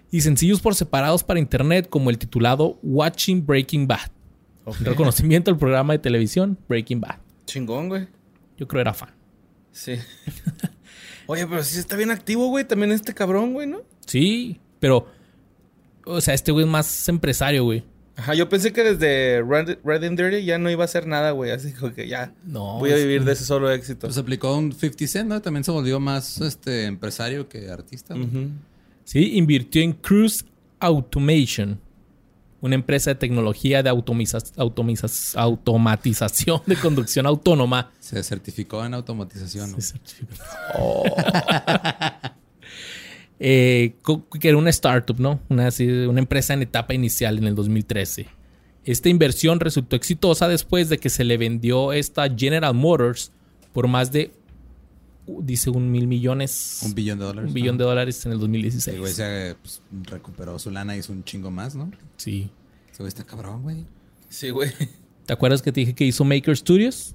y 0.09 0.21
sencillos 0.21 0.61
por 0.61 0.75
separados 0.75 1.23
para 1.23 1.39
internet 1.39 1.89
como 1.89 2.09
el 2.09 2.17
titulado 2.17 2.79
Watching 2.81 3.45
Breaking 3.45 3.87
Bad. 3.87 4.11
Reconocimiento 4.79 5.51
al 5.51 5.57
programa 5.57 5.93
de 5.93 5.99
televisión 5.99 6.57
Breaking 6.67 7.01
Bad. 7.01 7.17
Chingón, 7.45 7.89
güey. 7.89 8.07
Yo 8.57 8.67
creo 8.67 8.81
era 8.81 8.93
fan. 8.93 9.13
Sí. 9.71 9.93
Oye, 11.27 11.45
pero 11.47 11.63
sí 11.63 11.79
está 11.79 11.95
bien 11.95 12.11
activo, 12.11 12.47
güey. 12.47 12.65
También 12.65 12.91
este 12.91 13.13
cabrón, 13.13 13.53
güey, 13.53 13.67
¿no? 13.67 13.81
Sí, 14.05 14.59
pero 14.79 15.07
o 16.05 16.21
sea, 16.21 16.33
este 16.33 16.51
güey 16.51 16.65
es 16.65 16.71
más 16.71 17.09
empresario, 17.09 17.63
güey. 17.63 17.83
Ajá, 18.15 18.35
yo 18.35 18.47
pensé 18.47 18.71
que 18.71 18.83
desde 18.83 19.41
Red, 19.41 19.79
Red 19.83 20.03
and 20.03 20.17
Dirty 20.19 20.45
ya 20.45 20.59
no 20.59 20.69
iba 20.69 20.83
a 20.83 20.85
hacer 20.85 21.07
nada, 21.07 21.31
güey. 21.31 21.49
Así 21.51 21.73
como 21.73 21.93
que 21.93 22.07
ya 22.07 22.31
No. 22.45 22.77
voy 22.79 22.91
a 22.91 22.95
es- 22.95 23.01
vivir 23.03 23.23
de 23.23 23.33
ese 23.33 23.43
solo 23.43 23.71
éxito. 23.71 24.07
Pues 24.07 24.17
aplicó 24.19 24.55
un 24.55 24.71
50 24.71 25.07
Cent, 25.07 25.27
¿no? 25.29 25.41
También 25.41 25.63
se 25.63 25.71
volvió 25.71 25.99
más 25.99 26.39
este 26.41 26.85
empresario 26.85 27.49
que 27.49 27.69
artista. 27.69 28.13
Sí, 29.03 29.35
invirtió 29.37 29.81
en 29.81 29.93
Cruise 29.93 30.45
Automation, 30.79 31.79
una 32.61 32.75
empresa 32.75 33.09
de 33.09 33.15
tecnología 33.15 33.81
de 33.81 33.89
automatización 33.89 36.61
de 36.65 36.75
conducción 36.75 37.25
autónoma. 37.25 37.91
Se 37.99 38.21
certificó 38.23 38.85
en 38.85 38.93
automatización. 38.93 39.71
¿no? 39.71 39.77
Oh. 40.77 41.03
Eh, 43.45 43.95
que 44.39 44.47
era 44.47 44.57
una 44.57 44.69
startup, 44.69 45.19
¿no? 45.19 45.41
Una, 45.49 45.67
empresa 45.67 46.53
en 46.53 46.61
etapa 46.61 46.93
inicial 46.93 47.37
en 47.37 47.43
el 47.43 47.55
2013. 47.55 48.27
Esta 48.85 49.09
inversión 49.09 49.59
resultó 49.59 49.97
exitosa 49.97 50.47
después 50.47 50.87
de 50.87 50.97
que 50.97 51.09
se 51.09 51.25
le 51.25 51.35
vendió 51.37 51.91
esta 51.91 52.33
General 52.33 52.73
Motors 52.73 53.33
por 53.73 53.89
más 53.89 54.13
de, 54.13 54.31
uh, 55.27 55.41
dice, 55.43 55.69
un 55.69 55.91
mil 55.91 56.07
millones, 56.07 56.83
Un 56.85 56.95
billón 56.95 57.19
de 57.19 57.25
dólares. 57.25 57.49
un 57.49 57.53
billón 57.53 57.77
de 57.77 57.83
dólares 57.83 58.25
en 58.25 58.31
el 58.31 58.37
El 58.37 58.41
2016. 58.43 58.99
güey 58.99 59.11
se 59.11 59.57
pues, 59.61 59.81
recuperó 60.03 60.57
su 60.57 60.71
lana 60.71 60.95
y 60.95 60.99
hizo 60.99 61.11
un 61.11 61.25
chingo 61.25 61.51
más, 61.51 61.75
¿no? 61.75 61.91
Sí. 62.15 62.49
Ese 62.93 63.03
güey 63.03 63.09
está 63.09 63.25
cabrón, 63.25 63.63
güey. 63.63 63.85
Sí, 64.29 64.51
güey. 64.51 64.71
¿Te 65.25 65.33
acuerdas 65.33 65.61
que 65.61 65.73
te 65.73 65.81
dije 65.81 65.93
que 65.93 66.05
hizo 66.05 66.23
Maker 66.23 66.55
Studios? 66.55 67.13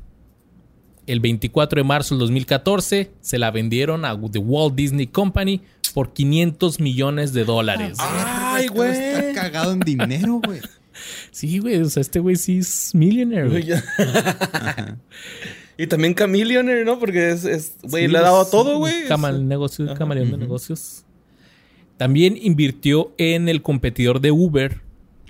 El 1.09 1.20
24 1.20 1.80
de 1.80 1.84
marzo 1.84 2.14
del 2.14 2.20
2014 2.20 3.11
se 3.20 3.38
la 3.38 3.50
vendieron 3.50 4.04
a 4.04 4.16
The 4.30 4.38
Walt 4.38 4.74
Disney 4.74 5.06
Company 5.06 5.62
por 5.94 6.12
500 6.12 6.80
millones 6.80 7.32
de 7.32 7.44
dólares. 7.44 7.96
Ay, 7.98 8.66
Este 8.66 8.76
güey. 8.76 8.90
Está 8.92 9.32
cagado 9.32 9.72
en 9.72 9.80
dinero, 9.80 10.40
güey. 10.44 10.61
Sí, 11.30 11.61
güey. 11.61 11.76
O 11.80 11.88
sea, 11.88 12.00
este 12.00 12.18
güey 12.18 12.34
sí 12.34 12.59
es 12.59 12.92
millionaire. 12.92 13.48
güey. 13.48 13.64
y 15.76 15.86
también 15.86 16.14
Chameleonaire, 16.14 16.84
¿no? 16.84 16.98
Porque 16.98 17.30
es, 17.30 17.44
es 17.44 17.74
güey, 17.84 18.06
Sí, 18.06 18.12
le 18.12 18.18
ha 18.18 18.22
dado 18.22 18.44
todo, 18.46 18.78
güey. 18.78 19.06
cama- 19.06 19.30
Es- 19.30 19.38
negocio, 19.38 19.94
camaleón 19.94 20.32
de 20.32 20.38
negocios. 20.38 21.04
También 21.96 22.36
invirtió 22.40 23.12
en 23.16 23.48
el 23.48 23.62
competidor 23.62 24.20
de 24.20 24.32
Uber, 24.32 24.80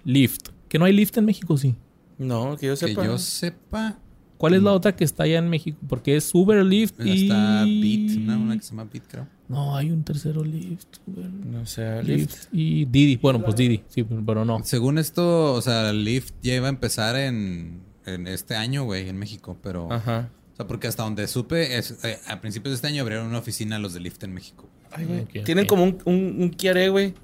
Lyft. 0.05 0.49
Que 0.71 0.79
no 0.79 0.87
hay 0.87 0.93
Lyft 0.95 1.19
en 1.19 1.27
México, 1.27 1.57
sí. 1.59 1.75
No, 2.17 2.57
que 2.57 2.67
yo 2.67 2.73
Que 2.73 2.89
sepa. 2.89 3.05
yo 3.05 3.19
sepa. 3.19 3.99
¿Cuál 4.39 4.55
es 4.55 4.63
la 4.63 4.73
otra 4.73 4.95
que 4.95 5.03
está 5.05 5.25
allá 5.25 5.39
en 5.39 5.51
México? 5.51 5.77
Porque 5.89 6.17
es 6.17 6.33
Uber, 6.33 6.65
Lyft 6.65 7.01
y... 7.05 7.25
Está 7.25 7.65
Beat, 7.65 8.19
¿no? 8.21 8.41
Una 8.41 8.57
que 8.57 8.63
se 8.63 8.71
llama 8.71 8.89
Beat, 8.91 9.05
creo. 9.09 9.27
No, 9.49 9.77
hay 9.77 9.91
un 9.91 10.05
tercero 10.05 10.45
Lyft, 10.45 10.99
Uber, 11.07 11.29
No 11.29 11.67
sé, 11.67 12.03
Lyft 12.05 12.47
y 12.53 12.85
Didi. 12.85 13.17
Bueno, 13.17 13.43
pues 13.43 13.57
Didi, 13.57 13.83
sí, 13.89 14.05
pero 14.05 14.45
no. 14.45 14.63
Según 14.63 14.99
esto, 14.99 15.55
o 15.55 15.61
sea, 15.61 15.93
Lyft 15.93 16.35
ya 16.43 16.55
iba 16.55 16.67
a 16.67 16.71
empezar 16.71 17.17
en, 17.17 17.81
en 18.07 18.29
este 18.29 18.55
año, 18.55 18.85
güey, 18.85 19.09
en 19.09 19.19
México, 19.19 19.57
pero... 19.63 19.93
Ajá. 19.93 20.31
O 20.53 20.57
sea, 20.57 20.67
porque 20.69 20.87
hasta 20.87 21.03
donde 21.03 21.27
supe, 21.27 21.77
es, 21.77 22.05
eh, 22.05 22.19
a 22.29 22.41
principios 22.41 22.71
de 22.71 22.77
este 22.77 22.87
año 22.87 23.03
abrieron 23.03 23.27
una 23.27 23.39
oficina 23.39 23.79
los 23.79 23.93
de 23.93 24.01
Lyft 24.01 24.23
en 24.23 24.35
México. 24.35 24.69
Ay, 24.93 25.05
güey. 25.05 25.21
Ok, 25.21 25.45
Tienen 25.45 25.67
como 25.67 25.83
un, 25.85 25.99
un, 26.05 26.37
un 26.43 26.51
Kiare, 26.51 26.89
güey. 26.91 27.15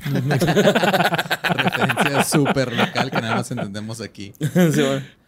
Referencia 1.50 2.24
súper 2.24 2.72
local 2.74 3.10
que 3.10 3.20
nada 3.20 3.36
más 3.36 3.50
entendemos 3.50 4.00
aquí. 4.00 4.32
Sí, 4.40 4.80
güey. 4.80 5.19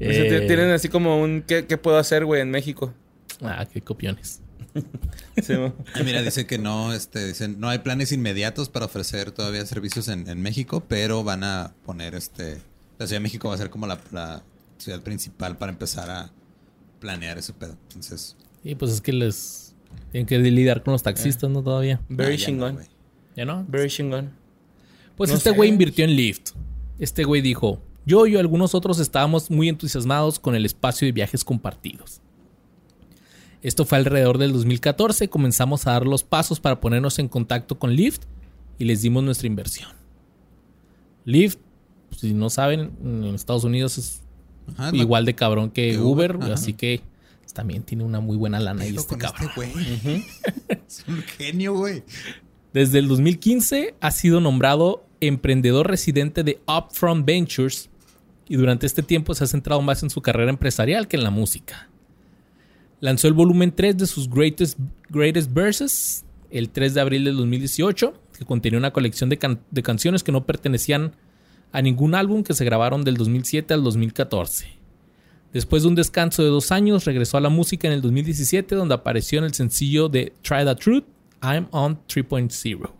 O 0.00 0.04
sea, 0.04 0.24
Eh, 0.24 0.44
Tienen 0.46 0.70
así 0.70 0.88
como 0.88 1.20
un 1.20 1.42
¿qué, 1.46 1.66
qué 1.66 1.76
puedo 1.78 1.98
hacer, 1.98 2.24
güey, 2.24 2.40
en 2.42 2.50
México? 2.50 2.92
Ah, 3.42 3.66
qué 3.72 3.80
copiones. 3.80 4.40
Sí, 5.42 5.54
güey. 5.54 5.72
Ah, 5.94 6.00
mira, 6.02 6.22
dice 6.22 6.46
que 6.46 6.58
no, 6.58 6.94
este, 6.94 7.26
dicen, 7.26 7.60
no 7.60 7.68
hay 7.68 7.80
planes 7.80 8.10
inmediatos 8.12 8.70
para 8.70 8.86
ofrecer 8.86 9.32
todavía 9.32 9.64
servicios 9.66 10.08
en, 10.08 10.28
en 10.30 10.40
México, 10.40 10.82
pero 10.88 11.24
van 11.24 11.44
a 11.44 11.74
poner 11.84 12.14
este. 12.14 12.58
La 12.98 13.06
Ciudad 13.06 13.20
de 13.20 13.24
México 13.24 13.48
va 13.48 13.54
a 13.54 13.58
ser 13.58 13.68
como 13.68 13.86
la, 13.86 14.00
la 14.12 14.42
ciudad 14.78 15.02
principal 15.02 15.58
para 15.58 15.72
empezar 15.72 16.08
a 16.10 16.30
planear 17.00 17.36
ese 17.36 17.52
pedo. 17.52 17.76
Entonces. 17.88 18.34
Y 18.64 18.74
pues 18.76 18.92
es 18.92 19.00
que 19.02 19.12
les... 19.12 19.74
Tienen 20.10 20.26
que 20.26 20.38
lidiar 20.38 20.82
con 20.82 20.92
los 20.92 21.02
taxistas, 21.02 21.50
¿no? 21.50 21.62
Todavía. 21.62 22.00
Very 22.08 22.34
ah, 22.34 22.36
ya 22.36 22.40
no, 22.40 22.46
chingón. 22.46 22.74
güey. 22.76 22.86
¿Ya 23.36 23.44
no? 23.44 23.64
Very 23.68 23.90
chingón. 23.90 24.30
Pues 25.16 25.30
No 25.30 25.36
este 25.36 25.50
güey 25.50 25.68
invirtió 25.68 26.04
en 26.06 26.16
Lyft. 26.16 26.52
Este 26.98 27.24
güey 27.24 27.42
dijo, 27.42 27.82
yo 28.06 28.26
y 28.26 28.36
algunos 28.36 28.74
otros 28.74 28.98
estábamos 28.98 29.50
muy 29.50 29.68
entusiasmados 29.68 30.38
con 30.38 30.54
el 30.54 30.64
espacio 30.64 31.06
de 31.06 31.12
viajes 31.12 31.44
compartidos. 31.44 32.22
Esto 33.62 33.84
fue 33.84 33.98
alrededor 33.98 34.38
del 34.38 34.52
2014, 34.52 35.28
comenzamos 35.28 35.86
a 35.86 35.92
dar 35.92 36.06
los 36.06 36.22
pasos 36.22 36.60
para 36.60 36.80
ponernos 36.80 37.18
en 37.18 37.28
contacto 37.28 37.78
con 37.78 37.94
Lyft 37.94 38.22
y 38.78 38.84
les 38.84 39.02
dimos 39.02 39.24
nuestra 39.24 39.48
inversión. 39.48 39.90
Lyft, 41.24 41.58
si 42.16 42.32
no 42.32 42.48
saben, 42.48 42.92
en 43.02 43.34
Estados 43.34 43.64
Unidos 43.64 43.98
es 43.98 44.22
Ajá, 44.76 44.96
igual 44.96 45.24
de 45.24 45.34
cabrón 45.34 45.70
que, 45.70 45.98
Uber, 45.98 46.38
así 46.52 46.72
que 46.72 47.02
también 47.56 47.82
tiene 47.82 48.04
una 48.04 48.20
muy 48.20 48.36
buena 48.36 48.60
lana 48.60 48.84
este 48.84 49.16
cabrón. 49.16 49.48
este 49.48 49.54
güey. 49.56 50.24
es 50.86 51.04
un 51.08 51.22
genio, 51.22 51.72
güey. 51.72 52.02
Desde 52.74 52.98
el 52.98 53.08
2015 53.08 53.94
ha 53.98 54.10
sido 54.10 54.40
nombrado 54.40 55.06
emprendedor 55.20 55.88
residente 55.88 56.44
de 56.44 56.60
Upfront 56.66 57.24
Ventures 57.24 57.88
y 58.48 58.56
durante 58.56 58.86
este 58.86 59.02
tiempo 59.02 59.34
se 59.34 59.44
ha 59.44 59.46
centrado 59.46 59.82
más 59.82 60.02
en 60.02 60.10
su 60.10 60.20
carrera 60.22 60.50
empresarial 60.50 61.08
que 61.08 61.16
en 61.16 61.24
la 61.24 61.30
música. 61.30 61.88
Lanzó 63.00 63.28
el 63.28 63.34
volumen 63.34 63.72
3 63.74 63.96
de 63.96 64.06
sus 64.06 64.30
Greatest, 64.30 64.78
Greatest 65.08 65.52
Verses 65.52 66.24
el 66.50 66.70
3 66.70 66.94
de 66.94 67.00
abril 67.00 67.24
del 67.24 67.36
2018, 67.36 68.14
que 68.38 68.44
contenía 68.44 68.78
una 68.78 68.92
colección 68.92 69.28
de, 69.28 69.58
de 69.70 69.82
canciones 69.82 70.22
que 70.22 70.32
no 70.32 70.46
pertenecían 70.46 71.12
a 71.72 71.82
ningún 71.82 72.14
álbum 72.14 72.42
que 72.42 72.54
se 72.54 72.64
grabaron 72.64 73.04
del 73.04 73.16
2007 73.16 73.74
al 73.74 73.82
2014. 73.82 74.68
Después 75.52 75.82
de 75.82 75.88
un 75.88 75.94
descanso 75.94 76.42
de 76.42 76.48
dos 76.48 76.72
años, 76.72 77.04
regresó 77.04 77.36
a 77.36 77.40
la 77.40 77.48
música 77.48 77.88
en 77.88 77.94
el 77.94 78.02
2017, 78.02 78.74
donde 78.74 78.94
apareció 78.94 79.38
en 79.38 79.46
el 79.46 79.54
sencillo 79.54 80.08
de 80.08 80.32
Try 80.42 80.64
the 80.64 80.74
Truth, 80.74 81.04
I'm 81.42 81.66
on 81.70 81.98
3.0. 82.06 82.90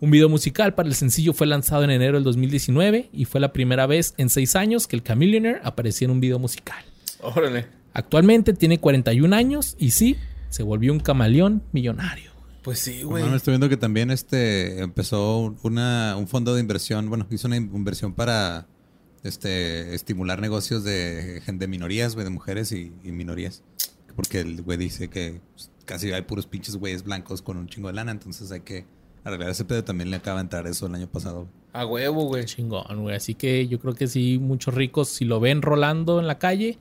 Un 0.00 0.10
video 0.12 0.28
musical 0.28 0.74
para 0.74 0.88
el 0.88 0.94
sencillo 0.94 1.32
fue 1.32 1.46
lanzado 1.48 1.82
en 1.82 1.90
enero 1.90 2.14
del 2.14 2.24
2019 2.24 3.10
y 3.12 3.24
fue 3.24 3.40
la 3.40 3.52
primera 3.52 3.86
vez 3.86 4.14
en 4.16 4.28
seis 4.28 4.54
años 4.54 4.86
que 4.86 4.94
el 4.94 5.02
Chameleonaire 5.02 5.60
aparecía 5.64 6.06
en 6.06 6.12
un 6.12 6.20
video 6.20 6.38
musical. 6.38 6.84
Órale. 7.20 7.66
Actualmente 7.94 8.52
tiene 8.52 8.78
41 8.78 9.34
años 9.34 9.74
y 9.76 9.90
sí, 9.90 10.16
se 10.50 10.62
volvió 10.62 10.92
un 10.92 11.00
camaleón 11.00 11.64
millonario. 11.72 12.30
Pues 12.62 12.78
sí, 12.78 13.02
Bueno, 13.02 13.26
güey. 13.26 13.36
estoy 13.36 13.52
viendo 13.52 13.68
que 13.68 13.76
también 13.76 14.12
este 14.12 14.80
empezó 14.82 15.56
una, 15.62 16.16
un 16.16 16.28
fondo 16.28 16.54
de 16.54 16.60
inversión, 16.60 17.08
bueno, 17.08 17.26
hizo 17.30 17.48
una 17.48 17.56
inversión 17.56 18.14
para 18.14 18.68
este 19.24 19.94
estimular 19.96 20.40
negocios 20.40 20.84
de 20.84 21.42
gente 21.44 21.64
de 21.64 21.68
minorías, 21.68 22.14
güey, 22.14 22.22
de 22.24 22.30
mujeres 22.30 22.70
y, 22.70 22.92
y 23.02 23.10
minorías. 23.10 23.64
Porque 24.14 24.40
el 24.40 24.62
güey 24.62 24.78
dice 24.78 25.08
que 25.08 25.40
pues, 25.54 25.72
casi 25.86 26.12
hay 26.12 26.22
puros 26.22 26.46
pinches 26.46 26.76
güeyes 26.76 27.02
blancos 27.02 27.42
con 27.42 27.56
un 27.56 27.66
chingo 27.68 27.88
de 27.88 27.94
lana, 27.94 28.12
entonces 28.12 28.52
hay 28.52 28.60
que 28.60 28.86
arreglar 29.28 29.50
ese 29.50 29.64
pedo. 29.64 29.84
También 29.84 30.10
le 30.10 30.16
acaba 30.16 30.38
de 30.38 30.42
entrar 30.42 30.66
eso 30.66 30.86
el 30.86 30.94
año 30.94 31.06
pasado. 31.06 31.48
A 31.72 31.86
huevo, 31.86 32.24
güey. 32.24 32.44
Chingón, 32.44 33.02
güey. 33.02 33.16
Así 33.16 33.34
que 33.34 33.68
yo 33.68 33.78
creo 33.78 33.94
que 33.94 34.06
sí, 34.06 34.38
muchos 34.40 34.74
ricos, 34.74 35.08
si 35.08 35.24
lo 35.24 35.40
ven 35.40 35.62
rolando 35.62 36.18
en 36.20 36.26
la 36.26 36.38
calle, 36.38 36.78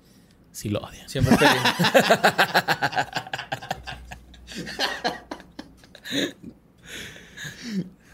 sí 0.51 0.69
lo 0.69 0.79
odian. 0.79 1.07
Siempre. 1.09 1.35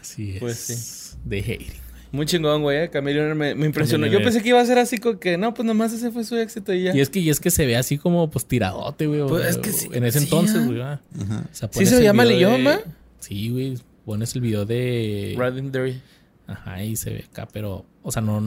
Así 0.01 0.33
es. 0.33 0.39
Pues 0.39 0.57
sí. 0.57 1.17
De 1.25 1.39
hating. 1.39 1.83
Muy 2.11 2.27
chingón, 2.27 2.61
güey. 2.61 2.77
eh. 2.77 2.89
Chameleonaire 2.91 3.33
me, 3.33 3.55
me 3.55 3.65
impresionó. 3.65 4.05
Yo 4.05 4.21
pensé 4.21 4.43
que 4.43 4.49
iba 4.49 4.61
a 4.61 4.65
ser 4.65 4.77
así 4.77 4.99
como 4.99 5.19
que 5.19 5.35
no, 5.35 5.53
pues 5.53 5.65
nomás 5.65 5.93
ese 5.93 6.11
fue 6.11 6.23
su 6.23 6.35
éxito 6.35 6.71
y 6.71 6.83
ya. 6.83 6.95
Y 6.95 7.01
es 7.01 7.09
que, 7.09 7.19
y 7.19 7.29
es 7.31 7.39
que 7.39 7.49
se 7.49 7.65
ve 7.65 7.75
así 7.75 7.97
como 7.97 8.29
pues 8.29 8.45
tiradote, 8.45 9.07
güey. 9.07 9.25
Pues, 9.27 9.47
es 9.47 9.57
que 9.57 9.71
sí, 9.71 9.89
en 9.91 10.03
ese 10.03 10.19
sí, 10.19 10.25
entonces, 10.25 10.57
ah. 10.61 10.65
güey. 10.65 10.81
Ajá. 10.81 11.43
O 11.51 11.55
sea, 11.55 11.69
¿Sí 11.71 11.85
se 11.87 12.03
llama 12.03 12.23
video 12.25 12.51
de-? 12.51 12.83
Sí, 13.19 13.49
güey. 13.49 13.79
Pones 14.05 14.35
el 14.35 14.41
video 14.41 14.65
de. 14.65 15.35
Legendary. 15.37 16.01
Ajá, 16.47 16.83
y 16.83 16.95
se 16.95 17.09
ve 17.11 17.25
acá, 17.29 17.47
pero. 17.51 17.85
O 18.01 18.11
sea, 18.11 18.21
no. 18.21 18.41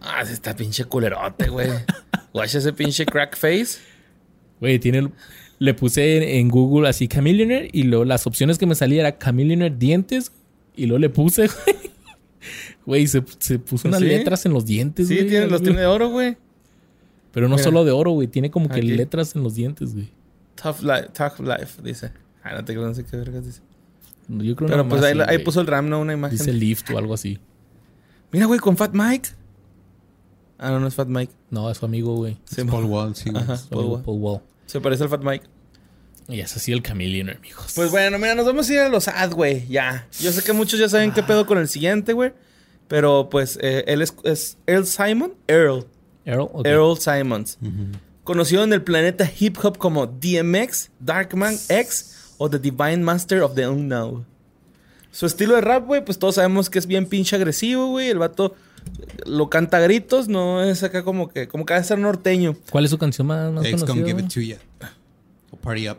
Ah, 0.00 0.20
ese 0.22 0.32
está 0.34 0.54
pinche 0.54 0.84
culerote, 0.84 1.48
güey. 1.48 1.68
Guacha 2.32 2.58
ese 2.58 2.72
pinche 2.72 3.06
crack 3.06 3.36
face. 3.36 3.78
Güey, 4.60 4.78
tiene. 4.78 4.98
el- 4.98 5.12
Le 5.58 5.72
puse 5.74 6.18
en, 6.18 6.22
en 6.22 6.48
Google 6.48 6.88
así 6.88 7.08
Chameleonaire 7.08 7.70
y 7.72 7.84
luego 7.84 8.04
las 8.04 8.26
opciones 8.26 8.58
que 8.58 8.66
me 8.66 8.74
salía 8.74 9.00
era 9.00 9.18
Chameleonaire 9.18 9.74
dientes 9.74 10.30
y 10.76 10.84
luego 10.86 10.98
le 10.98 11.08
puse, 11.08 11.48
güey. 11.64 11.76
Güey, 12.84 13.06
se, 13.08 13.24
se 13.38 13.58
puso 13.58 13.88
unas 13.88 14.00
¿Sí? 14.00 14.06
letras 14.06 14.44
en 14.46 14.52
los 14.52 14.64
dientes, 14.66 15.08
Sí, 15.08 15.16
güey. 15.16 15.28
tiene, 15.28 15.46
los 15.48 15.62
tiene 15.62 15.80
de 15.80 15.86
oro, 15.86 16.10
güey. 16.10 16.36
Pero 17.32 17.48
no 17.48 17.56
Mira. 17.56 17.64
solo 17.64 17.84
de 17.84 17.90
oro, 17.90 18.12
güey. 18.12 18.28
Tiene 18.28 18.50
como 18.50 18.68
que 18.68 18.76
Aquí. 18.78 18.88
letras 18.88 19.34
en 19.34 19.42
los 19.42 19.54
dientes, 19.54 19.92
güey. 19.94 20.08
Tough 20.62 20.80
life, 20.82 21.08
tough 21.16 21.40
life, 21.40 21.82
dice. 21.82 22.12
Ah, 22.42 22.54
no 22.54 22.64
te 22.64 22.72
creo, 22.74 22.86
no 22.86 22.94
sé 22.94 23.04
qué 23.04 23.16
vergas 23.16 23.44
dice. 23.46 23.60
Yo 24.28 24.56
creo 24.56 24.68
Pero 24.68 24.88
pues 24.88 25.02
ahí, 25.02 25.14
sí, 25.14 25.20
ahí 25.20 25.26
güey. 25.36 25.44
puso 25.44 25.60
el 25.60 25.66
RAM, 25.66 25.88
¿no? 25.88 26.00
Una 26.00 26.12
imagen. 26.12 26.36
Dice 26.36 26.52
Lift 26.52 26.90
o 26.90 26.98
algo 26.98 27.14
así. 27.14 27.38
Mira, 28.32 28.46
güey, 28.46 28.58
con 28.60 28.76
Fat 28.76 28.92
Mike. 28.92 29.30
Ah, 30.58 30.70
no, 30.70 30.80
no 30.80 30.86
es 30.88 30.94
Fat 30.94 31.08
Mike. 31.08 31.32
No, 31.50 31.70
es 31.70 31.78
su 31.78 31.84
amigo, 31.84 32.14
güey. 32.16 32.36
Sí, 32.44 32.62
Es 32.62 32.66
Paul 32.66 32.84
Wall, 32.84 33.14
sí, 33.14 33.30
güey. 33.30 33.42
Ajá, 33.42 33.58
Paul 33.70 33.84
Wall. 33.84 34.02
Paul 34.02 34.18
Wall. 34.20 34.40
Se 34.66 34.80
parece 34.80 35.04
al 35.04 35.08
Fat 35.10 35.22
Mike. 35.22 35.46
Y 36.28 36.40
es 36.40 36.56
así 36.56 36.72
el 36.72 36.82
Chameleonaire, 36.82 37.38
amigos. 37.38 37.72
Pues 37.76 37.90
bueno, 37.90 38.18
mira, 38.18 38.34
nos 38.34 38.46
vamos 38.46 38.68
a 38.68 38.72
ir 38.72 38.80
a 38.80 38.88
los 38.88 39.06
ads, 39.06 39.34
güey. 39.34 39.66
Ya. 39.68 40.08
Yo 40.18 40.32
sé 40.32 40.42
que 40.42 40.52
muchos 40.52 40.80
ya 40.80 40.88
saben 40.88 41.12
qué 41.12 41.22
pedo 41.22 41.46
con 41.46 41.58
el 41.58 41.68
siguiente, 41.68 42.14
güey. 42.14 42.32
Pero 42.88 43.28
pues 43.30 43.58
eh, 43.62 43.84
él 43.86 44.02
es, 44.02 44.14
es 44.24 44.58
Earl 44.66 44.86
Simon. 44.86 45.34
Earl. 45.46 45.86
Earl 46.24 46.98
Simons. 46.98 47.58
Conocido 48.24 48.64
en 48.64 48.72
el 48.72 48.82
planeta 48.82 49.30
hip 49.38 49.56
hop 49.62 49.78
como 49.78 50.06
DMX, 50.08 50.90
Darkman 50.98 51.56
X 51.68 52.15
o 52.38 52.50
The 52.50 52.58
Divine 52.58 52.98
Master 52.98 53.42
of 53.42 53.54
the 53.54 53.66
Unknown. 53.66 54.26
Su 55.10 55.26
estilo 55.26 55.54
de 55.54 55.62
rap, 55.62 55.86
güey, 55.86 56.04
pues 56.04 56.18
todos 56.18 56.34
sabemos 56.34 56.68
que 56.68 56.78
es 56.78 56.86
bien 56.86 57.06
pinche 57.06 57.36
agresivo, 57.36 57.86
güey. 57.88 58.08
El 58.08 58.18
vato 58.18 58.54
lo 59.24 59.48
canta 59.48 59.78
a 59.78 59.80
gritos, 59.80 60.28
no 60.28 60.62
es 60.62 60.82
acá 60.82 61.02
como 61.02 61.28
que, 61.28 61.48
como 61.48 61.64
que 61.64 61.74
va 61.74 61.80
a 61.80 61.84
ser 61.84 61.98
norteño. 61.98 62.54
¿Cuál 62.70 62.84
es 62.84 62.90
su 62.90 62.98
canción 62.98 63.26
más, 63.26 63.50
más 63.52 63.64
Ex 63.64 63.82
conocida? 63.82 64.04
come 64.04 64.06
give 64.06 64.22
it 64.22 64.32
to 64.32 64.40
you. 64.40 64.56
O 65.50 65.56
party 65.56 65.88
up. 65.88 65.98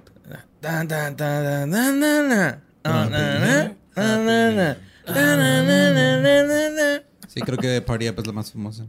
Sí, 7.27 7.41
creo 7.41 7.57
que 7.57 7.81
party 7.81 8.09
up 8.09 8.19
es 8.19 8.27
la 8.27 8.33
más 8.33 8.51
famosa. 8.51 8.85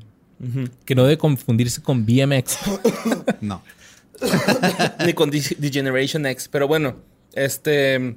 Que 0.85 0.95
no 0.95 1.03
debe 1.03 1.19
confundirse 1.19 1.83
con 1.83 2.07
BMX. 2.07 2.59
No. 3.41 3.63
Ni 5.05 5.13
con 5.13 5.31
The 5.31 5.41
The 5.41 5.71
Generation 5.71 6.27
X. 6.27 6.49
Pero 6.51 6.69
bueno, 6.69 6.97
este. 7.35 8.17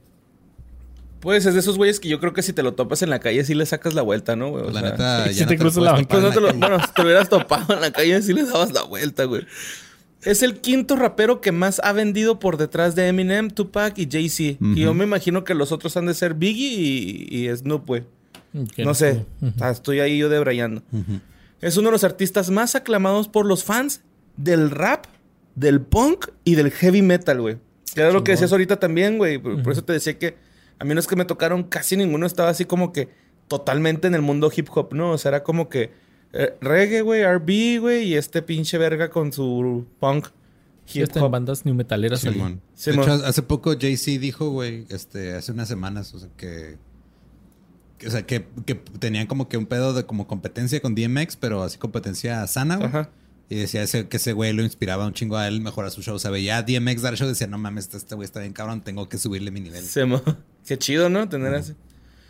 Pues 1.20 1.46
es 1.46 1.54
de 1.54 1.60
esos 1.60 1.78
güeyes 1.78 2.00
que 2.00 2.10
yo 2.10 2.20
creo 2.20 2.34
que 2.34 2.42
si 2.42 2.52
te 2.52 2.64
lo 2.64 2.74
topas 2.74 3.04
en 3.04 3.12
la 3.12 3.20
calle, 3.20 3.44
sí 3.46 3.54
le 3.54 3.66
sacas 3.68 3.94
la 3.94 4.02
vuelta, 4.02 4.36
¿no, 4.36 4.50
güey? 4.50 4.64
O 4.66 4.72
La 4.72 4.80
sea, 4.82 4.90
neta, 4.92 5.34
si 5.34 5.46
te 5.46 5.56
cruzas 5.56 5.84
la 5.84 5.94
Pues 5.94 6.08
topar 6.08 6.34
no 6.34 6.40
lo- 6.42 6.54
bueno, 6.56 6.80
si 6.80 6.92
te 6.96 7.02
lo 7.04 7.08
hubieras 7.10 7.30
topado 7.30 7.76
en 7.76 7.82
la 7.82 7.92
calle, 7.92 8.20
sí 8.24 8.34
le 8.34 8.44
dabas 8.44 8.72
la 8.72 8.82
vuelta, 8.84 9.26
güey. 9.26 9.46
Es 10.24 10.42
el 10.42 10.60
quinto 10.62 10.96
rapero 10.96 11.40
que 11.40 11.52
más 11.52 11.80
ha 11.84 11.94
vendido 11.94 12.40
por 12.40 12.58
detrás 12.58 12.96
de 12.96 13.08
Eminem, 13.08 13.50
Tupac 13.52 13.98
y 14.00 14.08
Jay-Z. 14.10 14.58
Y 14.76 14.82
yo 14.82 14.94
me 14.96 15.04
imagino 15.04 15.44
que 15.44 15.54
los 15.54 15.72
otros 15.72 15.96
han 15.98 16.08
de 16.08 16.14
ser 16.16 16.34
Biggie 16.34 16.74
y, 17.30 17.48
y 17.50 17.56
Snoop, 17.56 17.86
güey. 17.88 18.04
Que 18.76 18.84
No 18.84 18.94
sé. 18.96 19.24
Ah, 19.60 19.70
Estoy 19.70 20.00
ahí 20.00 20.18
yo 20.18 20.28
debrayando. 20.30 20.82
Es 21.60 21.78
uno 21.78 21.90
de 21.90 21.92
los 21.94 22.04
artistas 22.04 22.50
más 22.50 22.74
aclamados 22.76 23.28
por 23.28 23.46
los 23.46 23.64
fans 23.64 24.02
del 24.38 24.70
rap, 24.72 25.06
del 25.56 25.82
punk 25.82 26.28
y 26.44 26.56
del 26.56 26.72
heavy 26.72 27.02
metal, 27.04 27.42
güey. 27.42 27.58
Que 27.94 28.02
era 28.02 28.12
lo 28.12 28.24
que 28.24 28.32
decías 28.32 28.52
ahorita 28.52 28.80
también, 28.80 29.18
güey. 29.18 29.38
Por, 29.38 29.62
por 29.64 29.74
eso 29.74 29.84
te 29.84 29.94
decía 29.94 30.18
que 30.18 30.36
a 30.80 30.86
mí 30.86 30.94
no 30.94 31.00
es 31.00 31.08
que 31.08 31.16
me 31.16 31.26
tocaron 31.26 31.64
casi 31.64 31.98
ninguno, 31.98 32.26
estaba 32.26 32.50
así 32.50 32.66
como 32.66 32.92
que 32.94 33.10
totalmente 33.48 34.08
en 34.08 34.16
el 34.16 34.22
mundo 34.22 34.52
hip 34.56 34.68
hop, 34.74 34.94
¿no? 34.94 35.12
O 35.12 35.18
sea, 35.18 35.30
era 35.30 35.44
como 35.44 35.68
que 35.70 35.92
eh, 36.34 36.56
reggae, 36.62 37.02
güey, 37.02 37.24
RB, 37.24 37.80
güey, 37.82 38.04
y 38.06 38.16
este 38.16 38.42
pinche 38.42 38.78
verga 38.78 39.10
con 39.10 39.34
su 39.34 39.86
punk 40.00 40.28
hip 40.94 41.04
hasta 41.04 41.20
en 41.20 41.26
hop. 41.26 41.32
bandas 41.32 41.66
new 41.66 41.76
metaleras. 41.76 42.22
Simón. 42.22 42.62
Sí, 42.74 42.92
de 42.92 42.98
hecho, 43.02 43.12
hace 43.12 43.42
poco 43.44 43.76
Jay-Z 43.80 44.20
dijo, 44.22 44.50
güey, 44.50 44.86
este, 44.90 45.34
hace 45.36 45.52
unas 45.52 45.68
semanas, 45.68 46.14
o 46.14 46.20
sea, 46.20 46.30
que, 46.38 46.78
que- 47.98 48.08
o 48.08 48.10
sea, 48.12 48.26
que, 48.26 48.46
que 48.66 48.76
tenían 48.76 49.28
como 49.28 49.50
que 49.50 49.58
un 49.58 49.66
pedo 49.66 49.94
de 49.94 50.06
como 50.06 50.26
competencia 50.28 50.82
con 50.82 50.96
DMX, 50.96 51.36
pero 51.36 51.62
así 51.64 51.78
competencia 51.78 52.48
sana, 52.48 52.78
güey. 52.78 52.88
Ajá. 52.88 53.10
Y 53.52 53.56
decía 53.60 53.84
ese, 53.84 54.08
que 54.08 54.16
ese 54.16 54.32
güey 54.32 54.54
lo 54.54 54.64
inspiraba 54.64 55.06
un 55.06 55.12
chingo 55.14 55.36
a 55.36 55.46
él 55.46 55.60
mejorar 55.60 55.92
su 55.92 56.02
show. 56.02 56.16
O 56.16 56.20
sea, 56.20 56.32
veía 56.32 56.56
a 56.56 56.64
DMX 56.64 57.02
dar 57.02 57.18
show 57.18 57.28
decía, 57.28 57.48
no 57.48 57.58
mames, 57.58 57.84
este- 57.84 57.98
este 57.98 58.16
güey 58.16 58.24
está 58.26 58.40
bien 58.40 58.54
cabrón, 58.54 58.82
tengo 58.82 59.10
que 59.10 59.18
subirle 59.18 59.52
mi 59.52 59.60
nivel. 59.60 59.84
Se 59.84 60.06
mo- 60.06 60.24
Qué 60.66 60.78
chido, 60.78 61.10
¿no? 61.10 61.28
Tener 61.28 61.54
así. 61.54 61.74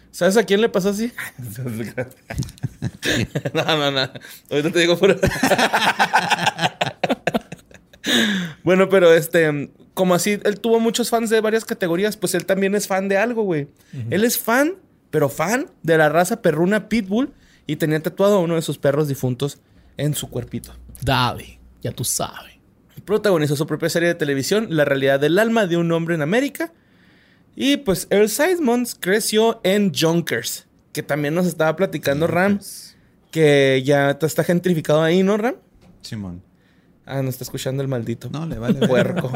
¿Sabes 0.10 0.36
a 0.38 0.44
quién 0.46 0.62
le 0.62 0.70
pasó 0.70 0.90
así? 0.90 1.14
no, 3.54 3.64
no, 3.64 3.92
no. 3.92 4.00
Ahorita 4.50 4.72
te 4.72 4.80
digo 4.80 4.98
por... 4.98 5.20
bueno, 8.64 8.90
pero 8.90 9.14
este... 9.14 9.72
Como 9.94 10.16
así, 10.16 10.40
él 10.44 10.60
tuvo 10.60 10.80
muchos 10.80 11.10
fans 11.10 11.30
de 11.30 11.42
varias 11.42 11.66
categorías, 11.66 12.16
pues 12.18 12.34
él 12.34 12.46
también 12.46 12.74
es 12.76 12.88
fan 12.88 13.08
de 13.10 13.18
algo, 13.18 13.44
güey. 13.44 13.68
Él 14.10 14.24
es 14.24 14.40
fan, 14.40 14.76
pero 15.12 15.30
fan 15.30 15.68
de 15.84 15.98
la 15.98 16.10
raza 16.10 16.42
perruna 16.42 16.88
Pitbull 16.90 17.32
y 17.68 17.76
tenía 17.76 18.02
tatuado 18.02 18.38
a 18.38 18.40
uno 18.40 18.56
de 18.56 18.62
sus 18.62 18.78
perros 18.78 19.08
difuntos 19.10 19.60
en 19.98 20.16
su 20.16 20.30
cuerpito. 20.30 20.74
Dale, 21.04 21.60
ya 21.82 21.92
tú 21.92 22.04
sabes. 22.04 22.52
Protagonizó 23.06 23.56
su 23.56 23.66
propia 23.66 23.90
serie 23.90 24.10
de 24.10 24.16
televisión, 24.16 24.68
La 24.70 24.86
realidad 24.86 25.20
del 25.20 25.40
alma 25.40 25.66
de 25.68 25.78
un 25.78 25.92
hombre 25.92 26.16
en 26.16 26.22
América. 26.22 26.72
Y 27.56 27.78
pues 27.78 28.08
Earl 28.10 28.30
Simons 28.30 28.96
creció 29.00 29.60
en 29.64 29.92
Junkers, 29.94 30.68
que 30.94 31.04
también 31.04 31.34
nos 31.36 31.46
estaba 31.48 31.76
platicando 31.76 32.28
Ram, 32.28 32.60
que 33.32 33.82
ya 33.86 34.12
está 34.22 34.44
gentrificado 34.44 35.02
ahí, 35.02 35.24
¿no, 35.24 35.36
Ram? 35.38 35.56
Simón. 36.02 36.42
Ah, 37.06 37.22
nos 37.22 37.34
está 37.36 37.44
escuchando 37.44 37.82
el 37.82 37.90
maldito. 37.90 38.30
No, 38.30 38.46
le 38.46 38.58
vale. 38.58 38.88
Puerco. 38.88 39.32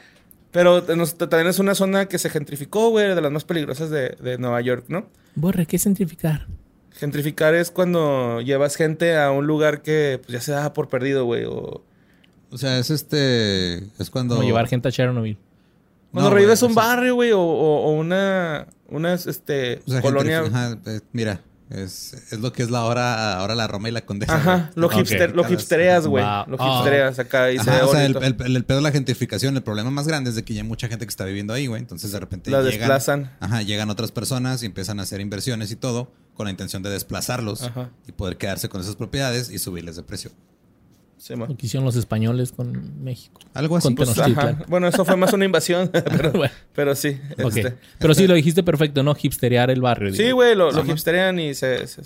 Pero 0.50 0.80
nos- 0.96 1.18
t- 1.18 1.26
también 1.26 1.48
es 1.48 1.58
una 1.58 1.74
zona 1.74 2.06
que 2.06 2.18
se 2.18 2.30
gentrificó, 2.30 2.88
güey, 2.90 3.14
de 3.14 3.20
las 3.20 3.30
más 3.32 3.44
peligrosas 3.44 3.90
de, 3.90 4.10
de 4.20 4.38
Nueva 4.38 4.60
York, 4.62 4.86
¿no? 4.88 5.08
Borre, 5.34 5.66
¿qué 5.66 5.76
es 5.76 5.82
centrificar? 5.82 6.46
Gentrificar 6.98 7.54
es 7.54 7.70
cuando 7.70 8.40
llevas 8.40 8.76
gente 8.76 9.16
a 9.16 9.30
un 9.30 9.46
lugar 9.46 9.82
que 9.82 10.20
pues, 10.22 10.32
ya 10.32 10.40
se 10.40 10.52
da 10.52 10.72
por 10.72 10.88
perdido, 10.88 11.24
güey, 11.24 11.44
o... 11.44 11.82
O 12.50 12.56
sea, 12.58 12.78
es 12.78 12.90
este. 12.90 13.76
Es 13.98 14.08
cuando. 14.10 14.34
Como 14.36 14.46
llevar 14.46 14.66
gente 14.68 14.88
a 14.88 14.90
Chernobyl. 14.90 15.36
Cuando 16.12 16.30
No, 16.30 16.34
revives 16.36 16.62
un 16.62 16.70
o 16.70 16.74
sea- 16.74 16.82
barrio, 16.82 17.14
güey, 17.14 17.30
o, 17.32 17.40
o- 17.40 17.82
o 17.84 17.92
una, 17.92 18.66
una 18.88 19.12
este, 19.12 19.82
O 19.86 19.90
sea, 19.90 20.00
colonia. 20.00 20.40
ajá, 20.40 20.78
eh, 20.86 21.00
mira, 21.12 21.42
es, 21.70 22.14
es 22.30 22.40
lo 22.40 22.52
que 22.52 22.62
es 22.62 22.70
la 22.70 22.84
hora, 22.84 23.38
ahora 23.38 23.54
la 23.54 23.66
Roma 23.66 23.88
y 23.88 23.92
la 23.92 24.00
Condesa. 24.06 24.34
Ajá, 24.36 24.70
lo, 24.74 24.86
Ok. 24.86 24.94
hipster, 24.94 25.34
lo 25.36 25.50
hipstereas, 25.50 26.06
güey. 26.06 26.24
Wow. 26.24 26.44
Lo 26.48 26.56
Ah. 26.58 26.74
hipstereas 26.76 27.18
acá 27.18 27.50
y 27.52 27.58
se 27.58 27.70
Ajá, 27.70 27.84
o 27.86 27.90
sea, 27.92 28.04
el, 28.06 28.14
bonito. 28.14 28.42
el- 28.44 28.46
el- 28.50 28.56
el 28.56 28.64
pedo 28.64 28.78
de 28.78 28.82
la 28.84 28.90
gentrificación, 28.92 29.56
el 29.56 29.62
problema 29.62 29.90
más 29.90 30.06
grande 30.08 30.30
es 30.30 30.36
de 30.36 30.44
que 30.44 30.54
ya 30.54 30.62
hay 30.62 30.66
mucha 30.68 30.88
gente 30.88 31.04
que 31.04 31.10
está 31.10 31.24
viviendo 31.24 31.52
ahí, 31.52 31.66
güey. 31.66 31.80
Entonces 31.80 32.10
de 32.12 32.20
repente 32.20 32.50
La 32.50 32.58
llegan, 32.62 32.78
desplazan. 32.78 33.36
Ajá, 33.40 33.62
llegan 33.62 33.90
otras 33.90 34.12
personas 34.12 34.62
y 34.62 34.66
empiezan 34.66 34.98
a 35.00 35.02
hacer 35.02 35.20
inversiones 35.20 35.70
y 35.70 35.76
todo 35.76 36.10
con 36.34 36.44
la 36.46 36.50
intención 36.50 36.82
de 36.82 36.90
desplazarlos 36.90 37.62
Ajá. 37.64 37.90
y 38.06 38.12
poder 38.12 38.36
quedarse 38.38 38.68
con 38.68 38.80
esas 38.80 38.96
propiedades 38.96 39.50
y 39.50 39.58
subirles 39.58 39.96
de 39.96 40.02
precio. 40.04 40.30
Sí. 41.18 41.34
Lo 41.34 41.48
que 41.56 41.66
hicieron 41.66 41.84
los 41.84 41.96
españoles 41.96 42.52
con 42.52 43.02
México. 43.02 43.40
Algo 43.52 43.76
así. 43.76 43.88
Con 43.88 43.96
pues, 43.96 44.16
ajá. 44.18 44.64
Bueno, 44.68 44.86
eso 44.88 45.04
fue 45.04 45.16
más 45.16 45.32
una 45.32 45.44
invasión, 45.44 45.88
pero, 45.92 46.32
Bueno, 46.32 46.52
pero 46.74 46.94
sí. 46.94 47.20
este. 47.36 47.76
Pero 47.98 48.14
sí, 48.14 48.26
lo 48.26 48.34
dijiste 48.34 48.62
perfecto, 48.62 49.02
¿no? 49.02 49.14
Hipsterear 49.20 49.70
el 49.70 49.80
barrio. 49.80 50.14
Sí, 50.14 50.30
güey, 50.30 50.54
lo, 50.54 50.70
lo 50.70 50.84
hipsterean 50.86 51.38
y 51.40 51.54
se... 51.54 51.86
se- 51.86 52.02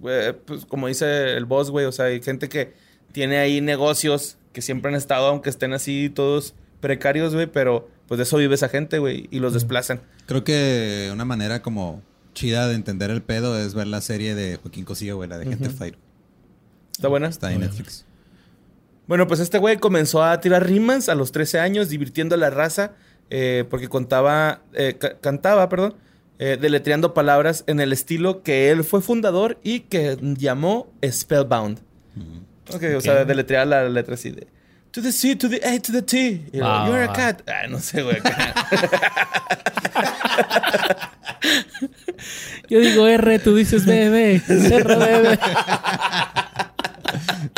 pues, 0.00 0.34
pues, 0.46 0.66
como 0.66 0.86
dice 0.88 1.36
el 1.36 1.46
boss, 1.46 1.70
güey, 1.70 1.86
o 1.86 1.92
sea, 1.92 2.06
hay 2.06 2.22
gente 2.22 2.48
que 2.48 2.74
tiene 3.12 3.38
ahí 3.38 3.60
negocios 3.60 4.36
que 4.52 4.60
siempre 4.62 4.90
han 4.90 4.96
estado, 4.96 5.26
aunque 5.28 5.50
estén 5.50 5.72
así 5.72 6.10
todos 6.14 6.54
precarios, 6.80 7.34
güey, 7.34 7.46
pero 7.46 7.88
pues 8.06 8.18
de 8.18 8.24
eso 8.24 8.36
vive 8.36 8.54
esa 8.54 8.68
gente, 8.68 8.98
güey, 8.98 9.28
y 9.30 9.40
los 9.40 9.54
desplazan. 9.54 10.02
Creo 10.26 10.44
que 10.44 11.08
una 11.12 11.24
manera 11.24 11.62
como 11.62 12.02
chida 12.34 12.68
de 12.68 12.74
entender 12.74 13.10
el 13.10 13.22
pedo 13.22 13.58
es 13.58 13.74
ver 13.74 13.86
la 13.86 14.00
serie 14.02 14.34
de 14.34 14.56
Joaquín 14.56 14.84
Cosío, 14.84 15.16
güey, 15.16 15.28
la 15.28 15.38
de 15.38 15.46
Gente 15.46 15.70
Fire. 15.70 15.96
¿Está 16.92 17.08
buena? 17.08 17.28
Está 17.28 17.52
en 17.52 17.60
Netflix. 17.60 18.04
Bueno, 19.06 19.26
pues 19.26 19.40
este 19.40 19.58
güey 19.58 19.76
comenzó 19.78 20.22
a 20.24 20.40
tirar 20.40 20.66
rimas 20.66 21.08
a 21.08 21.14
los 21.14 21.30
13 21.32 21.60
años, 21.60 21.88
divirtiendo 21.90 22.34
a 22.34 22.38
la 22.38 22.50
raza, 22.50 22.92
eh, 23.30 23.64
porque 23.68 23.88
contaba, 23.88 24.62
eh, 24.72 24.96
ca- 24.98 25.18
cantaba, 25.20 25.68
perdón, 25.68 25.94
eh, 26.38 26.56
deletreando 26.60 27.12
palabras 27.14 27.64
en 27.66 27.80
el 27.80 27.92
estilo 27.92 28.42
que 28.42 28.70
él 28.70 28.82
fue 28.82 29.00
fundador 29.02 29.58
y 29.62 29.80
que 29.80 30.16
llamó 30.20 30.90
Spellbound. 31.06 31.80
Ok, 32.74 32.82
o 32.96 33.00
sea, 33.00 33.24
deletrear 33.26 33.66
la 33.66 33.88
letra 33.88 34.14
así 34.14 34.30
de... 34.30 34.46
To 34.92 35.02
the 35.02 35.10
C, 35.12 35.34
to 35.36 35.48
the 35.50 35.60
A, 35.66 35.78
to 35.82 35.90
the 35.92 36.02
T. 36.02 36.46
Ah, 36.62 36.84
You're 36.86 37.02
a 37.02 37.08
va. 37.08 37.12
cat. 37.12 37.42
Ah, 37.48 37.66
no 37.68 37.80
sé, 37.80 38.02
güey. 38.02 38.16
Yo 42.68 42.78
digo 42.80 43.06
R, 43.06 43.38
tú 43.40 43.54
dices 43.56 43.84
bebé. 43.86 44.40
R, 44.48 44.96
bebé. 44.96 45.38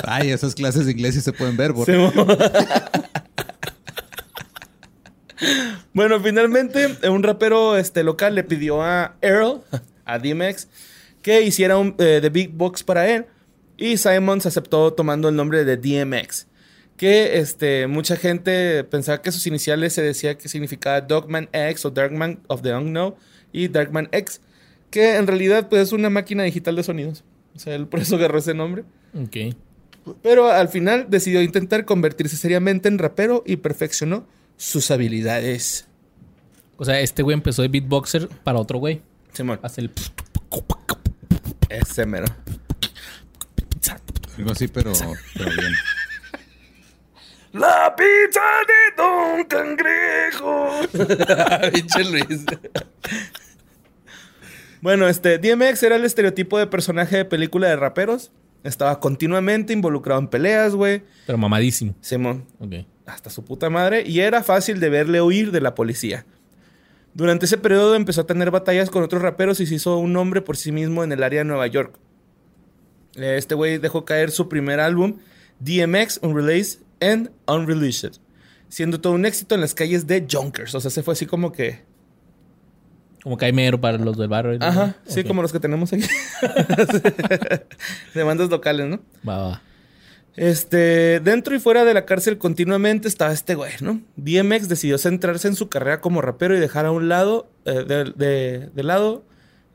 Ay, 0.07 0.31
esas 0.31 0.55
clases 0.55 0.87
de 0.87 0.93
inglés 0.93 1.23
se 1.23 1.33
pueden 1.33 1.57
ver, 1.57 1.73
por 1.75 1.87
bueno, 5.93 6.21
finalmente, 6.21 6.89
eh, 7.03 7.09
un 7.09 7.23
rapero 7.23 7.77
este, 7.77 8.03
local 8.03 8.35
le 8.35 8.45
pidió 8.45 8.83
a 8.83 9.17
Earl, 9.21 9.63
a 10.05 10.19
DMX, 10.19 10.69
que 11.23 11.43
hiciera 11.43 11.77
un 11.77 11.95
eh, 11.99 12.21
The 12.21 12.31
Big 12.31 12.51
Box 12.53 12.83
para 12.83 13.09
él. 13.09 13.27
Y 13.77 13.99
Simons 13.99 14.47
aceptó 14.47 14.93
tomando 14.93 15.29
el 15.29 15.37
nombre 15.37 15.65
de 15.65 15.77
DMX. 15.77 16.47
Que 16.97 17.39
este, 17.39 17.87
mucha 17.87 18.17
gente 18.17 18.85
pensaba 18.85 19.21
que 19.21 19.31
sus 19.31 19.47
iniciales 19.47 19.93
se 19.93 20.01
decía 20.01 20.39
que 20.39 20.49
significaba 20.49 21.03
Dogman 21.03 21.51
X 21.53 21.85
o 21.85 21.91
Darkman 21.91 22.41
of 22.47 22.63
the 22.63 22.73
Unknown 22.73 23.15
y 23.53 23.69
Darkman 23.69 24.09
X. 24.13 24.41
Que 24.91 25.17
en 25.17 25.27
realidad 25.27 25.69
pues, 25.69 25.83
es 25.83 25.93
una 25.93 26.09
máquina 26.09 26.45
digital 26.45 26.77
de 26.77 26.83
sonidos. 26.85 27.25
O 27.57 27.59
sea, 27.59 27.75
él 27.75 27.87
por 27.87 28.01
eso 28.01 28.17
agarró 28.17 28.39
ese 28.39 28.55
nombre. 28.55 28.85
Ok. 29.15 29.55
Pero 30.23 30.51
al 30.51 30.69
final 30.69 31.07
decidió 31.09 31.43
intentar 31.43 31.85
convertirse 31.85 32.37
seriamente 32.37 32.89
en 32.89 32.99
rapero 32.99 33.43
y 33.47 33.57
perfeccionó 33.57 34.27
sus 34.57 34.91
habilidades. 34.91 35.89
O 36.77 36.85
sea, 36.85 37.01
este 37.01 37.23
güey 37.23 37.35
empezó 37.35 37.63
de 37.63 37.69
beatboxer 37.69 38.29
para 38.45 38.59
otro 38.59 38.79
güey. 38.79 39.03
Simón, 39.33 39.59
Hace 39.63 39.81
el... 39.83 39.91
ese 41.69 42.07
mero. 42.07 42.27
Algo 44.39 44.53
así, 44.53 44.69
pero, 44.69 44.93
pero 45.35 45.51
bien. 45.51 45.73
La 47.53 47.95
pizza 47.97 48.43
de 48.69 49.03
Don 49.03 49.45
Cangrejo. 49.45 50.81
Pinche 51.73 52.05
Luis. 52.05 52.45
Bueno, 54.83 55.09
este 55.09 55.39
DMX 55.39 55.83
era 55.83 55.97
el 55.97 56.05
estereotipo 56.05 56.59
de 56.59 56.67
personaje 56.67 57.17
de 57.19 57.25
película 57.25 57.69
de 57.69 57.77
raperos. 57.77 58.33
Estaba 58.65 58.99
continuamente 59.01 59.73
involucrado 59.73 60.21
en 60.21 60.29
peleas, 60.29 60.75
güey. 60.75 61.03
Pero 61.27 61.39
mamadísimo. 61.39 61.95
Simón, 62.01 62.47
Ok. 62.59 62.75
hasta 63.07 63.31
su 63.31 63.45
puta 63.45 63.71
madre, 63.71 64.03
y 64.07 64.21
era 64.21 64.43
fácil 64.43 64.81
de 64.81 64.89
verle 64.89 65.23
huir 65.23 65.53
de 65.53 65.61
la 65.61 65.75
policía. 65.75 66.27
Durante 67.15 67.47
ese 67.47 67.57
periodo 67.59 67.95
empezó 67.95 68.23
a 68.23 68.27
tener 68.27 68.51
batallas 68.51 68.91
con 68.91 69.03
otros 69.03 69.23
raperos 69.23 69.61
y 69.61 69.67
se 69.67 69.77
hizo 69.77 69.97
un 69.99 70.13
nombre 70.13 70.43
por 70.43 70.57
sí 70.57 70.73
mismo 70.73 71.03
en 71.05 71.13
el 71.13 71.23
área 71.23 71.41
de 71.41 71.45
Nueva 71.45 71.67
York. 71.67 71.99
Este 73.15 73.55
güey 73.55 73.79
dejó 73.79 74.05
caer 74.05 74.31
su 74.31 74.49
primer 74.49 74.81
álbum, 74.81 75.19
DMX 75.61 76.19
Unreleased 76.23 76.81
and 77.01 77.31
Unreleased, 77.47 78.19
siendo 78.69 79.01
todo 79.01 79.15
un 79.15 79.25
éxito 79.25 79.55
en 79.55 79.63
las 79.63 79.75
calles 79.75 80.07
de 80.07 80.27
Junkers. 80.31 80.75
O 80.75 80.81
sea, 80.81 80.91
se 80.91 81.03
fue 81.03 81.13
así 81.13 81.25
como 81.27 81.53
que... 81.53 81.85
Como 83.27 83.37
caimero 83.39 83.81
para 83.81 83.99
los 83.99 84.17
del 84.17 84.29
barrio. 84.29 84.57
¿no? 84.57 84.65
Ajá, 84.67 84.95
sí, 85.05 85.25
como 85.25 85.43
los 85.43 85.51
que 85.51 85.59
tenemos 85.59 85.93
aquí. 85.93 86.05
de 88.15 88.23
bandas 88.23 88.51
locales, 88.51 88.87
¿no? 88.87 89.01
Va, 89.29 89.39
va. 89.49 89.63
Este, 90.37 91.19
dentro 91.19 91.57
y 91.57 91.59
fuera 91.59 91.85
de 91.85 91.93
la 91.93 92.05
cárcel 92.05 92.39
continuamente 92.39 93.09
estaba 93.09 93.33
este 93.33 93.57
güey, 93.57 93.73
¿no? 93.81 94.01
DMX 94.15 94.69
decidió 94.69 94.97
centrarse 94.97 95.49
en 95.49 95.57
su 95.57 95.69
carrera 95.69 96.01
como 96.01 96.23
rapero 96.23 96.57
y 96.57 96.61
dejar 96.61 96.87
a 96.87 96.93
un 96.93 97.09
lado, 97.09 97.51
eh, 97.65 97.83
de, 97.85 98.05
de- 98.15 98.71
de 98.73 98.83
lado, 98.85 99.25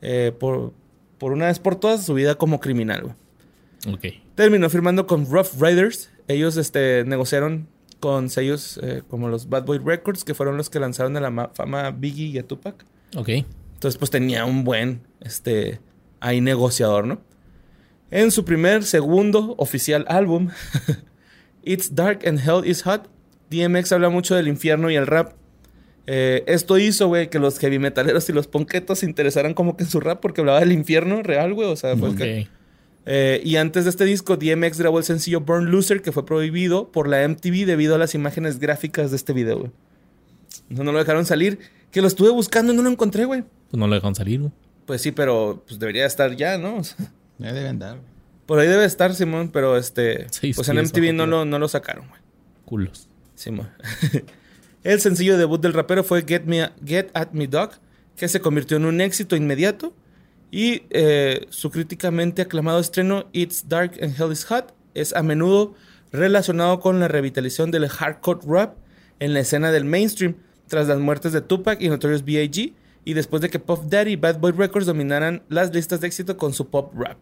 eh, 0.00 0.32
por, 0.40 0.72
por 1.18 1.32
una 1.32 1.48
vez 1.48 1.58
por 1.58 1.76
todas, 1.76 2.06
su 2.06 2.14
vida 2.14 2.36
como 2.36 2.58
criminal, 2.58 3.02
güey. 3.02 3.94
Ok. 3.94 4.14
Terminó 4.34 4.70
firmando 4.70 5.06
con 5.06 5.30
Rough 5.30 5.60
Riders. 5.60 6.08
Ellos 6.26 6.56
este, 6.56 7.04
negociaron 7.04 7.68
con 8.00 8.30
sellos 8.30 8.80
eh, 8.82 9.02
como 9.08 9.28
los 9.28 9.50
Bad 9.50 9.66
Boy 9.66 9.76
Records, 9.78 10.24
que 10.24 10.32
fueron 10.32 10.56
los 10.56 10.70
que 10.70 10.80
lanzaron 10.80 11.18
a 11.18 11.20
la 11.20 11.28
ma- 11.28 11.50
fama 11.52 11.88
a 11.88 11.90
Biggie 11.90 12.28
y 12.28 12.38
a 12.38 12.46
Tupac. 12.46 12.86
Ok. 13.16 13.28
Entonces, 13.74 13.98
pues 13.98 14.10
tenía 14.10 14.44
un 14.44 14.64
buen, 14.64 15.02
este, 15.20 15.80
ahí 16.20 16.40
negociador, 16.40 17.06
¿no? 17.06 17.20
En 18.10 18.30
su 18.30 18.44
primer, 18.44 18.84
segundo 18.84 19.54
oficial 19.58 20.04
álbum, 20.08 20.50
It's 21.64 21.94
Dark 21.94 22.26
and 22.26 22.38
Hell 22.38 22.68
is 22.68 22.82
Hot, 22.82 23.08
DMX 23.50 23.92
habla 23.92 24.08
mucho 24.08 24.34
del 24.34 24.48
infierno 24.48 24.90
y 24.90 24.96
el 24.96 25.06
rap. 25.06 25.34
Eh, 26.06 26.42
esto 26.46 26.78
hizo, 26.78 27.06
güey, 27.08 27.30
que 27.30 27.38
los 27.38 27.58
heavy 27.58 27.78
metaleros 27.78 28.28
y 28.28 28.32
los 28.32 28.48
ponquetos 28.48 29.00
se 29.00 29.06
interesaran 29.06 29.54
como 29.54 29.76
que 29.76 29.84
en 29.84 29.90
su 29.90 30.00
rap 30.00 30.20
porque 30.20 30.40
hablaba 30.40 30.60
del 30.60 30.72
infierno 30.72 31.22
real, 31.22 31.54
güey. 31.54 31.68
O 31.68 31.76
sea, 31.76 31.96
fue 31.96 32.10
el 32.10 32.16
que-. 32.16 32.48
Eh, 33.04 33.40
y 33.44 33.56
antes 33.56 33.84
de 33.84 33.90
este 33.90 34.04
disco, 34.04 34.36
DMX 34.36 34.78
grabó 34.78 34.98
el 34.98 35.04
sencillo 35.04 35.40
Burn 35.40 35.70
Loser, 35.70 36.02
que 36.02 36.12
fue 36.12 36.24
prohibido 36.24 36.90
por 36.90 37.08
la 37.08 37.26
MTV 37.26 37.66
debido 37.66 37.94
a 37.94 37.98
las 37.98 38.14
imágenes 38.14 38.58
gráficas 38.58 39.10
de 39.10 39.16
este 39.16 39.32
video, 39.32 39.58
güey. 39.58 39.70
No, 40.68 40.84
no 40.84 40.92
lo 40.92 40.98
dejaron 40.98 41.26
salir. 41.26 41.58
Que 41.92 42.00
lo 42.02 42.08
estuve 42.08 42.30
buscando 42.30 42.72
y 42.72 42.76
no 42.76 42.82
lo 42.82 42.90
encontré, 42.90 43.24
güey. 43.24 43.42
Pues 43.70 43.78
no 43.78 43.86
lo 43.86 43.94
dejan 43.94 44.14
salir, 44.16 44.40
güey. 44.40 44.52
Pues 44.86 45.00
sí, 45.00 45.12
pero 45.12 45.62
pues 45.66 45.78
debería 45.78 46.04
estar 46.06 46.34
ya, 46.34 46.58
¿no? 46.58 46.78
O 46.78 46.84
sea, 46.84 46.96
Ya 47.38 47.52
deben 47.52 47.78
dar. 47.78 47.98
por 48.46 48.58
ahí 48.58 48.66
debe 48.66 48.84
estar, 48.84 49.14
Simón, 49.14 49.50
pero 49.52 49.76
este. 49.76 50.26
Sí, 50.30 50.52
pues 50.54 50.68
en 50.68 50.78
MTV 50.78 51.12
no 51.14 51.26
lo, 51.26 51.44
no 51.44 51.58
lo 51.60 51.68
sacaron, 51.68 52.08
güey. 52.08 52.20
Culos. 52.64 53.08
Simón. 53.36 53.68
El 54.82 55.00
sencillo 55.00 55.38
debut 55.38 55.60
del 55.60 55.74
rapero 55.74 56.02
fue 56.02 56.24
Get, 56.26 56.44
Me, 56.44 56.70
Get 56.84 57.10
At 57.14 57.28
Me 57.32 57.46
Dog, 57.46 57.70
que 58.16 58.26
se 58.28 58.40
convirtió 58.40 58.76
en 58.78 58.84
un 58.86 59.00
éxito 59.00 59.36
inmediato. 59.36 59.94
Y 60.50 60.82
eh, 60.90 61.46
su 61.50 61.70
críticamente 61.70 62.42
aclamado 62.42 62.78
estreno 62.80 63.26
It's 63.32 63.68
Dark 63.68 63.92
and 64.02 64.20
Hell 64.20 64.32
is 64.32 64.44
Hot 64.46 64.74
es 64.92 65.14
a 65.14 65.22
menudo 65.22 65.74
relacionado 66.12 66.78
con 66.80 67.00
la 67.00 67.08
revitalización 67.08 67.70
del 67.70 67.88
hardcore 67.88 68.40
rap 68.46 68.74
en 69.18 69.32
la 69.32 69.40
escena 69.40 69.70
del 69.72 69.84
mainstream 69.86 70.34
tras 70.72 70.88
las 70.88 70.98
muertes 70.98 71.34
de 71.34 71.42
Tupac 71.42 71.82
y 71.82 71.90
Notorious 71.90 72.24
B.I.G. 72.24 72.72
y 73.04 73.12
después 73.12 73.42
de 73.42 73.50
que 73.50 73.58
Puff 73.58 73.80
Daddy 73.90 74.12
y 74.12 74.16
Bad 74.16 74.38
Boy 74.38 74.52
Records 74.52 74.86
dominaran 74.86 75.42
las 75.50 75.70
listas 75.74 76.00
de 76.00 76.06
éxito 76.06 76.38
con 76.38 76.54
su 76.54 76.68
pop 76.68 76.94
rap. 76.96 77.18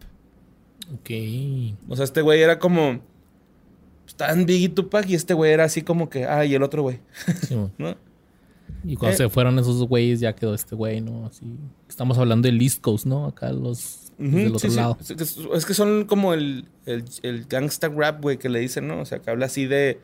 Ok. 0.93 1.09
O 1.89 1.95
sea, 1.97 2.05
este 2.05 2.21
güey 2.21 2.41
era 2.41 2.59
como... 2.59 3.01
Estaban 4.07 4.45
Biggie 4.45 4.67
y 4.67 4.69
Tupac 4.69 5.05
y 5.09 5.15
este 5.15 5.33
güey 5.33 5.51
era 5.51 5.65
así 5.65 5.81
como 5.81 6.09
que... 6.09 6.23
Ah, 6.23 6.45
y 6.45 6.55
el 6.55 6.63
otro 6.63 6.81
güey. 6.83 6.99
Sí. 7.45 7.57
¿no? 7.77 7.97
y 8.85 8.95
cuando 8.95 9.15
Eh. 9.15 9.17
se 9.17 9.29
fueron 9.29 9.59
esos 9.59 9.85
güeyes, 9.85 10.21
ya 10.21 10.33
quedó 10.33 10.53
este 10.53 10.73
güey, 10.73 11.01
¿no? 11.01 11.25
Así. 11.25 11.43
Estamos 11.89 12.17
hablando 12.17 12.47
del 12.47 12.61
East 12.61 12.79
Coast, 12.79 13.05
¿no? 13.05 13.25
Acá 13.25 13.51
los. 13.51 14.13
Ujú, 14.17 14.37
del 14.37 14.55
otro 14.55 14.69
sí. 14.69 14.75
lado. 14.77 14.97
Es, 15.01 15.07
que, 15.13 15.23
es 15.57 15.65
que 15.65 15.73
son 15.73 16.05
como 16.05 16.33
el, 16.33 16.69
el, 16.85 17.03
el 17.23 17.43
gangsta 17.47 17.89
rap, 17.89 18.21
güey, 18.21 18.37
que 18.37 18.47
le 18.47 18.59
dicen, 18.61 18.87
¿no? 18.87 19.01
O 19.01 19.05
sea, 19.05 19.19
que 19.19 19.29
habla 19.29 19.47
así 19.47 19.65
de. 19.65 19.99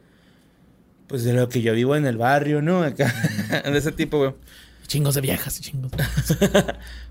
Pues 1.08 1.24
de 1.24 1.34
lo 1.34 1.48
que 1.50 1.62
yo 1.62 1.74
vivo 1.74 1.96
en 1.96 2.06
el 2.06 2.18
barrio, 2.18 2.62
¿no? 2.62 2.84
Acá. 2.84 3.14
de 3.66 3.78
ese 3.78 3.92
tipo, 3.92 4.18
güey. 4.18 4.34
Chingos 4.88 5.16
de 5.16 5.22
viejas, 5.22 5.60
chingos. 5.62 5.92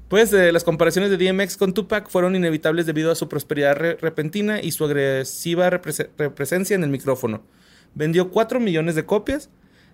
Pues 0.08 0.32
eh, 0.32 0.52
las 0.52 0.62
comparaciones 0.62 1.10
de 1.10 1.16
DMX 1.16 1.56
con 1.56 1.74
Tupac 1.74 2.08
fueron 2.08 2.36
inevitables 2.36 2.86
debido 2.86 3.10
a 3.10 3.16
su 3.16 3.28
prosperidad 3.28 3.74
re- 3.74 3.96
repentina 4.00 4.62
y 4.62 4.70
su 4.70 4.84
agresiva 4.84 5.68
represencia 5.68 6.76
en 6.76 6.84
el 6.84 6.90
micrófono. 6.90 7.42
Vendió 7.96 8.30
4 8.30 8.60
millones 8.60 8.94
de 8.94 9.04
copias. 9.04 9.50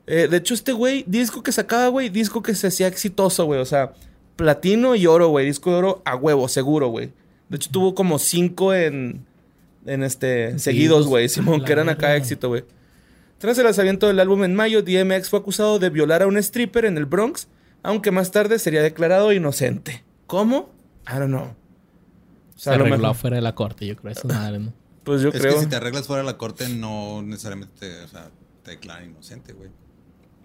Eh, 0.06 0.28
de 0.30 0.36
hecho, 0.36 0.52
este 0.52 0.72
güey, 0.72 1.04
disco 1.06 1.42
que 1.42 1.50
sacaba, 1.50 1.88
güey, 1.88 2.10
disco 2.10 2.42
que 2.42 2.54
se 2.54 2.66
hacía 2.66 2.88
exitoso, 2.88 3.46
güey. 3.46 3.58
O 3.60 3.64
sea, 3.64 3.94
platino 4.36 4.94
y 4.96 5.06
oro, 5.06 5.28
güey. 5.28 5.46
Disco 5.46 5.70
de 5.70 5.76
oro 5.76 6.02
a 6.04 6.14
huevo, 6.14 6.46
seguro, 6.46 6.88
güey. 6.88 7.10
De 7.48 7.56
hecho, 7.56 7.70
tuvo 7.72 7.94
como 7.94 8.18
5 8.18 8.74
en, 8.74 9.24
en 9.86 10.02
este, 10.02 10.58
seguidos, 10.58 11.06
güey. 11.06 11.30
Simón, 11.30 11.64
que 11.64 11.72
eran 11.72 11.88
acá 11.88 12.16
éxito, 12.16 12.48
güey. 12.48 12.64
Tras 13.42 13.58
el 13.58 13.64
lanzamiento 13.64 14.06
del 14.06 14.20
álbum 14.20 14.44
en 14.44 14.54
mayo, 14.54 14.82
DMX 14.82 15.28
fue 15.28 15.40
acusado 15.40 15.80
de 15.80 15.90
violar 15.90 16.22
a 16.22 16.28
un 16.28 16.36
stripper 16.36 16.84
en 16.84 16.96
el 16.96 17.06
Bronx, 17.06 17.48
aunque 17.82 18.12
más 18.12 18.30
tarde 18.30 18.60
sería 18.60 18.82
declarado 18.82 19.32
inocente. 19.32 20.04
¿Cómo? 20.28 20.70
I 21.08 21.18
don't 21.18 21.26
know. 21.26 21.46
O 21.46 21.54
Se 22.54 22.64
sea, 22.64 22.76
lo 22.76 22.84
arregló 22.84 22.98
mejor- 22.98 23.10
afuera 23.16 23.36
de 23.36 23.42
la 23.42 23.54
corte, 23.56 23.84
yo 23.84 23.96
creo. 23.96 24.12
Esas 24.12 24.26
madres, 24.26 24.60
¿no? 24.60 24.72
Pues 25.02 25.20
yo 25.22 25.30
es 25.30 25.40
creo. 25.40 25.54
que 25.54 25.60
si 25.62 25.66
te 25.66 25.74
arreglas 25.74 26.06
fuera 26.06 26.22
de 26.22 26.26
la 26.26 26.38
corte, 26.38 26.68
no 26.68 27.22
necesariamente 27.22 27.74
te, 27.80 28.02
o 28.04 28.06
sea, 28.06 28.30
te 28.62 28.70
declaran 28.70 29.10
inocente, 29.10 29.52
güey. 29.52 29.68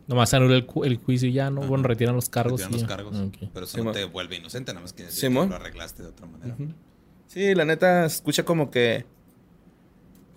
Nomás 0.07 0.31
se 0.31 0.37
anula 0.37 0.55
el, 0.55 0.65
ju- 0.65 0.83
el 0.83 0.97
juicio 0.97 1.29
y 1.29 1.33
ya, 1.33 1.51
¿no? 1.51 1.59
Ajá. 1.61 1.69
Bueno, 1.69 1.83
retiran 1.83 2.15
los 2.15 2.27
cargos. 2.29 2.61
Retiran 2.61 2.79
y 2.79 2.81
los 2.81 2.89
cargos. 2.89 3.15
Ok. 3.19 3.49
Pero 3.53 3.65
eso 3.67 3.83
no 3.83 3.91
te 3.91 4.05
vuelve 4.05 4.37
inocente, 4.37 4.73
nada 4.73 4.81
más 4.81 4.93
que 4.93 5.03
decir 5.03 5.19
Simón. 5.19 5.49
que 5.49 5.49
lo 5.51 5.55
arreglaste 5.57 6.01
de 6.01 6.09
otra 6.09 6.25
manera. 6.25 6.55
Sí, 7.27 7.53
la 7.53 7.65
neta, 7.65 8.09
se 8.09 8.15
escucha 8.15 8.43
como 8.43 8.71
que... 8.71 9.05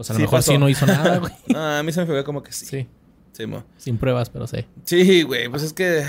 Pues 0.00 0.08
a 0.08 0.14
lo 0.14 0.16
Sí 0.16 0.22
mejor 0.22 0.38
pasó. 0.38 0.52
sí 0.52 0.56
no 0.56 0.66
hizo 0.70 0.86
nada, 0.86 1.18
güey. 1.18 1.30
No, 1.48 1.62
a 1.62 1.82
mí 1.82 1.92
se 1.92 2.00
me 2.00 2.06
fue 2.06 2.24
como 2.24 2.42
que 2.42 2.52
sí. 2.52 2.64
Sí. 2.64 2.86
Sí. 3.32 3.44
Sin 3.76 3.98
pruebas, 3.98 4.30
pero 4.30 4.46
sí. 4.46 4.64
Sí, 4.84 5.24
güey, 5.24 5.50
pues 5.50 5.62
es 5.62 5.74
que 5.74 6.04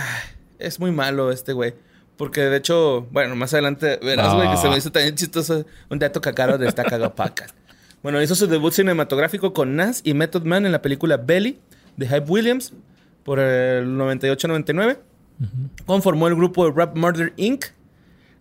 es 0.59 0.79
muy 0.79 0.91
malo 0.91 1.29
este 1.29 1.51
güey. 1.51 1.73
Porque 2.15 2.39
de 2.39 2.55
hecho, 2.55 3.05
bueno, 3.11 3.35
más 3.35 3.53
adelante 3.53 3.99
verás, 4.01 4.33
güey, 4.33 4.49
que 4.49 4.55
se 4.55 4.69
me 4.69 4.77
hizo 4.77 4.93
también 4.93 5.15
chistoso 5.15 5.65
un 5.89 5.99
dato 5.99 6.21
cacaro 6.21 6.57
de 6.57 6.69
esta 6.69 6.85
cagapaca. 6.85 7.47
Bueno, 8.01 8.21
hizo 8.21 8.33
su 8.33 8.47
debut 8.47 8.71
cinematográfico 8.71 9.51
con 9.53 9.75
Nas 9.75 9.99
y 10.05 10.13
Method 10.13 10.43
Man 10.43 10.65
en 10.65 10.71
la 10.71 10.81
película 10.81 11.17
Belly 11.17 11.59
de 11.97 12.07
Hype 12.07 12.31
Williams 12.31 12.71
por 13.25 13.39
el 13.39 13.89
98-99. 13.97 14.99
Conformó 15.85 16.29
el 16.29 16.35
grupo 16.35 16.65
de 16.65 16.71
Rap 16.73 16.95
Murder 16.95 17.33
Inc., 17.35 17.65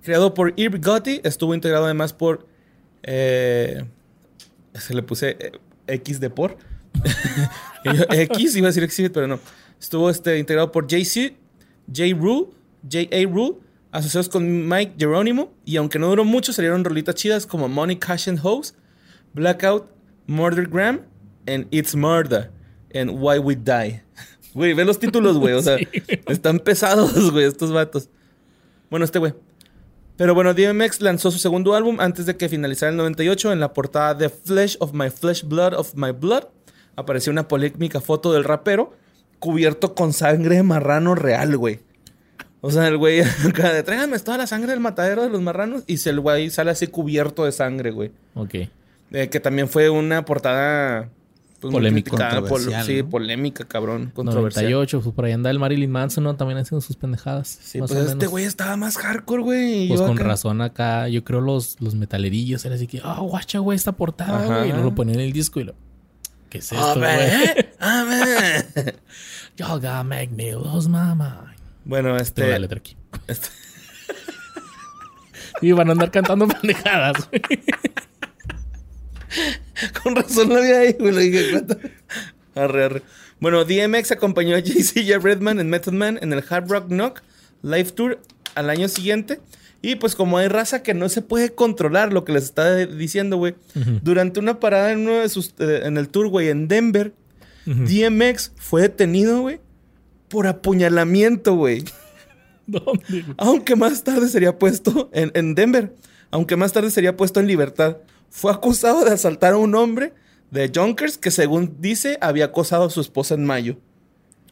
creado 0.02 0.32
por 0.32 0.54
Irv 0.56 0.80
Gotti. 0.80 1.20
Estuvo 1.24 1.54
integrado 1.54 1.86
además 1.86 2.12
por. 2.12 2.46
eh, 3.02 3.84
se 4.74 4.94
le 4.94 5.02
puse 5.02 5.36
eh, 5.38 5.52
X 5.86 6.20
de 6.20 6.30
por. 6.30 6.56
Yo, 7.84 7.92
X 8.10 8.56
iba 8.56 8.66
a 8.66 8.70
decir 8.70 8.82
Exhibit, 8.82 9.12
pero 9.12 9.26
no. 9.26 9.38
Estuvo 9.80 10.10
este, 10.10 10.38
integrado 10.38 10.70
por 10.72 10.86
JC, 10.86 11.34
J. 11.86 12.14
Rule, 12.14 12.48
J.A. 12.90 13.26
Rule, 13.26 13.56
asociados 13.92 14.28
con 14.28 14.68
Mike 14.68 14.94
Jerónimo. 14.98 15.52
Y 15.64 15.76
aunque 15.76 15.98
no 15.98 16.08
duró 16.08 16.24
mucho, 16.24 16.52
salieron 16.52 16.84
rolitas 16.84 17.14
chidas 17.14 17.46
como 17.46 17.68
Money, 17.68 17.96
Cash 17.96 18.28
and 18.28 18.40
Hose, 18.42 18.74
Blackout, 19.32 19.86
Murdergram, 20.26 21.00
and 21.46 21.66
It's 21.70 21.94
Murder, 21.94 22.50
and 22.94 23.10
Why 23.10 23.38
We 23.38 23.56
Die. 23.56 24.02
Güey, 24.52 24.74
ve 24.74 24.84
los 24.84 24.98
títulos, 24.98 25.38
güey. 25.38 25.54
O 25.54 25.62
sea, 25.62 25.78
están 26.26 26.58
pesados, 26.58 27.30
güey, 27.30 27.46
estos 27.46 27.72
vatos. 27.72 28.08
Bueno, 28.90 29.04
este 29.04 29.18
güey. 29.18 29.32
Pero 30.20 30.34
bueno, 30.34 30.52
DMX 30.52 31.00
lanzó 31.00 31.30
su 31.30 31.38
segundo 31.38 31.74
álbum 31.74 31.98
antes 31.98 32.26
de 32.26 32.36
que 32.36 32.50
finalizara 32.50 32.90
el 32.90 32.98
98. 32.98 33.52
En 33.54 33.58
la 33.58 33.72
portada 33.72 34.12
de 34.12 34.28
Flesh 34.28 34.76
of 34.78 34.92
My 34.92 35.08
Flesh, 35.08 35.44
Blood 35.48 35.72
of 35.72 35.94
My 35.94 36.10
Blood, 36.12 36.44
apareció 36.94 37.32
una 37.32 37.48
polémica 37.48 38.02
foto 38.02 38.30
del 38.34 38.44
rapero 38.44 38.92
cubierto 39.38 39.94
con 39.94 40.12
sangre 40.12 40.56
de 40.56 40.62
marrano 40.62 41.14
real, 41.14 41.56
güey. 41.56 41.80
O 42.60 42.70
sea, 42.70 42.86
el 42.88 42.98
güey 42.98 43.22
acá 43.48 43.72
de 43.72 43.82
tráiganme 43.82 44.18
toda 44.18 44.36
la 44.36 44.46
sangre 44.46 44.72
del 44.72 44.80
matadero 44.80 45.22
de 45.22 45.30
los 45.30 45.40
marranos. 45.40 45.84
Y 45.86 45.96
se- 45.96 46.10
el 46.10 46.20
güey 46.20 46.50
sale 46.50 46.70
así 46.70 46.86
cubierto 46.88 47.46
de 47.46 47.52
sangre, 47.52 47.90
güey. 47.90 48.12
Ok. 48.34 48.54
Eh, 49.12 49.28
que 49.30 49.40
también 49.40 49.70
fue 49.70 49.88
una 49.88 50.26
portada 50.26 51.08
pues, 51.60 51.72
pol- 51.72 52.02
Controversial, 52.04 52.84
sí, 52.86 53.02
polémica, 53.02 53.64
cabrón. 53.66 54.10
Controversial. 54.14 54.64
98, 54.64 55.00
pues 55.02 55.14
por 55.14 55.24
ahí 55.26 55.32
anda 55.32 55.50
el 55.50 55.58
Marilyn 55.58 55.90
Manson, 55.90 56.24
¿no? 56.24 56.34
También 56.36 56.58
haciendo 56.58 56.80
sus 56.80 56.96
pendejadas. 56.96 57.58
Sí, 57.62 57.78
pues 57.78 57.92
este 57.92 58.26
güey 58.26 58.44
estaba 58.46 58.76
más 58.76 58.96
hardcore, 58.96 59.42
güey. 59.42 59.88
Pues 59.88 60.00
yo 60.00 60.06
con 60.06 60.16
acá- 60.18 60.26
razón 60.26 60.60
acá, 60.62 61.08
yo 61.08 61.22
creo 61.22 61.40
los, 61.40 61.76
los 61.80 61.94
metalerillos 61.94 62.64
era 62.64 62.74
así 62.74 62.86
que, 62.86 63.00
ah, 63.04 63.20
guacha, 63.20 63.58
güey, 63.58 63.76
esta 63.76 63.92
portada, 63.92 64.46
güey. 64.46 64.68
Y 64.70 64.72
luego 64.72 64.86
lo 64.90 64.94
ponían 64.94 65.20
en 65.20 65.26
el 65.26 65.32
disco 65.32 65.60
y 65.60 65.64
lo. 65.64 65.74
¿Qué 66.48 66.58
es 66.58 66.72
esto, 66.72 66.94
güey? 66.96 67.02
ver, 67.04 67.74
a 67.78 68.02
ver. 68.04 68.98
Y'all 69.56 69.74
gotta 69.80 70.02
make 70.02 70.30
me 70.34 70.52
lose 70.52 70.88
my 70.88 71.14
mind. 71.14 71.56
Bueno, 71.84 72.08
Tengo 72.08 72.16
la 72.16 72.22
este. 72.22 72.58
letra 72.58 72.78
aquí. 72.78 72.96
este- 73.28 73.48
Y 75.62 75.72
van 75.72 75.88
a 75.88 75.92
andar 75.92 76.10
cantando 76.10 76.48
pendejadas, 76.60 77.28
güey. 77.28 77.42
Con 80.02 80.16
razón 80.16 80.48
lo 80.48 80.60
vi 80.60 80.68
ahí, 80.68 80.96
güey. 80.98 81.30
Dije, 81.30 81.50
¿cuánto? 81.50 81.78
Arre, 82.54 82.84
arre. 82.84 83.02
Bueno, 83.40 83.64
DMX 83.64 84.12
acompañó 84.12 84.56
a 84.56 84.60
Jay-Z 84.60 85.00
y 85.00 85.12
a 85.12 85.18
Redman 85.18 85.60
en 85.60 85.70
Method 85.70 85.92
Man 85.92 86.18
en 86.20 86.32
el 86.32 86.44
Hard 86.48 86.68
Rock 86.68 86.88
Knock 86.88 87.22
Live 87.62 87.92
Tour 87.92 88.20
al 88.54 88.70
año 88.70 88.88
siguiente. 88.88 89.40
Y 89.82 89.96
pues 89.96 90.14
como 90.14 90.36
hay 90.36 90.48
raza 90.48 90.82
que 90.82 90.92
no 90.92 91.08
se 91.08 91.22
puede 91.22 91.54
controlar 91.54 92.12
lo 92.12 92.24
que 92.24 92.32
les 92.32 92.44
está 92.44 92.76
diciendo, 92.86 93.38
güey. 93.38 93.54
Durante 94.02 94.38
una 94.38 94.60
parada 94.60 94.92
en 94.92 95.00
uno 95.00 95.20
de 95.20 95.28
sus 95.30 95.54
eh, 95.58 95.82
en 95.84 95.96
el 95.96 96.08
tour, 96.08 96.28
güey, 96.28 96.48
en 96.48 96.68
Denver, 96.68 97.14
DMX 97.64 98.52
fue 98.56 98.82
detenido, 98.82 99.40
güey, 99.40 99.60
por 100.28 100.46
apuñalamiento, 100.46 101.54
güey. 101.54 101.84
¿Dónde? 102.66 103.24
Aunque 103.38 103.74
más 103.74 104.04
tarde 104.04 104.28
sería 104.28 104.58
puesto 104.58 105.08
en, 105.14 105.30
en 105.34 105.54
Denver. 105.54 105.94
Aunque 106.30 106.56
más 106.56 106.72
tarde 106.72 106.90
sería 106.90 107.16
puesto 107.16 107.40
en 107.40 107.46
libertad. 107.46 107.96
Fue 108.30 108.52
acusado 108.52 109.04
de 109.04 109.10
asaltar 109.12 109.52
a 109.54 109.56
un 109.58 109.74
hombre 109.74 110.14
de 110.50 110.70
Junkers 110.74 111.18
que 111.18 111.30
según 111.30 111.76
dice 111.80 112.18
había 112.20 112.46
acosado 112.46 112.84
a 112.84 112.90
su 112.90 113.00
esposa 113.00 113.34
en 113.34 113.44
mayo. 113.44 113.76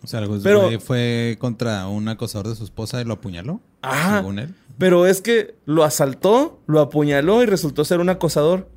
O 0.03 0.07
sea, 0.07 0.21
algo 0.21 0.39
Pero- 0.43 0.79
fue 0.81 1.37
contra 1.41 1.87
un 1.89 2.09
acosador 2.09 2.49
de 2.49 2.55
su 2.55 2.65
esposa 2.65 3.01
y 3.01 3.05
lo 3.05 3.15
apuñaló. 3.15 3.61
Ajá. 3.83 4.19
Según 4.19 4.39
él. 4.39 4.55
Pero 4.79 5.07
es 5.07 5.21
que 5.21 5.57
lo 5.67 5.83
asaltó, 5.83 6.61
lo 6.69 6.81
apuñaló 6.81 7.43
y 7.43 7.47
resultó 7.47 7.85
ser 7.85 7.99
un 7.99 8.09
acosador. 8.09 8.69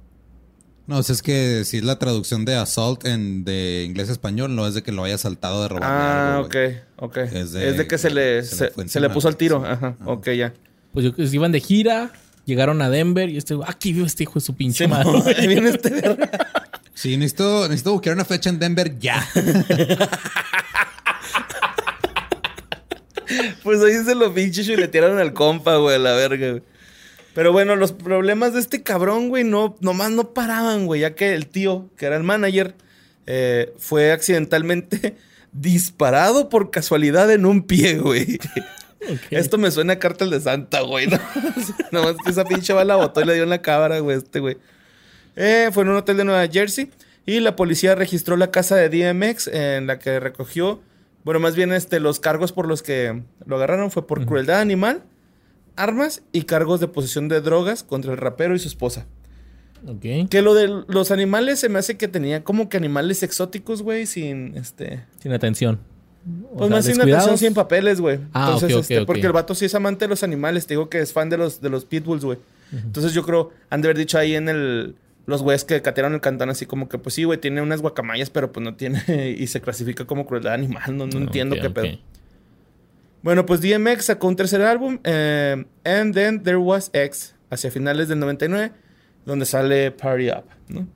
No, 0.88 0.98
o 0.98 1.03
sea, 1.03 1.14
es 1.14 1.22
que 1.22 1.64
si 1.64 1.78
es 1.78 1.84
la 1.84 1.99
traducción 1.99 2.44
de 2.44 2.56
assault 2.56 3.06
en 3.06 3.45
de 3.45 3.84
inglés 3.88 4.10
a 4.10 4.14
español, 4.14 4.56
no 4.56 4.65
es 4.68 4.73
de 4.73 4.82
que 4.82 4.91
lo 4.91 5.03
haya 5.03 5.18
saltado 5.19 5.61
de 5.61 5.68
robar 5.69 5.84
Ah, 5.86 6.36
algo, 6.38 6.48
ok, 6.48 6.56
ok. 6.98 7.18
Es 7.18 7.53
Es 7.53 7.78
de- 7.78 7.88
que 7.88 7.98
se 7.99 8.10
le, 8.10 8.44
se 8.44 8.56
se, 8.56 8.72
le 8.76 9.07
se 9.07 9.10
puso 9.11 9.28
al 9.28 9.38
tiro. 9.38 9.60
sí. 9.60 9.68
Ajá, 9.72 9.95
Ajá. 9.99 10.11
ok, 10.11 10.30
ya. 10.32 10.53
Pues 10.91 11.06
yo, 11.06 11.15
pues, 11.15 11.32
iban 11.34 11.52
de 11.52 11.60
gira, 11.60 12.11
llegaron 12.45 12.81
a 12.81 12.89
Denver 12.89 13.30
y 13.30 13.38
este, 13.38 13.55
aquí 13.65 13.93
vive 13.93 14.07
este 14.07 14.23
hijo 14.23 14.35
de 14.35 14.41
su 14.41 14.55
pinche 14.55 14.85
Sí, 14.85 14.89
madre. 14.89 15.11
no, 15.11 15.23
ahí 15.38 15.47
viene 15.47 15.69
este 15.69 15.89
verga. 15.89 16.30
Sí, 16.93 17.18
necesito, 17.18 17.63
necesito 17.68 17.93
buscar 17.93 18.13
una 18.13 18.26
fecha 18.26 18.49
en 18.49 18.59
Denver 18.59 18.97
ya. 18.99 19.27
Pues 23.63 23.81
ahí 23.81 23.93
se 24.03 24.15
lo 24.15 24.34
pinches 24.34 24.68
y 24.68 24.76
le 24.76 24.88
tiraron 24.88 25.18
al 25.19 25.34
compa, 25.34 25.77
güey, 25.77 25.95
a 25.95 25.99
la 25.99 26.13
verga, 26.13 26.49
güey. 26.51 26.63
Pero 27.34 27.53
bueno, 27.53 27.77
los 27.77 27.93
problemas 27.93 28.53
de 28.53 28.59
este 28.59 28.84
cabrón, 28.84 29.30
güey, 29.30 29.45
no, 29.45 29.77
nomás 29.80 30.11
no 30.11 30.34
paraban, 30.34 30.85
güey, 30.85 31.01
ya 31.01 31.15
que 31.15 31.34
el 31.34 31.47
tío, 31.47 31.89
que 31.97 32.07
era 32.07 32.18
el 32.18 32.23
manager, 32.23 32.76
eh, 33.27 33.73
fue 33.77 34.11
accidentalmente 34.11 35.15
disparado 35.53 36.49
por 36.49 36.72
casualidad 36.72 37.31
en 37.31 37.45
un 37.45 37.63
pie, 37.63 37.99
güey. 37.99 38.38
Esto 39.30 39.57
me 39.57 39.72
suena 39.72 39.94
a 39.94 39.99
cártel 39.99 40.30
de 40.30 40.40
Santa, 40.40 40.82
güey. 40.82 41.07
¿no? 41.07 41.19
Nomás 41.91 42.15
que 42.23 42.32
esa 42.32 42.45
pinche 42.45 42.73
bala 42.73 42.95
botó 42.95 43.22
y 43.22 43.26
le 43.26 43.34
dio 43.34 43.44
en 43.44 43.49
la 43.49 43.61
cámara, 43.61 43.99
güey, 43.99 44.18
este 44.18 44.40
güey. 44.40 44.57
Eh, 45.36 45.69
fue 45.72 45.84
en 45.84 45.90
un 45.90 45.95
hotel 45.95 46.18
de 46.18 46.26
Nueva 46.26 46.48
Jersey 46.48 46.90
y 47.26 47.40
la 47.40 47.56
policía 47.56 47.95
registró 47.95 48.38
la 48.38 48.52
casa 48.52 48.76
de 48.76 48.90
DMX 48.90 49.48
en 49.48 49.88
la 49.88 49.99
que 49.99 50.19
recogió, 50.19 50.82
bueno, 51.23 51.40
más 51.40 51.56
bien 51.56 51.72
este, 51.72 51.99
los 51.99 52.19
cargos 52.19 52.52
por 52.52 52.68
los 52.68 52.82
que 52.82 53.23
lo 53.45 53.56
agarraron 53.56 53.91
fue 53.91 54.07
por 54.07 54.26
crueldad 54.26 54.60
animal, 54.60 55.03
armas 55.76 56.23
y 56.32 56.44
cargos 56.44 56.80
de 56.80 56.88
posesión 56.88 57.28
de 57.28 57.41
drogas 57.41 57.84
contra 57.84 58.11
el 58.11 58.18
rapero 58.18 58.56
y 58.56 58.60
su 58.60 58.68
esposa. 58.68 59.06
Ok. 59.88 60.30
Que 60.30 60.41
lo 60.41 60.53
de 60.53 60.84
los 60.88 61.11
animales 61.11 61.60
se 61.60 61.69
me 61.69 61.80
hace 61.80 61.98
que 61.98 62.07
tenía 62.07 62.44
como 62.44 62.69
que 62.69 62.78
animales 62.78 63.23
exóticos, 63.23 63.82
güey, 63.82 64.06
sin 64.06 64.56
este... 64.56 65.06
Sin 65.19 65.34
atención. 65.34 65.80
O 66.53 66.57
Pues 66.57 66.68
sea, 66.68 66.77
más 66.77 66.85
sin 66.85 67.02
atención, 67.02 67.38
sin 67.38 67.53
papeles, 67.53 67.99
güey. 67.99 68.19
Ah, 68.34 68.52
Entonces, 68.53 68.80
este, 68.81 69.06
porque 69.06 69.26
el 69.26 69.31
vato 69.31 69.56
sí 69.56 69.65
es 69.65 69.73
amante 69.76 70.06
de 70.06 70.10
los 70.10 70.23
animales, 70.23 70.68
te 70.68 70.73
digo 70.76 70.89
que 70.89 70.99
es 70.99 71.14
fan 71.14 71.30
de 71.30 71.38
los, 71.38 71.61
de 71.61 71.69
los 71.69 71.85
pitbulls, 71.85 72.23
güey. 72.23 72.38
Entonces 72.72 73.14
yo 73.14 73.23
creo, 73.23 73.52
han 73.69 73.81
de 73.81 73.88
haber 73.88 73.98
dicho 73.98 74.18
ahí 74.18 74.35
en 74.35 74.48
el, 74.48 74.95
los 75.26 75.41
güeyes 75.43 75.65
que 75.65 75.81
catearon 75.81 76.14
el 76.14 76.22
cantón 76.22 76.49
así 76.49 76.65
como 76.65 76.88
que, 76.88 76.98
pues 76.98 77.15
sí, 77.15 77.23
güey, 77.26 77.39
tiene 77.39 77.61
unas 77.61 77.81
guacamayas, 77.81 78.30
pero 78.30 78.52
pues 78.52 78.64
no 78.64 78.76
tiene, 78.76 79.02
y 79.38 79.48
se 79.48 79.60
clasifica 79.61 80.06
como 80.06 80.26
crueldad 80.26 80.53
animal, 80.53 80.95
no, 80.95 81.06
no 81.07 81.18
entiendo 81.18 81.56
qué 81.61 81.69
pedo. 81.69 81.98
Bueno, 83.23 83.45
pues 83.45 83.61
DMX 83.61 84.06
sacó 84.06 84.27
un 84.27 84.35
tercer 84.35 84.61
álbum, 84.61 84.99
eh, 85.03 85.65
And 85.84 86.14
Then 86.14 86.43
There 86.43 86.57
Was 86.57 86.89
X, 86.93 87.35
hacia 87.49 87.69
finales 87.72 88.07
del 88.07 88.19
99, 88.19 88.72
donde 89.26 89.45
sale 89.45 89.91
Party 89.91 90.30
Up, 90.30 90.45
¿no? 90.69 90.88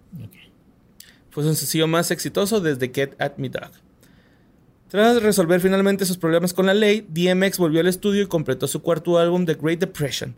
Fue 1.30 1.44
su 1.44 1.54
sencillo 1.54 1.86
más 1.88 2.10
exitoso 2.12 2.62
desde 2.62 2.90
Get 2.94 3.14
At 3.22 3.34
Me 3.38 3.50
Dog. 3.50 3.72
Tras 4.96 5.22
resolver 5.22 5.60
finalmente 5.60 6.06
sus 6.06 6.18
problemas 6.18 6.54
con 6.54 6.68
la 6.68 6.74
ley, 6.74 7.06
DMX 7.10 7.58
volvió 7.58 7.82
al 7.82 7.88
estudio 7.88 8.22
y 8.22 8.28
completó 8.28 8.66
su 8.66 8.82
cuarto 8.82 9.18
álbum 9.18 9.46
The 9.46 9.56
Great 9.56 9.80
Depression. 9.80 10.34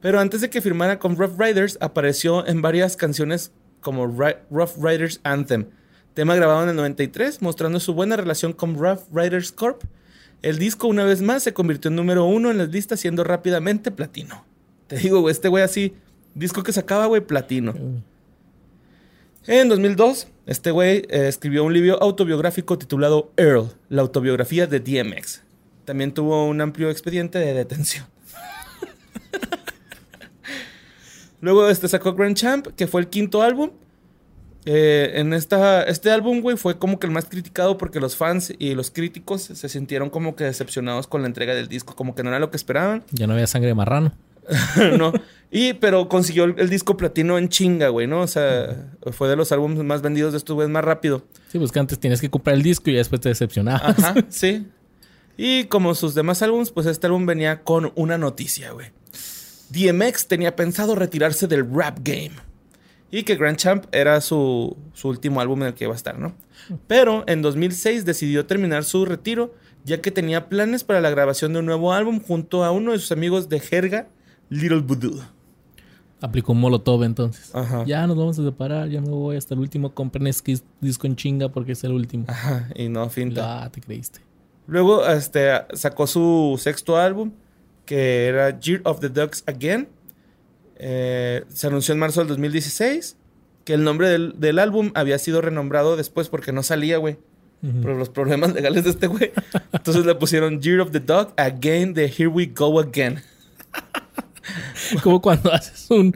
Pero 0.00 0.20
antes 0.20 0.40
de 0.40 0.48
que 0.48 0.60
firmara 0.60 1.00
con 1.00 1.16
Rough 1.16 1.36
Riders, 1.36 1.76
apareció 1.80 2.46
en 2.46 2.62
varias 2.62 2.96
canciones 2.96 3.50
como 3.80 4.06
Rough 4.06 4.76
Riders 4.80 5.18
Anthem, 5.24 5.70
tema 6.14 6.36
grabado 6.36 6.62
en 6.62 6.68
el 6.68 6.76
93, 6.76 7.42
mostrando 7.42 7.80
su 7.80 7.94
buena 7.94 8.14
relación 8.14 8.52
con 8.52 8.78
Rough 8.78 9.00
Riders 9.12 9.50
Corp. 9.50 9.82
El 10.40 10.60
disco, 10.60 10.86
una 10.86 11.02
vez 11.02 11.20
más, 11.20 11.42
se 11.42 11.52
convirtió 11.52 11.88
en 11.88 11.96
número 11.96 12.26
uno 12.26 12.52
en 12.52 12.58
las 12.58 12.68
listas, 12.68 13.00
siendo 13.00 13.24
rápidamente 13.24 13.90
platino. 13.90 14.44
Te 14.86 14.98
digo, 14.98 15.20
güey, 15.20 15.32
este 15.32 15.48
güey 15.48 15.64
así, 15.64 15.96
disco 16.32 16.62
que 16.62 16.70
sacaba, 16.70 17.06
güey, 17.06 17.22
platino. 17.22 17.74
En 19.48 19.68
2002, 19.68 20.26
este 20.46 20.72
güey 20.72 21.06
eh, 21.08 21.28
escribió 21.28 21.62
un 21.62 21.72
libro 21.72 22.02
autobiográfico 22.02 22.78
titulado 22.78 23.30
Earl, 23.36 23.70
la 23.88 24.02
autobiografía 24.02 24.66
de 24.66 24.80
DMX. 24.80 25.42
También 25.84 26.12
tuvo 26.12 26.46
un 26.46 26.60
amplio 26.60 26.90
expediente 26.90 27.38
de 27.38 27.54
detención. 27.54 28.06
Luego 31.40 31.68
este 31.68 31.86
sacó 31.86 32.14
Grand 32.14 32.34
Champ, 32.34 32.66
que 32.76 32.88
fue 32.88 33.00
el 33.00 33.06
quinto 33.06 33.42
álbum. 33.42 33.70
Eh, 34.64 35.12
en 35.14 35.32
esta, 35.32 35.84
este 35.84 36.10
álbum, 36.10 36.40
güey, 36.40 36.56
fue 36.56 36.76
como 36.76 36.98
que 36.98 37.06
el 37.06 37.12
más 37.12 37.26
criticado 37.26 37.78
porque 37.78 38.00
los 38.00 38.16
fans 38.16 38.52
y 38.58 38.74
los 38.74 38.90
críticos 38.90 39.42
se 39.42 39.68
sintieron 39.68 40.10
como 40.10 40.34
que 40.34 40.42
decepcionados 40.42 41.06
con 41.06 41.22
la 41.22 41.28
entrega 41.28 41.54
del 41.54 41.68
disco, 41.68 41.94
como 41.94 42.16
que 42.16 42.24
no 42.24 42.30
era 42.30 42.40
lo 42.40 42.50
que 42.50 42.56
esperaban. 42.56 43.04
Ya 43.12 43.28
no 43.28 43.34
había 43.34 43.46
sangre 43.46 43.72
marrano. 43.76 44.12
no. 44.98 45.12
Y, 45.50 45.74
pero 45.74 46.08
consiguió 46.08 46.44
el, 46.44 46.54
el 46.58 46.68
disco 46.68 46.96
platino 46.96 47.38
en 47.38 47.48
chinga, 47.48 47.88
güey, 47.88 48.06
¿no? 48.06 48.20
O 48.20 48.26
sea, 48.26 48.90
fue 49.12 49.28
de 49.28 49.36
los 49.36 49.52
álbumes 49.52 49.78
más 49.84 50.02
vendidos 50.02 50.32
de 50.32 50.38
estos 50.38 50.54
güeyes 50.54 50.70
más 50.70 50.84
rápido. 50.84 51.24
Sí, 51.48 51.58
pues 51.58 51.72
que 51.72 51.78
antes 51.78 51.98
tienes 51.98 52.20
que 52.20 52.30
comprar 52.30 52.56
el 52.56 52.62
disco 52.62 52.90
y 52.90 52.94
después 52.94 53.20
te 53.20 53.28
decepcionabas. 53.28 53.98
Ajá, 53.98 54.14
sí. 54.28 54.66
Y 55.36 55.64
como 55.64 55.94
sus 55.94 56.14
demás 56.14 56.42
álbumes, 56.42 56.70
pues 56.70 56.86
este 56.86 57.06
álbum 57.06 57.26
venía 57.26 57.62
con 57.62 57.92
una 57.94 58.18
noticia, 58.18 58.72
güey. 58.72 58.88
DMX 59.70 60.28
tenía 60.28 60.56
pensado 60.56 60.94
retirarse 60.94 61.46
del 61.46 61.68
rap 61.70 61.98
game. 62.02 62.32
Y 63.10 63.22
que 63.22 63.36
Grand 63.36 63.56
Champ 63.56 63.86
era 63.92 64.20
su, 64.20 64.76
su 64.94 65.08
último 65.08 65.40
álbum 65.40 65.62
en 65.62 65.68
el 65.68 65.74
que 65.74 65.84
iba 65.84 65.92
a 65.92 65.96
estar, 65.96 66.18
¿no? 66.18 66.34
Pero 66.86 67.24
en 67.28 67.40
2006 67.40 68.04
decidió 68.04 68.46
terminar 68.46 68.84
su 68.84 69.04
retiro, 69.04 69.54
ya 69.84 70.00
que 70.00 70.10
tenía 70.10 70.48
planes 70.48 70.82
para 70.82 71.00
la 71.00 71.10
grabación 71.10 71.52
de 71.52 71.60
un 71.60 71.66
nuevo 71.66 71.92
álbum 71.92 72.20
junto 72.20 72.64
a 72.64 72.72
uno 72.72 72.92
de 72.92 72.98
sus 72.98 73.12
amigos 73.12 73.48
de 73.48 73.60
jerga, 73.60 74.08
Little 74.48 74.80
Voodoo. 74.80 75.20
Aplicó 76.20 76.52
un 76.52 76.60
molotov 76.60 77.02
entonces. 77.04 77.54
Ajá. 77.54 77.84
Ya 77.84 78.06
nos 78.06 78.16
vamos 78.16 78.38
a 78.38 78.44
separar, 78.44 78.88
ya 78.88 79.00
me 79.00 79.10
voy 79.10 79.36
hasta 79.36 79.54
el 79.54 79.60
último. 79.60 79.92
Compren 79.92 80.26
este 80.26 80.58
disco 80.80 81.06
en 81.06 81.16
chinga 81.16 81.50
porque 81.50 81.72
es 81.72 81.84
el 81.84 81.92
último. 81.92 82.24
Ajá, 82.28 82.68
y 82.74 82.88
no 82.88 83.08
finta. 83.10 83.64
Ah, 83.64 83.70
te 83.70 83.80
creíste. 83.80 84.20
Luego 84.66 85.06
este, 85.06 85.50
sacó 85.74 86.06
su 86.06 86.58
sexto 86.60 86.96
álbum, 86.96 87.32
que 87.84 88.26
era 88.26 88.58
Year 88.58 88.80
of 88.84 89.00
the 89.00 89.08
Ducks 89.08 89.44
Again. 89.46 89.88
Eh, 90.78 91.44
se 91.48 91.66
anunció 91.66 91.92
en 91.92 92.00
marzo 92.00 92.20
del 92.20 92.28
2016 92.28 93.16
que 93.64 93.74
el 93.74 93.82
nombre 93.82 94.08
del, 94.08 94.38
del 94.38 94.58
álbum 94.58 94.92
había 94.94 95.18
sido 95.18 95.40
renombrado 95.40 95.96
después 95.96 96.28
porque 96.28 96.52
no 96.52 96.62
salía, 96.62 96.98
güey. 96.98 97.18
Por 97.82 97.96
los 97.96 98.10
problemas 98.10 98.52
legales 98.54 98.84
de 98.84 98.90
este 98.90 99.08
güey. 99.08 99.32
Entonces 99.72 100.06
le 100.06 100.14
pusieron 100.14 100.60
Year 100.60 100.80
of 100.80 100.92
the 100.92 101.00
Dog 101.00 101.32
Again 101.36 101.94
de 101.94 102.04
Here 102.04 102.28
We 102.28 102.46
Go 102.46 102.78
Again. 102.78 103.22
Como 105.02 105.20
cuando 105.20 105.52
haces 105.52 105.86
un. 105.90 106.14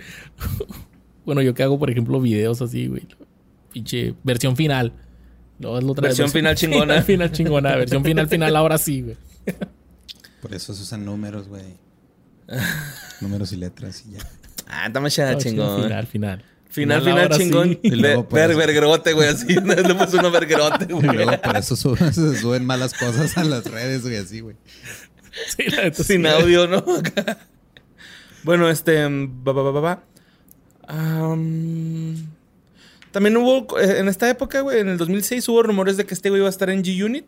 bueno, 1.25 1.43
yo 1.43 1.55
que 1.55 1.63
hago, 1.63 1.79
por 1.79 1.91
ejemplo, 1.91 2.21
videos 2.21 2.61
así, 2.63 2.87
güey. 2.87 3.07
Pinche 3.73 4.15
versión 4.25 4.57
final. 4.57 4.93
Luego 5.59 5.79
es 5.79 5.85
la 5.85 5.93
otra 5.93 6.03
Versión 6.09 6.31
final 6.31 6.55
chingona. 6.57 7.03
Final, 7.03 7.05
final 7.05 7.33
chingona. 7.33 7.77
Versión 7.77 8.05
final 8.05 8.29
final 8.29 8.57
ahora 8.57 8.79
sí, 8.79 9.03
güey. 9.03 9.17
Por 10.43 10.55
eso 10.55 10.75
se 10.75 10.83
usan 10.83 11.05
números, 11.05 11.49
güey. 11.49 11.63
números 13.21 13.53
y 13.53 13.57
letras 13.57 14.05
y 14.09 14.13
ya. 14.13 14.21
Ah, 14.67 14.87
está 14.87 15.01
más 15.01 15.15
chingón. 15.39 15.83
Final, 15.83 16.07
final. 16.07 16.45
Final, 16.69 17.03
Final, 17.03 17.29
chingón. 17.31 17.69
sí. 17.71 17.81
Y 17.83 18.01
Ver, 18.01 18.25
pues- 18.25 18.29
güey, 19.13 19.29
así. 19.29 19.47
Le 19.55 19.95
puso 19.95 20.19
uno 20.19 20.31
verguerote, 20.31 20.87
Y 20.89 20.93
güey. 20.93 21.07
luego 21.17 21.41
por 21.43 21.57
eso 21.57 21.75
su- 21.77 21.97
se 21.97 22.37
suben 22.39 22.65
malas 22.65 22.95
cosas 22.95 23.37
a 23.37 23.45
las 23.45 23.65
redes, 23.65 24.03
güey, 24.03 24.17
así, 24.17 24.41
güey. 24.41 24.57
Sí, 25.57 25.65
la 25.71 25.83
neta, 25.85 26.03
Sin 26.05 26.23
sí. 26.23 26.29
audio, 26.29 26.67
¿no? 26.69 26.85
Bueno, 28.45 28.69
este. 28.71 29.05
Va, 29.05 29.53
va, 29.53 29.63
va, 29.63 29.71
va, 29.71 29.81
va. 29.81 30.05
Am, 30.89 32.15
también 33.13 33.37
hubo. 33.37 33.79
eh, 33.79 33.99
En 33.99 34.09
esta 34.09 34.29
época, 34.31 34.61
güey, 34.61 34.81
en 34.81 34.89
el 34.89 34.99
2006 34.99 35.49
hubo 35.49 35.63
rumores 35.63 35.97
de 35.97 36.05
que 36.07 36.15
este 36.15 36.31
güey 36.31 36.41
iba 36.41 36.49
a 36.49 36.51
estar 36.51 36.71
en 36.71 36.83
G-Unit. 36.83 37.27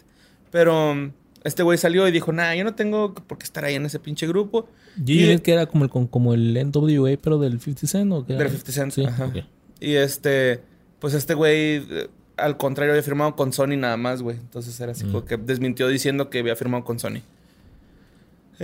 Pero 0.51 0.93
um, 0.93 1.13
este 1.45 1.63
güey 1.63 1.79
salió 1.79 2.07
y 2.09 2.11
dijo: 2.13 2.33
Nah, 2.33 2.55
yo 2.55 2.65
no 2.65 2.75
tengo 2.75 3.15
por 3.15 3.39
qué 3.39 3.45
estar 3.45 3.65
ahí 3.65 3.75
en 3.75 3.87
ese 3.87 3.99
pinche 3.99 4.27
grupo. 4.27 4.69
G-Unit 4.99 5.41
que 5.43 5.53
era 5.53 5.67
como 5.67 5.85
el, 5.85 5.91
como 5.91 6.35
el 6.35 6.55
NWA, 6.71 7.17
pero 7.23 7.39
del 7.39 7.61
50 7.61 7.87
Cent 7.87 8.13
o 8.13 8.27
qué 8.27 8.35
era? 8.35 8.43
Del 8.45 8.51
50 8.53 8.73
Cent, 8.73 8.93
Sí, 8.93 9.05
ajá. 9.05 9.33
Y 9.81 9.95
este. 9.95 10.61
Pues 10.99 11.15
este 11.15 11.35
güey. 11.35 11.77
eh, 11.89 12.09
Al 12.37 12.57
contrario, 12.57 12.93
había 12.93 13.03
firmado 13.03 13.35
con 13.37 13.53
Sony 13.53 13.77
nada 13.77 13.97
más, 13.97 14.23
güey. 14.23 14.37
Entonces 14.37 14.79
era 14.81 14.93
así 14.93 15.05
Mm. 15.05 15.09
como 15.13 15.25
que 15.25 15.37
desmintió 15.37 15.89
diciendo 15.89 16.31
que 16.31 16.39
había 16.41 16.57
firmado 16.57 16.85
con 16.85 16.99
Sony. 16.99 17.21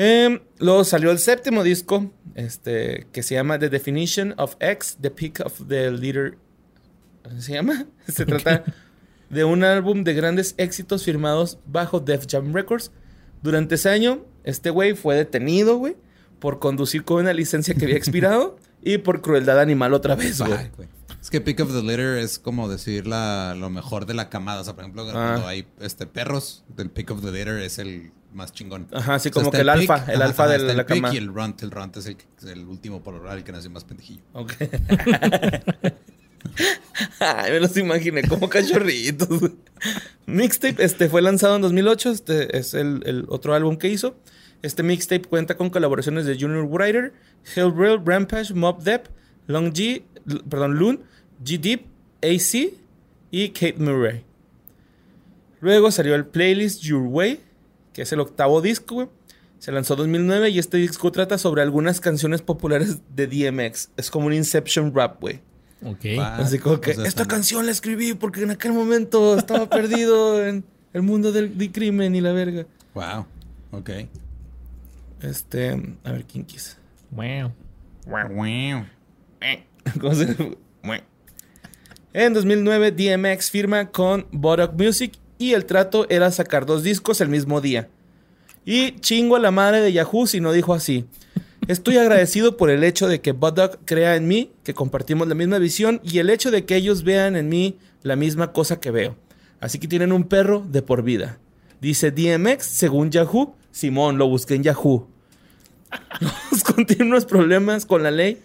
Em, 0.01 0.39
luego 0.61 0.85
salió 0.85 1.11
el 1.11 1.19
séptimo 1.19 1.65
disco, 1.65 2.13
este, 2.37 3.09
que 3.13 3.25
se 3.25 3.35
llama 3.35 3.59
The 3.59 3.69
Definition 3.69 4.33
of 4.39 4.55
X, 4.61 4.97
The 5.01 5.11
Peak 5.11 5.41
of 5.45 5.67
the 5.67 5.91
Leader. 5.91 6.39
¿Cómo 7.25 7.41
se 7.41 7.55
llama? 7.55 7.85
Se 8.07 8.25
trata 8.25 8.63
de 9.29 9.43
un 9.43 9.65
álbum 9.65 10.05
de 10.05 10.15
grandes 10.15 10.55
éxitos 10.57 11.05
firmados 11.05 11.59
bajo 11.67 11.99
Def 11.99 12.27
Jam 12.31 12.55
Records. 12.55 12.93
Durante 13.43 13.75
ese 13.75 13.91
año, 13.91 14.25
este 14.45 14.71
güey 14.71 14.95
fue 14.95 15.17
detenido, 15.17 15.77
güey, 15.79 15.97
por 16.39 16.61
conducir 16.61 17.03
con 17.05 17.23
una 17.23 17.33
licencia 17.33 17.75
que 17.75 17.85
había 17.85 17.97
expirado 17.97 18.57
y 18.83 18.99
por 18.99 19.21
crueldad 19.21 19.59
animal 19.61 19.95
otra 19.95 20.15
vez, 20.15 20.41
güey. 20.41 20.89
Es 21.21 21.29
que 21.29 21.41
pick 21.41 21.59
of 21.59 21.73
the 21.73 21.83
litter 21.83 22.19
es 22.19 22.39
como 22.39 22.69
decir 22.69 23.09
la, 23.09 23.57
lo 23.59 23.69
mejor 23.69 24.07
de 24.07 24.15
la 24.15 24.31
camada. 24.31 24.61
O 24.61 24.65
sea, 24.65 24.75
por 24.75 24.85
ejemplo, 24.85 25.03
cuando 25.03 25.45
Ah. 25.45 25.49
hay 25.49 25.67
este, 25.81 26.07
perros, 26.07 26.65
el 26.79 26.89
pick 26.89 27.11
of 27.11 27.21
the 27.21 27.33
litter 27.33 27.59
es 27.59 27.81
el 27.81 28.13
más 28.33 28.53
chingón. 28.53 28.89
Ajá, 28.93 29.15
así 29.15 29.31
como 29.31 29.51
que 29.51 29.59
el 29.59 29.69
alfa, 29.69 30.05
el 30.13 30.23
alfa 30.23 30.45
ajá, 30.45 30.53
de 30.53 30.75
la 30.75 30.83
el 30.83 30.87
cama. 30.87 31.13
Y 31.13 31.17
el 31.17 31.29
runt, 31.29 31.63
el 31.63 31.71
runt 31.71 31.97
es 31.97 32.07
el, 32.07 32.17
el 32.47 32.67
último 32.67 33.03
por 33.03 33.15
oral, 33.15 33.39
el 33.39 33.45
que 33.45 33.53
nació 33.53 33.71
más 33.71 33.85
pendejillo. 33.85 34.23
Ok. 34.33 34.53
Ay, 37.21 37.53
me 37.53 37.61
los 37.61 37.77
imaginé 37.77 38.23
como 38.23 38.49
cachorritos. 38.49 39.29
Mixtape 40.27 40.83
este, 40.83 41.09
fue 41.09 41.23
lanzado 41.23 41.57
en 41.57 41.63
2008. 41.63 42.11
Este 42.11 42.59
es 42.59 42.75
el, 42.75 43.03
el 43.07 43.27
otro 43.29 43.55
álbum 43.55 43.77
que 43.77 43.89
hizo. 43.89 44.17
Este 44.63 44.83
mixtape 44.83 45.23
cuenta 45.23 45.57
con 45.57 45.71
colaboraciones 45.71 46.27
de 46.27 46.35
Junior 46.39 46.65
Writer, 46.65 47.13
Hellrail, 47.55 48.01
Rampage, 48.05 48.53
Mob 48.55 48.83
Depp, 48.83 49.07
Long 49.47 49.73
G, 49.73 50.03
perdón, 50.49 50.79
Loon, 50.79 51.01
G 51.45 51.61
Deep, 51.61 51.87
AC 52.23 52.73
y 53.31 53.51
Kate 53.51 53.77
Murray. 53.79 54.25
Luego 55.61 55.91
salió 55.91 56.15
el 56.15 56.27
playlist 56.27 56.83
Your 56.83 57.03
Way, 57.03 57.41
que 57.99 58.03
es 58.03 58.13
el 58.13 58.21
octavo 58.21 58.61
disco, 58.61 58.95
güey. 58.95 59.09
Se 59.59 59.73
lanzó 59.73 59.95
en 59.95 59.99
2009 60.13 60.51
y 60.51 60.61
este 60.61 60.77
disco 60.77 61.11
trata 61.11 61.37
sobre 61.37 61.63
algunas 61.63 61.99
canciones 61.99 62.43
populares 62.43 62.99
de 63.13 63.27
DMX. 63.27 63.91
Es 63.97 64.09
como 64.09 64.29
un 64.29 64.35
Inception 64.35 64.95
rap, 64.95 65.21
güey. 65.21 65.41
Ok. 65.85 66.05
Así 66.21 66.61
como 66.61 66.81
que 66.81 66.93
esta 66.93 67.27
canción 67.27 67.67
la 67.67 67.73
escribí 67.73 68.15
porque 68.15 68.45
en 68.45 68.53
aquel 68.53 68.73
momento 68.73 69.37
estaba 69.37 69.69
perdido 69.69 70.47
en 70.47 70.65
el 70.93 71.03
mundo 71.03 71.33
del, 71.33 71.59
del 71.59 71.73
crimen 71.73 72.15
y 72.15 72.21
la 72.21 72.31
verga. 72.31 72.67
Wow. 72.95 73.27
Ok. 73.73 73.91
Este, 75.21 75.97
a 76.05 76.13
ver 76.13 76.25
quién 76.25 76.45
quiso. 76.45 76.77
Wow. 77.11 77.53
Wow. 78.07 78.87
¿Cómo 80.01 80.15
se 80.15 80.57
En 82.13 82.33
2009 82.33 82.93
DMX 82.93 83.51
firma 83.51 83.91
con 83.91 84.29
Bodoc 84.31 84.81
Music 84.81 85.19
y 85.39 85.55
el 85.55 85.65
trato 85.65 86.07
era 86.11 86.31
sacar 86.31 86.67
dos 86.67 86.83
discos 86.83 87.21
el 87.21 87.29
mismo 87.29 87.61
día. 87.61 87.89
Y 88.65 88.93
chingo 89.01 89.37
a 89.37 89.41
la 89.41 89.51
madre 89.51 89.81
de 89.81 89.93
Yahoo 89.93 90.27
si 90.27 90.41
no 90.41 90.53
dijo 90.53 90.75
así. 90.75 91.07
Estoy 91.69 91.97
agradecido 91.97 92.57
por 92.57 92.71
el 92.71 92.85
hecho 92.85 93.09
de 93.09 93.21
que 93.21 93.33
Bodoc 93.33 93.79
crea 93.85 94.17
en 94.17 94.27
mí, 94.29 94.53
que 94.65 94.75
compartimos 94.75 95.29
la 95.29 95.35
misma 95.35 95.59
visión 95.59 96.01
y 96.03 96.19
el 96.19 96.31
hecho 96.31 96.51
de 96.51 96.65
que 96.65 96.77
ellos 96.77 97.03
vean 97.03 97.37
en 97.37 97.49
mí 97.49 97.79
la 98.03 98.17
misma 98.17 98.53
cosa 98.53 98.81
que 98.81 98.91
veo. 98.91 99.17
Así 99.61 99.79
que 99.79 99.89
tienen 99.89 100.13
un 100.13 100.25
perro 100.25 100.65
de 100.69 100.83
por 100.83 101.03
vida. 101.03 101.39
Dice 101.81 102.11
DMX 102.11 102.65
según 102.65 103.11
Yahoo. 103.11 103.55
Simón, 103.71 104.19
lo 104.19 104.29
busqué 104.29 104.55
en 104.55 104.63
Yahoo. 104.63 105.09
Los 106.51 106.65
continuos 106.65 107.25
problemas 107.25 107.87
con 107.87 108.03
la 108.03 108.11
ley 108.11 108.41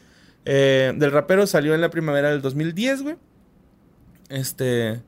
eh, 0.45 0.94
del 0.95 1.11
rapero 1.11 1.48
salió 1.48 1.74
en 1.74 1.82
la 1.82 1.90
primavera 1.90 2.30
del 2.30 2.41
2010, 2.41 3.02
güey. 3.03 3.15
Este. 4.30 5.02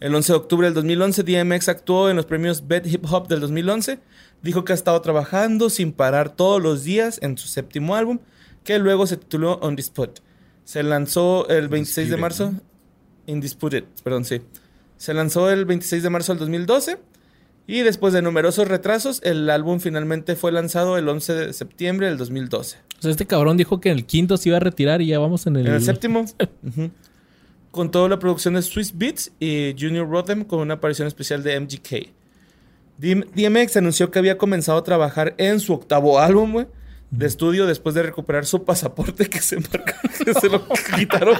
El 0.00 0.14
11 0.14 0.32
de 0.32 0.36
octubre 0.36 0.66
del 0.66 0.74
2011, 0.74 1.22
DMX 1.22 1.68
actuó 1.68 2.10
en 2.10 2.16
los 2.16 2.26
premios 2.26 2.66
Bet 2.66 2.86
Hip 2.86 3.04
Hop 3.10 3.28
del 3.28 3.40
2011. 3.40 4.00
Dijo 4.42 4.64
que 4.64 4.72
ha 4.72 4.74
estado 4.74 5.00
trabajando 5.00 5.70
sin 5.70 5.92
parar 5.92 6.34
todos 6.34 6.62
los 6.62 6.84
días 6.84 7.18
en 7.22 7.38
su 7.38 7.48
séptimo 7.48 7.94
álbum, 7.94 8.18
que 8.64 8.78
luego 8.78 9.06
se 9.06 9.16
tituló 9.16 9.58
Undisputed. 9.62 10.22
Se 10.64 10.82
lanzó 10.82 11.48
el 11.48 11.68
26 11.68 12.08
de 12.08 12.14
Undisputed, 12.14 12.20
marzo. 12.20 12.50
¿no? 12.50 12.60
Indisputed, 13.26 13.84
perdón, 14.02 14.24
sí. 14.24 14.42
Se 14.96 15.14
lanzó 15.14 15.50
el 15.50 15.64
26 15.64 16.02
de 16.02 16.10
marzo 16.10 16.32
del 16.32 16.40
2012. 16.40 16.98
Y 17.66 17.80
después 17.80 18.12
de 18.12 18.20
numerosos 18.20 18.68
retrasos, 18.68 19.22
el 19.22 19.48
álbum 19.48 19.80
finalmente 19.80 20.36
fue 20.36 20.52
lanzado 20.52 20.98
el 20.98 21.08
11 21.08 21.32
de 21.34 21.52
septiembre 21.54 22.08
del 22.08 22.18
2012. 22.18 22.76
O 22.98 23.02
sea, 23.02 23.10
este 23.10 23.26
cabrón 23.26 23.56
dijo 23.56 23.80
que 23.80 23.90
en 23.90 23.96
el 23.96 24.04
quinto 24.04 24.36
se 24.36 24.50
iba 24.50 24.58
a 24.58 24.60
retirar 24.60 25.00
y 25.00 25.06
ya 25.06 25.18
vamos 25.18 25.46
en 25.46 25.56
el... 25.56 25.66
En 25.66 25.74
el 25.74 25.82
séptimo. 25.82 26.26
Ujú. 26.62 26.90
Con 27.74 27.90
toda 27.90 28.08
la 28.08 28.20
producción 28.20 28.54
de 28.54 28.62
Swiss 28.62 28.96
Beats 28.96 29.32
y 29.40 29.74
Junior 29.76 30.08
Rodham 30.08 30.44
con 30.44 30.60
una 30.60 30.74
aparición 30.74 31.08
especial 31.08 31.42
de 31.42 31.58
MGK. 31.58 32.08
DM- 33.00 33.26
DMX 33.34 33.76
anunció 33.78 34.12
que 34.12 34.20
había 34.20 34.38
comenzado 34.38 34.78
a 34.78 34.84
trabajar 34.84 35.34
en 35.38 35.58
su 35.58 35.72
octavo 35.74 36.20
álbum, 36.20 36.52
güey, 36.52 36.66
de 37.10 37.26
estudio 37.26 37.66
después 37.66 37.96
de 37.96 38.04
recuperar 38.04 38.46
su 38.46 38.62
pasaporte 38.64 39.26
que 39.28 39.40
se, 39.40 39.56
embarcó- 39.58 39.92
que 40.24 40.34
se 40.34 40.48
lo 40.48 40.62
quitaron 40.96 41.36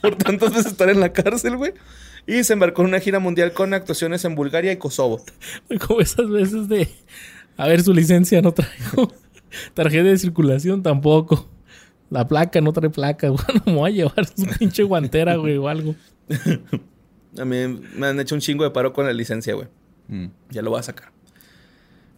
por 0.00 0.14
tantas 0.14 0.50
veces 0.50 0.66
estar 0.66 0.88
en 0.88 1.00
la 1.00 1.12
cárcel, 1.12 1.56
güey. 1.56 1.72
Y 2.28 2.44
se 2.44 2.52
embarcó 2.52 2.82
en 2.82 2.88
una 2.88 3.00
gira 3.00 3.18
mundial 3.18 3.52
con 3.52 3.74
actuaciones 3.74 4.24
en 4.24 4.36
Bulgaria 4.36 4.70
y 4.70 4.76
Kosovo. 4.76 5.24
Como 5.86 6.00
esas 6.00 6.28
veces 6.30 6.68
de... 6.68 6.88
A 7.56 7.66
ver, 7.66 7.82
su 7.82 7.92
licencia 7.92 8.40
no 8.40 8.52
traigo. 8.52 9.12
Tarjeta 9.74 10.04
de 10.04 10.18
circulación 10.18 10.82
tampoco. 10.84 11.48
La 12.10 12.26
placa 12.26 12.60
no 12.60 12.72
trae 12.72 12.90
placa. 12.90 13.30
Bueno, 13.30 13.62
me 13.66 13.74
voy 13.74 13.90
a 13.90 13.94
llevar 13.94 14.26
su 14.26 14.46
pinche 14.58 14.82
guantera, 14.82 15.36
güey, 15.36 15.56
o 15.56 15.68
algo. 15.68 15.94
A 17.38 17.44
mí 17.44 17.56
me 17.94 18.06
han 18.06 18.18
hecho 18.20 18.34
un 18.34 18.40
chingo 18.40 18.64
de 18.64 18.70
paro 18.70 18.92
con 18.92 19.06
la 19.06 19.12
licencia, 19.12 19.54
güey. 19.54 19.68
Mm. 20.08 20.26
Ya 20.50 20.62
lo 20.62 20.70
voy 20.70 20.80
a 20.80 20.82
sacar. 20.82 21.12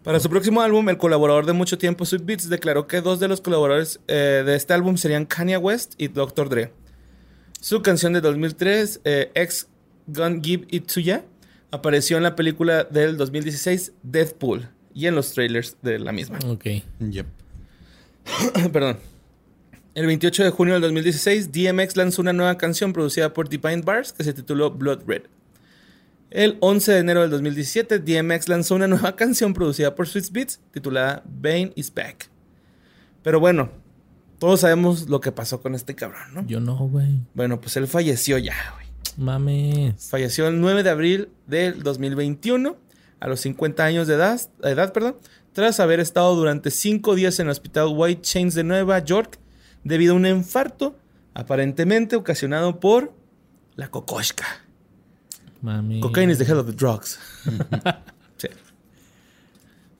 Para 0.04 0.20
su 0.20 0.30
próximo 0.30 0.62
álbum, 0.62 0.88
el 0.88 0.96
colaborador 0.96 1.44
de 1.44 1.52
mucho 1.52 1.76
tiempo, 1.76 2.06
Sweet 2.06 2.24
Beats, 2.24 2.48
declaró 2.48 2.86
que 2.86 3.00
dos 3.00 3.18
de 3.18 3.28
los 3.28 3.40
colaboradores 3.40 4.00
eh, 4.06 4.42
de 4.46 4.54
este 4.54 4.72
álbum 4.72 4.96
serían 4.96 5.26
Kanye 5.26 5.56
West 5.56 5.94
y 5.98 6.08
Dr. 6.08 6.48
Dre. 6.48 6.72
Su 7.60 7.82
canción 7.82 8.12
de 8.12 8.20
2003, 8.20 9.00
eh, 9.04 9.32
X 9.34 9.68
Gun 10.06 10.42
Give 10.42 10.66
It 10.70 10.86
To 10.92 11.00
Ya, 11.00 11.24
apareció 11.70 12.16
en 12.16 12.22
la 12.22 12.36
película 12.36 12.84
del 12.84 13.16
2016 13.16 13.92
Deathpool 14.02 14.68
y 14.94 15.06
en 15.06 15.14
los 15.14 15.32
trailers 15.32 15.76
de 15.82 15.98
la 15.98 16.12
misma. 16.12 16.38
Ok. 16.46 16.66
Yep. 17.00 17.26
Perdón. 18.72 18.98
El 19.98 20.06
28 20.06 20.44
de 20.44 20.50
junio 20.50 20.74
del 20.74 20.82
2016, 20.82 21.50
DMX 21.50 21.96
lanzó 21.96 22.22
una 22.22 22.32
nueva 22.32 22.56
canción 22.56 22.92
producida 22.92 23.34
por 23.34 23.48
Divine 23.48 23.82
Bars 23.82 24.12
que 24.12 24.22
se 24.22 24.32
tituló 24.32 24.70
Blood 24.70 25.00
Red. 25.08 25.22
El 26.30 26.56
11 26.60 26.92
de 26.92 26.98
enero 26.98 27.22
del 27.22 27.30
2017, 27.30 27.98
DMX 27.98 28.48
lanzó 28.48 28.76
una 28.76 28.86
nueva 28.86 29.16
canción 29.16 29.54
producida 29.54 29.96
por 29.96 30.06
Swiss 30.06 30.30
Beats 30.30 30.60
titulada 30.70 31.24
Bane 31.26 31.72
is 31.74 31.92
Back. 31.92 32.30
Pero 33.24 33.40
bueno, 33.40 33.72
todos 34.38 34.60
sabemos 34.60 35.08
lo 35.08 35.20
que 35.20 35.32
pasó 35.32 35.60
con 35.60 35.74
este 35.74 35.96
cabrón, 35.96 36.32
¿no? 36.32 36.46
Yo 36.46 36.60
no, 36.60 36.76
güey. 36.76 37.18
Bueno, 37.34 37.60
pues 37.60 37.76
él 37.76 37.88
falleció 37.88 38.38
ya, 38.38 38.54
güey. 38.74 38.86
Mames. 39.16 40.10
Falleció 40.10 40.46
el 40.46 40.60
9 40.60 40.84
de 40.84 40.90
abril 40.90 41.28
del 41.48 41.82
2021, 41.82 42.76
a 43.18 43.26
los 43.26 43.40
50 43.40 43.82
años 43.84 44.06
de 44.06 44.14
edad, 44.14 44.40
edad 44.62 44.92
perdón, 44.92 45.16
tras 45.52 45.80
haber 45.80 45.98
estado 45.98 46.36
durante 46.36 46.70
5 46.70 47.16
días 47.16 47.40
en 47.40 47.46
el 47.46 47.50
hospital 47.50 47.88
White 47.96 48.22
Chains 48.22 48.54
de 48.54 48.62
Nueva 48.62 49.00
York 49.00 49.40
debido 49.88 50.12
a 50.12 50.16
un 50.16 50.26
infarto 50.26 50.96
aparentemente 51.34 52.16
ocasionado 52.16 52.78
por 52.80 53.12
la 53.76 53.90
cocoshka. 53.90 54.44
Mami. 55.62 56.00
Cocaine 56.00 56.30
is 56.30 56.38
the 56.38 56.44
hell 56.44 56.58
of 56.58 56.66
the 56.66 56.72
drugs. 56.72 57.18
sí. 58.36 58.48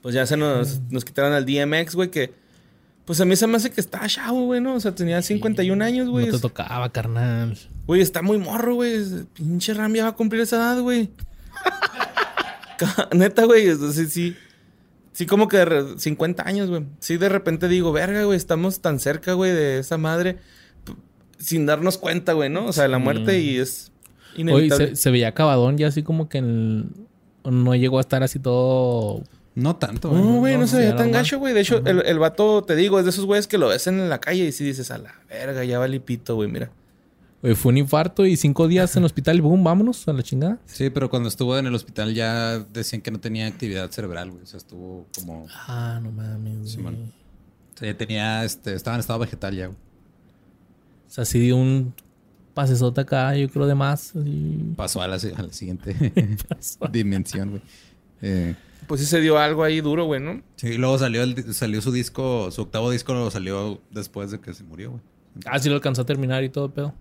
Pues 0.02 0.14
ya 0.14 0.26
se 0.26 0.36
nos, 0.36 0.80
nos 0.90 1.04
quitaron 1.04 1.32
al 1.32 1.44
DMX, 1.44 1.94
güey, 1.94 2.10
que... 2.10 2.32
Pues 3.04 3.20
a 3.22 3.24
mí 3.24 3.36
se 3.36 3.46
me 3.46 3.56
hace 3.56 3.70
que 3.70 3.80
está 3.80 4.06
chavo, 4.06 4.44
güey, 4.44 4.60
¿no? 4.60 4.74
O 4.74 4.80
sea, 4.80 4.94
tenía 4.94 5.22
51 5.22 5.82
años, 5.82 6.10
güey. 6.10 6.26
No 6.26 6.32
te 6.32 6.40
tocaba, 6.40 6.92
carnal. 6.92 7.56
Güey, 7.86 8.02
está 8.02 8.20
muy 8.20 8.36
morro, 8.36 8.74
güey. 8.74 9.02
Pinche 9.32 9.72
Ram 9.72 9.94
ya 9.94 10.02
va 10.02 10.10
a 10.10 10.14
cumplir 10.14 10.42
esa 10.42 10.56
edad, 10.56 10.80
güey. 10.82 11.10
Neta, 13.12 13.44
güey. 13.44 13.70
o 13.70 13.78
sea, 13.78 13.92
Sí, 13.92 14.10
sí. 14.10 14.36
Sí, 15.18 15.26
como 15.26 15.48
que 15.48 15.64
re- 15.64 15.98
50 15.98 16.46
años, 16.46 16.70
güey. 16.70 16.84
Sí, 17.00 17.16
de 17.16 17.28
repente 17.28 17.66
digo, 17.66 17.90
verga, 17.90 18.22
güey, 18.22 18.36
estamos 18.36 18.78
tan 18.78 19.00
cerca, 19.00 19.32
güey, 19.32 19.50
de 19.50 19.80
esa 19.80 19.98
madre. 19.98 20.36
Sin 21.38 21.66
darnos 21.66 21.98
cuenta, 21.98 22.34
güey, 22.34 22.50
¿no? 22.50 22.66
O 22.66 22.72
sea, 22.72 22.84
de 22.84 22.88
la 22.88 22.98
muerte 23.00 23.40
y 23.40 23.56
es 23.58 23.90
Oye, 24.34 24.42
inevitable. 24.42 24.88
se, 24.90 24.94
se 24.96 25.10
veía 25.10 25.26
acabadón 25.26 25.76
ya 25.76 25.88
así 25.88 26.04
como 26.04 26.28
que 26.28 26.38
en 26.38 26.44
el- 27.44 27.52
no 27.64 27.74
llegó 27.74 27.98
a 27.98 28.00
estar 28.00 28.22
así 28.22 28.38
todo... 28.38 29.24
No 29.56 29.74
tanto, 29.74 30.12
No, 30.12 30.36
güey, 30.38 30.54
no, 30.54 30.60
no, 30.60 30.66
se 30.68 30.76
veía 30.76 30.94
tan 30.94 31.10
gacho, 31.10 31.40
güey. 31.40 31.52
De 31.52 31.62
hecho, 31.62 31.82
el, 31.84 32.06
el 32.06 32.18
vato, 32.20 32.62
te 32.62 32.76
digo, 32.76 33.00
es 33.00 33.04
de 33.04 33.10
esos 33.10 33.24
güeyes 33.26 33.48
que 33.48 33.58
lo 33.58 33.66
ves 33.66 33.88
en 33.88 34.08
la 34.08 34.20
calle 34.20 34.44
y 34.44 34.52
sí 34.52 34.62
dices, 34.62 34.92
a 34.92 34.98
la 34.98 35.16
verga, 35.28 35.64
ya 35.64 35.80
va 35.80 35.88
lipito, 35.88 36.36
güey, 36.36 36.48
mira. 36.48 36.70
Fue 37.40 37.70
un 37.70 37.78
infarto 37.78 38.26
y 38.26 38.36
cinco 38.36 38.66
días 38.66 38.96
en 38.96 39.02
el 39.02 39.06
hospital 39.06 39.36
y 39.36 39.40
boom, 39.40 39.62
vámonos 39.62 40.08
a 40.08 40.12
la 40.12 40.22
chingada. 40.24 40.58
Sí, 40.66 40.90
pero 40.90 41.08
cuando 41.08 41.28
estuvo 41.28 41.56
en 41.56 41.66
el 41.66 41.74
hospital 41.74 42.12
ya 42.12 42.58
decían 42.58 43.00
que 43.00 43.12
no 43.12 43.20
tenía 43.20 43.46
actividad 43.46 43.88
cerebral, 43.90 44.30
güey. 44.32 44.42
O 44.42 44.46
sea, 44.46 44.58
estuvo 44.58 45.06
como... 45.14 45.44
O 45.44 45.48
Ah, 45.68 46.00
no 46.02 46.10
mames, 46.10 46.56
güey. 46.58 46.68
Simón. 46.68 47.12
sea, 47.76 47.92
ya 47.92 47.96
tenía, 47.96 48.44
este, 48.44 48.74
estaba 48.74 48.96
en 48.96 49.00
estado 49.00 49.20
vegetal 49.20 49.54
ya, 49.54 49.66
güey. 49.66 49.78
O 51.06 51.10
sea, 51.10 51.24
sí 51.24 51.38
dio 51.38 51.56
un 51.56 51.94
pasesote 52.54 53.02
acá, 53.02 53.34
yo 53.36 53.48
creo 53.48 53.66
de 53.68 53.74
más. 53.76 54.16
así. 54.16 54.72
Pasó 54.76 55.00
a 55.00 55.06
la, 55.06 55.20
si- 55.20 55.32
a 55.34 55.40
la 55.42 55.52
siguiente 55.52 55.94
dimensión, 56.92 57.50
güey. 57.50 57.62
Eh, 58.20 58.56
Pues 58.88 59.00
sí 59.00 59.06
se 59.06 59.20
dio 59.20 59.38
algo 59.38 59.62
ahí 59.62 59.80
duro, 59.80 60.06
güey, 60.06 60.20
¿no? 60.20 60.42
sí, 60.56 60.66
y 60.70 60.76
luego 60.76 60.98
salió, 60.98 61.22
el, 61.22 61.54
salió 61.54 61.80
su 61.82 61.92
disco, 61.92 62.50
su 62.50 62.62
octavo 62.62 62.90
disco 62.90 63.14
lo 63.14 63.30
salió 63.30 63.80
después 63.92 64.32
de 64.32 64.40
que 64.40 64.52
se 64.54 64.64
murió, 64.64 64.90
güey. 64.90 65.02
Ah, 65.46 65.60
sí 65.60 65.68
lo 65.68 65.76
alcanzó 65.76 66.02
a 66.02 66.06
terminar 66.06 66.42
y 66.42 66.48
todo, 66.48 66.74
pedo. 66.74 66.94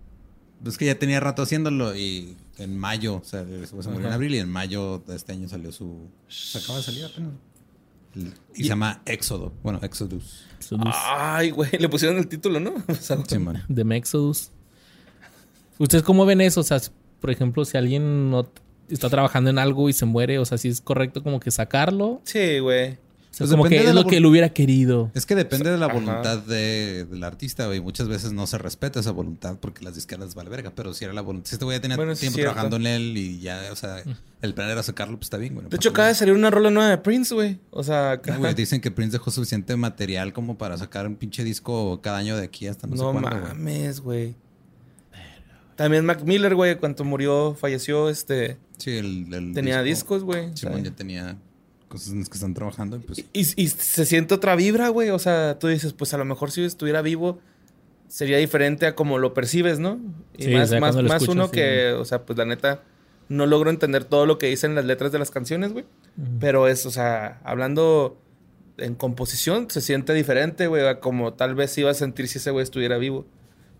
Es 0.66 0.76
que 0.78 0.86
ya 0.86 0.98
tenía 0.98 1.20
rato 1.20 1.42
haciéndolo 1.42 1.94
y 1.96 2.36
en 2.58 2.76
mayo, 2.76 3.16
o 3.16 3.24
sea, 3.24 3.44
se 3.44 3.88
murió 3.90 4.08
en 4.08 4.12
abril 4.12 4.34
y 4.34 4.38
en 4.38 4.50
mayo 4.50 5.02
de 5.06 5.14
este 5.16 5.32
año 5.32 5.48
salió 5.48 5.70
su... 5.72 6.08
Se 6.28 6.58
acaba 6.58 6.78
de 6.78 6.84
salir 6.84 7.04
apenas. 7.04 7.32
El- 8.16 8.32
y 8.54 8.62
se 8.64 8.68
llama 8.70 9.00
Éxodo. 9.06 9.52
Bueno, 9.62 9.78
Exodus. 9.82 10.44
Exodus. 10.56 10.92
Ay, 10.94 11.50
güey, 11.50 11.70
le 11.78 11.88
pusieron 11.88 12.18
el 12.18 12.26
título, 12.26 12.58
¿no? 12.58 12.72
Sea, 13.00 13.18
Sí, 13.28 13.38
man. 13.38 13.62
De 13.68 13.84
Mexodus. 13.84 14.50
¿Ustedes 15.78 16.02
cómo 16.02 16.26
ven 16.26 16.40
eso? 16.40 16.60
O 16.60 16.64
sea, 16.64 16.80
por 17.20 17.30
ejemplo, 17.30 17.64
si 17.64 17.76
alguien 17.76 18.30
no 18.30 18.50
está 18.88 19.08
trabajando 19.10 19.50
en 19.50 19.58
algo 19.58 19.88
y 19.88 19.92
se 19.92 20.06
muere, 20.06 20.38
o 20.40 20.44
sea, 20.44 20.58
si 20.58 20.68
es 20.68 20.80
correcto 20.80 21.22
como 21.22 21.38
que 21.40 21.50
sacarlo. 21.50 22.20
sí, 22.24 22.58
güey. 22.58 22.98
Sea, 23.30 23.44
Pues 23.46 23.50
como 23.50 23.64
que 23.64 23.70
depende 23.70 23.90
es 23.90 23.94
lo 23.94 24.04
que 24.06 24.16
él 24.16 24.26
hubiera 24.26 24.48
querido. 24.48 25.10
Es 25.14 25.24
que 25.26 25.34
depende 25.34 25.70
de 25.70 25.78
la 25.78 25.86
Ajá. 25.86 25.94
voluntad 25.94 26.38
de- 26.38 27.04
del 27.04 27.22
artista, 27.22 27.66
güey. 27.66 27.80
Muchas 27.80 28.08
veces 28.08 28.32
no 28.32 28.46
se 28.46 28.58
respeta 28.58 28.98
esa 29.00 29.12
voluntad 29.12 29.56
porque 29.60 29.84
las 29.84 29.94
disqueras 29.94 30.34
vale 30.34 30.50
verga. 30.50 30.72
Pero 30.74 30.92
si 30.94 31.04
era 31.04 31.12
la 31.14 31.20
voluntad. 31.20 31.48
Si 31.48 31.54
este 31.54 31.64
güey 31.64 31.76
ya 31.76 31.80
tenía 31.82 31.96
Bueno, 31.96 32.14
tiempo 32.14 32.34
cierto. 32.36 32.52
trabajando 32.52 32.76
en 32.76 32.86
él 32.86 33.16
y 33.16 33.38
ya, 33.40 33.62
o 33.70 33.76
sea, 33.76 34.02
el 34.42 34.54
plan 34.54 34.70
era 34.70 34.82
sacarlo, 34.82 35.16
pues 35.16 35.26
está 35.26 35.36
bien, 35.36 35.54
güey. 35.54 35.64
no 35.64 35.70
De 35.70 35.76
hecho, 35.76 35.90
acaba 35.90 36.08
de 36.08 36.14
salir 36.14 36.34
una 36.34 36.50
rola 36.50 36.70
nueva 36.70 36.90
de 36.90 36.98
Prince, 36.98 37.32
güey. 37.34 37.58
O 37.70 37.82
sea, 37.84 38.20
No, 38.26 38.38
güey, 38.38 38.54
dicen 38.54 38.80
que 38.80 38.90
Prince 38.90 39.12
dejó 39.12 39.30
suficiente 39.30 39.76
material 39.76 40.32
como 40.32 40.58
para 40.58 40.76
sacar 40.78 41.06
un 41.06 41.14
pinche 41.16 41.44
disco 41.44 42.00
cada 42.02 42.18
año 42.18 42.36
de 42.36 42.44
aquí 42.44 42.66
hasta 42.66 42.86
no, 42.86 42.96
no, 42.96 42.96
sé 42.96 43.12
cuándo, 43.20 43.30
güey. 43.30 43.42
mames, 43.54 44.00
güey. 44.00 44.34
También 45.76 46.04
Mac 46.04 46.22
Miller, 46.24 46.56
güey, 46.56 46.76
cuando 46.76 47.04
murió, 47.04 47.54
falleció, 47.54 48.08
este... 48.08 48.56
Sí, 48.78 48.90
el, 48.96 49.32
el 49.32 49.52
Tenía 49.54 49.80
disco, 49.82 50.14
discos, 50.16 50.24
güey. 50.24 50.56
Simón 50.56 50.82
ya 50.82 50.90
tenía 50.90 51.36
cosas 51.88 52.12
en 52.12 52.20
las 52.20 52.28
que 52.28 52.34
están 52.34 52.54
trabajando. 52.54 52.96
y 52.96 53.00
Pues, 53.00 53.24
y, 53.32 53.62
y 53.62 53.68
se 53.68 54.06
siente 54.06 54.34
otra 54.34 54.54
vibra, 54.56 54.88
güey. 54.88 55.10
O 55.10 55.18
sea, 55.18 55.58
tú 55.58 55.68
dices, 55.68 55.92
pues 55.92 56.14
a 56.14 56.18
lo 56.18 56.24
mejor 56.24 56.50
si 56.50 56.62
estuviera 56.64 57.02
vivo 57.02 57.40
sería 58.08 58.38
diferente 58.38 58.86
a 58.86 58.94
como 58.94 59.18
lo 59.18 59.34
percibes, 59.34 59.78
¿no? 59.78 60.00
Y 60.36 60.44
Sí, 60.44 60.50
más, 60.50 60.68
o 60.68 60.70
sea, 60.70 60.80
más, 60.80 61.28
uno 61.28 61.46
sí. 61.46 61.52
que, 61.52 61.92
o 61.92 62.04
sea, 62.04 62.24
pues 62.24 62.38
la 62.38 62.44
neta, 62.46 62.82
no 63.28 63.46
logro 63.46 63.70
entender 63.70 64.04
todo 64.04 64.24
lo 64.26 64.38
que 64.38 64.46
dicen 64.46 64.74
las 64.74 64.84
letras 64.86 65.12
de 65.12 65.18
las 65.18 65.30
canciones, 65.30 65.72
güey. 65.72 65.84
Pero 66.40 66.66
es, 66.68 66.86
o 66.86 66.90
sea, 66.90 67.40
hablando 67.44 68.18
en 68.78 68.94
composición, 68.94 69.70
se 69.70 69.80
siente 69.80 70.14
diferente, 70.14 70.66
güey, 70.68 70.86
a 70.86 71.00
como 71.00 71.34
tal 71.34 71.54
vez 71.54 71.76
iba 71.78 71.90
a 71.90 71.94
sentir 71.94 72.28
si 72.28 72.38
ese 72.38 72.50
güey 72.50 72.62
estuviera 72.62 72.96
vivo. 72.96 73.26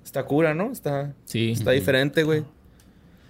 Está 0.05 0.25
cura, 0.25 0.55
¿no? 0.55 0.71
Está, 0.73 1.15
Sí. 1.25 1.53
está 1.53 1.71
diferente, 1.71 2.23
güey. 2.23 2.45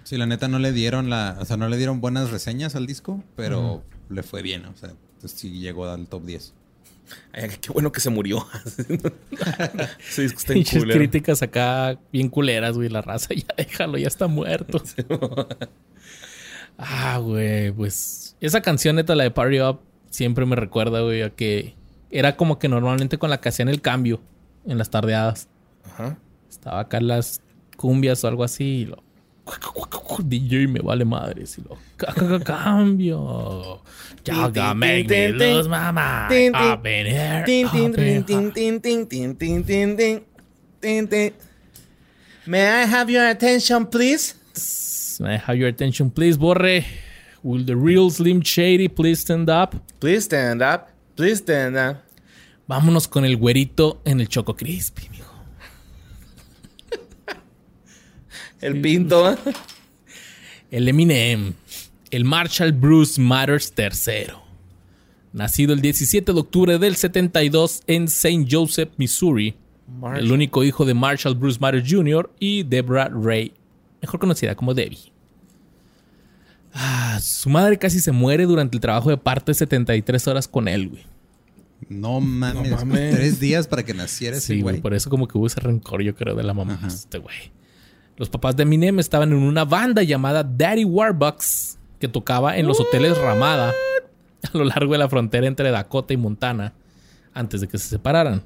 sí, 0.05 0.17
la 0.17 0.27
neta 0.27 0.49
no 0.49 0.59
le 0.59 0.73
dieron 0.73 1.11
la, 1.11 1.37
o 1.41 1.45
sea, 1.45 1.57
no 1.57 1.69
le 1.69 1.77
dieron 1.77 2.01
buenas 2.01 2.31
reseñas 2.31 2.75
al 2.75 2.87
disco, 2.87 3.23
pero 3.37 3.83
le 4.11 4.23
fue 4.23 4.43
bien, 4.43 4.65
o 4.67 4.77
sea, 4.77 4.93
pues 5.21 5.33
sí 5.33 5.61
llegó 5.61 5.87
al 5.87 6.07
top 6.07 6.25
10. 6.25 6.55
Ay, 7.33 7.51
qué 7.61 7.73
bueno 7.73 7.93
que 7.93 8.01
se 8.01 8.11
murió. 8.11 8.47
Ese 9.99 10.23
disco 10.23 10.39
está 10.39 10.53
en 10.53 10.65
críticas 10.65 11.43
acá 11.43 11.99
bien 12.13 12.29
culeras, 12.29 12.77
güey. 12.77 12.89
La 12.89 13.03
raza, 13.03 13.35
ya 13.35 13.47
déjalo, 13.57 13.99
ya 13.99 14.09
está 14.09 14.27
muerto. 14.27 14.83
ah, 16.79 17.19
güey, 17.19 17.73
pues. 17.73 18.37
Esa 18.41 18.61
canción, 18.61 18.97
neta, 18.97 19.15
la 19.15 19.25
de 19.25 19.31
Party 19.31 19.61
Up, 19.61 19.81
siempre 20.11 20.47
me 20.47 20.57
recuerda, 20.57 21.01
güey, 21.01 21.23
a 21.23 21.31
que 21.31 21.75
era 22.11 22.37
como 22.37 22.59
que 22.59 22.69
normalmente 22.69 23.19
con 23.19 23.31
la 23.31 23.41
que 23.41 23.49
hacían 23.49 23.69
el 23.69 23.81
cambio 23.81 24.21
en 24.67 24.79
las 24.79 24.91
tardeadas. 24.91 25.49
Ajá. 25.85 26.19
Estaba 26.49 26.81
acá 26.81 26.99
en 26.99 27.09
las 27.09 27.41
cumbias 27.77 28.23
o 28.25 28.29
algo 28.29 28.45
así. 28.45 28.65
Y 28.65 28.85
lo. 28.87 29.08
DJ 30.23 30.67
me 30.69 30.81
vale 30.81 31.05
madre. 31.05 31.47
Si 31.47 31.63
lo 31.63 31.79
cambio. 32.45 33.81
Me 34.75 35.05
lose 35.33 35.69
May 42.47 42.67
I 42.67 42.87
have 42.87 43.11
your 43.11 43.27
attention, 43.29 43.87
please? 43.87 44.35
May 45.21 45.35
I 45.35 45.37
have 45.37 45.59
your 45.59 45.69
attention, 45.69 46.11
please, 46.11 46.39
Borre? 46.39 46.85
Will 47.43 47.65
the 47.65 47.77
real 47.77 48.11
Slim 48.11 48.41
Shady 48.43 48.89
please 48.89 49.21
stand 49.21 49.49
up? 49.49 49.75
Please 50.01 50.25
stand 50.25 50.63
up. 50.63 50.89
Please 51.17 51.39
stand 51.39 51.77
up. 51.77 51.97
Vámonos 52.67 53.09
con 53.09 53.25
el 53.25 53.37
güerito 53.37 54.01
en 54.05 54.21
el 54.21 54.29
Choco 54.29 54.55
Crispy. 54.55 55.18
El 58.61 58.81
pinto. 58.81 59.31
¿eh? 59.33 59.37
El 60.71 60.89
Eminem. 60.89 61.55
El 62.11 62.25
Marshall 62.25 62.73
Bruce 62.73 63.21
Matters 63.21 63.73
III. 63.77 64.33
Nacido 65.33 65.75
el 65.75 65.81
17 65.81 66.33
de 66.33 66.39
octubre 66.41 66.79
del 66.79 66.97
72 66.97 67.83
en 67.87 68.05
St. 68.05 68.47
Joseph, 68.51 68.91
Missouri. 68.97 69.55
El 70.17 70.33
único 70.33 70.65
hijo 70.65 70.85
de 70.85 70.95
Marshall 70.95 71.35
Bruce 71.35 71.59
Matters 71.61 71.91
Jr. 71.91 72.31
y 72.39 72.63
Deborah 72.63 73.09
Ray, 73.09 73.53
mejor 74.03 74.21
conocida 74.21 74.55
como 74.55 74.75
Debbie. 74.75 75.13
Ah, 76.75 77.19
su 77.23 77.49
madre 77.49 77.79
casi 77.79 77.99
se 78.01 78.13
muere 78.13 78.45
durante 78.45 78.77
el 78.77 78.81
trabajo 78.81 79.09
de 79.11 79.17
parto 79.17 79.51
de 79.51 79.55
73 79.55 80.29
horas 80.29 80.47
con 80.49 80.69
él, 80.69 80.89
güey. 80.89 81.03
No 81.89 82.21
mames, 82.21 82.71
mames. 82.71 83.15
tres 83.17 83.41
días 83.41 83.67
para 83.67 83.83
que 83.85 83.95
naciera 83.95 84.37
ese 84.37 84.47
Sí, 84.49 84.61
güey. 84.61 84.75
güey. 84.75 84.83
Por 84.83 84.95
eso 84.95 85.09
como 85.09 85.27
que 85.27 85.39
hubo 85.39 85.47
ese 85.47 85.61
rencor, 85.61 86.03
yo 86.03 86.15
creo, 86.15 86.35
de 86.35 86.43
la 86.43 86.53
mamá 86.53 86.77
de 86.83 86.89
este 86.89 87.19
güey. 87.19 87.37
Los 88.19 88.29
papás 88.29 88.57
de 88.57 88.65
Eminem 88.65 88.99
estaban 88.99 89.31
en 89.31 89.39
una 89.39 89.65
banda 89.65 90.03
llamada 90.03 90.43
Daddy 90.43 90.85
Warbucks 90.85 91.79
que 92.01 92.09
tocaba 92.09 92.57
en 92.57 92.67
los 92.67 92.81
hoteles 92.81 93.17
Ramada 93.17 93.73
a 94.43 94.59
lo 94.59 94.65
largo 94.65 94.93
de 94.93 94.99
la 94.99 95.09
frontera 95.09 95.47
entre 95.47 95.71
Dakota 95.71 96.15
y 96.15 96.17
Montana 96.17 96.75
antes 97.33 97.61
de 97.61 97.69
que 97.69 97.79
se 97.79 97.89
separaran. 97.89 98.43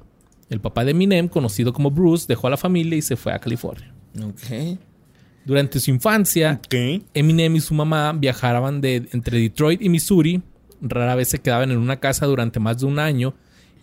El 0.49 0.59
papá 0.59 0.85
de 0.85 0.91
Eminem, 0.91 1.27
conocido 1.27 1.73
como 1.73 1.89
Bruce, 1.89 2.25
dejó 2.27 2.47
a 2.47 2.51
la 2.51 2.57
familia 2.57 2.97
y 2.97 3.01
se 3.01 3.15
fue 3.15 3.33
a 3.33 3.39
California. 3.39 3.91
Ok. 4.21 4.77
Durante 5.45 5.79
su 5.79 5.89
infancia. 5.89 6.61
Eminem 7.13 7.55
y 7.55 7.59
su 7.59 7.73
mamá 7.73 8.13
viajaban 8.13 8.79
de, 8.79 9.07
entre 9.11 9.39
Detroit 9.39 9.81
y 9.81 9.89
Missouri. 9.89 10.43
Rara 10.81 11.15
vez 11.15 11.29
se 11.29 11.39
quedaban 11.39 11.71
en 11.71 11.77
una 11.77 11.99
casa 11.99 12.27
durante 12.27 12.59
más 12.59 12.77
de 12.77 12.85
un 12.85 12.99
año 12.99 13.33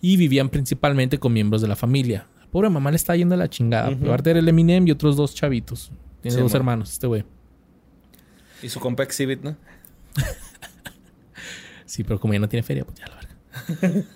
y 0.01 0.15
vivían 0.15 0.49
principalmente 0.49 1.17
con 1.19 1.33
miembros 1.33 1.61
de 1.61 1.67
la 1.67 1.75
familia. 1.75 2.25
Pobre 2.51 2.69
mamá 2.69 2.91
le 2.91 2.97
está 2.97 3.15
yendo 3.15 3.35
a 3.35 3.37
la 3.37 3.49
chingada. 3.49 3.87
Aparte 3.89 4.29
era 4.31 4.39
el 4.39 4.47
Eminem 4.49 4.87
y 4.87 4.91
otros 4.91 5.15
dos 5.15 5.33
chavitos. 5.33 5.91
Tiene 6.21 6.35
Sí, 6.35 6.41
dos 6.41 6.51
man. 6.51 6.59
hermanos, 6.59 6.91
este 6.91 7.07
güey. 7.07 7.23
Y 8.61 8.69
su 8.69 8.79
compa 8.79 9.03
Exhibit, 9.03 9.41
¿no? 9.41 9.55
Sí, 11.85 12.03
pero 12.05 12.19
como 12.21 12.33
ya 12.33 12.39
no 12.39 12.47
tiene 12.47 12.63
feria, 12.63 12.85
pues 12.85 12.97
ya 12.99 13.05
la 13.07 13.15
verga. 13.15 13.35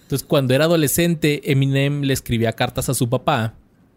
Entonces, 0.01 0.23
cuando 0.25 0.53
era 0.53 0.63
adolescente, 0.63 1.51
Eminem 1.51 2.03
le 2.03 2.13
escribía 2.13 2.53
cartas 2.53 2.87
a 2.87 2.93
su 2.93 3.09
papá 3.09 3.55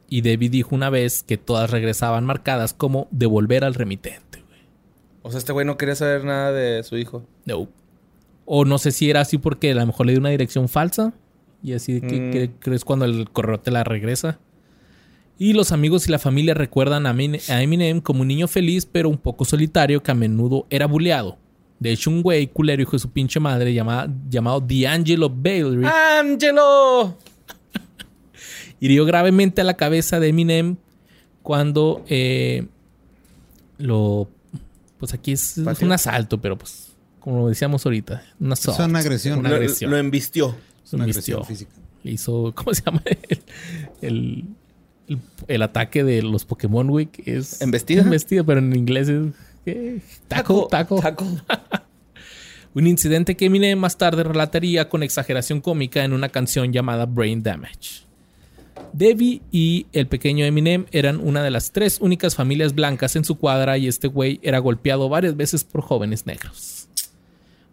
y 0.08 0.22
Debbie 0.22 0.48
dijo 0.48 0.74
una 0.74 0.90
vez 0.90 1.22
que 1.22 1.36
todas 1.36 1.70
regresaban 1.70 2.24
marcadas 2.24 2.74
como 2.74 3.06
devolver 3.12 3.62
al 3.64 3.74
remitente. 3.74 4.42
güey. 4.48 4.60
O 5.22 5.30
sea, 5.30 5.38
este 5.38 5.52
güey 5.52 5.64
no 5.64 5.76
quería 5.76 5.94
saber 5.94 6.24
nada 6.24 6.50
de 6.50 6.82
su 6.82 6.96
hijo. 6.96 7.24
No. 7.44 7.68
O 8.46 8.64
no 8.64 8.78
sé 8.78 8.90
si 8.90 9.10
era 9.10 9.20
así 9.20 9.38
porque 9.38 9.70
a 9.70 9.74
lo 9.76 9.86
mejor 9.86 10.06
le 10.06 10.12
dio 10.12 10.20
una 10.20 10.30
dirección 10.30 10.68
falsa. 10.68 11.12
Y 11.62 11.72
así 11.72 12.00
que, 12.00 12.06
Mm. 12.20 12.30
que- 12.32 12.50
crees 12.58 12.84
cuando 12.84 13.04
el 13.04 13.30
correo 13.30 13.58
te 13.60 13.70
la 13.70 13.84
regresa. 13.84 14.38
Y 15.38 15.52
los 15.52 15.70
amigos 15.72 16.08
y 16.08 16.10
la 16.10 16.18
familia 16.18 16.54
recuerdan 16.54 17.06
a 17.06 17.10
Eminem, 17.10 17.40
a 17.48 17.62
Eminem 17.62 18.00
como 18.00 18.22
un 18.22 18.28
niño 18.28 18.48
feliz, 18.48 18.86
pero 18.86 19.08
un 19.08 19.18
poco 19.18 19.44
solitario, 19.44 20.02
que 20.02 20.10
a 20.10 20.14
menudo 20.14 20.66
era 20.70 20.86
buleado. 20.86 21.38
De 21.78 21.92
hecho, 21.92 22.10
un 22.10 22.22
güey 22.22 22.48
culero, 22.48 22.82
hijo 22.82 22.92
de 22.92 22.98
su 22.98 23.10
pinche 23.10 23.38
madre, 23.38 23.72
llamada- 23.72 24.12
llamado 24.28 24.60
D'Angelo 24.60 25.30
Bailey, 25.30 25.84
¡Angelo! 26.20 27.16
hirió 28.80 29.04
gravemente 29.04 29.60
a 29.60 29.64
la 29.64 29.74
cabeza 29.74 30.18
de 30.20 30.28
Eminem 30.28 30.76
cuando 31.42 32.04
eh, 32.08 32.66
lo. 33.78 34.28
Pues 34.98 35.14
aquí 35.14 35.32
es, 35.32 35.56
un 35.58 35.92
asalto, 35.92 36.40
pero 36.40 36.58
pues, 36.58 36.88
como 37.20 37.48
decíamos 37.48 37.86
ahorita, 37.86 38.24
una 38.40 38.54
Es 38.54 38.66
una 38.66 38.98
agresión. 38.98 39.38
Una 39.38 39.50
Lo, 39.50 39.54
agresión. 39.54 39.90
lo 39.92 39.96
embistió. 39.96 40.56
Es 40.88 40.94
una 40.94 41.04
agresión 41.04 41.44
física. 41.44 41.70
Le 42.02 42.12
hizo, 42.12 42.52
¿cómo 42.56 42.74
se 42.74 42.82
llama? 42.84 43.02
El, 43.06 43.38
el, 44.00 44.44
el- 45.08 45.18
el 45.46 45.62
ataque 45.62 46.04
de 46.04 46.22
los 46.22 46.44
Pokémon, 46.44 46.86
güey, 46.88 47.08
es... 47.24 47.62
¿Embestida? 47.62 48.02
Embestida, 48.02 48.44
pero 48.44 48.58
en 48.60 48.74
inglés 48.76 49.08
es... 49.08 49.32
¿qué? 49.64 50.00
Taco, 50.28 50.66
taco. 50.70 51.00
Taco. 51.00 51.24
Un 52.74 52.86
incidente 52.86 53.34
que 53.36 53.46
Eminem 53.46 53.78
más 53.78 53.96
tarde 53.96 54.22
relataría 54.22 54.88
con 54.90 55.02
exageración 55.02 55.60
cómica 55.62 56.04
en 56.04 56.12
una 56.12 56.28
canción 56.28 56.72
llamada 56.72 57.06
Brain 57.06 57.42
Damage. 57.42 58.02
Debbie 58.92 59.40
y 59.50 59.86
el 59.92 60.06
pequeño 60.06 60.44
Eminem 60.44 60.84
eran 60.92 61.18
una 61.18 61.42
de 61.42 61.50
las 61.50 61.72
tres 61.72 61.98
únicas 62.00 62.34
familias 62.36 62.74
blancas 62.74 63.16
en 63.16 63.24
su 63.24 63.36
cuadra 63.36 63.78
y 63.78 63.88
este 63.88 64.06
güey 64.08 64.38
era 64.42 64.58
golpeado 64.58 65.08
varias 65.08 65.36
veces 65.36 65.64
por 65.64 65.80
jóvenes 65.80 66.26
negros. 66.26 66.77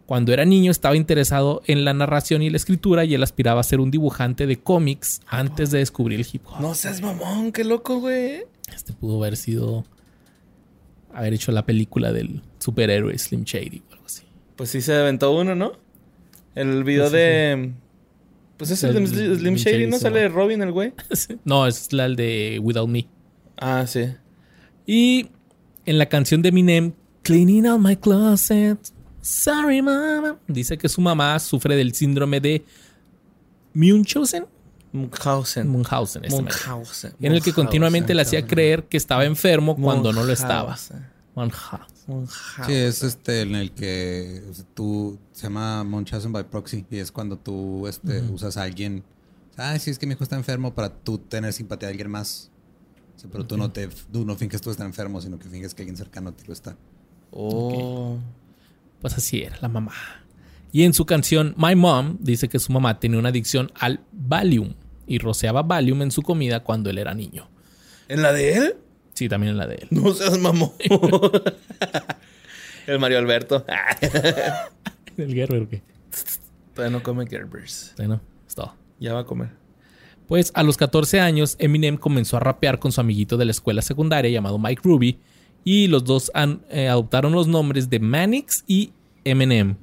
Cuando 0.06 0.32
era 0.32 0.44
niño 0.44 0.70
estaba 0.70 0.96
interesado 0.96 1.62
en 1.66 1.84
la 1.84 1.92
narración 1.92 2.40
y 2.42 2.48
la 2.48 2.56
escritura 2.56 3.04
y 3.04 3.14
él 3.14 3.22
aspiraba 3.24 3.60
a 3.60 3.64
ser 3.64 3.80
un 3.80 3.90
dibujante 3.90 4.46
de 4.46 4.56
cómics 4.56 5.20
antes 5.26 5.72
de 5.72 5.78
descubrir 5.78 6.20
el 6.20 6.26
hip 6.32 6.42
hop. 6.46 6.60
No 6.60 6.74
seas 6.74 7.02
mamón, 7.02 7.50
qué 7.50 7.64
loco, 7.64 7.98
güey. 7.98 8.44
Este 8.72 8.92
pudo 8.92 9.18
haber 9.18 9.36
sido... 9.36 9.84
haber 11.12 11.34
hecho 11.34 11.50
la 11.50 11.66
película 11.66 12.12
del 12.12 12.42
superhéroe 12.60 13.18
Slim 13.18 13.42
Shady 13.42 13.82
o 13.90 13.92
algo 13.94 14.06
así. 14.06 14.22
Pues 14.54 14.70
sí 14.70 14.80
se 14.80 14.94
aventó 14.94 15.32
uno, 15.32 15.56
¿no? 15.56 15.72
El 16.54 16.84
video 16.84 17.06
Sí, 17.06 17.10
sí, 17.10 17.16
de. 17.16 17.72
Pues 18.56 18.70
es 18.70 18.82
el 18.84 18.94
de 18.94 19.06
Slim, 19.06 19.36
Slim 19.36 19.54
Shady, 19.56 19.76
Shady, 19.76 19.86
¿no? 19.88 19.98
Sale 19.98 20.20
de 20.20 20.28
Robin, 20.28 20.62
el 20.62 20.72
güey. 20.72 20.94
no, 21.44 21.66
es 21.66 21.92
la 21.92 22.08
de 22.08 22.58
Without 22.62 22.88
Me. 22.88 23.08
Ah, 23.58 23.84
sí. 23.86 24.06
Y 24.86 25.28
en 25.84 25.98
la 25.98 26.06
canción 26.06 26.42
de 26.42 26.50
Eminem, 26.50 26.92
Cleaning 27.22 27.66
Out 27.66 27.80
My 27.80 27.96
Closet, 27.96 28.78
Sorry 29.26 29.82
Mama, 29.82 30.38
dice 30.46 30.78
que 30.78 30.88
su 30.88 31.00
mamá 31.00 31.36
sufre 31.40 31.74
del 31.74 31.92
síndrome 31.92 32.40
de 32.40 32.64
Munchausen, 33.74 34.46
Munchausen. 34.92 35.66
Munchausen, 35.66 36.24
este 36.24 36.36
Munchausen. 36.36 37.12
en 37.20 37.32
el 37.32 37.42
que 37.42 37.52
continuamente 37.52 38.14
le 38.14 38.22
hacía 38.22 38.46
creer 38.46 38.84
que 38.84 38.96
estaba 38.96 39.24
enfermo 39.24 39.74
cuando 39.74 40.12
no 40.12 40.22
lo 40.22 40.32
estaba. 40.32 40.76
Munchausen. 41.34 42.28
Sí, 42.66 42.72
es 42.72 43.02
este 43.02 43.40
en 43.40 43.56
el 43.56 43.72
que 43.72 44.44
tú 44.74 45.18
se 45.32 45.42
llama 45.42 45.82
Munchausen 45.82 46.32
by 46.32 46.44
proxy 46.48 46.86
y 46.88 46.98
es 46.98 47.10
cuando 47.10 47.36
tú 47.36 47.88
este, 47.88 48.22
usas 48.30 48.56
a 48.56 48.62
alguien. 48.62 49.02
Ah, 49.56 49.76
sí, 49.80 49.90
es 49.90 49.98
que 49.98 50.06
mi 50.06 50.12
hijo 50.12 50.22
está 50.22 50.36
enfermo 50.36 50.72
para 50.72 50.88
tú 50.88 51.18
tener 51.18 51.52
simpatía 51.52 51.88
a 51.88 51.90
alguien 51.90 52.12
más. 52.12 52.52
O 53.16 53.18
sea, 53.18 53.28
pero 53.28 53.44
tú 53.44 53.56
no 53.56 53.72
te 53.72 53.88
tú 53.88 54.24
no 54.24 54.36
finges 54.36 54.60
tú 54.60 54.70
estás 54.70 54.86
enfermo, 54.86 55.20
sino 55.20 55.36
que 55.36 55.48
finges 55.48 55.74
que 55.74 55.82
alguien 55.82 55.96
cercano 55.96 56.28
a 56.28 56.32
ti 56.32 56.44
lo 56.46 56.52
está. 56.52 56.76
Oh. 57.32 58.18
Pues 59.00 59.14
así 59.14 59.42
era 59.42 59.56
la 59.60 59.68
mamá. 59.68 59.92
Y 60.72 60.84
en 60.84 60.94
su 60.94 61.06
canción 61.06 61.54
My 61.56 61.74
Mom 61.74 62.18
dice 62.20 62.48
que 62.48 62.58
su 62.58 62.72
mamá 62.72 63.00
tenía 63.00 63.18
una 63.18 63.30
adicción 63.30 63.72
al 63.78 64.00
Valium 64.12 64.74
y 65.06 65.18
rociaba 65.18 65.62
Valium 65.62 66.02
en 66.02 66.10
su 66.10 66.22
comida 66.22 66.62
cuando 66.62 66.90
él 66.90 66.98
era 66.98 67.14
niño. 67.14 67.48
¿En 68.08 68.22
la 68.22 68.32
de 68.32 68.54
él? 68.54 68.74
Sí, 69.14 69.28
también 69.28 69.52
en 69.52 69.58
la 69.58 69.66
de 69.66 69.76
él. 69.76 69.88
No 69.90 70.12
seas 70.12 70.38
mamón. 70.38 70.72
El 72.86 72.98
Mario 72.98 73.18
Alberto. 73.18 73.64
¿El 75.16 75.34
guerrero 75.34 75.68
qué? 75.68 75.82
Todavía 76.74 76.96
no 76.96 77.02
come 77.02 77.26
Gerbers. 77.26 77.94
Bueno, 77.96 78.20
es 78.46 78.54
todo. 78.54 78.74
Ya 79.00 79.14
va 79.14 79.20
a 79.20 79.24
comer. 79.24 79.48
Pues 80.28 80.50
a 80.54 80.62
los 80.62 80.76
14 80.76 81.20
años, 81.20 81.56
Eminem 81.58 81.96
comenzó 81.96 82.36
a 82.36 82.40
rapear 82.40 82.78
con 82.78 82.92
su 82.92 83.00
amiguito 83.00 83.36
de 83.36 83.44
la 83.44 83.52
escuela 83.52 83.80
secundaria 83.80 84.30
llamado 84.30 84.58
Mike 84.58 84.82
Ruby 84.84 85.18
y 85.66 85.88
los 85.88 86.04
dos 86.04 86.30
eh, 86.70 86.86
adoptaron 86.86 87.32
los 87.32 87.48
nombres 87.48 87.90
de 87.90 87.98
Manix 87.98 88.62
y 88.68 88.92
Eminem. 89.24 89.74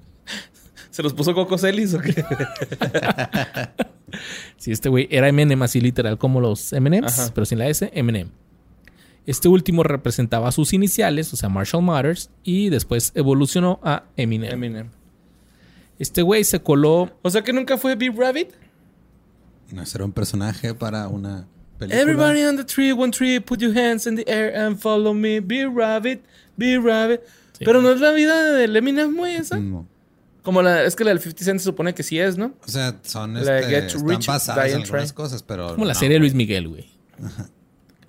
¿Se 0.89 1.03
los 1.03 1.13
puso 1.13 1.33
Coco 1.33 1.57
Celis 1.57 1.93
o 1.93 1.99
qué? 1.99 2.15
Sí, 4.57 4.71
este 4.71 4.89
güey 4.89 5.07
era 5.09 5.27
Eminem 5.27 5.61
así 5.63 5.81
literal 5.81 6.19
como 6.19 6.39
los 6.39 6.71
Eminems, 6.71 7.19
Ajá. 7.19 7.31
pero 7.33 7.45
sin 7.45 7.57
la 7.57 7.67
S, 7.67 7.91
Eminem. 7.95 8.29
Este 9.25 9.47
último 9.47 9.83
representaba 9.83 10.51
sus 10.51 10.71
iniciales, 10.71 11.33
o 11.33 11.35
sea, 11.35 11.49
Marshall 11.49 11.83
Mathers, 11.83 12.29
y 12.43 12.69
después 12.69 13.11
evolucionó 13.15 13.79
a 13.83 14.03
Eminem. 14.15 14.53
Eminem. 14.53 14.89
Este 15.97 16.21
güey 16.21 16.43
se 16.43 16.61
coló 16.61 17.11
O 17.23 17.29
sea 17.29 17.43
que 17.43 17.51
nunca 17.51 17.77
fue 17.77 17.95
Big 17.95 18.15
Rabbit. 18.15 18.51
No, 19.71 19.85
será 19.85 20.05
un 20.05 20.11
personaje 20.11 20.75
para 20.75 21.07
una 21.07 21.47
película. 21.87 22.01
Everybody 22.01 22.43
on 22.45 22.57
the 22.57 22.63
tree, 22.65 22.91
one 22.91 23.11
tree, 23.11 23.39
put 23.39 23.59
your 23.59 23.77
hands 23.77 24.05
in 24.07 24.15
the 24.15 24.23
air 24.27 24.55
and 24.55 24.77
follow 24.79 25.13
me. 25.13 25.39
Big 25.39 25.67
Rabbit, 25.73 26.21
Big 26.57 26.79
Rabbit. 26.83 27.21
Sí. 27.57 27.65
Pero 27.65 27.81
no 27.81 27.91
es 27.91 27.99
la 28.01 28.11
vida 28.11 28.51
del 28.53 28.75
Eminem, 28.75 29.15
güey, 29.15 29.35
esa. 29.35 29.57
No. 29.59 29.87
Como 30.43 30.61
la, 30.61 30.83
es 30.83 30.95
que 30.95 31.03
la 31.05 31.11
del 31.11 31.19
50 31.19 31.45
Cent 31.45 31.59
se 31.59 31.63
supone 31.65 31.93
que 31.95 32.03
sí 32.03 32.19
es, 32.19 32.37
¿no? 32.37 32.53
O 32.65 32.67
sea, 32.67 32.99
son 33.03 33.33
La 33.35 33.39
de 33.53 33.59
este, 33.61 33.69
Get 33.69 33.83
están 33.85 34.09
Rich, 34.09 34.27
basadas 34.27 34.65
Die 34.65 34.71
en 34.71 34.75
and 34.77 34.83
algunas 34.85 35.07
Try. 35.09 35.15
cosas, 35.15 35.43
pero 35.43 35.67
como 35.73 35.85
la 35.85 35.93
no, 35.93 35.99
serie 35.99 36.15
de. 36.15 36.19
Luis 36.19 36.33
Miguel, 36.33 36.67
güey. 36.67 36.89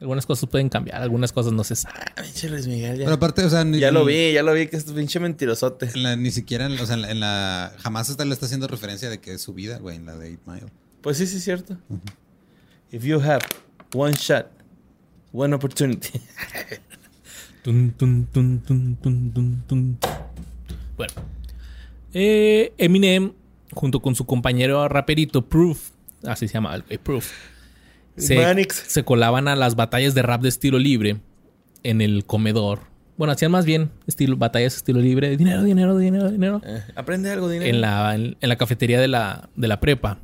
Algunas 0.00 0.26
cosas 0.26 0.48
pueden 0.50 0.68
cambiar, 0.68 1.00
algunas 1.00 1.32
cosas 1.32 1.52
no 1.52 1.64
se 1.64 1.76
saben. 1.76 2.02
Ah, 2.16 2.22
pinche 2.22 2.48
Luis 2.50 2.66
Miguel, 2.66 2.98
ya. 2.98 3.04
Pero 3.04 3.14
aparte, 3.14 3.44
o 3.44 3.48
sea, 3.48 3.64
ni, 3.64 3.78
Ya 3.78 3.90
lo 3.90 4.04
vi, 4.04 4.32
ya 4.32 4.42
lo 4.42 4.52
vi, 4.52 4.66
que 4.66 4.76
es 4.76 4.84
pinche 4.84 5.18
mentirosote. 5.20 5.90
en 5.94 6.02
la- 6.02 6.16
ni 6.16 6.30
siquiera, 6.30 6.66
en, 6.66 6.72
o 6.78 6.84
sea, 6.84 6.96
en 6.96 7.02
la, 7.02 7.10
en 7.12 7.20
la- 7.20 7.72
jamás 7.78 8.10
hasta 8.10 8.24
le 8.24 8.34
está 8.34 8.46
haciendo 8.46 8.66
referencia 8.66 9.08
de 9.08 9.20
que 9.20 9.32
es 9.34 9.40
su 9.40 9.54
vida, 9.54 9.78
güey, 9.78 9.96
en 9.96 10.04
la 10.06 10.16
de 10.16 10.32
8 10.34 10.40
Mile. 10.46 10.66
Pues 11.00 11.16
sí, 11.18 11.26
sí, 11.26 11.36
es 11.38 11.44
cierto. 11.44 11.78
If 12.90 13.04
you 13.04 13.20
have 13.20 13.40
one 13.94 14.14
shot, 14.14 14.46
one 15.32 15.54
opportunity. 15.54 16.20
Tun, 17.62 17.92
tun, 17.96 18.26
tun, 18.32 18.60
tun, 18.60 18.96
tun, 19.00 19.32
tun, 19.32 19.64
tun. 19.66 19.98
Bueno. 20.96 21.12
Eh, 22.12 22.72
Eminem, 22.78 23.32
junto 23.72 24.00
con 24.00 24.14
su 24.14 24.26
compañero 24.26 24.86
raperito 24.88 25.42
Proof, 25.48 25.90
así 26.24 26.46
se 26.46 26.54
llama 26.54 26.74
el 26.76 26.82
güey, 26.82 26.98
Proof, 26.98 27.28
se, 28.16 28.36
Manix. 28.36 28.76
se 28.76 29.02
colaban 29.04 29.48
a 29.48 29.56
las 29.56 29.74
batallas 29.74 30.14
de 30.14 30.22
rap 30.22 30.42
de 30.42 30.48
estilo 30.48 30.78
libre 30.78 31.16
en 31.82 32.00
el 32.00 32.24
comedor. 32.24 32.80
Bueno, 33.16 33.32
hacían 33.32 33.50
más 33.50 33.64
bien 33.64 33.90
estilo, 34.06 34.36
batallas 34.36 34.76
estilo 34.76 35.00
libre. 35.00 35.36
Dinero, 35.36 35.62
dinero, 35.64 35.96
dinero, 35.96 36.30
dinero. 36.30 36.60
Eh, 36.64 36.82
aprende 36.96 37.30
algo, 37.30 37.48
dinero. 37.48 37.68
En 37.70 37.80
la, 37.80 38.14
en, 38.14 38.36
en 38.40 38.48
la 38.48 38.56
cafetería 38.56 39.00
de 39.00 39.08
la, 39.08 39.48
de 39.56 39.68
la 39.68 39.80
prepa. 39.80 40.18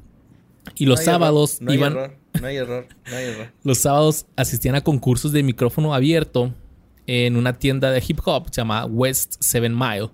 Y 0.74 0.86
los 0.86 1.00
No 1.00 1.04
sábados 1.04 1.54
error, 1.56 1.64
no 1.64 1.70
hay 1.72 1.78
iban... 1.78 1.92
error, 1.92 2.16
no 2.40 2.46
hay 2.46 2.56
error, 2.56 2.86
no 3.10 3.16
hay 3.16 3.24
error. 3.26 3.52
Los 3.64 3.78
sábados 3.78 4.26
asistían 4.36 4.74
a 4.74 4.80
concursos 4.82 5.32
de 5.32 5.42
micrófono 5.42 5.94
abierto 5.94 6.54
en 7.06 7.36
una 7.36 7.54
tienda 7.58 7.90
de 7.90 8.02
hip 8.06 8.20
hop 8.24 8.46
se 8.50 8.60
llama 8.60 8.84
West 8.86 9.36
Seven 9.40 9.76
Mile, 9.76 10.10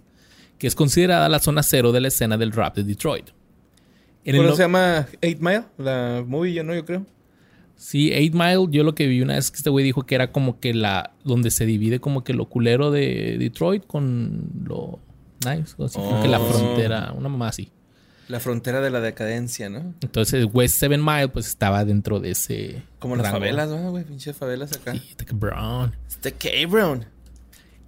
que 0.58 0.66
es 0.66 0.74
considerada 0.74 1.28
la 1.28 1.38
zona 1.40 1.62
cero 1.62 1.92
de 1.92 2.00
la 2.00 2.08
escena 2.08 2.36
del 2.38 2.52
rap 2.52 2.76
de 2.76 2.84
Detroit. 2.84 3.26
En 4.24 4.36
¿Cómo 4.36 4.48
no- 4.48 4.56
se 4.56 4.62
llama 4.62 5.06
Eight 5.20 5.40
Mile? 5.40 5.64
La 5.78 6.24
movie, 6.26 6.52
yo 6.54 6.64
no, 6.64 6.74
yo 6.74 6.84
creo. 6.84 7.04
Sí, 7.76 8.10
Eight 8.12 8.32
Mile, 8.34 8.66
yo 8.70 8.82
lo 8.84 8.94
que 8.94 9.06
vi 9.06 9.20
una 9.20 9.34
vez 9.34 9.50
que 9.50 9.58
este 9.58 9.68
güey 9.68 9.84
dijo 9.84 10.06
que 10.06 10.14
era 10.14 10.32
como 10.32 10.58
que 10.58 10.72
la 10.72 11.12
donde 11.24 11.50
se 11.50 11.66
divide 11.66 12.00
como 12.00 12.24
que 12.24 12.32
lo 12.32 12.48
culero 12.48 12.90
de 12.90 13.36
Detroit 13.38 13.86
con 13.86 14.48
lo 14.64 14.98
nice, 15.44 15.74
así, 15.84 15.98
como 15.98 16.22
que 16.22 16.28
la 16.28 16.40
Oh. 16.40 16.44
frontera, 16.50 17.12
una 17.14 17.28
mamá 17.28 17.48
así. 17.48 17.70
La 18.28 18.40
frontera 18.40 18.80
de 18.80 18.90
la 18.90 19.00
decadencia, 19.00 19.68
¿no? 19.68 19.94
Entonces 20.02 20.46
West 20.52 20.78
Seven 20.78 21.04
Mile 21.04 21.28
pues 21.28 21.46
estaba 21.46 21.84
dentro 21.84 22.18
de 22.18 22.32
ese 22.32 22.82
Como 22.98 23.14
las 23.16 23.26
rango. 23.26 23.38
favelas, 23.38 23.68
¿no, 23.68 23.90
güey? 23.90 24.04
Pinche 24.04 24.32
favelas 24.32 24.72
acá. 24.72 24.92
Sí, 24.94 25.02
está 25.10 25.24
cabrón. 25.24 25.94
Este 26.08 26.32
K-Brown. 26.32 27.04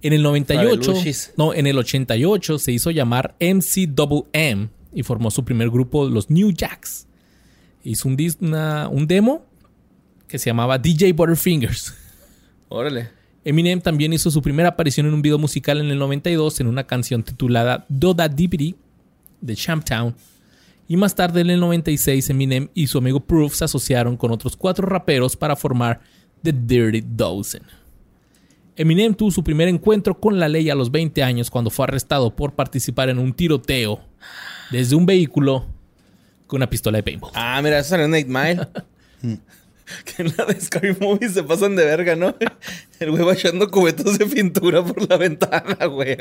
En 0.01 0.13
el 0.13 0.23
98, 0.23 0.81
Fabeluchis. 0.93 1.33
no, 1.35 1.53
en 1.53 1.67
el 1.67 1.77
88 1.77 2.57
se 2.57 2.71
hizo 2.71 2.89
llamar 2.91 3.35
MC 3.41 3.85
Double 3.89 4.23
M 4.31 4.69
y 4.93 5.03
formó 5.03 5.29
su 5.29 5.43
primer 5.43 5.69
grupo, 5.69 6.07
los 6.07 6.29
New 6.29 6.51
Jacks. 6.55 7.05
Hizo 7.83 8.07
un, 8.07 8.17
una- 8.39 8.87
un 8.87 9.07
demo 9.07 9.45
que 10.27 10.39
se 10.39 10.49
llamaba 10.49 10.77
DJ 10.77 11.11
Butterfingers. 11.11 11.93
Órale. 12.69 13.09
Eminem 13.43 13.81
también 13.81 14.13
hizo 14.13 14.31
su 14.31 14.41
primera 14.41 14.69
aparición 14.69 15.05
en 15.07 15.13
un 15.13 15.21
video 15.21 15.37
musical 15.37 15.79
en 15.79 15.87
el 15.91 15.97
92 15.99 16.59
en 16.61 16.67
una 16.67 16.85
canción 16.85 17.23
titulada 17.23 17.85
Doda 17.89 18.29
Dippity 18.29 18.75
de 19.41 19.55
Champtown. 19.55 20.15
Y 20.87 20.97
más 20.97 21.13
tarde 21.13 21.41
en 21.41 21.51
el 21.51 21.59
96 21.59 22.29
Eminem 22.29 22.69
y 22.73 22.87
su 22.87 22.97
amigo 22.97 23.19
Proof 23.19 23.55
se 23.55 23.65
asociaron 23.65 24.17
con 24.17 24.31
otros 24.31 24.55
cuatro 24.55 24.87
raperos 24.87 25.35
para 25.35 25.55
formar 25.55 26.01
The 26.41 26.51
Dirty 26.51 27.03
Dozen. 27.05 27.63
Eminem 28.75 29.13
tuvo 29.13 29.29
su 29.29 29.43
primer 29.43 29.67
encuentro 29.67 30.19
con 30.19 30.39
la 30.39 30.47
ley 30.47 30.69
a 30.69 30.75
los 30.75 30.89
20 30.89 31.21
años 31.21 31.51
cuando 31.51 31.69
fue 31.69 31.83
arrestado 31.83 32.35
por 32.35 32.53
participar 32.53 33.09
en 33.09 33.19
un 33.19 33.33
tiroteo 33.33 33.99
desde 34.71 34.95
un 34.95 35.05
vehículo 35.05 35.65
con 36.47 36.57
una 36.57 36.69
pistola 36.69 36.97
de 36.97 37.03
paintball. 37.03 37.31
Ah, 37.35 37.59
mira, 37.61 37.79
eso 37.79 37.89
salió 37.89 38.05
en 38.05 38.15
Eight 38.15 38.27
Mile. 38.27 38.67
que 40.05 40.23
en 40.23 40.33
la 40.37 40.45
de 40.45 40.59
Scary 40.59 40.95
Movie 40.99 41.29
se 41.29 41.43
pasan 41.43 41.75
de 41.75 41.85
verga, 41.85 42.15
¿no? 42.15 42.35
El 42.99 43.11
güey 43.11 43.23
va 43.23 43.33
echando 43.33 43.69
cubetos 43.69 44.17
de 44.17 44.25
pintura 44.25 44.83
por 44.83 45.09
la 45.09 45.17
ventana, 45.17 45.85
güey. 45.85 46.17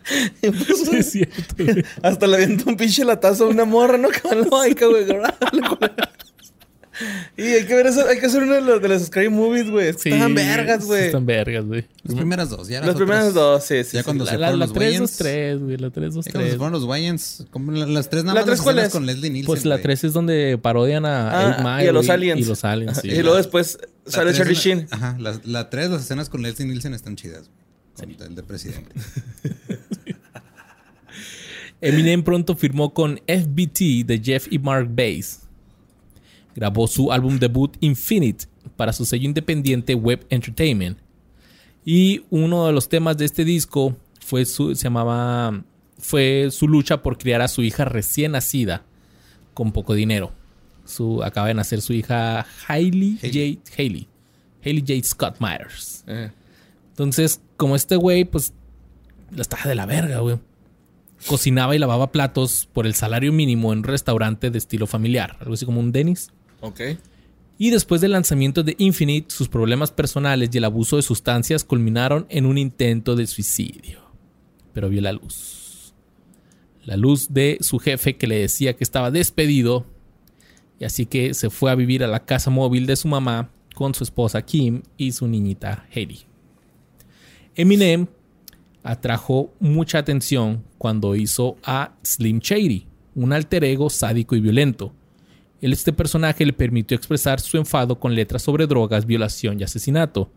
Acá. 0.00 0.32
Y 0.42 0.50
pues, 0.50 0.78
Sí, 0.78 0.96
es 0.96 1.10
cierto, 1.12 1.64
güey. 1.64 1.84
Hasta 2.02 2.26
le 2.26 2.36
avienta 2.36 2.64
un 2.68 2.76
pinche 2.76 3.04
latazo 3.04 3.44
a 3.44 3.48
una 3.48 3.64
morra, 3.64 3.98
¿no? 3.98 4.08
La 4.08 4.86
güey. 4.86 5.06
Y 7.34 7.42
hay 7.42 7.64
que 7.64 7.74
ver 7.74 7.86
eso, 7.86 8.06
hay 8.06 8.18
que 8.20 8.26
hacer 8.26 8.42
uno 8.42 8.54
de 8.56 8.60
los, 8.60 8.82
de 8.82 8.88
los 8.88 9.02
Scary 9.06 9.30
Movies, 9.30 9.70
güey. 9.70 9.94
Sí, 9.94 10.10
Están 10.10 10.34
vergas, 10.34 10.84
güey. 10.84 11.06
Están 11.06 11.24
vergas, 11.24 11.64
güey. 11.64 11.86
Las 12.02 12.14
primeras 12.14 12.50
dos, 12.50 12.68
ya 12.68 12.82
Las 12.82 12.94
primeras 12.94 13.32
dos, 13.32 13.64
sí, 13.64 13.82
sí. 13.84 13.92
Ya 13.94 14.00
sí. 14.00 14.04
cuando 14.04 14.24
La, 14.26 14.30
se 14.32 14.36
la, 14.36 14.46
fueron 14.48 14.60
la 14.60 14.66
los 14.66 14.74
3, 14.74 14.86
2, 14.90 14.92
Wayans. 15.00 15.16
3, 15.16 15.60
güey. 15.60 15.76
La 15.78 15.90
3, 15.90 16.14
2, 16.14 16.24
Ya 16.26 16.32
cuando 16.32 16.44
se 16.46 16.50
3. 16.50 16.56
fueron 16.58 16.72
los 16.74 16.84
Wayans, 16.84 17.46
como 17.50 17.72
la- 17.72 17.86
las 17.86 18.10
tres 18.10 18.24
nada 18.24 18.34
¿La 18.34 18.40
más 18.40 18.46
tres 18.46 18.58
las 18.58 18.64
cuál 18.64 18.74
escenas 18.76 18.88
es? 18.88 18.92
con 18.92 19.06
Leslie 19.06 19.30
Nielsen. 19.30 19.46
Pues 19.46 19.64
la 19.64 19.76
güey. 19.76 19.82
3 19.84 20.04
es 20.04 20.12
donde 20.12 20.58
parodian 20.60 21.06
a 21.06 21.78
Ah, 21.78 21.82
y 21.82 21.86
a 21.86 21.92
los 21.92 22.04
güey, 22.06 22.14
aliens. 22.16 22.40
Y 22.40 22.44
los 22.44 22.64
aliens, 22.64 22.98
sí. 23.00 23.08
y 23.08 23.22
luego 23.22 23.36
después 23.38 23.78
La 24.04 24.12
sale 24.12 24.32
tres 24.32 24.36
Charlie 24.38 24.54
la- 24.54 24.60
Sheen. 24.60 24.86
Ajá, 24.90 25.16
la, 25.18 25.40
la 25.44 25.70
tres, 25.70 25.88
las 25.88 26.02
escenas 26.02 26.28
con 26.28 26.42
Leslie 26.42 26.66
Nielsen 26.68 26.92
están 26.92 27.16
chidas. 27.16 27.48
güey, 27.96 28.14
Con 28.14 28.26
el 28.26 28.34
de 28.34 28.42
presidente. 28.42 28.92
Eminem 31.80 32.22
pronto 32.22 32.54
firmó 32.54 32.92
con 32.92 33.18
FBT 33.26 34.04
de 34.04 34.20
Jeff 34.22 34.46
y 34.50 34.58
Mark 34.58 34.88
Bass. 34.90 35.48
Grabó 36.54 36.86
su 36.86 37.10
álbum 37.12 37.38
debut 37.38 37.76
Infinite 37.80 38.46
para 38.76 38.92
su 38.92 39.04
sello 39.04 39.24
independiente 39.24 39.94
Web 39.94 40.26
Entertainment. 40.28 40.98
Y 41.84 42.22
uno 42.30 42.66
de 42.66 42.72
los 42.72 42.88
temas 42.88 43.16
de 43.16 43.24
este 43.24 43.44
disco 43.44 43.96
fue 44.20 44.44
su, 44.44 44.74
se 44.74 44.84
llamaba, 44.84 45.64
fue 45.98 46.48
su 46.50 46.68
lucha 46.68 47.02
por 47.02 47.16
criar 47.16 47.40
a 47.40 47.48
su 47.48 47.62
hija 47.62 47.84
recién 47.84 48.32
nacida 48.32 48.84
con 49.54 49.72
poco 49.72 49.94
dinero. 49.94 50.32
Su, 50.84 51.22
acaba 51.22 51.48
de 51.48 51.54
nacer 51.54 51.80
su 51.80 51.92
hija 51.92 52.46
Hailey. 52.66 53.16
Jade, 53.22 53.58
Hailey, 53.76 54.08
Hailey 54.64 54.82
Jade 54.82 55.04
Scott 55.04 55.36
Myers. 55.40 56.04
Eh. 56.06 56.30
Entonces, 56.90 57.40
como 57.56 57.76
este 57.76 57.96
güey, 57.96 58.24
pues, 58.24 58.52
la 59.34 59.42
estaba 59.42 59.62
de 59.64 59.74
la 59.74 59.86
verga, 59.86 60.18
güey. 60.18 60.38
Cocinaba 61.26 61.76
y 61.76 61.78
lavaba 61.78 62.12
platos 62.12 62.68
por 62.72 62.86
el 62.86 62.94
salario 62.94 63.32
mínimo 63.32 63.72
en 63.72 63.80
un 63.80 63.84
restaurante 63.84 64.50
de 64.50 64.58
estilo 64.58 64.86
familiar, 64.86 65.36
algo 65.40 65.54
así 65.54 65.66
como 65.66 65.80
un 65.80 65.92
Dennis. 65.92 66.30
Ok. 66.60 66.80
Y 67.58 67.70
después 67.70 68.00
del 68.00 68.12
lanzamiento 68.12 68.62
de 68.62 68.74
Infinite, 68.78 69.34
sus 69.34 69.48
problemas 69.48 69.90
personales 69.90 70.48
y 70.50 70.58
el 70.58 70.64
abuso 70.64 70.96
de 70.96 71.02
sustancias 71.02 71.62
culminaron 71.62 72.26
en 72.30 72.46
un 72.46 72.56
intento 72.56 73.16
de 73.16 73.26
suicidio. 73.26 74.00
Pero 74.72 74.88
vio 74.88 75.02
la 75.02 75.12
luz. 75.12 75.92
La 76.84 76.96
luz 76.96 77.28
de 77.34 77.58
su 77.60 77.78
jefe 77.78 78.16
que 78.16 78.26
le 78.26 78.38
decía 78.38 78.76
que 78.76 78.84
estaba 78.84 79.10
despedido. 79.10 79.84
Y 80.78 80.84
así 80.84 81.04
que 81.04 81.34
se 81.34 81.50
fue 81.50 81.70
a 81.70 81.74
vivir 81.74 82.02
a 82.02 82.06
la 82.06 82.24
casa 82.24 82.48
móvil 82.48 82.86
de 82.86 82.96
su 82.96 83.08
mamá 83.08 83.50
con 83.74 83.94
su 83.94 84.04
esposa 84.04 84.40
Kim 84.42 84.82
y 84.96 85.12
su 85.12 85.28
niñita 85.28 85.86
Hailey. 85.94 86.24
Eminem 87.54 88.06
atrajo 88.82 89.52
mucha 89.60 89.98
atención 89.98 90.64
cuando 90.78 91.14
hizo 91.14 91.56
a 91.64 91.94
Slim 92.02 92.38
Shady, 92.38 92.86
un 93.14 93.32
alter 93.32 93.64
ego 93.64 93.90
sádico 93.90 94.36
y 94.36 94.40
violento. 94.40 94.92
Este 95.60 95.92
personaje 95.92 96.46
le 96.46 96.52
permitió 96.52 96.96
expresar 96.96 97.40
su 97.40 97.58
enfado 97.58 97.98
con 97.98 98.14
letras 98.14 98.42
sobre 98.42 98.66
drogas, 98.66 99.04
violación 99.04 99.60
y 99.60 99.64
asesinato. 99.64 100.30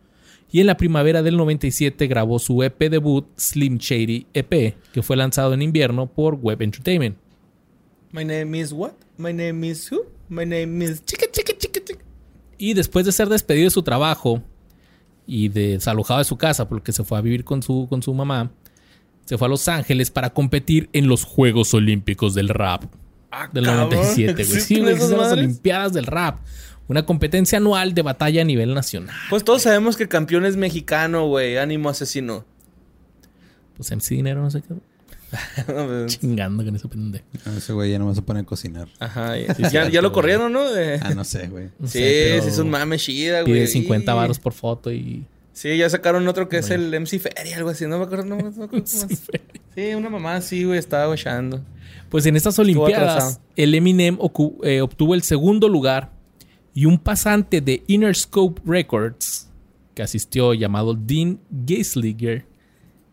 Y 0.52 0.60
en 0.60 0.66
la 0.66 0.76
primavera 0.76 1.22
del 1.22 1.36
97 1.36 2.06
grabó 2.06 2.38
su 2.38 2.62
EP 2.62 2.78
debut 2.90 3.26
Slim 3.36 3.78
Shady 3.78 4.26
EP, 4.34 4.76
que 4.92 5.02
fue 5.02 5.16
lanzado 5.16 5.54
en 5.54 5.62
invierno 5.62 6.06
por 6.06 6.34
Web 6.34 6.62
Entertainment. 6.62 7.16
My 8.12 8.24
name 8.24 8.60
is 8.60 8.72
what? 8.72 8.92
My 9.16 9.32
name 9.32 9.66
is 9.66 9.90
who? 9.90 10.02
My 10.28 10.44
name 10.44 10.84
is 10.84 11.04
chica 11.04 11.26
chica 11.32 11.52
chica 11.58 11.80
chica. 11.84 12.04
Y 12.58 12.74
después 12.74 13.06
de 13.06 13.12
ser 13.12 13.28
despedido 13.28 13.64
de 13.64 13.70
su 13.70 13.82
trabajo 13.82 14.42
y 15.26 15.48
desalojado 15.48 16.18
de 16.18 16.24
su 16.24 16.36
casa 16.36 16.68
porque 16.68 16.92
se 16.92 17.04
fue 17.04 17.18
a 17.18 17.20
vivir 17.20 17.44
con 17.44 17.62
su, 17.62 17.86
con 17.88 18.02
su 18.02 18.12
mamá, 18.14 18.50
se 19.24 19.38
fue 19.38 19.46
a 19.46 19.48
Los 19.48 19.68
Ángeles 19.68 20.10
para 20.10 20.30
competir 20.30 20.88
en 20.92 21.08
los 21.08 21.24
Juegos 21.24 21.72
Olímpicos 21.74 22.34
del 22.34 22.48
Rap 22.50 22.84
Ah, 23.36 23.48
del 23.52 23.64
cabrón, 23.64 23.90
97, 23.90 24.32
güey. 24.32 24.44
Sí, 24.44 24.54
¿existen 24.54 24.82
güey, 24.84 24.98
son 24.98 25.18
las? 25.18 25.32
Olimpiadas 25.32 25.92
del 25.92 26.06
Rap. 26.06 26.38
Una 26.86 27.04
competencia 27.04 27.58
anual 27.58 27.92
de 27.94 28.02
batalla 28.02 28.42
a 28.42 28.44
nivel 28.44 28.74
nacional. 28.74 29.14
Pues 29.30 29.42
todos 29.42 29.62
sabemos 29.62 29.96
que 29.96 30.04
el 30.04 30.08
campeón 30.08 30.44
es 30.44 30.56
mexicano, 30.56 31.26
güey. 31.26 31.56
Ánimo 31.56 31.88
asesino. 31.88 32.44
Pues 33.76 33.90
MC 33.90 34.10
Dinero, 34.10 34.40
no 34.42 34.50
sé 34.50 34.62
qué. 34.62 34.74
Chingando 36.06 36.64
con 36.64 36.74
ese 36.76 36.88
pendejo. 36.88 37.24
Ese 37.56 37.72
güey 37.72 37.90
ya 37.90 37.98
no 37.98 38.06
me 38.06 38.14
se 38.14 38.22
pone 38.22 38.40
a 38.40 38.44
cocinar. 38.44 38.88
Ajá. 38.98 39.34
Ya, 39.38 39.54
Sí, 39.54 39.62
ya- 39.62 39.70
cierto, 39.70 39.90
ya 39.90 40.02
lo 40.02 40.12
corrieron, 40.12 40.52
¿no? 40.52 40.70
De- 40.70 40.98
Ah, 41.02 41.14
no 41.14 41.24
sé, 41.24 41.48
güey. 41.48 41.70
No 41.78 41.86
sí, 41.88 41.98
sí, 41.98 42.48
es 42.48 42.58
un 42.58 42.70
mame 42.70 42.96
chida, 42.98 43.42
güey. 43.42 43.52
Pide 43.54 43.66
50 43.66 44.12
Y- 44.12 44.14
varos 44.16 44.38
por 44.38 44.52
foto 44.52 44.92
y. 44.92 45.26
Sí, 45.52 45.76
ya 45.76 45.88
sacaron 45.88 46.26
otro 46.26 46.48
que 46.48 46.58
es 46.58 46.70
el 46.70 46.92
MC 46.92 47.20
Feria, 47.20 47.56
algo 47.56 47.70
así. 47.70 47.86
No 47.86 47.98
me 47.98 48.04
acuerdo, 48.04 48.24
no, 48.24 48.36
me 48.36 48.42
acuerdo 48.48 48.68
cómo 48.68 48.82
es. 48.82 49.06
Sí, 49.74 49.94
una 49.94 50.10
mamá 50.10 50.34
así, 50.36 50.64
güey. 50.64 50.78
Estaba 50.80 51.06
guachando. 51.06 51.64
Pues 52.08 52.26
en 52.26 52.34
estas 52.36 52.58
Estuvo 52.58 52.82
Olimpiadas, 52.84 53.10
atrasado. 53.16 53.40
el 53.54 53.74
Eminem 53.74 54.18
eh, 54.64 54.80
obtuvo 54.80 55.14
el 55.14 55.22
segundo 55.22 55.68
lugar 55.68 56.10
y 56.74 56.86
un 56.86 56.98
pasante 56.98 57.60
de 57.60 57.84
Interscope 57.86 58.60
Records, 58.66 59.48
que 59.94 60.02
asistió 60.02 60.54
llamado 60.54 60.94
Dean 60.94 61.38
Geisliger, 61.66 62.46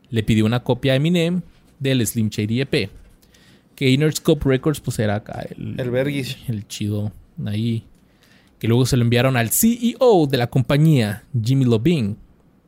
le 0.10 0.24
pidió 0.24 0.46
una 0.46 0.64
copia 0.64 0.94
a 0.94 0.96
Eminem 0.96 1.42
del 1.82 2.06
Slim 2.08 2.30
Shady 2.30 2.62
EP. 2.62 2.90
Que 3.76 3.90
Interscope 3.90 4.48
Records, 4.48 4.80
pues 4.80 5.00
era 5.00 5.16
acá 5.16 5.46
el, 5.50 5.78
El 5.78 6.26
el 6.48 6.68
chido 6.68 7.12
ahí. 7.46 7.84
Que 8.60 8.68
luego 8.68 8.86
se 8.86 8.96
lo 8.96 9.04
enviaron 9.04 9.36
al 9.36 9.50
CEO 9.50 10.28
de 10.30 10.38
la 10.38 10.48
compañía, 10.48 11.24
Jimmy 11.44 11.66
Lobin. 11.66 12.18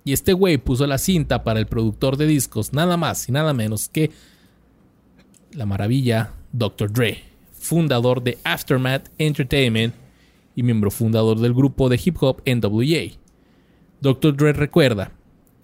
Y 0.03 0.11
este 0.11 0.33
güey 0.33 0.57
puso 0.57 0.85
la 0.87 0.97
cinta 0.97 1.43
para 1.43 1.59
el 1.59 1.67
productor 1.67 2.17
de 2.17 2.25
discos, 2.25 2.73
nada 2.73 2.97
más 2.97 3.29
y 3.29 3.31
nada 3.31 3.53
menos 3.53 3.87
que 3.87 4.11
la 5.53 5.65
maravilla 5.65 6.33
Dr. 6.51 6.91
Dre, 6.91 7.23
fundador 7.53 8.23
de 8.23 8.37
Aftermath 8.43 9.09
Entertainment 9.17 9.93
y 10.55 10.63
miembro 10.63 10.91
fundador 10.91 11.39
del 11.39 11.53
grupo 11.53 11.89
de 11.89 11.99
hip 12.03 12.17
hop 12.21 12.41
NWA. 12.45 13.13
Dr. 14.01 14.35
Dre 14.35 14.53
recuerda, 14.53 15.11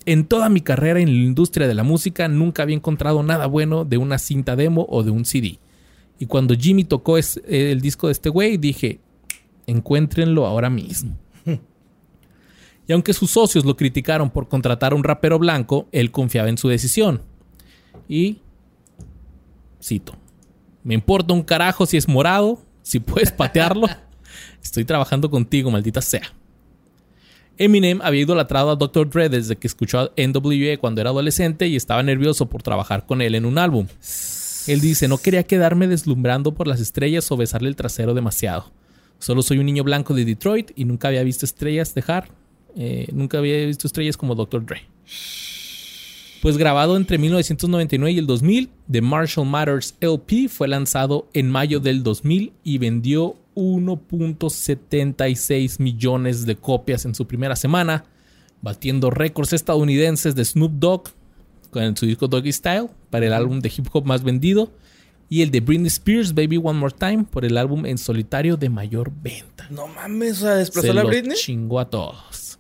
en 0.06 0.26
toda 0.26 0.50
mi 0.50 0.62
carrera 0.62 1.00
en 1.00 1.08
la 1.10 1.24
industria 1.24 1.68
de 1.68 1.74
la 1.76 1.84
música 1.84 2.28
nunca 2.28 2.64
había 2.64 2.76
encontrado 2.76 3.22
nada 3.24 3.46
bueno 3.48 3.86
de 3.86 3.98
una 3.98 4.18
cinta 4.18 4.56
demo 4.56 4.86
o 4.90 5.04
de 5.04 5.12
un 5.12 5.26
CD. 5.26 5.60
Y 6.20 6.26
cuando 6.26 6.54
Jimmy 6.56 6.84
tocó 6.84 7.18
es- 7.18 7.42
el 7.48 7.82
disco 7.82 8.08
de 8.08 8.14
este 8.14 8.30
güey, 8.30 8.58
dije, 8.58 9.00
encuéntrenlo 9.68 10.46
ahora 10.46 10.70
mismo. 10.70 11.16
Y 12.88 12.92
aunque 12.92 13.14
sus 13.14 13.30
socios 13.30 13.66
lo 13.66 13.78
criticaron 13.78 14.32
por 14.32 14.48
contratar 14.48 14.94
a 14.94 14.96
un 14.96 15.04
rapero 15.04 15.38
blanco, 15.38 15.88
él 15.92 16.10
confiaba 16.10 16.50
en 16.50 16.58
su 16.58 16.68
decisión. 16.70 17.22
Y 18.08 18.40
Cito. 19.80 20.14
Me 20.84 20.96
importa 20.96 21.34
un 21.36 21.44
carajo 21.44 21.86
si 21.86 21.98
es 21.98 22.08
morado, 22.08 22.60
si 22.82 23.00
puedes 23.00 23.32
patearlo. 23.32 23.88
Estoy 24.64 24.86
trabajando 24.86 25.30
contigo, 25.30 25.70
maldita 25.70 26.02
sea. 26.02 26.34
Eminem 27.60 28.00
había 28.02 28.22
idolatrado 28.22 28.72
a 28.72 28.78
Dr. 28.78 29.10
Dre 29.10 29.28
desde 29.28 29.58
que 29.58 29.68
escuchó 29.68 30.00
a 30.00 30.12
NWA 30.16 30.78
cuando 30.80 31.02
era 31.02 31.10
adolescente 31.10 31.68
y 31.68 31.76
estaba 31.76 32.02
nervioso 32.02 32.48
por 32.48 32.64
trabajar 32.64 33.06
con 33.06 33.22
él 33.22 33.36
en 33.36 33.46
un 33.46 33.58
álbum. 33.58 33.86
Él 34.66 34.80
dice, 34.80 35.10
no 35.10 35.18
quería 35.18 35.44
quedarme 35.44 35.88
deslumbrando 35.88 36.54
por 36.54 36.68
las 36.68 36.80
estrellas 36.80 37.30
o 37.32 37.38
besarle 37.38 37.68
el 37.68 37.76
trasero 37.76 38.14
demasiado. 38.14 38.72
Solo 39.20 39.42
soy 39.42 39.58
un 39.58 39.66
niño 39.66 39.84
blanco 39.84 40.14
de 40.14 40.24
Detroit 40.24 40.72
y 40.78 40.86
nunca 40.86 41.10
había 41.10 41.22
visto 41.24 41.46
estrellas 41.46 41.94
dejar. 41.94 42.30
eh, 42.78 43.08
nunca 43.12 43.40
había 43.40 43.66
visto 43.66 43.88
estrellas 43.88 44.16
como 44.16 44.36
Dr. 44.36 44.66
Dre. 44.66 44.84
Pues 46.42 46.58
grabado 46.58 46.96
entre 46.96 47.18
1999 47.18 48.12
y 48.14 48.20
el 48.20 48.26
2000, 48.26 48.70
The 48.90 49.02
Marshall 49.02 49.46
Matters 49.46 49.96
LP 50.00 50.48
fue 50.48 50.70
lanzado 50.70 51.28
en 51.34 51.50
mayo 51.50 51.82
del 51.82 52.04
2000 52.04 52.54
y 52.64 52.78
vendió 52.78 53.36
1.76 53.56 55.80
millones 55.80 56.46
de 56.46 56.56
copias 56.56 57.06
en 57.06 57.16
su 57.16 57.26
primera 57.28 57.56
semana, 57.56 58.06
batiendo 58.62 59.10
récords 59.10 59.54
estadounidenses 59.54 60.36
de 60.36 60.46
Snoop 60.46 60.74
Dogg 60.74 61.04
con 61.72 61.96
su 61.96 62.06
disco 62.06 62.28
Doggy 62.28 62.52
Style 62.52 62.90
para 63.10 63.28
el 63.28 63.34
álbum 63.34 63.60
de 63.60 63.72
hip 63.76 63.88
hop 63.92 64.06
más 64.06 64.24
vendido 64.24 64.72
y 65.30 65.44
el 65.44 65.52
de 65.52 65.60
Britney 65.60 65.88
Spears 65.88 66.34
Baby 66.34 66.60
One 66.62 66.80
More 66.80 66.96
Time 66.98 67.26
por 67.30 67.46
el 67.46 67.58
álbum 67.58 67.86
en 67.86 67.98
solitario 68.00 68.58
de 68.58 68.70
mayor 68.70 69.12
venta. 69.22 69.68
No 69.70 69.88
mames, 69.88 70.40
o 70.40 70.46
sea, 70.46 70.56
desplazó 70.56 70.92
a 70.98 71.04
Britney. 71.04 71.38
chingó 71.38 71.80
a 71.80 71.90
todos. 71.90 72.58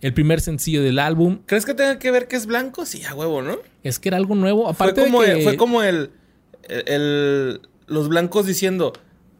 El 0.00 0.14
primer 0.14 0.40
sencillo 0.40 0.82
del 0.82 0.98
álbum 0.98 1.38
¿Crees 1.46 1.64
que 1.64 1.74
tenga 1.74 1.98
que 1.98 2.10
ver 2.10 2.26
que 2.28 2.36
es 2.36 2.46
blanco? 2.46 2.86
Sí, 2.86 3.04
a 3.04 3.14
huevo, 3.14 3.42
¿no? 3.42 3.56
es 3.82 3.98
que 3.98 4.08
era 4.08 4.16
algo 4.16 4.34
nuevo. 4.34 4.62
Fue 4.64 4.72
Aparte 4.72 5.08
de 5.08 5.42
fue 5.42 5.56
como 5.56 5.82
el, 5.82 6.10
el, 6.68 6.82
el- 6.86 7.60
Los 7.86 8.08
blancos 8.08 8.46
diciendo... 8.46 8.92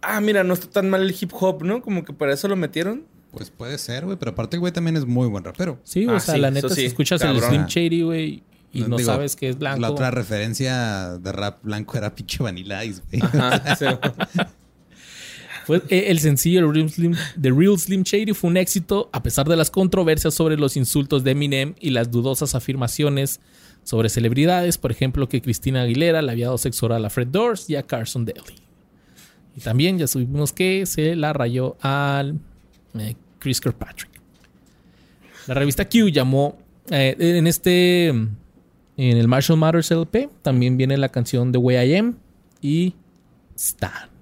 Ah, 0.02 0.20
mira, 0.20 0.42
no 0.44 0.54
está 0.54 0.68
tan 0.68 0.90
mal 0.90 1.02
el 1.02 1.14
hip 1.18 1.30
hop, 1.32 1.62
¿no? 1.64 1.80
Como 1.80 2.04
que 2.04 2.12
para 2.12 2.32
eso 2.34 2.48
lo 2.48 2.56
metieron. 2.56 3.04
Pues 3.30 3.50
puede 3.50 3.78
ser, 3.78 4.04
güey. 4.04 4.16
Pero 4.18 4.32
aparte 4.32 4.56
el 4.56 4.60
güey 4.60 4.72
también 4.72 4.96
es 4.96 5.06
muy 5.06 5.28
buen 5.28 5.42
rapero. 5.44 5.78
Sí, 5.84 6.06
o 6.06 6.16
Ah, 6.16 6.20
sea, 6.20 6.34
sí, 6.34 6.40
la 6.40 6.50
neta, 6.50 6.68
sí, 6.68 6.74
si 6.74 6.84
escuchas 6.86 7.22
el. 7.22 7.40
Slim 7.40 7.66
Shady, 7.66 8.02
güey, 8.02 8.42
y 8.72 8.80
no 8.82 8.96
Digo, 8.96 9.06
sabes 9.12 9.36
que 9.36 9.48
es 9.48 9.58
blanco. 9.58 9.80
La 9.80 9.90
otra 9.90 10.10
referencia 10.10 11.18
de 11.18 11.32
rap 11.32 11.62
blanco 11.62 11.96
era 11.96 12.14
pinche 12.14 12.42
Vanilla 12.42 12.84
Ice, 12.84 13.00
güey. 13.10 13.22
Ajá, 13.22 13.76
sí. 13.76 13.86
Fue- 15.66 15.82
eh, 15.90 16.06
el 16.08 16.18
sencillo 16.18 16.60
The 16.66 16.72
Real, 16.72 16.90
Slim, 16.90 17.14
The 17.40 17.50
Real 17.52 17.78
Slim 17.78 18.02
Shady 18.02 18.32
fue 18.34 18.50
un 18.50 18.56
éxito 18.56 19.08
a 19.12 19.22
pesar 19.22 19.48
de 19.48 19.56
las 19.56 19.70
controversias 19.70 20.34
sobre 20.34 20.56
los 20.56 20.76
insultos 20.76 21.22
de 21.22 21.30
Eminem 21.32 21.74
y 21.80 21.90
las 21.90 22.10
dudosas 22.10 22.54
afirmaciones 22.56 23.40
sobre 23.84 24.08
celebridades, 24.08 24.76
por 24.78 24.90
ejemplo, 24.90 25.28
que 25.28 25.40
Cristina 25.40 25.82
Aguilera 25.82 26.20
le 26.22 26.32
había 26.32 26.46
dado 26.46 26.58
sexo 26.58 26.86
oral 26.86 27.04
a 27.04 27.10
Fred 27.10 27.28
Durst 27.28 27.70
y 27.70 27.76
a 27.76 27.84
Carson 27.84 28.24
Daly. 28.24 28.61
Y 29.56 29.60
también 29.60 29.98
ya 29.98 30.06
supimos 30.06 30.52
que 30.52 30.86
se 30.86 31.14
la 31.14 31.32
rayó 31.32 31.76
al 31.80 32.38
eh, 32.98 33.14
Chris 33.38 33.60
Kirkpatrick. 33.60 34.10
La 35.46 35.54
revista 35.54 35.88
Q 35.88 36.08
llamó 36.08 36.58
eh, 36.90 37.16
en 37.18 37.46
este 37.46 38.08
en 38.08 38.36
el 38.96 39.28
Marshall 39.28 39.58
Matters 39.58 39.90
LP 39.90 40.28
también 40.42 40.76
viene 40.76 40.96
la 40.96 41.08
canción 41.08 41.50
de 41.50 41.58
Way 41.58 41.90
I 41.90 41.96
Am 41.96 42.16
y 42.60 42.94
Stan 43.56 44.12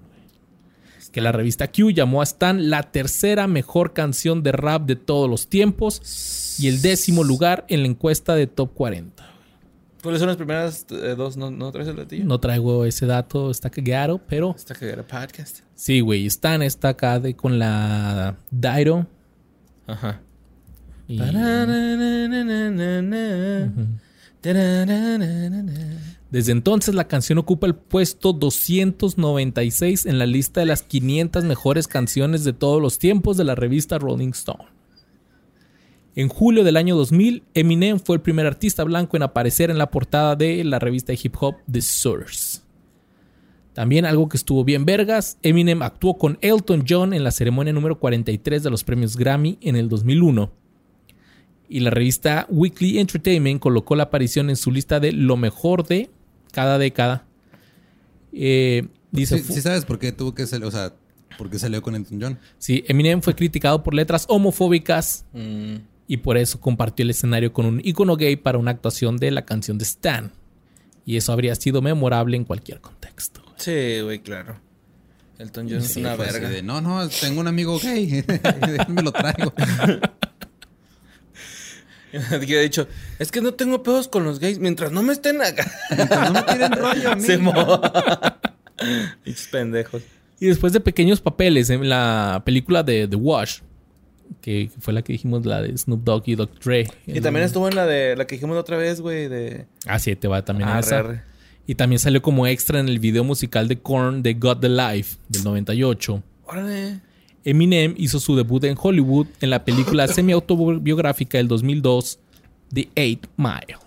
que 1.11 1.21
la 1.21 1.31
revista 1.31 1.71
Q 1.71 1.91
llamó 1.91 2.21
a 2.21 2.23
Stan 2.23 2.69
la 2.69 2.83
tercera 2.83 3.47
mejor 3.47 3.93
canción 3.93 4.43
de 4.43 4.51
rap 4.51 4.83
de 4.83 4.95
todos 4.95 5.29
los 5.29 5.47
tiempos 5.47 6.57
y 6.59 6.67
el 6.67 6.81
décimo 6.81 7.23
lugar 7.23 7.65
en 7.67 7.81
la 7.81 7.87
encuesta 7.87 8.35
de 8.35 8.47
Top 8.47 8.73
40. 8.73 9.20
¿Cuáles 10.01 10.19
son 10.19 10.27
las 10.29 10.37
primeras 10.37 10.85
eh, 10.89 11.13
dos? 11.15 11.37
¿No, 11.37 11.51
¿No 11.51 11.71
traes 11.71 11.87
el 11.87 11.95
latillo? 11.97 12.25
No 12.25 12.39
traigo 12.39 12.85
ese 12.85 13.05
dato, 13.05 13.51
está 13.51 13.69
cagado, 13.69 14.19
pero 14.27 14.55
que 14.79 14.89
era 14.89 15.03
podcast. 15.03 15.59
sí, 15.75 15.99
güey, 15.99 16.25
Stan 16.25 16.61
está 16.63 16.89
acá 16.89 17.19
de- 17.19 17.35
con 17.35 17.59
la 17.59 18.35
Dairo. 18.49 19.05
Ajá. 19.87 20.19
y- 21.07 21.17
Desde 26.31 26.51
entonces 26.53 26.95
la 26.95 27.07
canción 27.07 27.37
ocupa 27.37 27.67
el 27.67 27.75
puesto 27.75 28.31
296 28.33 30.05
en 30.05 30.17
la 30.17 30.25
lista 30.25 30.61
de 30.61 30.65
las 30.65 30.81
500 30.83 31.43
mejores 31.43 31.87
canciones 31.87 32.43
de 32.43 32.53
todos 32.53 32.81
los 32.81 32.97
tiempos 32.99 33.35
de 33.37 33.43
la 33.43 33.53
revista 33.55 33.99
Rolling 33.99 34.29
Stone. 34.29 34.63
En 36.15 36.27
julio 36.27 36.63
del 36.63 36.75
año 36.77 36.95
2000, 36.95 37.43
Eminem 37.53 37.99
fue 37.99 38.17
el 38.17 38.21
primer 38.21 38.45
artista 38.45 38.83
blanco 38.83 39.15
en 39.15 39.23
aparecer 39.23 39.69
en 39.69 39.77
la 39.77 39.89
portada 39.91 40.35
de 40.35 40.63
la 40.63 40.77
revista 40.79 41.13
de 41.13 41.19
hip 41.23 41.35
hop 41.39 41.55
The 41.71 41.81
Source. 41.81 42.59
También 43.73 44.05
algo 44.05 44.27
que 44.27 44.35
estuvo 44.35 44.65
bien 44.65 44.83
vergas, 44.83 45.37
Eminem 45.41 45.81
actuó 45.81 46.17
con 46.17 46.37
Elton 46.41 46.83
John 46.87 47.13
en 47.13 47.23
la 47.23 47.31
ceremonia 47.31 47.71
número 47.71 47.97
43 47.99 48.63
de 48.63 48.69
los 48.69 48.83
premios 48.83 49.15
Grammy 49.15 49.57
en 49.61 49.77
el 49.77 49.87
2001 49.87 50.51
y 51.69 51.79
la 51.79 51.89
revista 51.89 52.45
Weekly 52.49 52.99
Entertainment 52.99 53.61
colocó 53.61 53.95
la 53.95 54.03
aparición 54.03 54.49
en 54.49 54.57
su 54.57 54.71
lista 54.71 54.99
de 54.99 55.13
lo 55.13 55.37
mejor 55.37 55.87
de 55.87 56.09
cada 56.51 56.77
década. 56.77 57.25
Eh, 58.33 58.87
dice, 59.11 59.41
Sí, 59.41 59.61
sabes 59.61 59.85
por 59.85 59.97
qué 59.97 60.11
tuvo 60.11 60.35
que 60.35 60.45
salir, 60.47 60.65
o 60.65 60.71
sea, 60.71 60.93
por 61.37 61.49
qué 61.49 61.57
salió 61.57 61.81
con 61.81 61.95
Elton 61.95 62.19
John. 62.21 62.39
sí, 62.57 62.83
Eminem 62.89 63.21
fue 63.21 63.35
criticado 63.35 63.83
por 63.83 63.93
letras 63.93 64.25
homofóbicas 64.27 65.23
Mm. 65.31 65.75
Y 66.13 66.17
por 66.17 66.37
eso 66.37 66.59
compartió 66.59 67.03
el 67.03 67.11
escenario 67.11 67.53
con 67.53 67.65
un 67.65 67.79
icono 67.85 68.17
gay 68.17 68.35
para 68.35 68.57
una 68.57 68.71
actuación 68.71 69.15
de 69.15 69.31
la 69.31 69.45
canción 69.45 69.77
de 69.77 69.85
Stan. 69.85 70.33
Y 71.05 71.15
eso 71.15 71.31
habría 71.31 71.55
sido 71.55 71.81
memorable 71.81 72.35
en 72.35 72.43
cualquier 72.43 72.81
contexto. 72.81 73.41
güey. 73.43 73.53
Sí, 73.57 74.01
güey, 74.01 74.19
claro. 74.19 74.59
Elton 75.39 75.67
John 75.69 75.77
es 75.79 75.95
una 75.95 76.17
verga. 76.17 76.49
de, 76.49 76.61
no, 76.63 76.81
no, 76.81 77.07
tengo 77.07 77.39
un 77.39 77.47
amigo 77.47 77.79
gay. 77.79 78.25
me 78.89 79.01
lo 79.01 79.13
traigo. 79.13 79.53
Que 82.11 82.59
he 82.59 82.63
dicho, 82.63 82.89
es 83.19 83.31
que 83.31 83.39
no 83.39 83.53
tengo 83.53 83.83
pedos 83.83 84.09
con 84.09 84.25
los 84.25 84.39
gays 84.39 84.59
mientras 84.59 84.91
no 84.91 85.01
me 85.01 85.13
estén 85.13 85.41
acá. 85.41 85.65
no 86.25 86.33
me 86.33 86.41
tiren 86.43 86.71
rollo 86.73 87.11
a 87.11 87.15
mí. 87.15 87.23
Se 87.23 87.37
mo- 87.37 87.53
Pinches 89.23 89.47
pendejos. 89.47 90.01
Y 90.41 90.47
después 90.47 90.73
de 90.73 90.81
pequeños 90.81 91.21
papeles 91.21 91.69
en 91.69 91.87
la 91.87 92.41
película 92.45 92.83
de 92.83 93.07
The 93.07 93.15
Wash, 93.15 93.59
que 94.39 94.69
fue 94.79 94.93
la 94.93 95.01
que 95.01 95.13
dijimos, 95.13 95.45
la 95.45 95.61
de 95.61 95.77
Snoop 95.77 96.03
Dogg 96.03 96.23
y 96.27 96.35
Dr. 96.35 96.59
Dre. 96.63 96.87
Y 97.05 97.19
también 97.21 97.45
estuvo 97.45 97.67
en 97.67 97.75
la 97.75 97.85
de 97.85 98.15
la 98.15 98.25
que 98.25 98.35
dijimos 98.35 98.55
la 98.55 98.61
otra 98.61 98.77
vez, 98.77 99.01
güey, 99.01 99.27
de. 99.27 99.65
Ah, 99.85 99.99
sí, 99.99 100.15
te 100.15 100.27
va 100.27 100.43
también 100.43 100.69
en 100.69 100.75
Arre, 100.75 100.85
esa. 100.85 101.25
Y 101.67 101.75
también 101.75 101.99
salió 101.99 102.21
como 102.21 102.47
extra 102.47 102.79
en 102.79 102.87
el 102.87 102.99
video 102.99 103.23
musical 103.23 103.67
de 103.67 103.79
Korn 103.79 104.23
de 104.23 104.33
God 104.33 104.57
the 104.57 104.69
Life 104.69 105.17
del 105.29 105.43
98. 105.43 106.23
Órale. 106.45 106.99
Eminem 107.43 107.95
hizo 107.97 108.19
su 108.19 108.35
debut 108.35 108.63
en 108.65 108.75
Hollywood 108.79 109.27
en 109.41 109.49
la 109.49 109.63
película 109.63 110.07
semi-autobiográfica 110.09 111.37
del 111.37 111.47
2002, 111.47 112.19
The 112.73 112.89
Eight 112.95 113.27
Mile. 113.37 113.77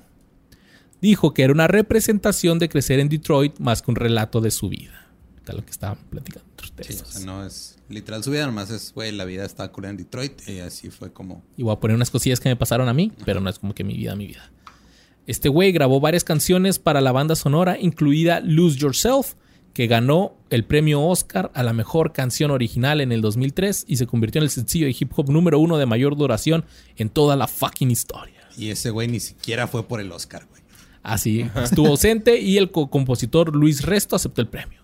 Dijo 1.00 1.34
que 1.34 1.42
era 1.42 1.52
una 1.52 1.68
representación 1.68 2.58
de 2.58 2.68
crecer 2.68 2.98
en 2.98 3.08
Detroit 3.08 3.58
más 3.58 3.82
que 3.82 3.90
un 3.90 3.96
relato 3.96 4.40
de 4.40 4.50
su 4.50 4.68
vida. 4.68 5.03
Lo 5.52 5.64
que 5.64 5.70
estaban 5.70 5.98
platicando 6.10 6.48
entre 6.50 6.66
Sí, 6.84 6.92
ustedes. 6.94 7.02
o 7.02 7.06
sea, 7.18 7.26
no 7.26 7.44
es 7.44 7.76
literal 7.88 8.24
su 8.24 8.30
vida, 8.30 8.46
nomás 8.46 8.70
es, 8.70 8.92
güey, 8.94 9.12
la 9.12 9.24
vida 9.24 9.44
está 9.44 9.68
cool 9.70 9.84
en 9.84 9.96
Detroit 9.96 10.48
y 10.48 10.60
así 10.60 10.88
fue 10.90 11.12
como... 11.12 11.44
Y 11.56 11.62
voy 11.62 11.72
a 11.74 11.80
poner 11.80 11.94
unas 11.96 12.10
cosillas 12.10 12.40
que 12.40 12.48
me 12.48 12.56
pasaron 12.56 12.88
a 12.88 12.94
mí, 12.94 13.12
pero 13.24 13.40
no 13.40 13.50
es 13.50 13.58
como 13.58 13.74
que 13.74 13.84
mi 13.84 13.94
vida, 13.94 14.16
mi 14.16 14.26
vida. 14.26 14.50
Este 15.26 15.48
güey 15.48 15.72
grabó 15.72 16.00
varias 16.00 16.24
canciones 16.24 16.78
para 16.78 17.00
la 17.00 17.12
banda 17.12 17.34
sonora, 17.36 17.78
incluida 17.78 18.40
Lose 18.40 18.78
Yourself, 18.78 19.34
que 19.72 19.86
ganó 19.86 20.36
el 20.50 20.64
premio 20.64 21.02
Oscar 21.02 21.50
a 21.54 21.62
la 21.62 21.72
mejor 21.72 22.12
canción 22.12 22.50
original 22.50 23.00
en 23.00 23.10
el 23.10 23.20
2003 23.22 23.86
y 23.88 23.96
se 23.96 24.06
convirtió 24.06 24.38
en 24.38 24.44
el 24.44 24.50
sencillo 24.50 24.86
de 24.86 24.94
hip 24.98 25.10
hop 25.16 25.30
número 25.30 25.58
uno 25.58 25.78
de 25.78 25.86
mayor 25.86 26.16
duración 26.16 26.64
en 26.96 27.08
toda 27.10 27.36
la 27.36 27.48
fucking 27.48 27.90
historia. 27.90 28.34
Y 28.56 28.70
ese 28.70 28.90
güey 28.90 29.08
ni 29.08 29.18
siquiera 29.18 29.66
fue 29.66 29.86
por 29.88 30.00
el 30.00 30.12
Oscar, 30.12 30.46
güey. 30.48 30.62
Así, 31.02 31.44
estuvo 31.62 31.88
ausente 31.88 32.38
y 32.40 32.56
el 32.56 32.70
co- 32.70 32.88
compositor 32.88 33.54
Luis 33.56 33.82
Resto 33.82 34.14
aceptó 34.16 34.40
el 34.42 34.46
premio. 34.48 34.83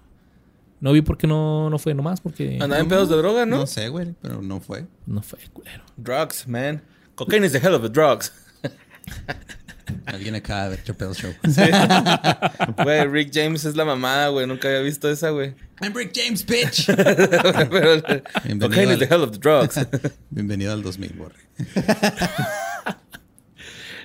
No 0.81 0.93
vi 0.93 1.03
por 1.03 1.19
qué 1.19 1.27
no, 1.27 1.69
no 1.69 1.79
fue 1.79 1.93
nomás, 1.95 2.21
porque 2.21 2.59
Andaba 2.61 2.81
en 2.81 2.89
pedos 2.89 3.09
de 3.11 3.17
droga, 3.17 3.45
¿no? 3.45 3.59
No 3.59 3.67
sé, 3.67 3.89
güey, 3.89 4.15
pero 4.23 4.41
no 4.41 4.61
fue. 4.61 4.87
no 5.07 5.23
fue 5.23 5.39
culero. 5.53 5.85
Drugs, 5.97 6.49
man. 6.49 6.83
Cocaine 7.17 7.45
is 7.45 7.53
the 7.53 7.59
hell 7.59 7.75
of 7.75 7.83
the 7.83 7.91
drugs. 7.91 8.33
Alguien 10.07 10.35
acaba 10.37 10.65
de 10.65 10.71
ver 10.71 10.85
Chappelle 10.85 11.15
Show. 11.15 11.33
Güey, 12.83 13.07
Rick 13.09 13.31
James 13.35 13.65
es 13.65 13.75
la 13.77 13.85
mamada, 13.85 14.29
güey. 14.29 14.47
Nunca 14.47 14.69
había 14.69 14.81
visto 14.81 15.11
esa, 15.11 15.31
güey. 15.31 15.55
I'm 15.83 15.93
Rick 15.95 16.13
James, 16.15 16.47
bitch. 16.47 16.87
Pero, 16.97 18.01
Bienvenido 18.45 18.69
cocaine 18.69 18.93
is 18.93 18.99
the 19.01 19.05
al- 19.07 19.11
hell 19.11 19.23
of 19.25 19.33
the 19.33 19.39
drugs. 19.39 19.79
Bienvenido 20.31 20.73
al 20.73 20.83
2000, 20.83 21.19
Borre. 21.19 21.35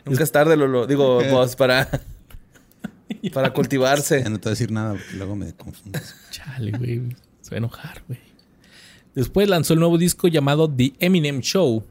Nunca 0.06 0.24
es 0.24 0.32
tarde, 0.32 0.56
Lolo. 0.58 0.88
Digo, 0.88 1.24
vos, 1.30 1.56
para... 1.56 1.88
Para 3.34 3.54
cultivarse. 3.54 4.24
Ya 4.24 4.30
no 4.30 4.40
te 4.40 4.50
voy 4.50 4.52
a 4.52 4.56
decir 4.56 4.72
nada 4.72 4.94
porque 4.94 5.18
luego 5.18 5.36
me 5.36 5.54
confundes. 5.54 6.16
Chale, 6.32 6.72
güey. 6.72 7.02
Se 7.42 7.52
va 7.52 7.56
a 7.56 7.58
enojar, 7.58 8.04
güey. 8.08 8.20
Después 9.14 9.48
lanzó 9.48 9.74
el 9.74 9.80
nuevo 9.80 9.98
disco 9.98 10.28
llamado 10.28 10.70
The 10.70 10.94
Eminem 11.00 11.40
Show 11.40 11.84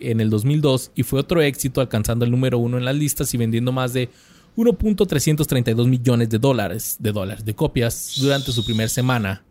en 0.00 0.20
el 0.20 0.30
2002 0.30 0.92
y 0.94 1.02
fue 1.02 1.20
otro 1.20 1.40
éxito 1.40 1.80
alcanzando 1.80 2.24
el 2.24 2.30
número 2.30 2.58
uno 2.58 2.78
en 2.78 2.84
las 2.84 2.94
listas 2.94 3.32
y 3.32 3.38
vendiendo 3.38 3.72
más 3.72 3.92
de 3.92 4.10
1.332 4.56 5.86
millones 5.86 6.28
de 6.28 6.38
dólares, 6.38 6.96
de 6.98 7.12
dólares 7.12 7.44
de 7.44 7.54
copias 7.54 8.14
durante 8.20 8.52
su 8.52 8.64
primera 8.64 8.88
semana. 8.88 9.44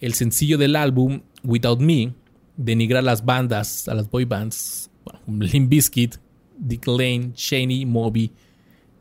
El 0.00 0.14
sencillo 0.14 0.58
del 0.58 0.74
álbum 0.74 1.20
Without 1.44 1.80
Me 1.80 2.12
denigra 2.56 3.00
a 3.00 3.02
las 3.02 3.24
bandas, 3.24 3.88
a 3.88 3.94
las 3.94 4.10
boy 4.10 4.24
bands, 4.24 4.90
bueno, 5.04 5.44
Limp 5.44 5.68
Bizkit, 5.68 6.16
Dick 6.58 6.86
Lane, 6.86 7.32
Shaney, 7.36 7.86
Moby, 7.86 8.32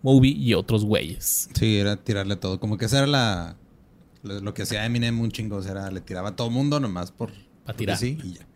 Moby 0.01 0.31
y 0.31 0.53
otros 0.53 0.85
güeyes. 0.85 1.49
Sí, 1.53 1.77
era 1.77 1.95
tirarle 1.97 2.35
a 2.35 2.39
todo. 2.39 2.59
Como 2.59 2.77
que 2.77 2.85
esa 2.85 2.99
era 2.99 3.07
la... 3.07 3.55
Lo, 4.23 4.53
que 4.53 4.63
hacía 4.63 4.85
Eminem 4.85 5.19
un 5.19 5.31
chingo. 5.31 5.57
O 5.57 5.61
sea, 5.61 5.71
era, 5.71 5.91
le 5.91 6.01
tiraba 6.01 6.29
a 6.29 6.35
todo 6.35 6.49
mundo 6.49 6.79
nomás 6.79 7.11
por... 7.11 7.31
porque 7.65 7.77
tirar. 7.77 7.97
Sí, 7.97 8.17
y 8.23 8.33
ya. 8.33 8.47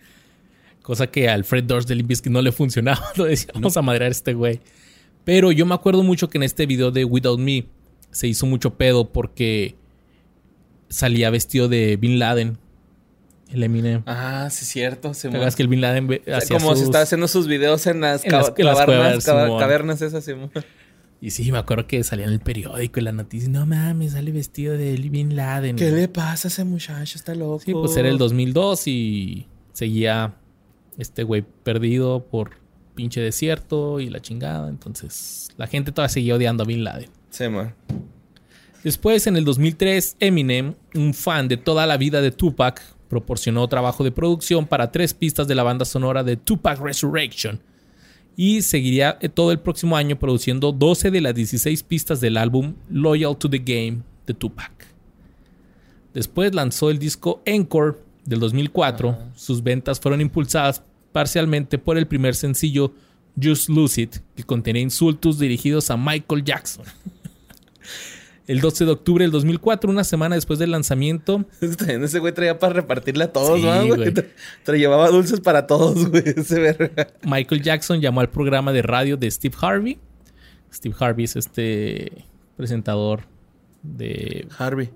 Cosa 0.81 1.07
que 1.07 1.29
al 1.29 1.43
Fred 1.43 1.63
Durst 1.65 1.87
de 1.87 1.95
Limp 1.95 2.11
no 2.27 2.41
le 2.41 2.51
funcionaba. 2.51 3.01
Lo 3.15 3.25
decía, 3.25 3.51
vamos 3.53 3.77
a 3.77 3.81
madrear 3.81 4.09
a 4.09 4.11
este 4.11 4.33
güey. 4.33 4.59
Pero 5.23 5.51
yo 5.51 5.65
me 5.65 5.75
acuerdo 5.75 6.03
mucho 6.03 6.29
que 6.29 6.37
en 6.37 6.43
este 6.43 6.65
video 6.65 6.91
de 6.91 7.05
Without 7.05 7.39
Me 7.39 7.67
se 8.09 8.27
hizo 8.27 8.45
mucho 8.45 8.73
pedo 8.75 9.11
porque 9.11 9.75
salía 10.89 11.29
vestido 11.29 11.69
de 11.69 11.97
Bin 11.97 12.19
Laden. 12.19 12.57
El 13.49 13.63
Eminem. 13.63 14.01
Ah, 14.05 14.47
sí, 14.49 14.65
cierto. 14.65 15.13
Se 15.13 15.23
¿Te 15.23 15.35
acuerdas 15.35 15.55
que 15.55 15.63
el 15.63 15.67
Bin 15.67 15.81
Laden 15.81 16.07
ve- 16.07 16.21
O 16.21 16.25
sea, 16.25 16.37
hacía 16.37 16.57
como 16.57 16.73
sus- 16.75 16.83
está 16.85 17.01
haciendo 17.01 17.27
sus 17.27 17.47
videos 17.47 17.85
en 17.85 17.99
las, 18.01 18.23
En 18.23 18.31
las- 18.31 18.53
las 18.57 18.85
cuevas, 18.85 19.25
cavernas 19.25 20.01
esas, 20.01 20.23
Simón. 20.23 20.51
Y 21.23 21.29
sí, 21.29 21.51
me 21.51 21.59
acuerdo 21.59 21.85
que 21.85 22.03
salía 22.03 22.25
en 22.25 22.33
el 22.33 22.39
periódico 22.39 22.99
y 22.99 23.03
la 23.03 23.11
noticia. 23.11 23.47
No 23.47 23.67
mames, 23.67 24.13
sale 24.13 24.31
vestido 24.31 24.75
de 24.75 24.95
Bin 24.95 25.35
Laden. 25.35 25.75
¿Qué 25.75 25.91
le 25.91 26.07
pasa 26.07 26.47
a 26.47 26.49
ese 26.49 26.63
muchacho? 26.63 27.15
Está 27.15 27.35
loco. 27.35 27.59
Sí, 27.59 27.73
pues 27.73 27.95
era 27.95 28.09
el 28.09 28.17
2002 28.17 28.87
y 28.87 29.47
seguía 29.71 30.33
este 30.97 31.21
güey 31.21 31.43
perdido 31.43 32.25
por 32.25 32.57
pinche 32.95 33.21
desierto 33.21 33.99
y 33.99 34.09
la 34.09 34.19
chingada. 34.19 34.67
Entonces 34.67 35.49
la 35.57 35.67
gente 35.67 35.91
todavía 35.91 36.09
seguía 36.09 36.35
odiando 36.35 36.63
a 36.63 36.65
Bin 36.65 36.83
Laden. 36.83 37.09
Sí, 37.29 37.47
man. 37.49 37.75
Después, 38.83 39.27
en 39.27 39.37
el 39.37 39.45
2003, 39.45 40.17
Eminem, 40.19 40.73
un 40.95 41.13
fan 41.13 41.47
de 41.47 41.57
toda 41.57 41.85
la 41.85 41.97
vida 41.97 42.19
de 42.21 42.31
Tupac, 42.31 42.81
proporcionó 43.09 43.67
trabajo 43.67 44.03
de 44.03 44.11
producción 44.11 44.65
para 44.65 44.91
tres 44.91 45.13
pistas 45.13 45.47
de 45.47 45.53
la 45.53 45.61
banda 45.61 45.85
sonora 45.85 46.23
de 46.23 46.35
Tupac 46.35 46.79
Resurrection 46.79 47.61
y 48.35 48.61
seguiría 48.61 49.17
eh, 49.21 49.29
todo 49.29 49.51
el 49.51 49.59
próximo 49.59 49.97
año 49.97 50.17
produciendo 50.17 50.71
12 50.71 51.11
de 51.11 51.21
las 51.21 51.35
16 51.35 51.83
pistas 51.83 52.21
del 52.21 52.37
álbum 52.37 52.75
Loyal 52.89 53.37
to 53.37 53.49
the 53.49 53.59
Game 53.59 54.03
de 54.25 54.33
Tupac. 54.33 54.71
Después 56.13 56.53
lanzó 56.53 56.89
el 56.89 56.99
disco 56.99 57.41
Encore 57.45 57.97
del 58.25 58.39
2004. 58.39 59.17
Sus 59.35 59.63
ventas 59.63 59.99
fueron 59.99 60.21
impulsadas 60.21 60.83
parcialmente 61.11 61.77
por 61.77 61.97
el 61.97 62.07
primer 62.07 62.35
sencillo 62.35 62.93
Just 63.41 63.69
Lose 63.69 64.01
It, 64.01 64.17
que 64.35 64.43
contenía 64.43 64.81
insultos 64.81 65.39
dirigidos 65.39 65.89
a 65.89 65.97
Michael 65.97 66.43
Jackson. 66.43 66.85
El 68.47 68.59
12 68.59 68.85
de 68.85 68.91
octubre 68.91 69.23
del 69.23 69.31
2004, 69.31 69.89
una 69.89 70.03
semana 70.03 70.35
después 70.35 70.59
del 70.59 70.71
lanzamiento, 70.71 71.45
ese 71.61 72.19
güey 72.19 72.33
traía 72.33 72.59
para 72.59 72.73
repartirle 72.73 73.25
a 73.25 73.31
todos, 73.31 73.59
Sí, 73.59 73.65
¿no, 73.65 73.95
güey? 73.95 74.13
llevaba 74.79 75.09
dulces 75.09 75.39
para 75.39 75.67
todos, 75.67 76.05
güey. 76.09 76.23
Ese 76.25 76.59
verga. 76.59 77.07
Michael 77.23 77.61
Jackson 77.61 78.01
llamó 78.01 78.21
al 78.21 78.29
programa 78.29 78.71
de 78.73 78.81
radio 78.81 79.17
de 79.17 79.29
Steve 79.29 79.55
Harvey. 79.61 79.99
Steve 80.73 80.95
Harvey 80.99 81.25
es 81.25 81.35
este 81.35 82.25
presentador 82.57 83.21
de... 83.83 84.47
Harvey. 84.57 84.89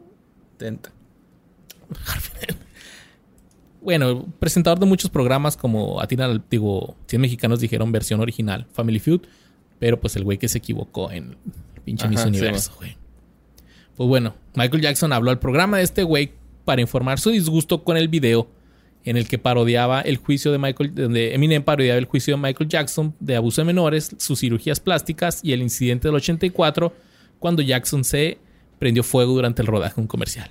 Tenta. 0.57 0.91
Bueno, 3.81 4.25
presentador 4.39 4.79
de 4.79 4.87
muchos 4.87 5.11
programas 5.11 5.55
como 5.55 6.01
Atina, 6.01 6.27
digo, 6.49 6.95
100 7.07 7.21
mexicanos 7.21 7.59
dijeron 7.59 7.91
versión 7.91 8.19
original, 8.19 8.65
Family 8.73 8.99
Feud, 8.99 9.21
pero 9.77 9.99
pues 9.99 10.15
el 10.15 10.23
güey 10.23 10.39
que 10.39 10.47
se 10.47 10.57
equivocó 10.57 11.11
en 11.11 11.37
el 11.75 11.81
pinche 11.83 12.07
Miss 12.07 12.21
sí, 12.21 12.29
Universo, 12.29 12.71
güey. 12.77 12.97
Pues 13.95 14.07
bueno, 14.07 14.35
Michael 14.55 14.81
Jackson 14.81 15.13
habló 15.13 15.31
al 15.31 15.39
programa 15.39 15.77
de 15.77 15.83
este 15.83 16.03
güey 16.03 16.33
para 16.65 16.81
informar 16.81 17.19
su 17.19 17.29
disgusto 17.29 17.83
con 17.83 17.97
el 17.97 18.07
video 18.07 18.47
en 19.05 19.17
el 19.17 19.27
que 19.27 19.37
parodiaba 19.37 20.01
el 20.01 20.17
juicio 20.17 20.51
de 20.51 20.57
Michael, 20.57 20.95
donde 20.95 21.33
Eminem 21.35 21.63
parodiaba 21.63 21.99
el 21.99 22.05
juicio 22.05 22.35
de 22.35 22.41
Michael 22.41 22.69
Jackson 22.69 23.15
de 23.19 23.35
abuso 23.35 23.61
de 23.61 23.65
menores, 23.65 24.15
sus 24.17 24.39
cirugías 24.39 24.79
plásticas 24.79 25.39
y 25.43 25.53
el 25.53 25.61
incidente 25.61 26.07
del 26.07 26.15
84 26.15 26.91
cuando 27.39 27.61
Jackson 27.61 28.03
se 28.03 28.39
prendió 28.79 29.03
fuego 29.03 29.33
durante 29.33 29.61
el 29.61 29.67
rodaje 29.67 29.95
de 29.95 30.01
un 30.01 30.07
comercial. 30.07 30.49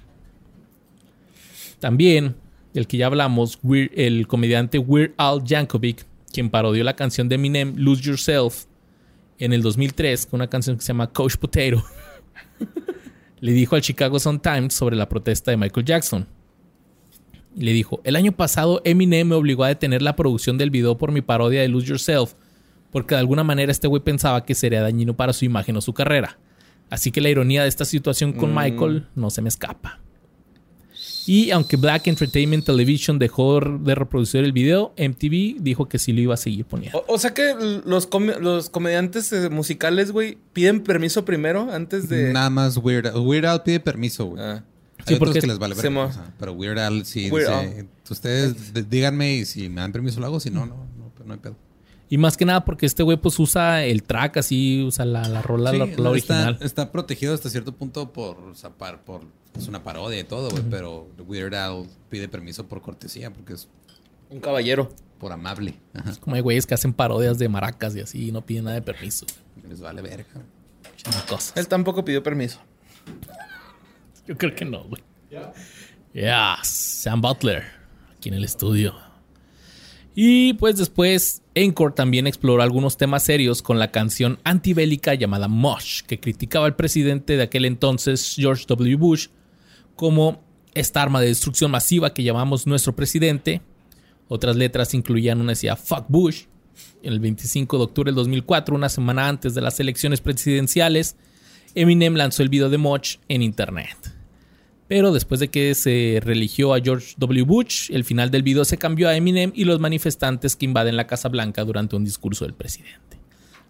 También, 1.80 2.36
el 2.72 2.86
que 2.86 2.96
ya 2.96 3.06
hablamos, 3.06 3.58
el 3.94 4.26
comediante 4.26 4.78
Weird 4.78 5.12
Al 5.16 5.42
Yankovic, 5.44 6.06
quien 6.32 6.48
parodió 6.48 6.84
la 6.84 6.96
canción 6.96 7.28
de 7.28 7.34
Eminem 7.34 7.74
Lose 7.76 8.02
Yourself 8.02 8.64
en 9.38 9.52
el 9.52 9.62
2003 9.62 10.26
con 10.26 10.38
una 10.38 10.48
canción 10.48 10.76
que 10.76 10.82
se 10.82 10.88
llama 10.88 11.08
Coach 11.08 11.36
Potato, 11.36 11.84
le 13.44 13.52
dijo 13.52 13.76
al 13.76 13.82
Chicago 13.82 14.18
Sun-Times 14.18 14.72
sobre 14.72 14.96
la 14.96 15.06
protesta 15.06 15.50
de 15.50 15.58
Michael 15.58 15.84
Jackson. 15.84 16.26
Le 17.54 17.74
dijo, 17.74 18.00
el 18.02 18.16
año 18.16 18.32
pasado 18.32 18.80
Eminem 18.86 19.28
me 19.28 19.34
obligó 19.34 19.64
a 19.64 19.68
detener 19.68 20.00
la 20.00 20.16
producción 20.16 20.56
del 20.56 20.70
video 20.70 20.96
por 20.96 21.12
mi 21.12 21.20
parodia 21.20 21.60
de 21.60 21.68
Lose 21.68 21.88
Yourself, 21.88 22.32
porque 22.90 23.14
de 23.14 23.18
alguna 23.18 23.44
manera 23.44 23.70
este 23.70 23.86
güey 23.86 24.02
pensaba 24.02 24.46
que 24.46 24.54
sería 24.54 24.80
dañino 24.80 25.12
para 25.12 25.34
su 25.34 25.44
imagen 25.44 25.76
o 25.76 25.82
su 25.82 25.92
carrera. 25.92 26.38
Así 26.88 27.10
que 27.10 27.20
la 27.20 27.28
ironía 27.28 27.64
de 27.64 27.68
esta 27.68 27.84
situación 27.84 28.32
con 28.32 28.54
Mm. 28.54 28.58
Michael 28.58 29.06
no 29.14 29.28
se 29.28 29.42
me 29.42 29.50
escapa. 29.50 30.00
Y 31.26 31.50
aunque 31.52 31.76
Black 31.76 32.06
Entertainment 32.06 32.64
Television 32.64 33.18
dejó 33.18 33.60
de 33.60 33.94
reproducir 33.94 34.44
el 34.44 34.52
video, 34.52 34.92
MTV 34.98 35.56
dijo 35.62 35.88
que 35.88 35.98
sí 35.98 36.12
lo 36.12 36.20
iba 36.20 36.34
a 36.34 36.36
seguir 36.36 36.64
poniendo. 36.66 36.98
O, 37.08 37.14
o 37.14 37.18
sea 37.18 37.32
que 37.32 37.54
los, 37.84 38.08
los 38.40 38.68
comediantes 38.70 39.32
eh, 39.32 39.48
musicales, 39.48 40.12
güey, 40.12 40.36
piden 40.52 40.82
permiso 40.82 41.24
primero 41.24 41.70
antes 41.72 42.08
de. 42.08 42.32
Nada 42.32 42.50
más 42.50 42.76
Weird 42.76 43.06
Al. 43.06 43.18
Weird 43.20 43.46
Al 43.46 43.62
pide 43.62 43.80
permiso, 43.80 44.26
güey. 44.26 44.42
Ah. 44.42 44.64
Hay 44.98 45.04
Sí, 45.06 45.14
otros 45.14 45.34
que 45.36 45.46
les 45.46 45.58
vale 45.58 45.74
ver. 45.74 45.84
Simón. 45.84 46.08
o 46.08 46.12
sea, 46.12 46.32
pero 46.38 46.52
Weird 46.52 46.78
Al 46.78 47.04
sí 47.04 47.30
Weird 47.30 47.48
dice, 47.68 47.86
ustedes 48.10 48.88
díganme 48.88 49.34
y 49.36 49.44
si 49.44 49.68
me 49.68 49.80
dan 49.82 49.92
permiso 49.92 50.20
lo 50.20 50.26
hago, 50.26 50.40
si 50.40 50.50
no, 50.50 50.64
no, 50.66 50.76
no, 50.98 51.12
no 51.26 51.32
hay 51.34 51.38
pedo. 51.40 51.56
Y 52.08 52.16
más 52.18 52.36
que 52.36 52.44
nada 52.44 52.64
porque 52.64 52.86
este 52.86 53.02
güey 53.02 53.16
pues 53.18 53.38
usa 53.38 53.84
el 53.84 54.02
track 54.02 54.36
así, 54.38 54.82
usa 54.82 55.04
la, 55.04 55.26
la 55.28 55.42
rola, 55.42 55.72
la, 55.72 55.86
Sí, 55.86 55.92
rola 55.94 56.16
está, 56.16 56.34
original. 56.34 56.58
está 56.60 56.92
protegido 56.92 57.34
hasta 57.34 57.50
cierto 57.50 57.72
punto 57.72 58.12
por, 58.12 58.38
o 58.38 58.54
sea, 58.54 58.70
par- 58.70 59.02
por 59.04 59.22
es 59.56 59.68
una 59.68 59.82
parodia 59.82 60.18
y 60.20 60.24
todo, 60.24 60.50
güey, 60.50 60.62
pero 60.70 61.08
Weird 61.26 61.54
Al 61.54 61.86
pide 62.10 62.28
permiso 62.28 62.66
por 62.66 62.82
cortesía 62.82 63.32
porque 63.32 63.54
es 63.54 63.68
Un 64.30 64.40
caballero. 64.40 64.90
por 65.18 65.32
amable. 65.32 65.74
Ajá. 65.94 66.12
Como 66.20 66.36
hay 66.36 66.42
güeyes 66.42 66.66
que 66.66 66.74
hacen 66.74 66.92
parodias 66.92 67.38
de 67.38 67.48
maracas 67.48 67.94
y 67.96 68.00
así 68.00 68.28
y 68.28 68.32
no 68.32 68.44
piden 68.44 68.64
nada 68.64 68.76
de 68.76 68.82
permiso. 68.82 69.26
Les 69.68 69.80
vale 69.80 70.02
verga. 70.02 70.42
Muchas 71.06 71.22
cosas. 71.24 71.56
Él 71.56 71.68
tampoco 71.68 72.04
pidió 72.04 72.22
permiso. 72.22 72.60
Yo 74.26 74.36
creo 74.36 74.54
que 74.54 74.64
no, 74.64 74.84
güey. 74.84 75.02
Yeah, 76.12 76.58
Sam 76.62 77.20
Butler, 77.20 77.64
aquí 78.16 78.28
en 78.28 78.36
el 78.36 78.44
estudio. 78.44 78.94
Y 80.14 80.54
pues 80.54 80.76
después, 80.76 81.42
Encore 81.56 81.92
también 81.94 82.28
exploró 82.28 82.62
algunos 82.62 82.96
temas 82.96 83.24
serios 83.24 83.62
con 83.62 83.80
la 83.80 83.90
canción 83.90 84.38
antibélica 84.44 85.14
llamada 85.14 85.48
Mosh, 85.48 86.02
que 86.02 86.20
criticaba 86.20 86.66
al 86.66 86.76
presidente 86.76 87.36
de 87.36 87.42
aquel 87.42 87.64
entonces, 87.64 88.34
George 88.36 88.64
W. 88.68 88.94
Bush, 88.94 89.26
como 89.96 90.42
esta 90.74 91.02
arma 91.02 91.20
de 91.20 91.28
destrucción 91.28 91.70
masiva 91.70 92.12
que 92.12 92.22
llamamos 92.22 92.66
nuestro 92.66 92.94
presidente. 92.94 93.62
Otras 94.28 94.56
letras 94.56 94.94
incluían 94.94 95.40
una 95.40 95.52
decía 95.52 95.76
Fuck 95.76 96.06
Bush. 96.08 96.44
El 97.02 97.20
25 97.20 97.78
de 97.78 97.84
octubre 97.84 98.08
del 98.08 98.16
2004, 98.16 98.74
una 98.74 98.88
semana 98.88 99.28
antes 99.28 99.54
de 99.54 99.60
las 99.60 99.78
elecciones 99.78 100.20
presidenciales, 100.20 101.16
Eminem 101.74 102.14
lanzó 102.14 102.42
el 102.42 102.48
video 102.48 102.70
de 102.70 102.78
Mosh 102.78 103.18
en 103.28 103.42
internet. 103.42 103.96
Pero 104.88 105.12
después 105.12 105.40
de 105.40 105.48
que 105.48 105.74
se 105.74 106.20
religió 106.22 106.74
a 106.74 106.80
George 106.80 107.14
W. 107.16 107.44
Bush, 107.44 107.90
el 107.90 108.04
final 108.04 108.30
del 108.30 108.42
video 108.42 108.64
se 108.64 108.76
cambió 108.76 109.08
a 109.08 109.16
Eminem 109.16 109.52
y 109.54 109.64
los 109.64 109.80
manifestantes 109.80 110.56
que 110.56 110.66
invaden 110.66 110.96
la 110.96 111.06
Casa 111.06 111.28
Blanca 111.28 111.64
durante 111.64 111.96
un 111.96 112.04
discurso 112.04 112.44
del 112.44 112.54
presidente. 112.54 113.18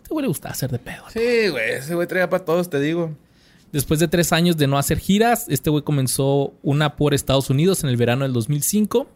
Este 0.02 0.12
güey 0.12 0.22
le 0.22 0.28
gusta 0.28 0.50
hacer 0.50 0.70
de 0.70 0.78
pedo. 0.78 1.04
Sí, 1.12 1.48
güey. 1.48 1.72
Ese 1.72 1.94
güey 1.94 2.06
traía 2.08 2.28
para 2.28 2.44
todos, 2.44 2.68
te 2.68 2.80
digo. 2.80 3.16
Después 3.74 3.98
de 3.98 4.06
tres 4.06 4.32
años 4.32 4.56
de 4.56 4.68
no 4.68 4.78
hacer 4.78 5.00
giras, 5.00 5.46
este 5.48 5.68
güey 5.68 5.82
comenzó 5.82 6.54
una 6.62 6.94
por 6.94 7.12
Estados 7.12 7.50
Unidos 7.50 7.82
en 7.82 7.90
el 7.90 7.96
verano 7.96 8.22
del 8.22 8.32
2005 8.32 9.08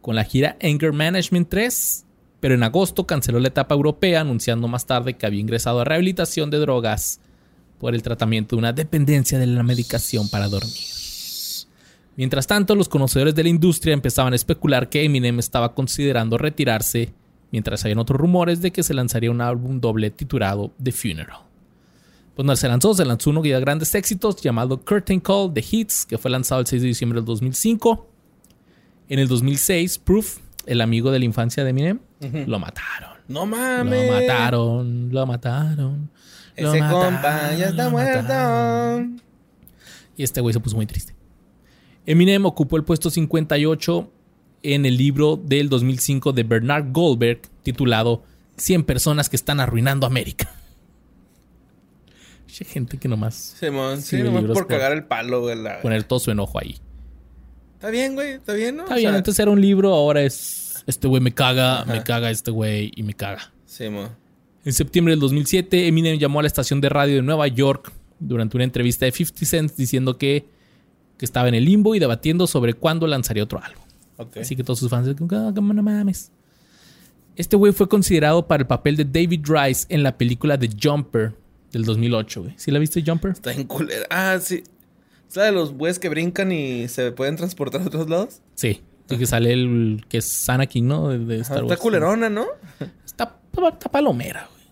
con 0.00 0.16
la 0.16 0.24
gira 0.24 0.56
Anger 0.60 0.92
Management 0.92 1.48
3, 1.48 2.04
pero 2.40 2.56
en 2.56 2.64
agosto 2.64 3.06
canceló 3.06 3.38
la 3.38 3.46
etapa 3.46 3.72
europea 3.72 4.22
anunciando 4.22 4.66
más 4.66 4.86
tarde 4.86 5.14
que 5.14 5.26
había 5.26 5.38
ingresado 5.38 5.78
a 5.78 5.84
rehabilitación 5.84 6.50
de 6.50 6.58
drogas 6.58 7.20
por 7.78 7.94
el 7.94 8.02
tratamiento 8.02 8.56
de 8.56 8.58
una 8.58 8.72
dependencia 8.72 9.38
de 9.38 9.46
la 9.46 9.62
medicación 9.62 10.28
para 10.28 10.48
dormir. 10.48 10.74
Mientras 12.16 12.48
tanto, 12.48 12.74
los 12.74 12.88
conocedores 12.88 13.36
de 13.36 13.44
la 13.44 13.48
industria 13.48 13.94
empezaban 13.94 14.32
a 14.32 14.36
especular 14.36 14.88
que 14.88 15.04
Eminem 15.04 15.38
estaba 15.38 15.72
considerando 15.72 16.36
retirarse, 16.36 17.14
mientras 17.52 17.84
habían 17.84 18.00
otros 18.00 18.18
rumores 18.18 18.60
de 18.60 18.72
que 18.72 18.82
se 18.82 18.92
lanzaría 18.92 19.30
un 19.30 19.40
álbum 19.40 19.78
doble 19.78 20.10
titulado 20.10 20.72
The 20.82 20.90
Funeral. 20.90 21.53
Pues 22.34 22.46
no 22.46 22.56
se 22.56 22.68
lanzó, 22.68 22.94
se 22.94 23.04
lanzó 23.04 23.30
uno 23.30 23.42
de 23.42 23.60
grandes 23.60 23.94
éxitos 23.94 24.36
llamado 24.36 24.80
Curtain 24.80 25.20
Call 25.20 25.52
The 25.54 25.64
Hits, 25.70 26.04
que 26.04 26.18
fue 26.18 26.30
lanzado 26.30 26.60
el 26.60 26.66
6 26.66 26.82
de 26.82 26.88
diciembre 26.88 27.18
del 27.18 27.26
2005. 27.26 28.08
En 29.08 29.18
el 29.18 29.28
2006, 29.28 29.98
Proof, 29.98 30.38
el 30.66 30.80
amigo 30.80 31.10
de 31.12 31.20
la 31.20 31.24
infancia 31.24 31.62
de 31.62 31.70
Eminem, 31.70 32.00
lo 32.46 32.58
mataron. 32.58 33.18
No 33.28 33.46
mames. 33.46 34.06
Lo 34.06 34.12
mataron, 34.12 35.08
lo 35.12 35.26
mataron. 35.26 36.10
lo 36.56 36.70
Ese 36.70 36.80
mataron, 36.80 37.14
compa 37.14 37.54
ya 37.54 37.66
está 37.68 37.88
muerto. 37.90 39.22
Y 40.16 40.22
este 40.22 40.40
güey 40.40 40.52
se 40.52 40.60
puso 40.60 40.76
muy 40.76 40.86
triste. 40.86 41.14
Eminem 42.06 42.44
ocupó 42.46 42.76
el 42.76 42.84
puesto 42.84 43.10
58 43.10 44.10
en 44.62 44.86
el 44.86 44.96
libro 44.96 45.36
del 45.36 45.68
2005 45.68 46.32
de 46.32 46.42
Bernard 46.42 46.90
Goldberg 46.90 47.42
titulado 47.62 48.24
100 48.56 48.84
personas 48.84 49.28
que 49.28 49.36
están 49.36 49.60
arruinando 49.60 50.06
América. 50.06 50.50
Gente 52.62 52.98
que 52.98 53.08
nomás 53.08 53.56
Simón, 53.58 54.00
Sí, 54.02 54.22
nomás 54.22 54.44
por 54.44 54.54
por- 54.54 54.66
cagar 54.68 54.92
el 54.92 55.04
palo, 55.04 55.40
güey. 55.40 55.56
poner 55.82 56.04
todo 56.04 56.20
su 56.20 56.30
enojo 56.30 56.60
ahí. 56.60 56.76
Está 57.74 57.90
bien, 57.90 58.14
güey. 58.14 58.32
Está 58.34 58.52
bien, 58.52 58.76
¿no? 58.76 58.82
Está 58.84 58.94
O 58.94 58.98
bien, 58.98 59.10
sea, 59.10 59.16
antes 59.18 59.38
era 59.38 59.50
un 59.50 59.60
libro, 59.60 59.92
ahora 59.92 60.22
es 60.22 60.84
este 60.86 61.08
güey 61.08 61.20
me 61.20 61.32
caga, 61.32 61.80
Ajá. 61.82 61.92
me 61.92 62.02
caga 62.04 62.30
este 62.30 62.50
güey 62.50 62.92
y 62.94 63.02
me 63.02 63.14
caga. 63.14 63.52
Simón. 63.66 64.10
En 64.64 64.72
septiembre 64.72 65.12
del 65.12 65.20
2007, 65.20 65.88
Eminem 65.88 66.18
llamó 66.18 66.38
a 66.38 66.42
la 66.42 66.46
estación 66.46 66.80
de 66.80 66.88
radio 66.88 67.16
de 67.16 67.22
Nueva 67.22 67.48
York 67.48 67.92
durante 68.20 68.56
una 68.56 68.64
entrevista 68.64 69.04
de 69.04 69.12
50 69.12 69.44
Cent 69.46 69.72
diciendo 69.76 70.16
que, 70.16 70.46
que 71.18 71.24
estaba 71.24 71.48
en 71.48 71.54
el 71.54 71.64
limbo 71.64 71.94
y 71.94 71.98
debatiendo 71.98 72.46
sobre 72.46 72.74
cuándo 72.74 73.06
lanzaría 73.06 73.42
otro 73.42 73.60
álbum. 73.62 73.82
Así 74.40 74.54
que 74.56 74.62
todos 74.64 74.78
sus 74.78 74.88
fans, 74.88 75.08
"Ah, 75.32 75.52
no 75.52 75.62
mames. 75.82 76.30
Este 77.36 77.56
güey 77.56 77.72
fue 77.72 77.88
considerado 77.88 78.46
para 78.46 78.62
el 78.62 78.66
papel 78.66 78.96
de 78.96 79.04
David 79.04 79.44
Rice 79.44 79.86
en 79.88 80.02
la 80.02 80.16
película 80.16 80.56
The 80.58 80.70
Jumper 80.80 81.34
del 81.74 81.84
2008, 81.84 82.42
güey. 82.42 82.54
¿Sí 82.56 82.70
la 82.70 82.78
viste 82.78 83.02
Jumper? 83.06 83.32
Está 83.32 83.52
en 83.52 83.64
culera. 83.64 84.06
Ah, 84.10 84.38
sí. 84.40 84.64
¿Es 85.28 85.36
la 85.36 85.44
de 85.44 85.52
los 85.52 85.72
güeyes 85.72 85.98
que 85.98 86.08
brincan 86.08 86.50
y 86.52 86.88
se 86.88 87.12
pueden 87.12 87.36
transportar 87.36 87.82
a 87.82 87.86
otros 87.86 88.08
lados? 88.08 88.40
Sí. 88.54 88.80
Sí, 89.08 89.18
que 89.18 89.26
sale 89.26 89.52
el 89.52 90.06
que 90.08 90.18
es 90.18 90.48
Anakin, 90.48 90.88
¿no? 90.88 91.08
De, 91.10 91.18
de 91.18 91.40
Star 91.40 91.58
Wars. 91.62 91.72
está 91.72 91.82
culerona, 91.82 92.30
¿no? 92.30 92.46
Está, 93.04 93.36
está, 93.52 93.68
está 93.68 93.90
palomera, 93.90 94.48
güey. 94.50 94.64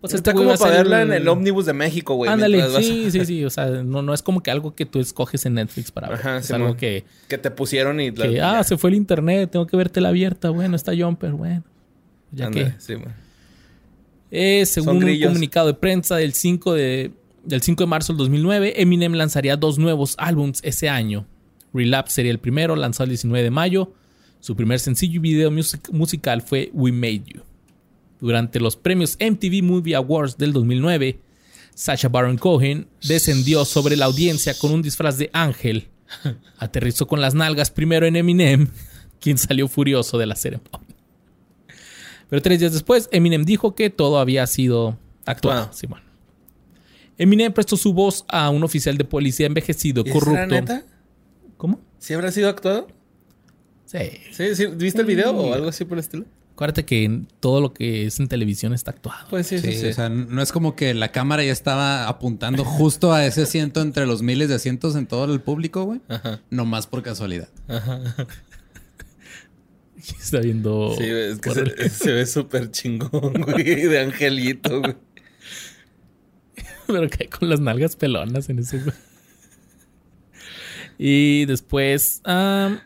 Pues 0.00 0.14
está 0.14 0.30
este 0.30 0.40
güey 0.44 0.54
como 0.56 0.58
para 0.60 0.76
verla 0.76 1.02
en 1.02 1.12
el 1.12 1.26
ómnibus 1.28 1.66
de 1.66 1.72
México, 1.72 2.14
güey. 2.14 2.30
Ándale, 2.30 2.62
sí, 2.80 3.10
sí, 3.10 3.24
sí. 3.24 3.44
O 3.44 3.50
sea, 3.50 3.66
no, 3.66 4.00
no 4.02 4.14
es 4.14 4.22
como 4.22 4.42
que 4.42 4.50
algo 4.52 4.74
que 4.76 4.84
tú 4.86 5.00
escoges 5.00 5.44
en 5.46 5.54
Netflix 5.54 5.90
para 5.90 6.08
ver. 6.08 6.18
Ajá, 6.18 6.36
es 6.38 6.46
sí, 6.46 6.52
algo 6.52 6.68
mon. 6.68 6.76
que, 6.76 7.04
Que 7.28 7.38
te 7.38 7.50
pusieron 7.50 8.00
y... 8.00 8.12
que, 8.12 8.28
la- 8.28 8.58
ah, 8.58 8.64
se 8.64 8.76
fue 8.76 8.90
el 8.90 8.96
internet, 8.96 9.50
tengo 9.50 9.66
que 9.66 9.76
verte 9.76 10.00
la 10.00 10.10
abierta. 10.10 10.50
Bueno, 10.50 10.76
está 10.76 10.92
Jumper, 10.96 11.32
bueno. 11.32 11.64
Ya 12.32 12.46
Ándale, 12.46 12.72
que. 12.74 12.80
sí, 12.80 12.94
güey. 12.94 13.08
Eh, 14.34 14.64
según 14.66 14.96
un 14.96 15.00
comunicado 15.28 15.66
de 15.66 15.74
prensa 15.74 16.16
del 16.16 16.32
5 16.32 16.72
de, 16.72 17.12
del 17.44 17.60
5 17.60 17.82
de 17.84 17.86
marzo 17.86 18.12
del 18.14 18.18
2009, 18.18 18.80
Eminem 18.80 19.12
lanzaría 19.12 19.56
dos 19.56 19.78
nuevos 19.78 20.14
álbums 20.18 20.60
ese 20.64 20.88
año. 20.88 21.26
Relapse 21.74 22.14
sería 22.16 22.32
el 22.32 22.38
primero, 22.38 22.74
lanzado 22.74 23.04
el 23.04 23.10
19 23.10 23.44
de 23.44 23.50
mayo. 23.50 23.92
Su 24.40 24.56
primer 24.56 24.80
sencillo 24.80 25.16
y 25.16 25.18
video 25.18 25.50
music- 25.50 25.90
musical 25.92 26.40
fue 26.42 26.70
We 26.72 26.92
Made 26.92 27.22
You. 27.26 27.42
Durante 28.20 28.58
los 28.58 28.76
premios 28.76 29.16
MTV 29.20 29.62
Movie 29.62 29.94
Awards 29.96 30.38
del 30.38 30.52
2009, 30.52 31.18
Sacha 31.74 32.08
Baron 32.08 32.38
Cohen 32.38 32.86
descendió 33.06 33.64
sobre 33.64 33.96
la 33.96 34.06
audiencia 34.06 34.54
con 34.58 34.72
un 34.72 34.80
disfraz 34.82 35.18
de 35.18 35.28
ángel. 35.32 35.88
Aterrizó 36.58 37.06
con 37.06 37.20
las 37.20 37.34
nalgas 37.34 37.70
primero 37.70 38.06
en 38.06 38.16
Eminem, 38.16 38.68
quien 39.20 39.38
salió 39.38 39.68
furioso 39.68 40.18
de 40.18 40.26
la 40.26 40.36
ceremonia. 40.36 40.91
Pero 42.32 42.40
tres 42.40 42.60
días 42.60 42.72
después, 42.72 43.10
Eminem 43.12 43.44
dijo 43.44 43.74
que 43.74 43.90
todo 43.90 44.18
había 44.18 44.46
sido 44.46 44.96
actuado. 45.26 45.70
Simón. 45.74 46.00
Eminem 47.18 47.52
prestó 47.52 47.76
su 47.76 47.92
voz 47.92 48.24
a 48.26 48.48
un 48.48 48.64
oficial 48.64 48.96
de 48.96 49.04
policía 49.04 49.46
envejecido, 49.46 50.02
¿Y 50.06 50.10
corrupto. 50.10 50.46
neta? 50.46 50.82
¿Cómo? 51.58 51.78
¿Sí 51.98 52.14
habrá 52.14 52.32
sido 52.32 52.48
actuado? 52.48 52.86
Sí. 53.84 53.98
¿Sí? 54.32 54.54
sí 54.56 54.64
¿Viste 54.64 55.02
el 55.02 55.06
video 55.06 55.32
o 55.32 55.52
algo 55.52 55.68
así 55.68 55.84
por 55.84 55.98
el 55.98 56.04
estilo? 56.04 56.24
Acuérdate 56.54 56.86
que 56.86 57.20
todo 57.38 57.60
lo 57.60 57.74
que 57.74 58.06
es 58.06 58.18
en 58.18 58.28
televisión 58.28 58.72
está 58.72 58.92
actuado. 58.92 59.26
Pues 59.28 59.46
sí, 59.46 59.58
sí, 59.58 59.72
Sí, 59.74 59.78
sí. 59.80 59.86
o 59.88 59.92
sea, 59.92 60.08
no 60.08 60.40
es 60.40 60.52
como 60.52 60.74
que 60.74 60.94
la 60.94 61.12
cámara 61.12 61.44
ya 61.44 61.52
estaba 61.52 62.08
apuntando 62.08 62.64
justo 62.64 63.12
a 63.12 63.26
ese 63.26 63.42
asiento 63.42 63.82
entre 63.82 64.06
los 64.06 64.22
miles 64.22 64.48
de 64.48 64.54
asientos 64.54 64.96
en 64.96 65.06
todo 65.06 65.30
el 65.34 65.42
público, 65.42 65.84
güey. 65.84 66.00
Ajá. 66.08 66.40
Nomás 66.48 66.86
por 66.86 67.02
casualidad. 67.02 67.50
Está 70.20 70.40
viendo. 70.40 70.94
Sí, 70.96 71.04
es 71.04 71.38
que 71.38 71.50
se, 71.50 71.88
se 71.88 72.12
ve 72.12 72.26
súper 72.26 72.70
chingón, 72.70 73.32
güey, 73.42 73.62
de 73.64 74.00
angelito, 74.00 74.80
güey. 74.80 74.96
Pero 76.86 77.08
que 77.08 77.28
con 77.28 77.48
las 77.48 77.60
nalgas 77.60 77.96
pelonas 77.96 78.48
en 78.48 78.58
ese. 78.58 78.78
güey. 78.78 78.94
Y 80.98 81.46
después. 81.46 82.20
ah, 82.24 82.78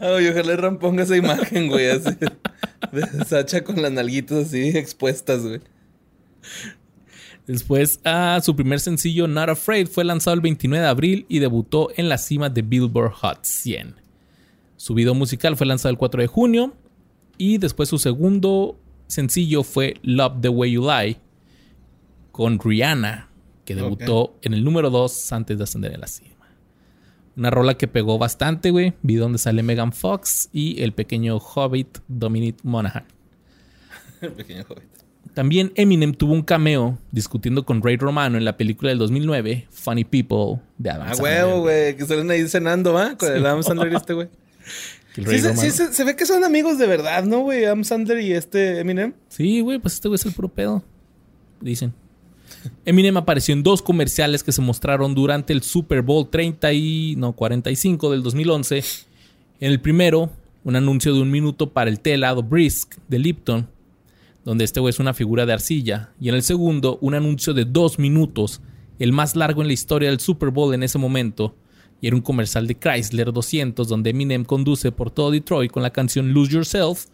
Ay, 0.00 0.28
ojalá 0.28 0.56
Ram 0.56 0.78
ponga 0.78 1.02
esa 1.04 1.16
imagen, 1.16 1.68
güey, 1.68 1.88
así. 1.90 2.10
De 2.92 3.24
Sacha 3.24 3.62
con 3.62 3.80
las 3.80 3.92
nalguitas 3.92 4.46
así 4.48 4.68
expuestas, 4.76 5.42
güey. 5.42 5.60
Después, 7.46 8.00
ah, 8.04 8.38
su 8.42 8.54
primer 8.54 8.78
sencillo, 8.80 9.26
Not 9.26 9.50
Afraid, 9.50 9.88
fue 9.88 10.04
lanzado 10.04 10.34
el 10.34 10.40
29 10.40 10.82
de 10.82 10.88
abril 10.88 11.26
y 11.28 11.40
debutó 11.40 11.90
en 11.96 12.08
la 12.08 12.18
cima 12.18 12.48
de 12.48 12.62
Billboard 12.62 13.12
Hot 13.12 13.44
100. 13.44 13.96
Su 14.76 14.94
video 14.94 15.14
musical 15.14 15.56
fue 15.56 15.66
lanzado 15.66 15.90
el 15.90 15.98
4 15.98 16.22
de 16.22 16.28
junio 16.28 16.74
y 17.38 17.58
después 17.58 17.88
su 17.88 17.98
segundo 17.98 18.78
sencillo 19.08 19.62
fue 19.62 19.94
Love 20.02 20.40
the 20.40 20.48
Way 20.48 20.72
You 20.72 20.82
Lie. 20.82 21.18
con 22.30 22.58
Rihanna, 22.58 23.28
que 23.64 23.74
debutó 23.74 24.38
en 24.40 24.54
el 24.54 24.64
número 24.64 24.88
2 24.88 25.32
antes 25.32 25.58
de 25.58 25.64
ascender 25.64 25.94
a 25.94 25.98
la 25.98 26.06
cima. 26.06 26.30
Una 27.36 27.50
rola 27.50 27.74
que 27.74 27.88
pegó 27.88 28.18
bastante, 28.18 28.70
güey. 28.70 28.94
Vi 29.02 29.16
donde 29.16 29.38
sale 29.38 29.62
Megan 29.62 29.92
Fox 29.92 30.48
y 30.52 30.82
el 30.82 30.92
pequeño 30.92 31.36
hobbit 31.38 31.98
Dominic 32.08 32.56
Monaghan. 32.62 33.04
El 34.20 34.32
pequeño 34.32 34.64
hobbit. 34.68 35.01
También 35.34 35.72
Eminem 35.76 36.12
tuvo 36.12 36.32
un 36.34 36.42
cameo 36.42 36.98
discutiendo 37.10 37.64
con 37.64 37.82
Ray 37.82 37.96
Romano 37.96 38.36
en 38.36 38.44
la 38.44 38.56
película 38.56 38.90
del 38.90 38.98
2009, 38.98 39.66
Funny 39.70 40.04
People, 40.04 40.60
de 40.76 40.90
Adam 40.90 41.08
Ah, 41.08 41.14
Sandler. 41.14 41.44
huevo, 41.44 41.60
güey. 41.62 41.96
Que 41.96 42.04
salen 42.04 42.30
ahí 42.30 42.46
cenando, 42.48 42.92
¿va? 42.92 43.16
Con 43.16 43.32
el 43.34 43.44
Adam 43.46 43.62
Sandler 43.62 43.92
y 43.92 43.96
este, 43.96 44.12
güey. 44.14 44.28
Sí, 45.14 45.22
se, 45.24 45.48
Romano- 45.50 45.60
sí 45.60 45.70
se- 45.70 45.92
se 45.92 46.04
ve 46.04 46.16
que 46.16 46.24
son 46.24 46.42
amigos 46.42 46.78
de 46.78 46.86
verdad, 46.86 47.24
¿no, 47.24 47.40
güey? 47.40 47.64
Adam 47.66 47.84
Sandler 47.84 48.20
y 48.20 48.32
este 48.32 48.80
Eminem. 48.80 49.12
Sí, 49.28 49.60
güey, 49.60 49.78
pues 49.78 49.92
este 49.94 50.08
güey 50.08 50.14
es 50.16 50.24
el 50.24 50.32
puro 50.32 50.48
pedo. 50.48 50.82
Dicen. 51.60 51.92
Eminem 52.86 53.18
apareció 53.18 53.52
en 53.52 53.62
dos 53.62 53.82
comerciales 53.82 54.42
que 54.42 54.52
se 54.52 54.62
mostraron 54.62 55.14
durante 55.14 55.52
el 55.52 55.62
Super 55.62 56.00
Bowl 56.00 56.30
30 56.30 56.72
y 56.72 57.14
no 57.18 57.32
45 57.34 58.10
del 58.10 58.22
2011. 58.22 58.78
En 59.60 59.70
el 59.70 59.80
primero, 59.82 60.30
un 60.64 60.76
anuncio 60.76 61.12
de 61.12 61.20
un 61.20 61.30
minuto 61.30 61.72
para 61.74 61.90
el 61.90 62.00
té 62.00 62.14
helado 62.14 62.42
Brisk 62.42 62.94
de 63.08 63.18
Lipton, 63.18 63.68
donde 64.44 64.64
este 64.64 64.86
es 64.88 64.98
una 64.98 65.14
figura 65.14 65.46
de 65.46 65.52
arcilla. 65.52 66.12
Y 66.20 66.28
en 66.28 66.34
el 66.34 66.42
segundo, 66.42 66.98
un 67.00 67.14
anuncio 67.14 67.54
de 67.54 67.64
dos 67.64 67.98
minutos, 67.98 68.60
el 68.98 69.12
más 69.12 69.36
largo 69.36 69.62
en 69.62 69.68
la 69.68 69.74
historia 69.74 70.10
del 70.10 70.20
Super 70.20 70.50
Bowl 70.50 70.74
en 70.74 70.82
ese 70.82 70.98
momento. 70.98 71.54
Y 72.00 72.08
era 72.08 72.16
un 72.16 72.22
comercial 72.22 72.66
de 72.66 72.74
Chrysler 72.74 73.32
200, 73.32 73.86
donde 73.86 74.10
Eminem 74.10 74.44
conduce 74.44 74.90
por 74.90 75.10
todo 75.10 75.30
Detroit 75.30 75.70
con 75.70 75.82
la 75.82 75.90
canción 75.90 76.32
Lose 76.32 76.52
Yourself 76.52 77.06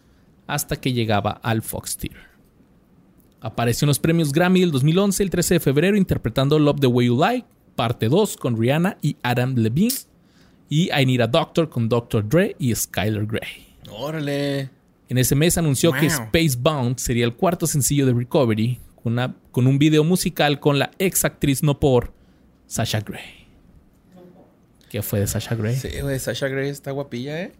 hasta 0.47 0.75
que 0.77 0.93
llegaba 0.93 1.31
al 1.43 1.61
Fox 1.61 1.97
Theater. 1.97 2.27
Apareció 3.41 3.85
en 3.85 3.89
los 3.89 3.99
premios 3.99 4.33
Grammy 4.33 4.61
del 4.61 4.71
2011 4.71 5.23
el 5.23 5.29
13 5.29 5.53
de 5.55 5.59
febrero 5.59 5.95
interpretando 5.95 6.57
Love 6.59 6.79
the 6.81 6.87
Way 6.87 7.07
You 7.07 7.19
Like, 7.19 7.47
parte 7.75 8.09
2 8.09 8.35
con 8.37 8.59
Rihanna 8.59 8.97
y 9.01 9.15
Adam 9.21 9.55
Levine. 9.55 9.93
Y 10.67 10.89
I 10.91 11.05
Need 11.05 11.21
a 11.21 11.27
Doctor 11.27 11.69
con 11.69 11.87
Dr. 11.87 12.27
Dre 12.27 12.55
y 12.59 12.75
Skylar 12.75 13.25
Grey. 13.25 13.77
Órale. 13.89 14.78
En 15.09 15.17
ese 15.17 15.35
mes 15.35 15.57
anunció 15.57 15.91
que 15.91 16.07
Wow. 16.07 16.27
Spacebound 16.27 16.97
sería 16.99 17.25
el 17.25 17.33
cuarto 17.35 17.67
sencillo 17.67 18.05
de 18.05 18.13
Recovery, 18.13 18.79
con, 19.03 19.13
una- 19.13 19.35
con 19.51 19.67
un 19.67 19.77
video 19.79 20.03
musical 20.03 20.59
con 20.59 20.79
la 20.79 20.91
ex 20.99 21.25
actriz 21.25 21.63
no 21.63 21.79
por 21.79 22.13
Sasha 22.67 23.01
Grey. 23.01 23.47
¿Qué 24.89 25.01
fue 25.01 25.19
de 25.19 25.27
Sasha 25.27 25.55
Grey? 25.55 25.75
Sí, 25.75 25.89
güey. 26.01 26.19
Sasha 26.19 26.47
Grey 26.47 26.69
está 26.69 26.91
guapilla, 26.91 27.41
¿eh? 27.43 27.51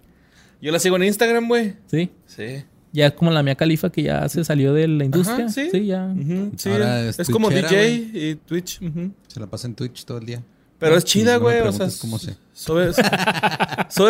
Yo 0.61 0.71
la 0.71 0.79
sigo 0.79 0.95
en 0.95 1.03
Instagram, 1.03 1.47
güey. 1.47 1.73
¿Sí? 1.87 2.09
Sí. 2.25 2.63
Ya 2.91 3.07
es 3.07 3.13
como 3.13 3.29
la 3.31 3.43
mía 3.43 3.53
califa 3.55 3.91
que 3.91 4.01
ya 4.03 4.27
se 4.29 4.43
salió 4.43 4.73
de 4.73 4.87
la 4.87 5.05
industria. 5.05 5.45
Ajá, 5.45 5.49
sí. 5.49 5.85
ya. 5.85 6.05
Ujú, 6.07 6.51
sí. 6.57 6.69
Ahora 6.69 7.01
es 7.07 7.19
es 7.19 7.29
como 7.29 7.49
DJ 7.49 7.93
y 8.13 8.35
Twitch. 8.35 8.79
Se 9.27 9.39
la 9.39 9.45
pasa 9.47 9.67
en 9.67 9.75
Twitch 9.75 10.05
todo 10.05 10.17
el 10.17 10.25
día. 10.25 10.43
Pero 10.79 10.95
es 10.95 11.03
chida, 11.03 11.37
güey. 11.37 11.59
o 11.59 11.71
sea, 11.71 11.87
cómo 11.99 12.17
sé. 12.17 12.37
Sube 12.53 12.93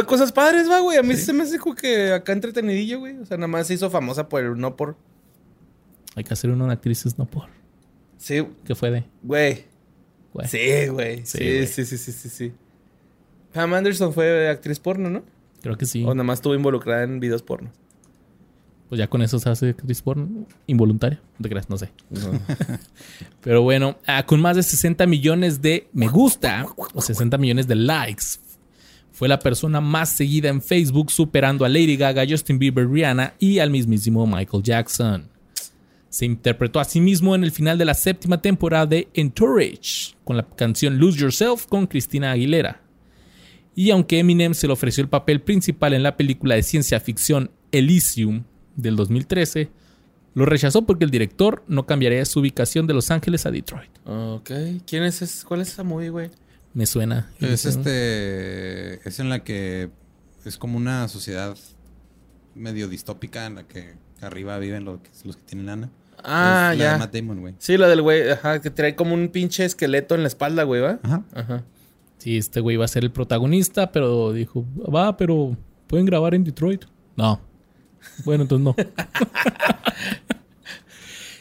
cosas 0.05 0.31
padres, 0.31 0.69
va, 0.69 0.79
güey. 0.79 0.97
A 0.97 1.03
mí 1.03 1.15
se 1.15 1.33
me 1.33 1.43
hace 1.43 1.57
como 1.57 1.75
que 1.75 2.13
acá 2.13 2.31
entretenidillo, 2.31 2.99
güey. 2.99 3.17
O 3.17 3.25
sea, 3.25 3.37
nada 3.37 3.47
más 3.47 3.67
se 3.67 3.73
hizo 3.73 3.89
famosa 3.89 4.29
por 4.29 4.43
el 4.43 4.57
no 4.57 4.75
por. 4.75 4.95
Hay 6.15 6.23
que 6.23 6.33
hacer 6.33 6.49
uno 6.49 6.67
de 6.67 6.73
actrices 6.73 7.17
no 7.17 7.25
por. 7.25 7.47
Sí, 8.17 8.45
¿Qué 8.65 8.75
fue 8.75 8.91
de? 8.91 9.03
güey. 9.23 9.65
Sí, 10.47 10.87
güey. 10.87 11.25
Sí, 11.25 11.65
Sí, 11.65 11.67
sí, 11.67 11.85
sí, 11.85 11.97
sí, 11.97 12.11
sí, 12.11 12.29
sí. 12.29 12.53
Pam 13.53 13.73
Anderson 13.73 14.13
fue 14.13 14.47
actriz 14.49 14.79
porno, 14.79 15.09
¿no? 15.09 15.23
Creo 15.61 15.77
que 15.77 15.85
sí. 15.85 16.03
O 16.05 16.13
nada 16.13 16.23
más 16.23 16.39
estuvo 16.39 16.53
involucrada 16.53 17.03
en 17.03 17.19
videos 17.19 17.41
porno. 17.41 17.71
Pues 18.89 18.97
ya 18.97 19.07
con 19.07 19.21
eso 19.21 19.37
se 19.37 19.47
hace 19.49 19.75
involuntaria. 20.65 21.21
No 21.37 21.43
te 21.43 21.49
creas, 21.49 21.69
no 21.69 21.77
sé. 21.77 21.91
Pero 23.41 23.61
bueno, 23.61 23.97
ah, 24.07 24.25
con 24.25 24.41
más 24.41 24.55
de 24.55 24.63
60 24.63 25.05
millones 25.05 25.61
de 25.61 25.87
me 25.93 26.07
gusta 26.07 26.65
o 26.95 26.99
60 26.99 27.37
millones 27.37 27.67
de 27.67 27.75
likes, 27.75 28.39
fue 29.11 29.27
la 29.27 29.37
persona 29.37 29.79
más 29.79 30.15
seguida 30.15 30.49
en 30.49 30.61
Facebook, 30.61 31.11
superando 31.11 31.65
a 31.65 31.69
Lady 31.69 31.97
Gaga, 31.97 32.25
Justin 32.27 32.57
Bieber, 32.57 32.89
Rihanna 32.89 33.35
y 33.37 33.59
al 33.59 33.69
mismísimo 33.69 34.25
Michael 34.25 34.63
Jackson. 34.63 35.29
Se 36.09 36.25
interpretó 36.25 36.79
a 36.79 36.85
sí 36.85 36.99
mismo 36.99 37.35
en 37.35 37.43
el 37.43 37.51
final 37.51 37.77
de 37.77 37.85
la 37.85 37.93
séptima 37.93 38.41
temporada 38.41 38.87
de 38.87 39.07
Entourage, 39.13 40.15
con 40.23 40.37
la 40.37 40.43
canción 40.43 40.97
Lose 40.97 41.19
Yourself 41.19 41.67
con 41.67 41.85
Cristina 41.85 42.31
Aguilera. 42.31 42.81
Y 43.75 43.91
aunque 43.91 44.17
Eminem 44.17 44.55
se 44.55 44.65
le 44.65 44.73
ofreció 44.73 45.03
el 45.03 45.09
papel 45.09 45.41
principal 45.41 45.93
en 45.93 46.01
la 46.01 46.17
película 46.17 46.55
de 46.55 46.63
ciencia 46.63 46.99
ficción 46.99 47.51
Elysium 47.71 48.45
del 48.81 48.95
2013, 48.95 49.69
lo 50.35 50.45
rechazó 50.45 50.83
porque 50.85 51.05
el 51.05 51.11
director 51.11 51.63
no 51.67 51.85
cambiaría 51.85 52.23
su 52.25 52.39
ubicación 52.39 52.87
de 52.87 52.93
Los 52.93 53.11
Ángeles 53.11 53.45
a 53.45 53.51
Detroit. 53.51 53.89
ok. 54.05 54.51
¿Quién 54.85 55.03
es 55.03 55.21
ese? 55.21 55.45
¿Cuál 55.45 55.61
es 55.61 55.69
esa 55.69 55.83
movie, 55.83 56.09
güey? 56.09 56.29
Me 56.73 56.85
suena. 56.85 57.29
Es 57.39 57.65
este. 57.65 59.07
Es 59.07 59.19
en 59.19 59.29
la 59.29 59.43
que 59.43 59.89
es 60.45 60.57
como 60.57 60.77
una 60.77 61.07
sociedad 61.07 61.57
medio 62.55 62.87
distópica 62.87 63.45
en 63.45 63.55
la 63.55 63.63
que 63.67 63.95
arriba 64.21 64.57
viven 64.59 64.85
los 64.85 64.99
que, 65.01 65.09
los 65.25 65.35
que 65.35 65.43
tienen 65.43 65.65
lana. 65.65 65.89
Ah, 66.23 66.71
Es 66.73 66.79
la 66.79 66.93
de. 66.93 66.99
Matt 66.99 67.15
Damon, 67.15 67.41
güey. 67.41 67.55
Sí, 67.59 67.77
la 67.77 67.87
del 67.87 68.01
güey, 68.01 68.29
ajá, 68.29 68.61
que 68.61 68.69
trae 68.69 68.95
como 68.95 69.13
un 69.13 69.29
pinche 69.29 69.65
esqueleto 69.65 70.15
en 70.15 70.21
la 70.21 70.27
espalda, 70.27 70.63
güey, 70.63 70.81
¿va? 70.81 70.99
Ajá. 71.03 71.23
Ajá. 71.33 71.63
Sí, 72.17 72.37
este 72.37 72.59
güey 72.59 72.73
iba 72.75 72.83
a 72.85 72.89
ser 72.89 73.03
el 73.03 73.11
protagonista, 73.11 73.91
pero 73.91 74.33
dijo, 74.33 74.65
va, 74.93 75.15
pero 75.15 75.55
pueden 75.87 76.05
grabar 76.05 76.35
en 76.35 76.43
Detroit. 76.43 76.83
No. 77.15 77.39
Bueno, 78.25 78.43
entonces 78.43 78.63
no. 78.65 78.75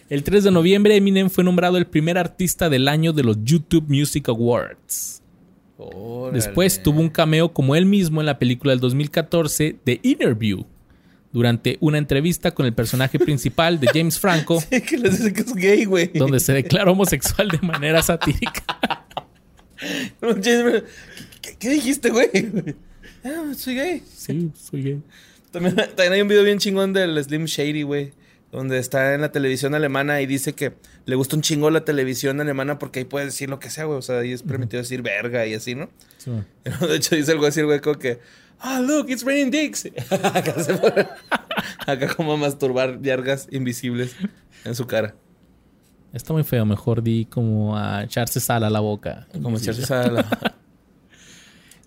el 0.09 0.23
3 0.23 0.45
de 0.45 0.51
noviembre, 0.51 0.97
Eminem 0.97 1.29
fue 1.31 1.45
nombrado 1.45 1.77
el 1.77 1.87
primer 1.87 2.17
artista 2.19 2.69
del 2.71 2.89
año 2.89 3.13
de 3.13 3.23
los 3.25 3.37
YouTube 3.45 3.85
Music 3.89 4.29
Awards. 4.29 5.23
Después 6.33 6.83
tuvo 6.83 7.01
un 7.01 7.09
cameo 7.09 7.53
como 7.53 7.77
él 7.77 7.87
mismo 7.87 8.21
en 8.21 8.27
la 8.27 8.39
película 8.39 8.73
del 8.73 8.81
2014 8.81 9.77
The 9.85 10.01
Interview, 10.03 10.65
durante 11.33 11.77
una 11.81 11.99
entrevista 11.99 12.51
con 12.53 12.67
el 12.67 12.73
personaje 12.75 13.19
principal 13.19 13.79
de 13.79 13.87
James 13.93 14.19
Franco, 14.19 14.61
Sí, 14.71 14.81
que 14.81 14.97
les 14.99 15.19
dice 15.19 15.33
que 15.33 15.43
es 15.43 15.55
gay, 15.55 15.85
güey. 15.85 16.11
donde 16.15 16.41
se 16.41 16.53
declara 16.53 16.91
homosexual 16.91 17.49
de 17.49 17.59
manera 17.59 18.03
satírica. 18.03 18.65
¿Qué, 20.21 20.83
qué- 21.43 21.57
qué 21.59 21.69
dijiste, 21.71 22.11
güey? 22.11 22.29
Ah, 23.25 23.53
soy 23.57 23.77
gay. 23.77 24.03
Sí, 24.13 24.51
soy 24.59 24.83
gay. 24.83 25.03
También, 25.51 25.75
también 25.97 26.13
hay 26.13 26.21
un 26.23 26.29
video 26.29 26.43
bien 26.45 26.59
chingón 26.59 26.93
del 26.93 27.23
Slim 27.23 27.45
Shady, 27.47 27.83
güey. 27.83 28.13
Donde 28.51 28.79
está 28.79 29.13
en 29.15 29.21
la 29.21 29.31
televisión 29.31 29.75
alemana 29.75 30.23
y 30.23 30.27
dice 30.27 30.55
que 30.55 30.73
le 31.05 31.17
gusta 31.17 31.37
un 31.37 31.43
chingo 31.43 31.69
la 31.71 31.85
televisión 31.85 32.41
alemana 32.41 32.79
porque 32.79 33.01
ahí 33.01 33.05
puede 33.05 33.27
decir 33.27 33.51
lo 33.51 33.59
que 33.59 33.69
sea, 33.69 33.85
güey. 33.85 33.99
O 33.99 34.03
sea, 34.03 34.21
ahí 34.21 34.33
es 34.33 34.43
permitido 34.43 34.81
decir 34.83 35.03
verga 35.03 35.45
y 35.47 35.53
así, 35.53 35.75
¿no? 35.75 35.91
Sí. 36.17 36.31
De 36.87 36.97
hecho, 36.97 37.15
dice 37.15 37.33
algo 37.33 37.45
así, 37.47 37.61
el 37.61 37.67
güey, 37.67 37.81
como 37.81 37.99
que... 37.99 38.21
Ah, 38.61 38.81
look, 38.81 39.11
it's 39.11 39.23
raining 39.23 39.51
dicks. 39.51 39.87
acá, 40.35 40.63
se 40.65 40.75
pone- 40.75 41.07
acá 41.87 42.15
como 42.17 42.33
a 42.33 42.37
masturbar 42.39 43.01
yargas 43.03 43.47
invisibles 43.51 44.17
en 44.65 44.75
su 44.75 44.87
cara. 44.87 45.15
Está 46.15 46.33
muy 46.33 46.43
feo, 46.43 46.65
mejor 46.65 47.03
di 47.03 47.27
como 47.27 47.77
a 47.77 48.03
echarse 48.05 48.41
sal 48.41 48.65
a 48.65 48.71
la 48.71 48.81
boca. 48.81 49.29
Como 49.43 49.59
echarse 49.59 49.83
esa... 49.83 50.11
la- 50.11 50.55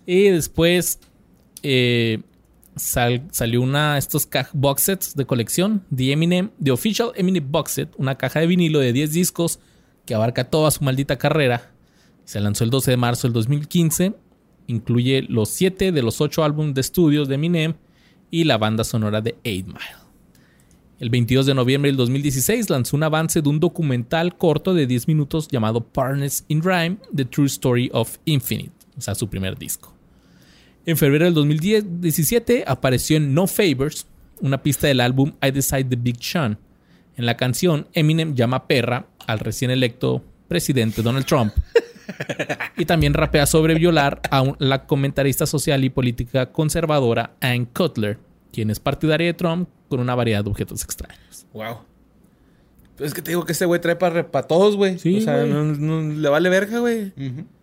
Y 0.06 0.28
después 0.28 1.00
eh, 1.64 2.20
sal- 2.76 3.26
salió 3.30 3.60
una 3.62 3.98
estos 3.98 4.28
box 4.52 4.82
sets 4.82 5.14
de 5.16 5.26
colección, 5.26 5.84
The 5.94 6.12
Eminem, 6.12 6.50
The 6.62 6.70
Official 6.72 7.12
Eminem 7.14 7.50
Box 7.50 7.72
Set, 7.72 7.90
una 7.98 8.16
caja 8.16 8.40
de 8.40 8.46
vinilo 8.46 8.78
de 8.78 8.92
10 8.92 9.12
discos 9.12 9.58
que 10.06 10.14
abarca 10.14 10.44
toda 10.50 10.70
su 10.70 10.82
maldita 10.84 11.16
carrera. 11.18 11.70
Se 12.24 12.40
lanzó 12.40 12.64
el 12.64 12.70
12 12.70 12.90
de 12.92 12.96
marzo 12.96 13.26
del 13.28 13.32
2015. 13.34 14.14
Incluye 14.68 15.22
los 15.28 15.48
7 15.50 15.92
de 15.92 16.02
los 16.02 16.20
8 16.20 16.44
álbumes 16.44 16.74
de 16.74 16.80
estudios 16.80 17.28
de 17.28 17.34
Eminem 17.34 17.74
y 18.30 18.44
la 18.44 18.58
banda 18.58 18.84
sonora 18.84 19.20
de 19.20 19.32
8 19.44 19.66
Mile. 19.66 20.02
El 21.00 21.10
22 21.10 21.46
de 21.46 21.54
noviembre 21.54 21.88
del 21.90 21.96
2016 21.96 22.70
lanzó 22.70 22.96
un 22.96 23.02
avance 23.02 23.42
de 23.42 23.48
un 23.48 23.58
documental 23.58 24.36
corto 24.38 24.72
de 24.72 24.86
10 24.86 25.08
minutos 25.08 25.48
llamado 25.48 25.84
Partners 25.84 26.44
in 26.46 26.62
Rhyme, 26.62 26.98
The 27.14 27.24
True 27.24 27.46
Story 27.48 27.90
of 27.92 28.18
Infinite, 28.24 28.72
o 28.96 29.00
sea, 29.00 29.16
su 29.16 29.28
primer 29.28 29.58
disco. 29.58 29.92
En 30.84 30.96
febrero 30.96 31.24
del 31.26 31.34
2017 31.34 32.64
apareció 32.66 33.16
en 33.16 33.34
No 33.34 33.46
Favors, 33.46 34.06
una 34.40 34.62
pista 34.62 34.88
del 34.88 35.00
álbum 35.00 35.32
I 35.40 35.50
Decide 35.52 35.84
the 35.84 35.96
Big 35.96 36.16
Sean. 36.22 36.58
En 37.16 37.26
la 37.26 37.36
canción, 37.36 37.86
Eminem 37.92 38.34
llama 38.34 38.66
perra 38.66 39.06
al 39.26 39.38
recién 39.38 39.70
electo 39.70 40.24
presidente 40.48 41.02
Donald 41.02 41.26
Trump. 41.26 41.52
y 42.76 42.84
también 42.84 43.14
rapea 43.14 43.46
sobre 43.46 43.74
violar 43.74 44.20
a 44.30 44.42
un- 44.42 44.56
la 44.58 44.86
comentarista 44.86 45.46
social 45.46 45.84
y 45.84 45.90
política 45.90 46.50
conservadora 46.50 47.36
Ann 47.40 47.66
Cutler, 47.66 48.18
quien 48.52 48.70
es 48.70 48.80
partidaria 48.80 49.28
de 49.28 49.34
Trump 49.34 49.68
con 49.88 50.00
una 50.00 50.14
variedad 50.14 50.42
de 50.42 50.50
objetos 50.50 50.82
extraños. 50.82 51.46
Wow. 51.52 51.78
Pues 52.96 53.08
es 53.08 53.14
que 53.14 53.22
te 53.22 53.30
digo 53.30 53.44
que 53.44 53.52
ese 53.52 53.64
güey 53.64 53.80
trae 53.80 53.96
para 53.96 54.42
todos, 54.42 54.76
güey. 54.76 54.98
Sí, 54.98 55.18
o 55.18 55.20
sea, 55.22 55.44
no, 55.44 55.64
no- 55.64 56.14
le 56.14 56.28
vale 56.28 56.48
verga, 56.50 56.78
güey. 56.80 57.12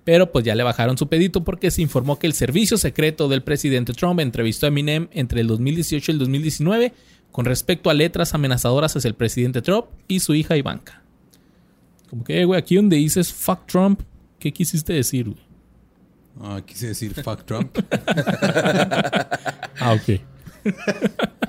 Pero 0.03 0.31
pues 0.31 0.43
ya 0.43 0.55
le 0.55 0.63
bajaron 0.63 0.97
su 0.97 1.07
pedito 1.07 1.43
porque 1.43 1.69
se 1.71 1.81
informó 1.83 2.17
que 2.17 2.25
el 2.27 2.33
servicio 2.33 2.77
secreto 2.77 3.27
del 3.29 3.43
presidente 3.43 3.93
Trump 3.93 4.19
entrevistó 4.21 4.65
a 4.65 4.69
Eminem 4.69 5.07
entre 5.11 5.41
el 5.41 5.47
2018 5.47 6.11
y 6.11 6.13
el 6.13 6.19
2019 6.19 6.93
con 7.31 7.45
respecto 7.45 7.91
a 7.91 7.93
letras 7.93 8.33
amenazadoras 8.33 8.95
hacia 8.95 9.07
el 9.07 9.13
presidente 9.13 9.61
Trump 9.61 9.85
y 10.07 10.19
su 10.21 10.33
hija 10.33 10.57
Ivanka. 10.57 11.03
Como 12.09 12.23
que, 12.23 12.41
eh, 12.41 12.45
güey, 12.45 12.59
aquí 12.59 12.75
donde 12.75 12.95
dices 12.97 13.31
fuck 13.31 13.67
Trump, 13.67 14.01
¿qué 14.39 14.51
quisiste 14.51 14.93
decir, 14.93 15.25
güey? 15.29 15.39
Ah, 16.41 16.61
quise 16.65 16.87
decir 16.87 17.13
fuck 17.13 17.43
Trump. 17.45 17.77
Ah, 19.81 19.93
ok. 19.93 20.19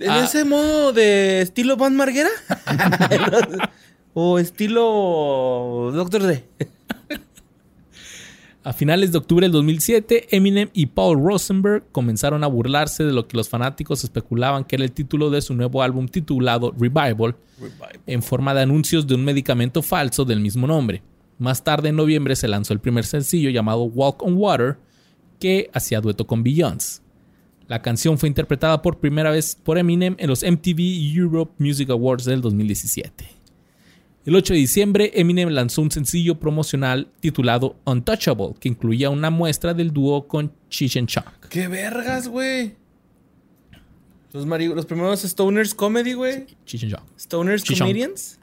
¿En 0.00 0.10
Ah. 0.10 0.24
ese 0.24 0.44
modo 0.44 0.92
de 0.92 1.42
estilo 1.42 1.76
Van 1.76 1.94
Marguera? 1.94 2.30
¿O 4.14 4.38
estilo 4.38 5.90
Doctor 5.94 6.22
D? 6.24 6.44
A 8.62 8.72
finales 8.74 9.10
de 9.12 9.18
octubre 9.18 9.44
del 9.46 9.52
2007, 9.52 10.36
Eminem 10.36 10.68
y 10.74 10.86
Paul 10.86 11.22
Rosenberg 11.24 11.82
comenzaron 11.92 12.44
a 12.44 12.46
burlarse 12.46 13.04
de 13.04 13.12
lo 13.12 13.26
que 13.26 13.36
los 13.38 13.48
fanáticos 13.48 14.04
especulaban 14.04 14.64
que 14.64 14.76
era 14.76 14.84
el 14.84 14.92
título 14.92 15.30
de 15.30 15.40
su 15.40 15.54
nuevo 15.54 15.82
álbum 15.82 16.06
titulado 16.08 16.70
Revival, 16.78 17.36
en 18.06 18.22
forma 18.22 18.52
de 18.52 18.60
anuncios 18.60 19.06
de 19.06 19.14
un 19.14 19.24
medicamento 19.24 19.80
falso 19.82 20.26
del 20.26 20.40
mismo 20.40 20.66
nombre. 20.66 21.02
Más 21.38 21.64
tarde, 21.64 21.88
en 21.88 21.96
noviembre, 21.96 22.36
se 22.36 22.48
lanzó 22.48 22.74
el 22.74 22.80
primer 22.80 23.06
sencillo 23.06 23.48
llamado 23.48 23.84
Walk 23.84 24.22
on 24.22 24.34
Water, 24.36 24.76
que 25.38 25.70
hacía 25.72 26.02
dueto 26.02 26.26
con 26.26 26.42
Beyoncé. 26.42 27.00
La 27.70 27.80
canción 27.82 28.18
fue 28.18 28.28
interpretada 28.28 28.82
por 28.82 28.98
primera 28.98 29.30
vez 29.30 29.54
por 29.54 29.78
Eminem 29.78 30.16
en 30.18 30.28
los 30.28 30.42
MTV 30.42 30.80
Europe 31.16 31.52
Music 31.58 31.88
Awards 31.90 32.24
del 32.24 32.40
2017. 32.40 33.24
El 34.26 34.34
8 34.34 34.54
de 34.54 34.58
diciembre, 34.58 35.12
Eminem 35.14 35.50
lanzó 35.50 35.80
un 35.80 35.92
sencillo 35.92 36.40
promocional 36.40 37.12
titulado 37.20 37.76
Untouchable, 37.84 38.54
que 38.58 38.68
incluía 38.68 39.08
una 39.08 39.30
muestra 39.30 39.72
del 39.72 39.92
dúo 39.92 40.26
con 40.26 40.52
Cheech 40.68 40.96
and 40.96 41.06
Chong. 41.06 41.24
¡Qué 41.48 41.68
vergas, 41.68 42.26
güey! 42.26 42.74
Los, 44.32 44.44
los 44.46 44.86
primeros 44.86 45.20
Stoners 45.22 45.72
Comedy, 45.72 46.14
güey. 46.14 46.46
Cheech 46.66 46.82
and 46.82 46.94
Chong. 46.96 47.04
Stoners. 47.20 47.62
Comedians. 47.62 48.40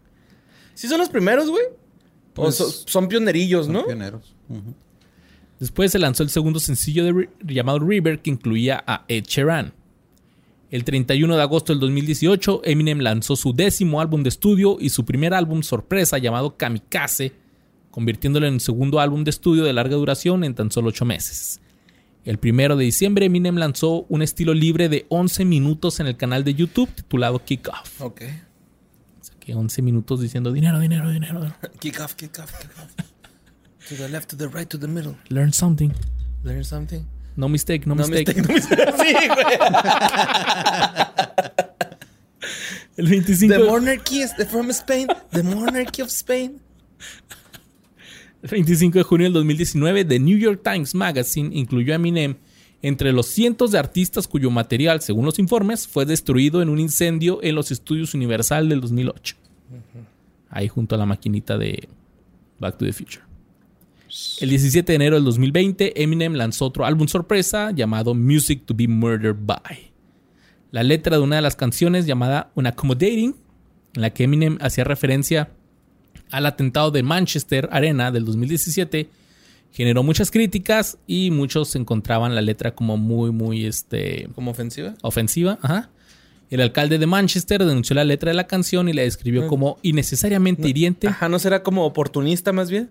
¿Sí 0.74 0.88
son 0.88 1.00
los 1.00 1.10
primeros, 1.10 1.50
güey? 1.50 1.66
Pues, 2.34 2.56
so- 2.56 2.70
son 2.72 3.10
pionerillos, 3.10 3.68
¿no? 3.68 3.86
Pioneros. 3.86 4.34
Ujú. 4.48 4.74
Después 5.60 5.92
se 5.92 6.00
lanzó 6.00 6.24
el 6.24 6.30
segundo 6.30 6.60
sencillo 6.60 7.04
de 7.06 7.30
llamado 7.42 7.80
River, 7.80 8.22
que 8.22 8.30
incluía 8.30 8.84
a 8.86 9.06
Ed 9.08 9.24
Sheeran. 9.24 9.74
El 10.70 10.84
31 10.84 11.36
de 11.36 11.42
agosto 11.42 11.72
del 11.72 11.80
2018, 11.80 12.62
Eminem 12.66 13.00
lanzó 13.00 13.36
su 13.36 13.54
décimo 13.54 14.02
álbum 14.02 14.22
de 14.22 14.30
estudio 14.30 14.78
y 14.80 14.90
su 14.90 15.06
primer 15.06 15.34
álbum 15.34 15.64
sorpresa 15.64 16.18
llamado 16.18 16.58
Kamikaze, 16.58 17.34
convirtiéndolo 17.90 18.48
en 18.48 18.56
el 18.56 18.60
segundo 18.60 19.00
álbum 19.00 19.24
de 19.24 19.30
estudio 19.30 19.64
de 19.64 19.74
larga 19.74 19.96
duración 19.96 20.44
en 20.44 20.56
tan 20.56 20.70
solo 20.70 20.90
8 20.90 21.06
meses. 21.06 21.62
El 22.26 22.38
primero 22.38 22.76
de 22.76 22.84
diciembre, 22.84 23.28
Eminem 23.28 23.56
lanzó 23.56 24.06
un 24.10 24.22
estilo 24.22 24.54
libre 24.54 24.90
de 24.90 25.06
11 25.08 25.46
minutos 25.46 26.02
en 26.02 26.08
el 26.08 26.18
canal 26.18 26.44
de 26.44 26.54
YouTube 26.54 26.90
titulado 26.94 27.40
Kick 27.44 27.70
Off. 27.70 28.02
Ok. 28.02 28.24
Saqué 29.22 29.56
11 29.56 29.82
minutos 29.82 30.20
diciendo 30.20 30.52
dinero, 30.52 30.82
dinero, 30.82 31.10
dinero. 31.10 31.40
dinero. 31.40 31.56
Kick 31.80 32.02
off, 32.02 32.16
kick 32.16 32.38
off, 32.40 32.52
kick 32.60 32.72
off. 32.78 33.08
To 33.90 33.96
the 33.96 34.10
left, 34.10 34.30
to 34.30 34.36
the 34.36 34.48
right, 34.50 34.68
to 34.70 34.78
the 34.78 34.88
middle. 34.88 35.16
Learn 35.30 35.52
something. 35.54 35.94
Learn 36.44 36.64
something. 36.64 37.06
No 37.36 37.48
mistake, 37.48 37.86
no, 37.88 37.96
No 37.96 38.08
mistake. 38.08 38.36
mistake, 38.36 38.48
no 38.48 38.54
mistake. 38.54 38.94
Sí, 38.98 39.28
güey. 39.28 39.58
El 42.98 43.06
25 43.08 43.54
The 43.54 43.64
monarchy 43.64 44.22
is 44.24 44.32
from 44.50 44.70
Spain. 44.72 45.08
The 45.32 45.44
monarchy 45.44 46.02
of 46.02 46.10
Spain. 46.10 46.60
El 48.42 48.50
25 48.50 48.98
de 48.98 49.04
junio 49.04 49.26
del 49.26 49.34
2019, 49.34 50.06
The 50.06 50.20
New 50.20 50.38
York 50.38 50.62
Times 50.64 50.96
Magazine 50.96 51.56
incluyó 51.56 51.94
a 51.94 51.96
Eminem 51.98 52.36
entre 52.82 53.12
los 53.12 53.28
cientos 53.28 53.72
de 53.72 53.80
artistas 53.80 54.28
cuyo 54.28 54.50
material, 54.52 55.02
según 55.02 55.26
los 55.26 55.40
informes, 55.40 55.88
fue 55.88 56.06
destruido 56.06 56.62
en 56.62 56.70
un 56.70 56.80
incendio 56.80 57.40
en 57.44 57.56
los 57.56 57.72
estudios 57.72 58.14
Universal 58.14 58.70
del 58.70 58.82
2008. 58.82 59.36
Ahí 60.50 60.68
junto 60.68 60.96
a 60.96 60.98
la 60.98 61.06
maquinita 61.06 61.58
de 61.58 61.88
Back 62.60 62.78
to 62.78 62.86
the 62.86 62.94
Future. 62.94 63.27
El 64.40 64.50
17 64.50 64.92
de 64.92 64.96
enero 64.96 65.16
del 65.16 65.26
2020, 65.26 66.02
Eminem 66.02 66.34
lanzó 66.34 66.66
otro 66.66 66.86
álbum 66.86 67.08
sorpresa 67.08 67.72
llamado 67.72 68.14
Music 68.14 68.64
to 68.66 68.74
be 68.74 68.88
Murdered 68.88 69.38
by. 69.40 69.92
La 70.72 70.84
letra 70.84 71.18
de 71.18 71.24
una 71.24 71.38
de 71.38 71.42
las 71.42 71.56
canciones 71.56 72.06
llamada 72.06 72.52
Unaccommodating, 72.56 73.36
en 73.96 74.02
la 74.02 74.12
que 74.12 74.24
Eminem 74.26 74.58
hacía 74.62 74.84
referencia 74.84 75.50
al 76.32 76.46
atentado 76.46 76.92
de 76.92 77.04
Manchester 77.04 77.70
Arena 77.72 78.12
del 78.12 78.26
2017 78.26 79.10
generó 79.72 80.04
muchas 80.04 80.32
críticas 80.32 80.98
y 81.08 81.32
muchos 81.32 81.76
encontraban 81.76 82.36
la 82.36 82.42
letra 82.42 82.74
como 82.74 82.98
muy 82.98 83.32
muy 83.32 83.66
este 83.66 84.30
¿Como 84.36 84.52
ofensiva? 84.52 84.96
ofensiva, 85.02 85.60
ajá. 85.62 85.90
El 86.50 86.62
alcalde 86.62 86.98
de 86.98 87.06
Manchester 87.08 87.66
denunció 87.66 87.94
la 87.94 88.06
letra 88.06 88.32
de 88.32 88.36
la 88.36 88.48
canción 88.48 88.88
y 88.88 88.94
la 88.94 89.02
describió 89.02 89.48
como 89.48 89.78
innecesariamente 89.82 90.70
hiriente. 90.70 91.08
Ajá, 91.10 91.28
¿no 91.28 91.40
será 91.40 91.62
como 91.62 91.86
oportunista 91.86 92.54
más 92.54 92.72
bien? 92.72 92.90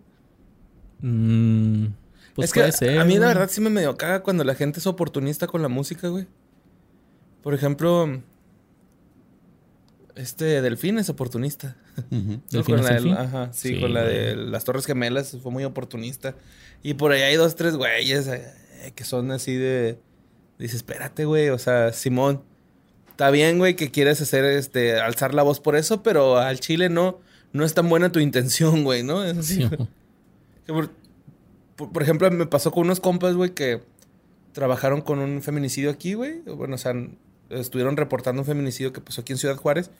Mm, 1.00 1.86
pues 2.34 2.48
es 2.48 2.52
que 2.54 2.60
puede 2.60 2.72
ser. 2.72 2.98
a 2.98 3.04
mí 3.04 3.18
la 3.18 3.28
verdad 3.28 3.48
sí 3.50 3.60
me 3.60 3.70
medio 3.70 3.96
caga 3.96 4.22
cuando 4.22 4.44
la 4.44 4.54
gente 4.54 4.80
es 4.80 4.86
oportunista 4.86 5.46
con 5.46 5.62
la 5.62 5.68
música, 5.68 6.08
güey. 6.08 6.26
Por 7.42 7.54
ejemplo, 7.54 8.20
este 10.14 10.62
Delfín 10.62 10.98
es 10.98 11.08
oportunista. 11.10 11.76
¿Delfín 12.10 12.42
Con 12.76 12.78
es 12.78 12.84
la 12.84 12.94
del- 12.94 13.12
ajá, 13.12 13.50
sí, 13.52 13.74
Sí, 13.74 13.80
con 13.80 13.92
la 13.92 14.02
de 14.04 14.34
las 14.36 14.64
Torres 14.64 14.86
Gemelas 14.86 15.36
fue 15.42 15.52
muy 15.52 15.64
oportunista. 15.64 16.34
Y 16.82 16.94
por 16.94 17.12
ahí 17.12 17.22
hay 17.22 17.36
dos, 17.36 17.54
tres 17.56 17.76
güeyes 17.76 18.26
eh, 18.28 18.52
que 18.94 19.04
son 19.04 19.30
así 19.30 19.54
de... 19.56 19.98
Dices, 20.58 20.76
espérate, 20.76 21.26
güey, 21.26 21.50
o 21.50 21.58
sea, 21.58 21.92
Simón, 21.92 22.42
está 23.10 23.30
bien, 23.30 23.58
güey, 23.58 23.76
que 23.76 23.90
quieres 23.90 24.20
hacer, 24.22 24.44
este, 24.46 24.98
alzar 24.98 25.34
la 25.34 25.42
voz 25.42 25.60
por 25.60 25.76
eso, 25.76 26.02
pero 26.02 26.38
al 26.38 26.60
chile 26.60 26.88
no, 26.88 27.20
no 27.52 27.64
es 27.66 27.74
tan 27.74 27.88
buena 27.90 28.10
tu 28.10 28.20
intención, 28.20 28.82
güey, 28.84 29.02
¿no? 29.02 29.22
Es 29.22 29.36
así, 29.36 29.54
Sí. 29.64 29.68
Que 29.68 29.86
por, 30.66 30.90
por- 31.76 31.92
por 31.92 32.02
ejemplo, 32.02 32.30
me 32.30 32.46
pasó 32.46 32.70
con 32.72 32.84
unos 32.84 33.00
compas, 33.00 33.34
güey, 33.34 33.50
que 33.50 33.82
trabajaron 34.52 35.00
con 35.02 35.18
un 35.18 35.42
feminicidio 35.42 35.90
aquí, 35.90 36.14
güey. 36.14 36.40
Bueno, 36.42 36.74
o 36.76 36.78
sea, 36.78 36.94
estuvieron 37.50 37.96
reportando 37.96 38.42
un 38.42 38.46
feminicidio 38.46 38.92
que 38.92 39.00
pasó 39.00 39.20
aquí 39.20 39.32
en 39.32 39.38
Ciudad 39.38 39.56
Juárez. 39.56 39.90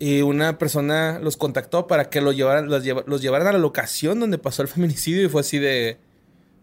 Y 0.00 0.22
una 0.22 0.58
persona 0.58 1.20
los 1.20 1.36
contactó 1.36 1.86
para 1.86 2.10
que 2.10 2.20
lo 2.20 2.32
llevaran, 2.32 2.66
los, 2.68 2.82
lleva- 2.82 3.04
los 3.06 3.22
llevaran 3.22 3.46
a 3.46 3.52
la 3.52 3.58
locación 3.58 4.18
donde 4.18 4.38
pasó 4.38 4.62
el 4.62 4.68
feminicidio. 4.68 5.22
Y 5.24 5.28
fue 5.28 5.40
así 5.42 5.58
de... 5.58 5.98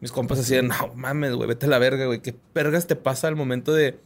Mis 0.01 0.11
compas 0.11 0.39
así 0.39 0.55
de, 0.55 0.63
no 0.63 0.73
mames, 0.95 1.33
güey, 1.35 1.47
vete 1.47 1.67
a 1.67 1.69
la 1.69 1.77
verga, 1.77 2.07
güey. 2.07 2.21
¿Qué 2.21 2.35
vergas 2.55 2.87
te 2.87 2.95
pasa 2.95 3.27
al 3.27 3.35
momento 3.35 3.71
de... 3.71 3.99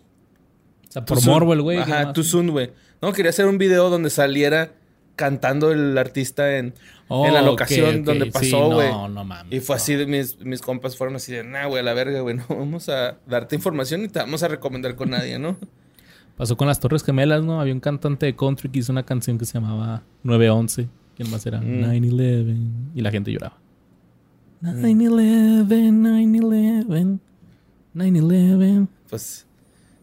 O 0.90 0.92
sea, 0.92 1.06
por 1.06 1.26
morbo 1.26 1.54
el 1.54 1.62
güey. 1.62 1.78
Ajá, 1.80 2.14
soon, 2.22 2.52
güey. 2.52 2.72
No, 3.02 3.14
quería 3.14 3.30
hacer 3.30 3.46
un 3.48 3.58
video 3.58 3.90
donde 3.90 4.10
saliera 4.10 4.74
cantando 5.16 5.72
el 5.72 5.98
artista 5.98 6.58
en, 6.58 6.74
Oh, 7.08 7.28
en 7.28 7.36
la 7.36 7.42
ok, 7.42 7.46
locación 7.46 8.04
donde 8.04 8.26
Sí, 8.26 8.32
pasó, 8.32 8.72
güey. 8.72 8.90
no, 8.92 9.08
no 9.08 9.24
mames. 9.24 9.54
Y 9.54 9.60
fue 9.60 9.76
así 9.76 9.94
de 9.94 10.08
mis, 10.08 10.40
mis 10.44 10.60
compas 10.62 10.98
fueron 10.98 11.16
así 11.16 11.32
de, 11.34 11.44
nah, 11.44 11.68
güey, 11.68 11.82
a 11.82 11.84
la 11.84 11.94
verga, 11.94 12.22
güey. 12.22 12.36
No 12.38 12.46
vamos 12.50 12.90
a 12.90 13.20
darte 13.28 13.56
información 13.56 14.04
y 14.04 14.08
te 14.08 14.18
vamos 14.20 14.42
a 14.42 14.48
recomendar 14.48 14.96
con 14.96 15.12
nadie, 15.12 15.38
¿no? 15.38 15.58
Pasó 16.38 16.58
con 16.58 16.68
las 16.68 16.80
Torres 16.80 17.04
Gemelas, 17.04 17.44
¿no? 17.44 17.62
Había 17.62 17.74
un 17.74 17.80
cantante 17.80 18.26
de 18.26 18.36
country 18.36 18.70
que 18.70 18.80
hizo 18.80 18.92
una 18.92 19.04
canción 19.04 19.38
que 19.38 19.46
se 19.46 19.54
llamaba 19.54 20.04
911. 20.24 20.90
¿Quién 21.16 21.30
más 21.32 21.46
era? 21.46 21.62
Mm. 21.62 21.82
911. 21.82 22.56
Y 22.96 23.02
la 23.02 23.12
gente 23.12 23.32
lloraba. 23.32 23.58
911, 24.62 25.92
911, 25.92 27.20
911. 27.94 28.92
Pues 29.10 29.46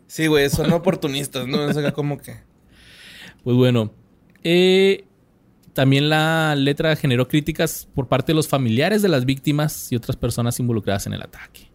sí, 0.06 0.26
güey, 0.28 0.48
son 0.48 0.72
oportunistas, 0.72 1.46
¿no? 1.46 1.64
O 1.64 1.72
sea, 1.72 1.92
como 1.92 2.18
que... 2.18 2.36
Pues 3.44 3.56
bueno, 3.56 3.90
eh, 4.44 5.04
también 5.72 6.08
la 6.08 6.54
letra 6.54 6.94
generó 6.96 7.28
críticas 7.28 7.88
por 7.94 8.08
parte 8.08 8.32
de 8.32 8.36
los 8.36 8.48
familiares 8.48 9.00
de 9.02 9.08
las 9.08 9.24
víctimas 9.24 9.90
y 9.90 9.96
otras 9.96 10.16
personas 10.16 10.58
involucradas 10.60 11.06
en 11.06 11.14
el 11.14 11.22
ataque. 11.22 11.70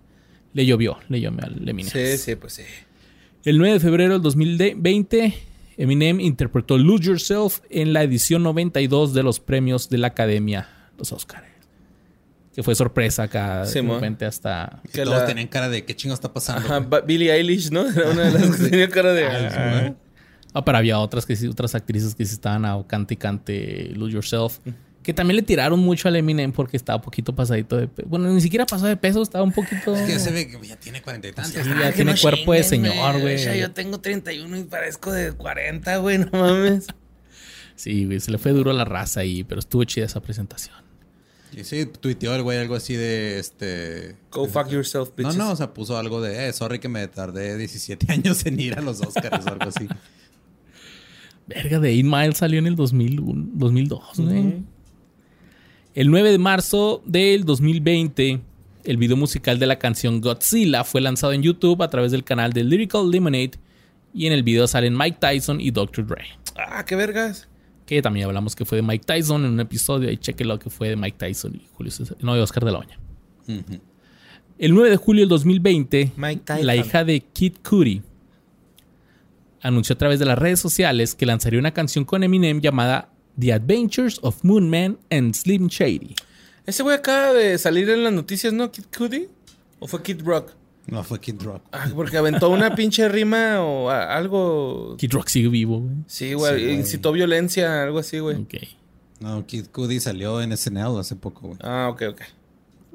Le 0.53 0.65
llovió, 0.65 0.97
le 1.09 1.19
llovió 1.21 1.43
al 1.43 1.67
Eminem. 1.67 1.91
Sí, 1.91 2.17
sí, 2.17 2.35
pues 2.35 2.53
sí. 2.53 2.63
El 3.43 3.57
9 3.57 3.75
de 3.75 3.79
febrero 3.79 4.13
del 4.13 4.21
2020, 4.21 5.33
Eminem 5.77 6.19
interpretó 6.19 6.77
Lose 6.77 7.03
Yourself 7.05 7.59
en 7.69 7.93
la 7.93 8.03
edición 8.03 8.43
92 8.43 9.13
de 9.13 9.23
los 9.23 9.39
premios 9.39 9.89
de 9.89 9.97
la 9.99 10.07
Academia, 10.07 10.67
los 10.97 11.11
Oscars. 11.11 11.45
Que 12.53 12.63
fue 12.63 12.73
sorpresa 12.73 13.23
acá, 13.23 13.65
Sí, 13.67 13.81
de 13.81 13.87
repente 13.93 14.25
hasta... 14.25 14.81
Que 14.85 14.91
Que 14.91 15.03
todos 15.03 15.19
la- 15.19 15.25
tenían 15.27 15.47
cara 15.47 15.69
de 15.69 15.85
qué 15.85 15.95
chingo 15.95 16.15
está 16.15 16.33
pasando. 16.33 16.65
Ajá, 16.67 16.79
Billie 17.05 17.31
Eilish, 17.31 17.69
¿no? 17.69 17.87
Era 17.87 18.09
una 18.09 18.31
de 18.31 18.31
las 18.31 18.57
que 18.57 18.69
tenía 18.69 18.89
cara 18.89 19.13
de... 19.13 19.93
Ah, 20.57 20.65
pero 20.65 20.77
había 20.79 20.97
otras 20.99 21.25
que 21.25 21.35
sí, 21.35 21.47
otras 21.47 21.75
actrices 21.75 22.15
que 22.15 22.25
sí 22.25 22.33
estaban 22.33 22.65
a 22.65 22.81
cante 22.87 23.13
y 23.13 23.17
cante 23.17 23.91
Lose 23.95 24.13
Yourself. 24.13 24.57
Que 25.03 25.13
también 25.13 25.35
le 25.37 25.41
tiraron 25.43 25.79
mucho 25.79 26.07
al 26.07 26.15
Eminem 26.15 26.51
porque 26.51 26.75
estaba 26.75 26.97
un 26.97 27.03
poquito 27.03 27.33
pasadito 27.33 27.77
de 27.77 27.87
peso. 27.87 28.09
Bueno, 28.09 28.27
ni 28.33 28.41
siquiera 28.41 28.65
pasó 28.65 28.87
de 28.87 28.97
peso, 28.97 29.21
estaba 29.21 29.43
un 29.43 29.51
poquito. 29.53 29.95
Es 29.95 30.01
que 30.01 30.13
ya 30.13 30.19
se 30.19 30.31
ve 30.31 30.47
que 30.47 30.67
ya 30.67 30.75
tiene 30.77 31.01
cuarenta 31.01 31.27
y 31.27 31.31
tantos. 31.31 31.53
Sí, 31.63 31.69
ya 31.79 31.91
tiene 31.93 32.15
cuerpo 32.19 32.53
de 32.53 32.63
señor, 32.63 33.21
güey. 33.21 33.35
O 33.35 33.37
sea, 33.39 33.55
yo 33.55 33.71
tengo 33.71 33.99
31 33.99 34.57
y 34.57 34.63
parezco 34.63 35.11
de 35.11 35.31
40, 35.31 35.97
güey, 35.97 36.17
no 36.17 36.29
mames. 36.31 36.87
Sí, 37.75 38.05
güey, 38.05 38.19
se 38.19 38.31
le 38.31 38.37
fue 38.39 38.51
duro 38.51 38.71
a 38.71 38.73
la 38.73 38.83
raza 38.85 39.19
ahí, 39.19 39.43
pero 39.43 39.59
estuvo 39.59 39.83
chida 39.83 40.05
esa 40.05 40.19
presentación. 40.19 40.75
Y 41.55 41.63
sí, 41.63 41.85
tuiteó 41.85 42.35
el 42.35 42.43
güey 42.43 42.57
algo 42.57 42.75
así 42.75 42.95
de 42.95 43.39
este. 43.39 44.17
Go 44.31 44.47
fuck 44.47 44.67
yourself, 44.69 45.09
No, 45.09 45.15
bitches. 45.15 45.37
no, 45.37 45.51
o 45.51 45.55
sea, 45.55 45.73
puso 45.73 45.97
algo 45.97 46.19
de, 46.21 46.49
eh, 46.49 46.53
sorry 46.53 46.79
que 46.79 46.89
me 46.89 47.07
tardé 47.07 47.55
17 47.57 48.11
años 48.11 48.45
en 48.45 48.59
ir 48.59 48.77
a 48.77 48.81
los 48.81 48.99
Oscars 49.01 49.45
o 49.45 49.49
algo 49.49 49.69
así. 49.69 49.87
Verga, 51.47 51.79
de 51.79 51.93
8 51.93 52.03
Mile 52.03 52.35
salió 52.35 52.59
en 52.59 52.67
el 52.67 52.75
2001, 52.75 53.49
2002, 53.53 54.01
güey. 54.17 54.55
El 55.95 56.11
9 56.11 56.31
de 56.31 56.37
marzo 56.37 57.01
del 57.05 57.45
2020, 57.45 58.41
el 58.83 58.97
video 58.97 59.17
musical 59.17 59.57
de 59.57 59.65
la 59.65 59.79
canción 59.79 60.21
Godzilla 60.21 60.83
fue 60.83 61.01
lanzado 61.01 61.33
en 61.33 61.41
YouTube 61.41 61.81
a 61.81 61.89
través 61.89 62.11
del 62.11 62.23
canal 62.23 62.53
de 62.53 62.63
Lyrical 62.63 63.09
Lemonade 63.09 63.51
y 64.13 64.27
en 64.27 64.33
el 64.33 64.43
video 64.43 64.67
salen 64.67 64.95
Mike 64.95 65.17
Tyson 65.19 65.61
y 65.61 65.71
Dr. 65.71 66.05
Dre. 66.05 66.25
Ah, 66.55 66.85
qué 66.85 66.95
vergas. 66.95 67.47
Que 67.85 68.01
también 68.01 68.25
hablamos 68.25 68.55
que 68.55 68.65
fue 68.65 68.75
de 68.77 68.81
Mike 68.81 69.05
Tyson 69.05 69.45
en 69.45 69.51
un 69.51 69.59
episodio. 69.59 70.09
Ahí 70.09 70.17
chequenlo 70.17 70.59
que 70.59 70.69
fue 70.69 70.89
de 70.89 70.97
Mike 70.97 71.17
Tyson 71.17 71.55
y 71.55 71.67
Julio 71.73 71.91
César. 71.91 72.17
No, 72.19 72.35
de 72.35 72.41
Oscar 72.41 72.65
de 72.65 72.71
la. 72.71 72.79
Ujú. 72.79 73.81
El 74.59 74.73
9 74.73 74.89
de 74.89 74.97
julio 74.97 75.21
del 75.21 75.29
2020, 75.29 76.11
Mike 76.17 76.41
Tyson. 76.43 76.65
la 76.65 76.75
hija 76.75 77.03
de 77.05 77.21
Kid 77.21 77.53
Cudi 77.67 78.01
anunció 79.61 79.93
a 79.95 79.97
través 79.97 80.19
de 80.19 80.25
las 80.25 80.37
redes 80.37 80.59
sociales 80.59 81.15
que 81.15 81.25
lanzaría 81.25 81.59
una 81.59 81.73
canción 81.73 82.05
con 82.05 82.23
Eminem 82.23 82.61
llamada 82.61 83.09
The 83.39 83.53
Adventures 83.53 84.19
of 84.21 84.43
Moon 84.43 84.69
Man 84.69 84.97
and 85.11 85.33
Slim 85.35 85.67
Shady. 85.67 86.15
Ese 86.65 86.83
güey 86.83 86.95
acaba 86.95 87.33
de 87.33 87.57
salir 87.57 87.89
en 87.89 88.03
las 88.03 88.13
noticias, 88.13 88.51
¿no? 88.53 88.71
Kid 88.71 88.85
Cudi. 88.95 89.27
¿O 89.79 89.87
fue 89.87 90.01
Kid 90.01 90.21
Rock? 90.23 90.51
No, 90.87 91.03
fue 91.03 91.19
Kid 91.19 91.41
Rock. 91.41 91.61
Ah, 91.71 91.87
porque 91.95 92.17
aventó 92.17 92.49
una 92.49 92.73
pinche 92.75 93.07
rima 93.09 93.61
o 93.61 93.89
a- 93.89 94.15
algo. 94.15 94.95
Kid 94.97 95.11
Rock 95.13 95.27
sigue 95.27 95.49
vivo, 95.49 95.79
güey. 95.81 95.95
Sí, 96.07 96.33
güey. 96.33 96.57
Sí, 96.59 96.63
güey. 96.65 96.75
incitó 96.75 97.11
violencia, 97.11 97.83
algo 97.83 97.99
así, 97.99 98.19
güey. 98.19 98.37
Ok. 98.37 98.53
No, 99.19 99.45
Kid 99.45 99.67
Cudi 99.67 99.99
salió 99.99 100.41
en 100.41 100.51
SNL 100.55 100.99
hace 100.99 101.15
poco, 101.15 101.47
güey. 101.47 101.59
Ah, 101.61 101.89
ok, 101.91 102.03
ok. 102.09 102.21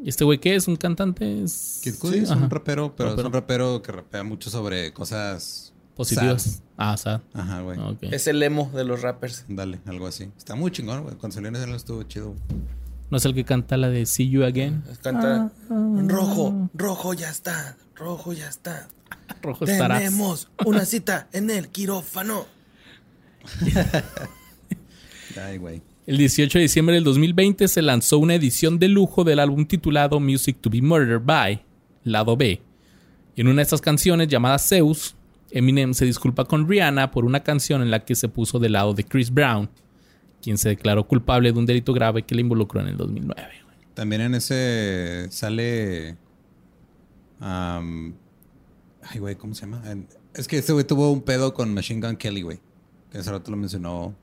¿Y 0.05 0.09
este 0.09 0.25
güey 0.25 0.39
qué 0.39 0.55
es? 0.57 0.67
¿Un 0.69 0.77
cantante? 0.77 1.43
Es... 1.43 1.81
Kid 1.85 1.95
Cudi 1.99 2.19
es 2.19 2.31
ajá. 2.31 2.43
un 2.43 2.51
rapero, 2.51 2.95
pero 2.97 3.11
Rapero. 3.11 3.23
es 3.23 3.27
un 3.27 3.33
rapero 3.33 3.83
que 3.83 3.93
rapea 3.93 4.23
mucho 4.25 4.51
sobre 4.51 4.93
cosas 4.93 5.72
Positivas. 5.97 6.43
sad. 6.43 6.63
Ah, 6.77 6.97
sad. 6.97 7.21
Ajá, 7.35 7.61
güey. 7.61 7.79
Ok. 7.79 8.05
Es 8.05 8.27
el 8.27 8.43
emo 8.43 8.71
de 8.75 8.85
los 8.85 9.03
rappers. 9.03 9.45
Dale, 9.49 9.81
algo 9.87 10.07
así. 10.07 10.31
Está 10.37 10.55
muy 10.55 10.71
chingón, 10.71 11.03
güey. 11.03 11.17
Cuando 11.17 11.35
salió 11.35 11.49
en 11.49 11.57
SNL 11.57 11.75
estuvo 11.75 12.03
chido. 12.05 12.35
¿No 13.11 13.19
es 13.19 13.25
el 13.27 13.35
que 13.35 13.45
canta 13.45 13.77
la 13.77 13.91
de 13.91 14.07
See 14.07 14.31
You 14.31 14.45
Again? 14.45 14.83
Canta. 15.03 15.53
Rojo, 15.69 16.71
rojo 16.73 17.13
ya 17.15 17.31
está. 17.31 17.77
Rojo 17.95 18.33
ya 18.33 18.49
está. 18.49 18.89
Rojo 19.43 19.67
estarás. 19.67 19.99
Tenemos 19.99 20.49
una 20.65 20.85
cita 20.87 21.29
en 21.33 21.51
el 21.51 21.69
quirófano. 21.69 22.47
Ay, 25.41 25.59
güey. 25.59 25.83
El 26.07 26.17
18 26.17 26.59
de 26.59 26.63
diciembre 26.63 26.95
del 26.95 27.05
2020 27.05 27.69
se 27.69 27.83
lanzó 27.83 28.19
una 28.19 28.35
edición 28.35 28.79
de 28.79 28.89
lujo 28.89 29.25
del 29.25 29.39
álbum 29.39 29.67
titulado 29.67 30.19
Music 30.19 30.57
to 30.61 30.69
be 30.69 30.83
Murdered 30.83 31.23
by, 31.25 31.63
lado 32.05 32.37
B. 32.37 32.61
Y 33.37 33.41
en 33.41 33.47
una 33.47 33.57
de 33.57 33.63
estas 33.63 33.81
canciones 33.81 34.27
llamada 34.29 34.59
Zeus, 34.59 35.15
Eminem 35.53 35.95
se 35.95 36.05
disculpa 36.05 36.45
con 36.45 36.69
Rihanna 36.69 37.11
por 37.11 37.25
una 37.25 37.43
canción 37.43 37.83
en 37.83 37.91
la 37.91 38.05
que 38.05 38.15
se 38.15 38.29
puso 38.29 38.59
del 38.59 38.73
lado 38.73 38.95
de 38.95 39.05
Chris 39.05 39.33
Brown, 39.33 39.69
quien 40.43 40.59
se 40.59 40.69
declaró 40.71 41.07
culpable 41.07 41.53
de 41.53 41.59
un 41.59 41.67
delito 41.67 41.93
grave 41.93 42.23
que 42.25 42.35
le 42.35 42.41
involucró 42.41 42.81
en 42.81 42.89
el 42.89 42.97
2009. 42.97 43.43
güey. 43.65 43.77
También 43.95 44.23
en 44.23 44.35
ese 44.35 45.27
sale. 45.31 46.17
am, 47.41 48.15
ay, 49.03 49.19
güey, 49.21 49.37
¿cómo 49.37 49.55
se 49.55 49.63
llama? 49.63 49.83
Es 50.35 50.49
que 50.49 50.59
este 50.59 50.73
güey 50.73 50.87
tuvo 50.87 51.11
un 51.13 51.23
pedo 51.23 51.53
con 51.55 51.73
Machine 51.75 52.01
Gun 52.07 52.17
Kelly, 52.17 52.43
güey. 52.43 52.61
Que 53.11 53.19
hace 53.19 53.31
rato 53.31 53.51
lo 53.51 53.57
mencionó 53.59 54.15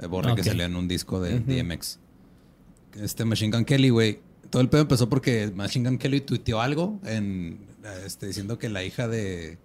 eh, 0.00 0.06
Borre, 0.06 0.34
que 0.34 0.40
Ok. 0.40 0.46
salía 0.48 0.64
en 0.66 0.74
un 0.76 0.88
disco 0.88 1.20
de 1.20 1.38
DMX. 1.40 2.00
Este 2.94 3.24
Machine 3.24 3.54
Gun 3.56 3.64
Kelly, 3.64 3.90
güey. 3.90 4.20
Todo 4.50 4.62
el 4.62 4.68
pedo 4.68 4.80
empezó 4.82 5.08
porque 5.08 5.52
Machine 5.54 5.88
Gun 5.88 5.98
Kelly 5.98 6.20
tuiteó 6.22 6.60
algo 6.60 6.98
en, 7.04 7.60
este, 8.04 8.26
diciendo 8.26 8.58
que 8.58 8.68
la 8.68 8.82
hija 8.82 9.06
de, 9.06 9.58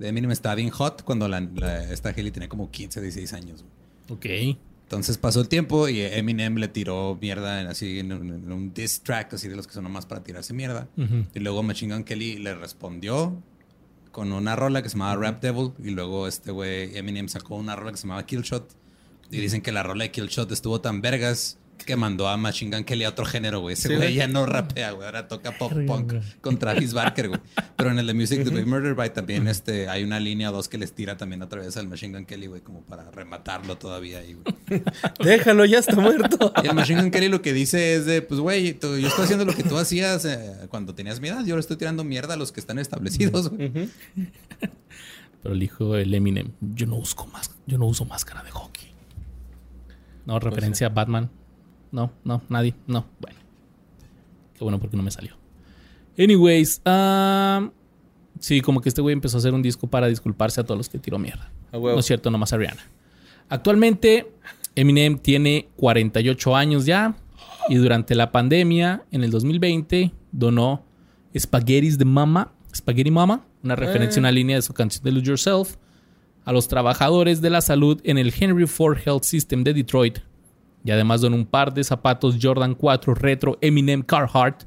de 0.00 0.08
Eminem 0.08 0.32
estaba 0.32 0.56
bien 0.56 0.70
hot 0.70 1.02
cuando 1.04 1.28
la, 1.28 1.40
la- 1.40 1.92
esta 1.92 2.12
Kelly 2.12 2.32
tenía 2.32 2.48
como 2.48 2.70
15, 2.70 3.00
16 3.00 3.32
años. 3.34 3.62
güey. 4.08 4.50
Ok. 4.52 4.58
Entonces 4.82 5.18
pasó 5.18 5.40
el 5.40 5.46
tiempo 5.48 5.88
y 5.88 6.00
Eminem 6.00 6.56
le 6.56 6.66
tiró 6.66 7.16
mierda 7.20 7.60
en, 7.60 7.68
así 7.68 8.00
en 8.00 8.12
un, 8.12 8.28
en 8.32 8.50
un 8.50 8.74
diss 8.74 9.02
track, 9.02 9.34
así 9.34 9.46
de 9.48 9.54
los 9.54 9.68
que 9.68 9.72
son 9.74 9.84
nomás 9.84 10.04
para 10.06 10.24
tirarse 10.24 10.52
mierda. 10.52 10.88
Y 11.32 11.38
luego 11.38 11.62
Machine 11.62 11.94
Gun 11.94 12.02
Kelly 12.02 12.38
le 12.38 12.56
respondió 12.56 13.40
con 14.10 14.32
una 14.32 14.56
rola 14.56 14.82
que 14.82 14.88
se 14.88 14.96
llamaba 14.96 15.14
Rap 15.14 15.40
Devil. 15.40 15.70
Y 15.84 15.90
luego 15.90 16.26
este 16.26 16.50
güey 16.50 16.96
Eminem 16.96 17.28
sacó 17.28 17.54
una 17.54 17.76
rola 17.76 17.92
que 17.92 17.98
se 17.98 18.02
llamaba 18.08 18.26
Killshot. 18.26 18.74
Y 19.30 19.36
dicen 19.38 19.62
que 19.62 19.70
la 19.70 19.84
rola 19.84 20.02
de 20.02 20.10
Killshot 20.10 20.50
estuvo 20.50 20.80
tan 20.80 21.00
vergas 21.02 21.56
que 21.84 21.96
mandó 21.96 22.28
a 22.28 22.36
Machine 22.36 22.74
Gun 22.76 22.84
Kelly 22.84 23.04
a 23.04 23.08
otro 23.10 23.24
género, 23.24 23.60
güey. 23.60 23.72
Ese 23.74 23.88
Sí, 23.88 23.94
güey 23.96 24.14
ya 24.14 24.28
no 24.28 24.46
rapea, 24.46 24.92
güey. 24.92 25.06
Ahora 25.06 25.28
toca 25.28 25.56
pop 25.58 25.72
punk 25.86 26.14
con 26.40 26.58
Travis 26.58 26.92
Barker, 26.92 27.28
güey. 27.28 27.40
Pero 27.76 27.90
en 27.90 27.98
el 27.98 28.06
de 28.06 28.14
Music 28.14 28.44
to 28.44 28.50
be 28.52 28.64
Murdered 28.64 28.94
by 28.96 29.12
también 29.12 29.48
este, 29.48 29.88
hay 29.88 30.04
una 30.04 30.20
línea 30.20 30.50
o 30.50 30.52
dos 30.52 30.68
que 30.68 30.78
les 30.78 30.92
tira 30.92 31.16
también 31.16 31.42
otra 31.42 31.60
vez 31.60 31.76
al 31.76 31.88
Machine 31.88 32.16
Gun 32.16 32.26
Kelly, 32.26 32.46
güey, 32.46 32.60
como 32.60 32.82
para 32.82 33.10
rematarlo 33.10 33.76
todavía 33.78 34.18
ahí, 34.18 34.34
güey. 34.34 34.82
Déjalo, 35.24 35.64
ya 35.64 35.78
está 35.78 35.96
muerto. 35.96 36.52
Y 36.62 36.66
el 36.68 36.74
Machine 36.74 37.02
Gun 37.02 37.10
Kelly 37.10 37.28
lo 37.28 37.42
que 37.42 37.52
dice 37.52 37.94
es 37.94 38.06
de, 38.06 38.22
pues, 38.22 38.40
güey, 38.40 38.74
tú- 38.74 38.96
yo 38.98 39.08
estoy 39.08 39.24
haciendo 39.24 39.44
lo 39.44 39.54
que 39.54 39.62
tú 39.62 39.76
hacías 39.78 40.24
eh, 40.24 40.66
cuando 40.68 40.94
tenías 40.94 41.20
mi 41.20 41.28
edad. 41.28 41.44
Yo 41.44 41.56
le 41.56 41.60
estoy 41.60 41.76
tirando 41.76 42.04
mierda 42.04 42.34
a 42.34 42.36
los 42.36 42.52
que 42.52 42.60
están 42.60 42.78
establecidos, 42.78 43.48
güey. 43.50 43.68
Ujú. 43.68 43.88
Pero 45.42 45.54
el 45.54 45.62
hijo 45.62 45.94
del 45.94 46.12
Eminem, 46.12 46.48
yo 46.60 46.86
no 46.86 46.96
uso 46.96 47.26
más, 47.28 47.50
yo 47.66 47.78
no 47.78 47.86
uso 47.86 48.04
máscara 48.04 48.42
de 48.42 48.50
hockey. 48.50 48.90
No, 50.26 50.38
referencia 50.38 50.88
a 50.88 50.90
Batman. 50.90 51.30
No, 51.92 52.12
no, 52.24 52.42
nadie, 52.48 52.74
no. 52.86 53.06
Bueno. 53.20 53.38
Qué 54.54 54.64
bueno 54.64 54.78
porque 54.78 54.96
no 54.96 55.02
me 55.02 55.10
salió. 55.10 55.34
Anyways, 56.18 56.82
ah, 56.84 57.70
sí, 58.38 58.60
como 58.60 58.80
que 58.80 58.88
este 58.88 59.00
güey 59.00 59.12
empezó 59.12 59.36
a 59.36 59.38
hacer 59.38 59.54
un 59.54 59.62
disco 59.62 59.86
para 59.86 60.06
disculparse 60.06 60.60
a 60.60 60.64
todos 60.64 60.76
los 60.76 60.88
que 60.88 60.98
tiró 60.98 61.18
mierda. 61.18 61.50
No 61.72 61.98
es 61.98 62.06
cierto, 62.06 62.30
nomás 62.30 62.52
a 62.52 62.58
Rihanna. 62.58 62.82
Actualmente, 63.48 64.32
Eminem 64.74 65.18
tiene 65.18 65.68
48 65.76 66.56
años 66.56 66.86
ya. 66.86 67.16
Y 67.68 67.76
durante 67.76 68.14
la 68.14 68.32
pandemia, 68.32 69.04
en 69.10 69.22
el 69.24 69.30
2020, 69.30 70.12
donó 70.32 70.84
Spaghettis 71.38 71.98
de 71.98 72.04
Mama, 72.04 72.52
Spaghetti 72.74 73.10
Mama, 73.10 73.44
una 73.62 73.76
referencia 73.76 74.20
a 74.20 74.22
una 74.22 74.32
línea 74.32 74.56
de 74.56 74.62
su 74.62 74.72
canción 74.72 75.04
de 75.04 75.12
Lose 75.12 75.26
Yourself, 75.26 75.76
a 76.44 76.52
los 76.52 76.68
trabajadores 76.68 77.40
de 77.40 77.50
la 77.50 77.60
salud 77.60 78.00
en 78.04 78.18
el 78.18 78.32
Henry 78.38 78.66
Ford 78.66 78.98
Health 79.04 79.24
System 79.24 79.62
de 79.62 79.74
Detroit. 79.74 80.18
Y 80.84 80.90
además 80.90 81.20
donó 81.20 81.36
un 81.36 81.46
par 81.46 81.74
de 81.74 81.84
zapatos 81.84 82.38
Jordan 82.40 82.74
4 82.74 83.14
Retro 83.14 83.58
Eminem 83.60 84.02
Carhartt, 84.02 84.64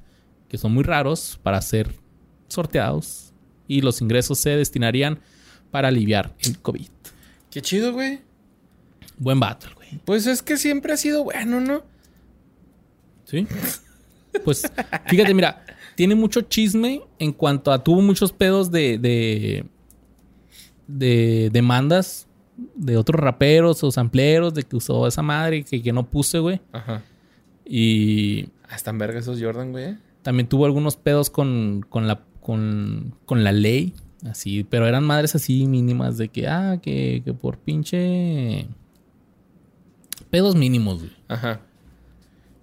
que 0.48 0.58
son 0.58 0.74
muy 0.74 0.84
raros 0.84 1.40
para 1.42 1.62
ser 1.62 1.94
sorteados. 2.48 3.34
Y 3.68 3.82
los 3.82 4.02
ingresos 4.02 4.40
se 4.40 4.52
destinarían 4.52 5.20
para 5.72 5.88
aliviar 5.88 6.36
el 6.40 6.60
COVID. 6.60 6.90
Qué 7.50 7.62
chido, 7.62 7.94
güey. 7.94 8.22
Buen 9.18 9.40
battle, 9.40 9.74
güey. 9.76 10.00
Pues 10.06 10.28
es 10.28 10.42
que 10.42 10.58
siempre 10.58 10.94
ha 10.94 10.98
sido 10.98 11.24
bueno, 11.24 11.60
¿no? 11.60 11.84
¿Sí? 13.26 13.48
Pues 14.44 14.64
fíjate, 15.08 15.34
mira, 15.34 15.64
tiene 15.96 16.16
mucho 16.16 16.42
chisme 16.42 17.02
en 17.20 17.32
cuanto 17.32 17.72
a 17.72 17.84
tuvo 17.84 18.02
muchos 18.02 18.32
pedos 18.32 18.72
de 18.72 18.98
de, 18.98 19.66
de 20.88 21.50
demandas 21.52 22.28
de 22.76 22.98
otros 22.98 23.20
raperos 23.20 23.84
o 23.84 23.92
sampleros 23.92 24.54
de 24.54 24.64
que 24.64 24.76
usó 24.76 25.08
esa 25.08 25.22
madre 25.22 25.64
que, 25.64 25.82
que 25.82 25.92
no 25.94 26.06
puse, 26.10 26.40
güey. 26.40 26.62
Ajá. 26.72 27.02
Y 27.66 28.50
Ah, 28.70 28.76
están 28.76 28.98
vergas 28.98 29.24
esos 29.24 29.42
Jordan, 29.42 29.72
güey. 29.72 29.86
¿eh? 29.86 29.98
también 30.22 30.48
tuvo 30.48 30.66
algunos 30.66 30.96
pedos 30.96 31.30
con, 31.30 31.86
con 31.90 32.08
la 32.08 32.22
con, 32.40 33.14
con 33.26 33.44
la 33.44 33.52
ley, 33.52 33.94
así, 34.30 34.64
pero 34.64 34.88
eran 34.88 35.04
madres 35.06 35.36
así 35.36 35.66
mínimas 35.66 36.18
de 36.18 36.28
que 36.30 36.48
ah, 36.48 36.78
que, 36.82 37.22
que 37.24 37.34
por 37.34 37.58
pinche 37.58 38.68
pedos 40.30 40.56
mínimos, 40.56 41.00
güey. 41.00 41.12
Ajá. 41.28 41.62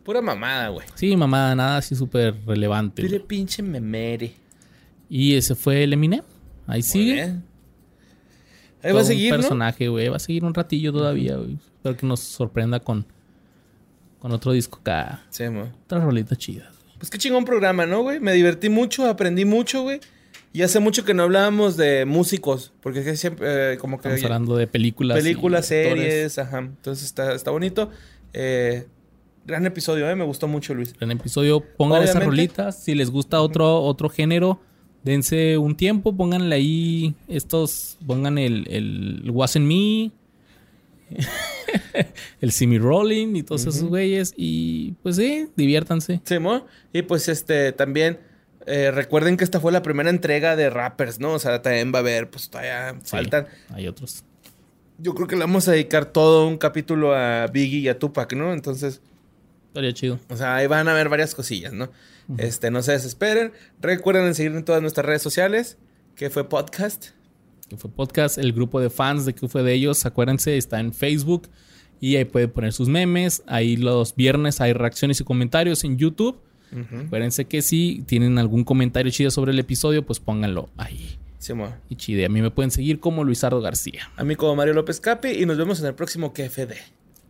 Pura 0.05 0.21
mamada, 0.23 0.69
güey. 0.69 0.87
Sí, 0.95 1.17
mamá, 1.17 1.55
nada 1.55 1.77
así 1.79 1.95
súper 1.95 2.35
relevante. 2.47 3.03
Dile 3.03 3.19
güey. 3.19 3.29
pinche 3.29 3.63
memere. 3.63 4.33
Y 5.09 5.35
ese 5.35 5.55
fue 5.55 5.83
el 5.85 5.93
Eminem. 5.93 6.23
Ahí 6.67 6.81
Muy 6.81 6.83
sigue. 6.83 7.13
bien. 7.15 7.45
Ahí 8.83 8.93
va 8.93 9.01
a 9.01 9.03
un 9.03 9.09
seguir, 9.09 9.33
¿no? 9.33 9.39
personaje, 9.39 9.89
güey. 9.89 10.09
Va 10.09 10.17
a 10.17 10.21
seguir 10.21 10.45
un 10.45 10.55
ratillo 10.55 10.93
todavía, 10.93 11.37
güey. 11.37 11.59
Espero 11.77 11.97
que 11.97 12.07
nos 12.07 12.21
sorprenda 12.21 12.81
con, 12.81 13.07
con 14.19 14.33
otro 14.33 14.53
disco 14.53 14.79
acá. 14.81 15.23
Sí, 15.31 15.49
mo. 15.49 15.73
Otras 15.85 16.03
rolitas 16.03 16.39
chidas. 16.39 16.69
Pues 16.99 17.11
qué 17.11 17.19
chingón 17.19 17.45
programa, 17.45 17.87
¿no, 17.87 18.03
güey? 18.03 18.21
Me 18.21 18.33
divertí 18.33 18.69
mucho, 18.69 19.07
aprendí 19.07 19.45
mucho, 19.45 19.83
güey. 19.83 20.01
Y 20.53 20.63
hace 20.63 20.81
mucho 20.81 21.05
que 21.05 21.15
no 21.15 21.23
hablábamos 21.23 21.77
de 21.77 22.05
músicos, 22.05 22.73
porque 22.83 23.01
es 23.01 23.05
que 23.05 23.17
siempre, 23.17 23.75
eh, 23.75 23.79
como 23.79 24.01
que... 24.01 24.09
Estamos 24.09 24.25
hablando 24.25 24.57
de 24.57 24.67
películas. 24.67 25.17
películas, 25.17 25.71
actores. 25.71 26.05
series, 26.05 26.39
ajá. 26.39 26.59
Entonces 26.59 27.07
está, 27.07 27.35
está 27.35 27.53
bonito. 27.53 27.91
Eh, 28.33 28.87
gran 29.47 29.65
episodio, 29.65 30.11
¿eh? 30.11 30.17
Me 30.17 30.25
gustó 30.25 30.49
mucho, 30.49 30.75
Luis. 30.75 30.95
El 30.99 31.11
episodio 31.13 31.63
pongan 31.77 32.03
esas 32.03 32.25
rolitas. 32.25 32.83
Si 32.83 32.95
les 32.95 33.11
gusta 33.11 33.41
otro, 33.41 33.81
otro 33.83 34.09
género, 34.09 34.61
dense 35.05 35.59
un 35.59 35.77
tiempo. 35.77 36.17
Pónganle 36.17 36.55
ahí 36.57 37.15
estos. 37.29 37.99
Pongan 38.07 38.39
el, 38.39 38.67
el 38.69 39.31
Wasn't 39.31 39.67
Me. 39.67 40.11
el 42.41 42.53
Simi 42.53 42.79
Rolling 42.79 43.37
y 43.37 43.43
todos 43.43 43.63
esos 43.63 43.83
güeyes. 43.85 44.33
Y 44.37 44.93
pues 45.03 45.17
sí, 45.17 45.49
diviértanse. 45.57 46.21
Sí, 46.25 46.39
mo. 46.39 46.67
Y 46.93 47.03
pues 47.03 47.29
este, 47.29 47.73
también... 47.73 48.19
eh, 48.67 48.91
recuerden 48.91 49.37
que 49.37 49.45
esta 49.45 49.59
fue 49.61 49.73
la 49.73 49.83
primera 49.83 50.11
entrega 50.11 50.55
de 50.57 50.71
rappers, 50.71 51.19
¿no? 51.19 51.33
O 51.33 51.39
sea, 51.39 51.63
también 51.63 51.93
va 51.93 51.99
a 51.99 52.03
haber, 52.03 52.31
pues 52.31 52.49
todavía 52.51 52.93
Sí, 53.03 53.11
faltan. 53.11 53.47
Hay 53.71 53.89
otros. 53.89 54.25
Yo 54.99 55.15
creo 55.15 55.27
que 55.27 55.35
le 55.35 55.41
vamos 55.41 55.67
a 55.67 55.73
dedicar 55.73 56.05
todo 56.07 56.47
un 56.47 56.59
capítulo 56.59 57.15
a 57.15 57.47
Biggie 57.47 57.79
y 57.81 57.89
a 57.89 57.99
Tupac, 57.99 58.33
¿no? 58.35 58.53
Entonces, 58.53 59.01
Estaría 59.69 59.93
chido. 59.95 60.19
O 60.29 60.37
sea, 60.37 60.57
ahí 60.57 60.67
van 60.67 60.89
a 60.89 60.95
ver 60.95 61.09
varias 61.09 61.35
cosillas, 61.35 61.73
¿no? 61.73 61.91
Este, 62.39 62.71
no 62.71 62.83
se 62.83 62.93
desesperen. 62.93 63.53
Recuerden 63.81 64.35
seguir 64.35 64.53
en 64.53 64.65
todas 64.65 64.83
nuestras 64.83 65.07
redes 65.07 65.23
sociales, 65.23 65.79
que 66.17 66.31
fue 66.31 66.49
podcast. 66.49 67.09
Que 67.69 67.77
fue 67.77 67.91
podcast, 67.91 68.39
el 68.39 68.53
grupo 68.53 68.81
de 68.81 68.91
fans 68.91 69.25
de 69.25 69.35
que 69.35 69.49
fue 69.49 69.63
de 69.63 69.73
ellos, 69.73 70.05
acuérdense, 70.07 70.57
está 70.57 70.81
en 70.81 70.93
Facebook 70.93 71.49
y 72.01 72.17
ahí 72.17 72.25
puede 72.25 72.49
poner 72.49 72.73
sus 72.73 72.89
memes. 72.89 73.43
Ahí 73.47 73.77
los 73.77 74.17
viernes 74.17 74.61
hay 74.61 74.73
reacciones 74.73 75.21
y 75.21 75.25
comentarios 75.25 75.85
en 75.85 75.99
YouTube. 75.99 76.41
Acuérdense 77.07 77.47
que 77.47 77.63
si 77.63 78.05
tienen 78.07 78.39
algún 78.39 78.63
comentario 78.63 79.11
chido 79.11 79.33
sobre 79.33 79.51
el 79.51 79.59
episodio, 79.59 80.07
pues 80.07 80.21
pónganlo 80.21 80.71
ahí. 80.77 81.19
Sí, 81.39 81.53
mo. 81.53 81.75
Y 81.89 81.97
chide, 81.97 82.27
a 82.27 82.29
mí 82.29 82.43
me 82.43 82.51
pueden 82.51 82.71
seguir 82.71 83.01
como 83.01 83.25
Luisardo 83.25 83.61
García. 83.61 84.11
A 84.17 84.25
mí 84.25 84.37
como 84.37 84.55
Mario 84.55 84.75
López 84.75 85.01
Capi 85.01 85.31
y 85.31 85.47
nos 85.47 85.59
vemos 85.59 85.81
en 85.81 85.87
el 85.87 85.95
próximo 85.95 86.33
KFD. 86.33 86.75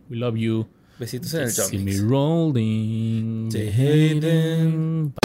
We 0.09 0.17
love 0.17 0.35
you. 0.35 0.67
Besitos 1.01 1.33
en 1.33 1.41
el 1.41 1.51
See 1.51 1.79
me 1.79 1.99
rolling. 1.99 3.49
The 3.49 3.71
Hayden. 3.71 5.15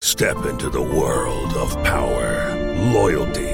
Step 0.00 0.46
into 0.46 0.70
the 0.70 0.80
world 0.80 1.52
of 1.58 1.74
power, 1.84 2.56
loyalty, 2.90 3.53